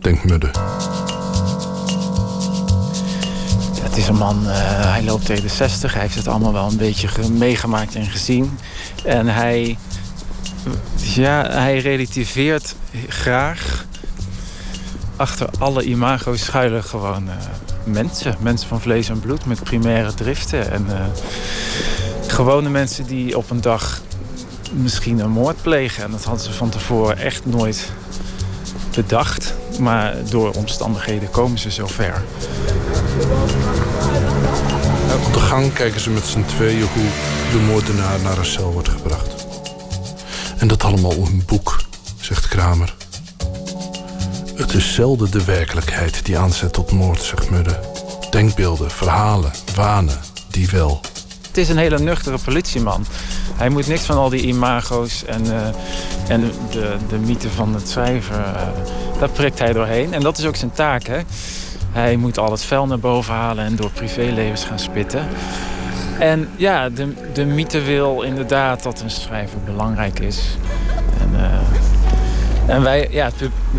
Denkt 0.00 0.24
Mudde. 0.24 0.50
Is 4.00 4.08
een 4.08 4.16
man, 4.16 4.42
uh, 4.46 4.52
hij 4.92 5.02
loopt 5.02 5.26
tegen 5.26 5.42
de 5.42 5.48
60. 5.48 5.92
Hij 5.92 6.02
heeft 6.02 6.14
het 6.14 6.28
allemaal 6.28 6.52
wel 6.52 6.66
een 6.66 6.76
beetje 6.76 7.08
meegemaakt 7.28 7.94
en 7.94 8.06
gezien. 8.06 8.58
En 9.04 9.26
hij, 9.26 9.78
ja, 10.96 11.50
hij 11.50 11.78
relativeert 11.78 12.74
graag. 13.08 13.86
Achter 15.16 15.48
alle 15.58 15.84
imago's 15.84 16.44
schuilen 16.44 16.84
gewoon 16.84 17.26
uh, 17.26 17.32
mensen. 17.84 18.36
Mensen 18.38 18.68
van 18.68 18.80
vlees 18.80 19.08
en 19.08 19.20
bloed 19.20 19.44
met 19.44 19.62
primaire 19.62 20.14
driften. 20.14 20.70
En 20.70 20.86
uh, 20.88 20.94
gewone 22.26 22.68
mensen 22.68 23.06
die 23.06 23.36
op 23.36 23.50
een 23.50 23.60
dag 23.60 24.00
misschien 24.72 25.18
een 25.18 25.30
moord 25.30 25.62
plegen. 25.62 26.04
En 26.04 26.10
dat 26.10 26.24
hadden 26.24 26.44
ze 26.44 26.52
van 26.52 26.68
tevoren 26.68 27.18
echt 27.18 27.46
nooit 27.46 27.92
bedacht. 28.94 29.54
Maar 29.78 30.14
door 30.30 30.50
omstandigheden 30.50 31.30
komen 31.30 31.58
ze 31.58 31.70
Op 35.14 35.32
de 35.32 35.40
gang 35.40 35.72
kijken 35.72 36.00
ze 36.00 36.10
met 36.10 36.24
z'n 36.24 36.44
tweeën 36.44 36.86
hoe 36.94 37.08
de 37.52 37.58
moordenaar 37.66 38.20
naar 38.20 38.38
een 38.38 38.44
cel 38.44 38.72
wordt 38.72 38.88
gebracht. 38.88 39.46
En 40.58 40.68
dat 40.68 40.84
allemaal 40.84 41.16
om 41.16 41.24
een 41.24 41.42
boek, 41.46 41.80
zegt 42.20 42.48
Kramer. 42.48 42.94
Het 44.54 44.74
is 44.74 44.94
zelden 44.94 45.30
de 45.30 45.44
werkelijkheid 45.44 46.24
die 46.24 46.38
aanzet 46.38 46.72
tot 46.72 46.92
moord, 46.92 47.22
zegt 47.22 47.50
Mudde. 47.50 47.80
Denkbeelden, 48.30 48.90
verhalen, 48.90 49.50
wanen, 49.74 50.20
die 50.50 50.68
wel. 50.68 51.00
Het 51.46 51.56
is 51.56 51.68
een 51.68 51.78
hele 51.78 51.98
nuchtere 51.98 52.38
politieman. 52.44 53.06
Hij 53.54 53.68
moet 53.68 53.86
niks 53.86 54.02
van 54.02 54.16
al 54.16 54.28
die 54.28 54.46
imago's 54.46 55.24
en 55.24 55.46
uh, 55.46 55.66
En 56.28 56.52
de, 56.70 56.96
de 57.08 57.18
mythe 57.18 57.50
van 57.50 57.74
het 57.74 57.88
schrijver, 57.88 58.38
eh, 58.38 58.68
daar 59.18 59.30
prikt 59.30 59.58
hij 59.58 59.72
doorheen. 59.72 60.14
En 60.14 60.20
dat 60.20 60.38
is 60.38 60.44
ook 60.44 60.56
zijn 60.56 60.72
taak. 60.72 61.06
Hè? 61.06 61.20
Hij 61.92 62.16
moet 62.16 62.38
al 62.38 62.50
het 62.50 62.64
vuil 62.64 62.86
naar 62.86 62.98
boven 62.98 63.34
halen 63.34 63.64
en 63.64 63.76
door 63.76 63.90
privélevens 63.90 64.64
gaan 64.64 64.78
spitten. 64.78 65.26
En 66.18 66.48
ja, 66.56 66.88
de, 66.88 67.12
de 67.32 67.44
mythe 67.44 67.82
wil 67.82 68.22
inderdaad 68.22 68.82
dat 68.82 69.00
een 69.00 69.10
schrijver 69.10 69.58
belangrijk 69.64 70.18
is. 70.18 70.56
En, 71.20 71.30
eh, 71.34 72.74
en 72.74 72.82
wij, 72.82 73.08
ja, 73.10 73.30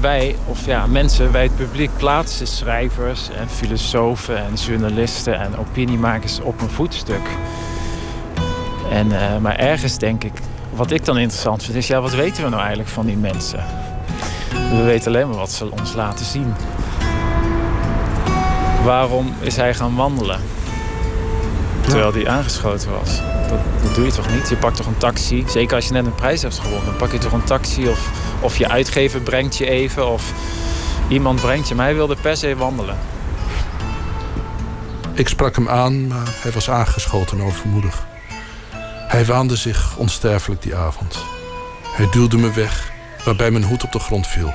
wij, 0.02 0.36
of 0.46 0.66
ja, 0.66 0.88
mensen, 0.88 1.32
wij 1.32 1.44
het 1.44 1.56
publiek 1.56 1.90
plaatsen 1.98 2.48
schrijvers 2.48 3.30
en 3.30 3.50
filosofen 3.50 4.38
en 4.38 4.54
journalisten 4.54 5.40
en 5.40 5.58
opiniemakers 5.58 6.40
op 6.40 6.62
een 6.62 6.70
voetstuk. 6.70 7.30
En, 8.92 9.12
eh, 9.12 9.38
maar 9.38 9.56
ergens 9.56 9.98
denk 9.98 10.24
ik, 10.24 10.34
wat 10.74 10.92
ik 10.92 11.06
dan 11.06 11.18
interessant 11.18 11.64
vind, 11.64 11.78
is 11.78 11.88
ja, 11.88 12.02
wat 12.02 12.14
weten 12.14 12.44
we 12.44 12.50
nou 12.50 12.62
eigenlijk 12.62 12.90
van 12.90 13.06
die 13.06 13.18
mensen? 13.18 13.64
We 14.70 14.84
weten 14.84 15.08
alleen 15.08 15.28
maar 15.28 15.38
wat 15.38 15.52
ze 15.52 15.72
ons 15.72 15.94
laten 15.94 16.26
zien. 16.26 16.54
Waarom 18.84 19.34
is 19.40 19.56
hij 19.56 19.74
gaan 19.74 19.96
wandelen? 19.96 20.40
Terwijl 21.82 22.14
hij 22.14 22.28
aangeschoten 22.28 22.92
was. 22.92 23.18
Dat, 23.50 23.60
dat 23.84 23.96
doe 23.96 24.06
je 24.06 24.12
toch 24.12 24.34
niet? 24.34 24.50
Je 24.50 24.56
pakt 24.56 24.76
toch 24.76 24.86
een 24.86 24.98
taxi? 24.98 25.44
Zeker 25.48 25.76
als 25.76 25.86
je 25.88 25.94
net 25.94 26.06
een 26.06 26.16
prijs 26.16 26.42
hebt 26.42 26.60
gewonnen. 26.60 26.96
Pak 26.96 27.12
je 27.12 27.18
toch 27.18 27.32
een 27.32 27.44
taxi 27.44 27.88
of, 27.88 28.10
of 28.40 28.58
je 28.58 28.70
uitgever 28.70 29.22
brengt 29.22 29.58
je 29.58 29.70
even. 29.70 30.08
Of 30.08 30.34
iemand 31.08 31.42
brengt 31.42 31.68
je. 31.68 31.76
Maar 31.76 31.86
hij 31.86 31.96
wilde 31.96 32.16
per 32.22 32.38
se 32.38 32.56
wandelen. 32.56 32.98
Ik 35.14 35.28
sprak 35.28 35.56
hem 35.56 35.70
aan, 35.70 36.08
maar 36.08 36.28
hij 36.42 36.52
was 36.52 36.70
aangeschoten 36.70 37.40
en 37.40 37.46
overmoedig. 37.46 38.06
Hij 39.08 39.26
waande 39.26 39.56
zich 39.56 39.98
onsterfelijk 39.98 40.62
die 40.62 40.76
avond. 40.76 41.26
Hij 41.84 42.08
duwde 42.12 42.38
me 42.38 42.52
weg, 42.52 42.92
waarbij 43.26 43.52
mijn 43.52 43.64
hoed 43.64 43.84
op 43.84 43.92
de 43.92 44.00
grond 44.00 44.28
viel. 44.28 44.54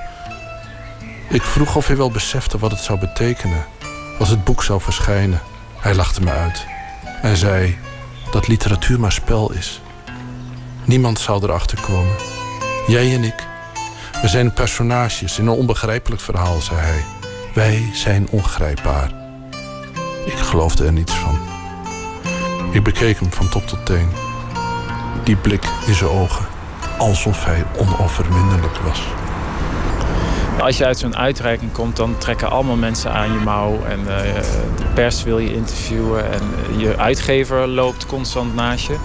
Ik 1.29 1.43
vroeg 1.43 1.77
of 1.77 1.87
hij 1.87 1.97
wel 1.97 2.11
besefte 2.11 2.59
wat 2.59 2.71
het 2.71 2.81
zou 2.81 2.99
betekenen 2.99 3.65
als 4.19 4.29
het 4.29 4.45
boek 4.45 4.63
zou 4.63 4.81
verschijnen. 4.81 5.41
Hij 5.77 5.95
lachte 5.95 6.23
me 6.23 6.31
uit 6.31 6.67
en 7.23 7.37
zei 7.37 7.79
dat 8.31 8.49
literatuur 8.49 9.01
maar 9.01 9.13
spel 9.13 9.53
is. 9.53 9.81
Niemand 10.85 11.19
zou 11.19 11.43
erachter 11.43 11.81
komen. 11.81 12.15
Jij 12.87 13.15
en 13.15 13.25
ik. 13.25 13.47
We 14.23 14.29
zijn 14.29 14.53
personages 14.53 15.39
in 15.39 15.47
een 15.47 15.53
onbegrijpelijk 15.53 16.23
verhaal, 16.23 16.61
zei 16.61 16.81
hij. 16.81 17.05
Wij 17.55 17.91
zijn 17.93 18.29
ongrijpbaar. 18.31 19.11
Ik 20.25 20.39
geloofde 20.39 20.85
er 20.85 20.93
niets 20.93 21.15
van. 21.15 21.39
Ik 22.71 22.83
bekeek 22.83 23.21
hem 23.21 23.33
van 23.33 23.49
top 23.49 23.67
tot 23.67 23.87
teen. 23.87 24.09
Die 25.25 25.37
blik 25.37 25.65
in 25.87 25.95
zijn 25.95 26.11
ogen, 26.11 26.47
alsof 26.99 27.45
hij 27.45 27.65
onoverwinnelijk 27.77 28.77
was. 28.77 29.03
Als 30.61 30.77
je 30.77 30.85
uit 30.87 30.99
zo'n 30.99 31.17
uitreiking 31.17 31.73
komt, 31.73 31.97
dan 31.97 32.19
trekken 32.19 32.51
allemaal 32.51 32.77
mensen 32.77 33.13
aan 33.13 33.33
je 33.33 33.39
mouw. 33.39 33.83
En 33.85 33.99
eh, 33.99 34.35
de 34.77 34.85
pers 34.95 35.23
wil 35.23 35.39
je 35.39 35.55
interviewen. 35.55 36.33
En 36.33 36.43
je 36.77 36.97
uitgever 36.97 37.69
loopt 37.69 38.07
constant 38.07 38.55
naast 38.55 38.87
je. 38.87 38.97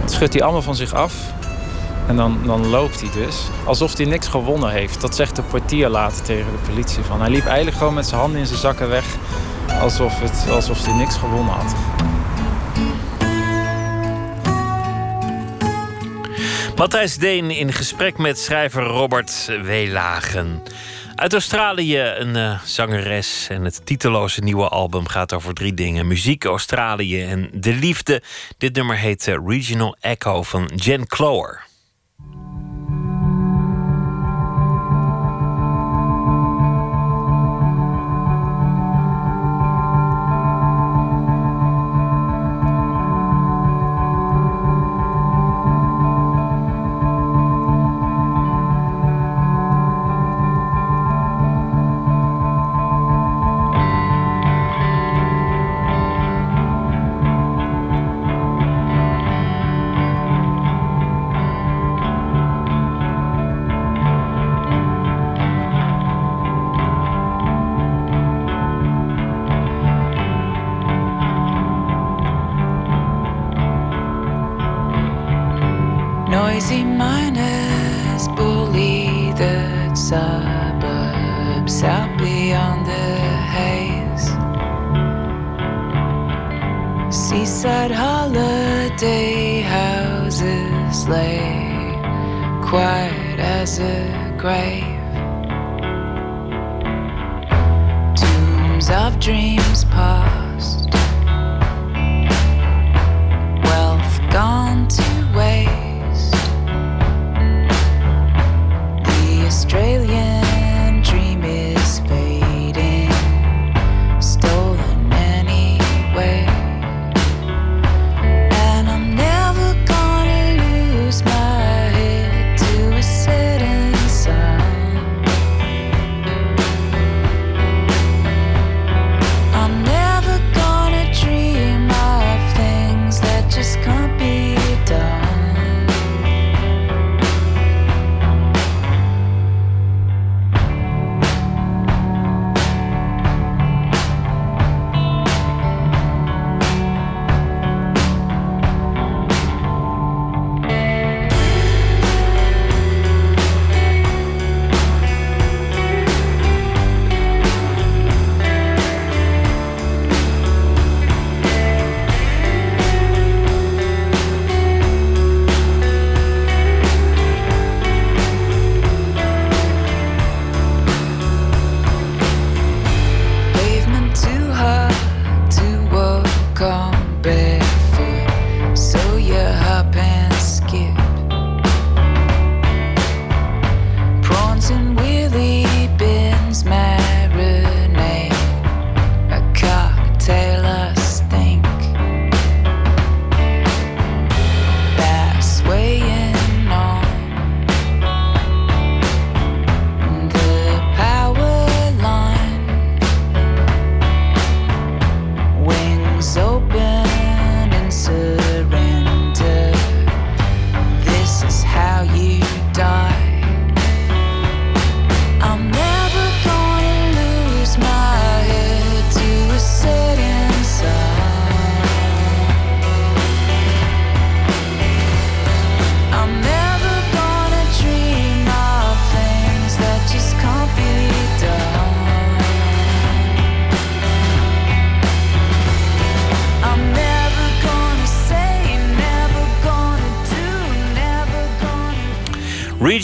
Het 0.00 0.10
schudt 0.10 0.32
hij 0.32 0.42
allemaal 0.42 0.62
van 0.62 0.74
zich 0.74 0.94
af. 0.94 1.14
En 2.06 2.16
dan, 2.16 2.38
dan 2.44 2.66
loopt 2.66 3.00
hij 3.00 3.10
dus. 3.12 3.48
Alsof 3.64 3.96
hij 3.96 4.06
niks 4.06 4.28
gewonnen 4.28 4.70
heeft. 4.70 5.00
Dat 5.00 5.14
zegt 5.14 5.36
de 5.36 5.42
portier 5.42 5.88
later 5.88 6.22
tegen 6.22 6.52
de 6.52 6.70
politie. 6.70 7.02
Van. 7.02 7.20
Hij 7.20 7.30
liep 7.30 7.46
eigenlijk 7.46 7.76
gewoon 7.76 7.94
met 7.94 8.06
zijn 8.06 8.20
handen 8.20 8.40
in 8.40 8.46
zijn 8.46 8.58
zakken 8.58 8.88
weg. 8.88 9.04
Alsof, 9.80 10.20
het, 10.20 10.50
alsof 10.50 10.84
hij 10.84 10.94
niks 10.94 11.16
gewonnen 11.16 11.54
had. 11.54 11.74
Matthijs 16.76 17.16
Deen 17.18 17.50
in 17.50 17.72
gesprek 17.72 18.18
met 18.18 18.38
schrijver 18.38 18.82
Robert 18.82 19.46
Weelagen. 19.62 20.62
Uit 21.14 21.32
Australië 21.32 21.98
een 21.98 22.36
eh, 22.36 22.62
zangeres 22.64 23.46
en 23.50 23.64
het 23.64 23.86
titeloze 23.86 24.40
nieuwe 24.40 24.68
album 24.68 25.08
gaat 25.08 25.32
over 25.32 25.54
drie 25.54 25.74
dingen: 25.74 26.06
muziek, 26.06 26.44
Australië 26.44 27.22
en 27.22 27.50
de 27.52 27.72
liefde. 27.72 28.22
Dit 28.58 28.74
nummer 28.74 28.96
heet 28.96 29.28
eh, 29.28 29.36
Regional 29.46 29.96
Echo 30.00 30.42
van 30.42 30.70
Jen 30.74 31.06
Clower. 31.06 31.65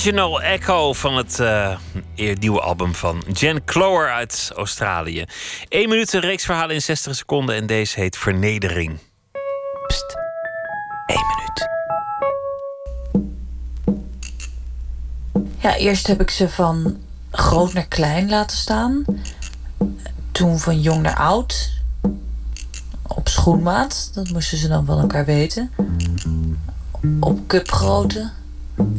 Regional 0.04 0.42
Echo 0.42 0.92
van 0.92 1.16
het 1.16 1.40
eh, 1.40 1.78
eer- 2.14 2.38
nieuwe 2.38 2.60
album 2.60 2.94
van 2.94 3.24
Jen 3.32 3.64
Clower 3.64 4.12
uit 4.12 4.52
Australië. 4.56 5.24
1 5.68 5.88
minuut, 5.88 6.12
een 6.12 6.20
reeks 6.20 6.44
verhalen 6.44 6.74
in 6.74 6.82
60 6.82 7.16
seconden 7.16 7.54
en 7.54 7.66
deze 7.66 8.00
heet 8.00 8.16
Vernedering. 8.16 8.98
Pst, 9.86 10.16
1 11.06 11.18
minuut. 11.36 11.68
Ja, 15.58 15.76
eerst 15.76 16.06
heb 16.06 16.20
ik 16.20 16.30
ze 16.30 16.48
van 16.48 16.96
groot 17.30 17.72
naar 17.72 17.86
klein 17.86 18.28
laten 18.28 18.56
staan. 18.56 19.04
Toen 20.32 20.58
van 20.58 20.80
jong 20.80 21.02
naar 21.02 21.16
oud. 21.16 21.70
Op 23.02 23.28
schoenmaat, 23.28 24.10
dat 24.14 24.30
moesten 24.30 24.58
ze 24.58 24.68
dan 24.68 24.86
van 24.86 25.00
elkaar 25.00 25.24
weten. 25.24 25.70
Op 27.20 27.46
cupgrootte. 27.46 28.30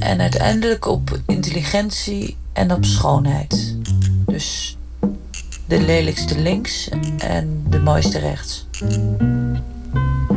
En 0.03 0.21
uiteindelijk 0.21 0.85
op 0.85 1.19
intelligentie 1.27 2.37
en 2.53 2.71
op 2.71 2.85
schoonheid. 2.85 3.75
Dus 4.25 4.77
de 5.65 5.81
lelijkste 5.81 6.39
links 6.39 6.89
en 7.17 7.65
de 7.69 7.79
mooiste 7.79 8.19
rechts. 8.19 8.65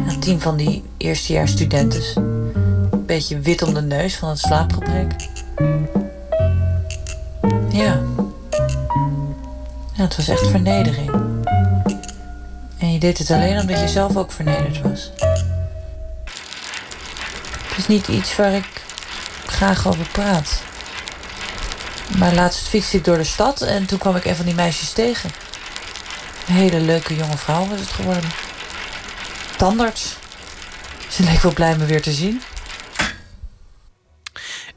Ja, 0.07 0.19
tien 0.19 0.41
van 0.41 0.57
die 0.57 0.83
eerstejaars 0.97 1.51
studenten. 1.51 2.03
Beetje 3.07 3.41
wit 3.41 3.63
om 3.63 3.75
de 3.75 3.83
neus 3.83 4.17
van 4.17 4.29
het 4.29 4.39
slaapgebrek. 4.39 5.15
Ja. 7.71 8.03
ja. 9.93 10.03
Het 10.03 10.17
was 10.17 10.29
echt 10.29 10.47
vernedering. 10.47 11.11
En 12.79 12.93
je 12.93 12.99
deed 12.99 13.19
het 13.19 13.31
alleen 13.31 13.61
omdat 13.61 13.81
je 13.81 13.89
zelf 13.89 14.17
ook 14.17 14.33
vernederd 14.33 14.83
was. 14.83 15.11
Het 17.69 17.79
is 17.79 17.87
niet 17.87 18.09
iets 18.09 18.37
waar 18.37 18.53
ik 18.53 18.86
graag 19.57 19.89
over 19.89 20.07
praat. 20.13 20.63
Maar 22.19 22.35
laatst 22.35 22.69
fietste 22.69 22.97
ik 22.97 23.05
door 23.05 23.17
de 23.17 23.25
stad 23.25 23.61
en 23.61 23.87
toen 23.87 23.99
kwam 23.99 24.17
ik 24.17 24.25
een 24.25 24.37
van 24.37 24.45
die 24.45 24.55
meisjes 24.55 24.93
tegen. 24.93 25.31
Een 26.47 26.55
hele 26.55 26.81
leuke 26.81 27.17
jonge 27.17 27.37
vrouw 27.37 27.67
was 27.67 27.81
het 27.81 27.89
geworden. 27.89 28.31
Tandarts. 29.57 30.17
Ze 31.09 31.23
leek 31.23 31.41
wel 31.41 31.53
blij 31.53 31.77
me 31.77 31.87
weer 31.87 32.03
te 32.03 32.13
zien. 32.13 32.43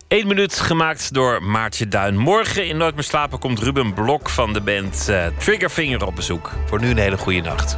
1 0.07 0.27
minuut 0.27 0.59
gemaakt 0.59 1.13
door 1.13 1.43
Maartje 1.43 1.87
Duin. 1.87 2.17
Morgen 2.17 2.67
in 2.67 2.77
Nooit 2.77 2.95
meer 2.95 3.03
slapen 3.03 3.39
komt 3.39 3.59
Ruben 3.59 3.93
Blok 3.93 4.29
van 4.29 4.53
de 4.53 4.61
band 4.61 5.09
eh, 5.09 5.25
Triggerfinger 5.37 6.05
op 6.05 6.15
bezoek. 6.15 6.51
Voor 6.65 6.79
nu 6.79 6.89
een 6.89 6.97
hele 6.97 7.17
goede 7.17 7.41
nacht. 7.41 7.77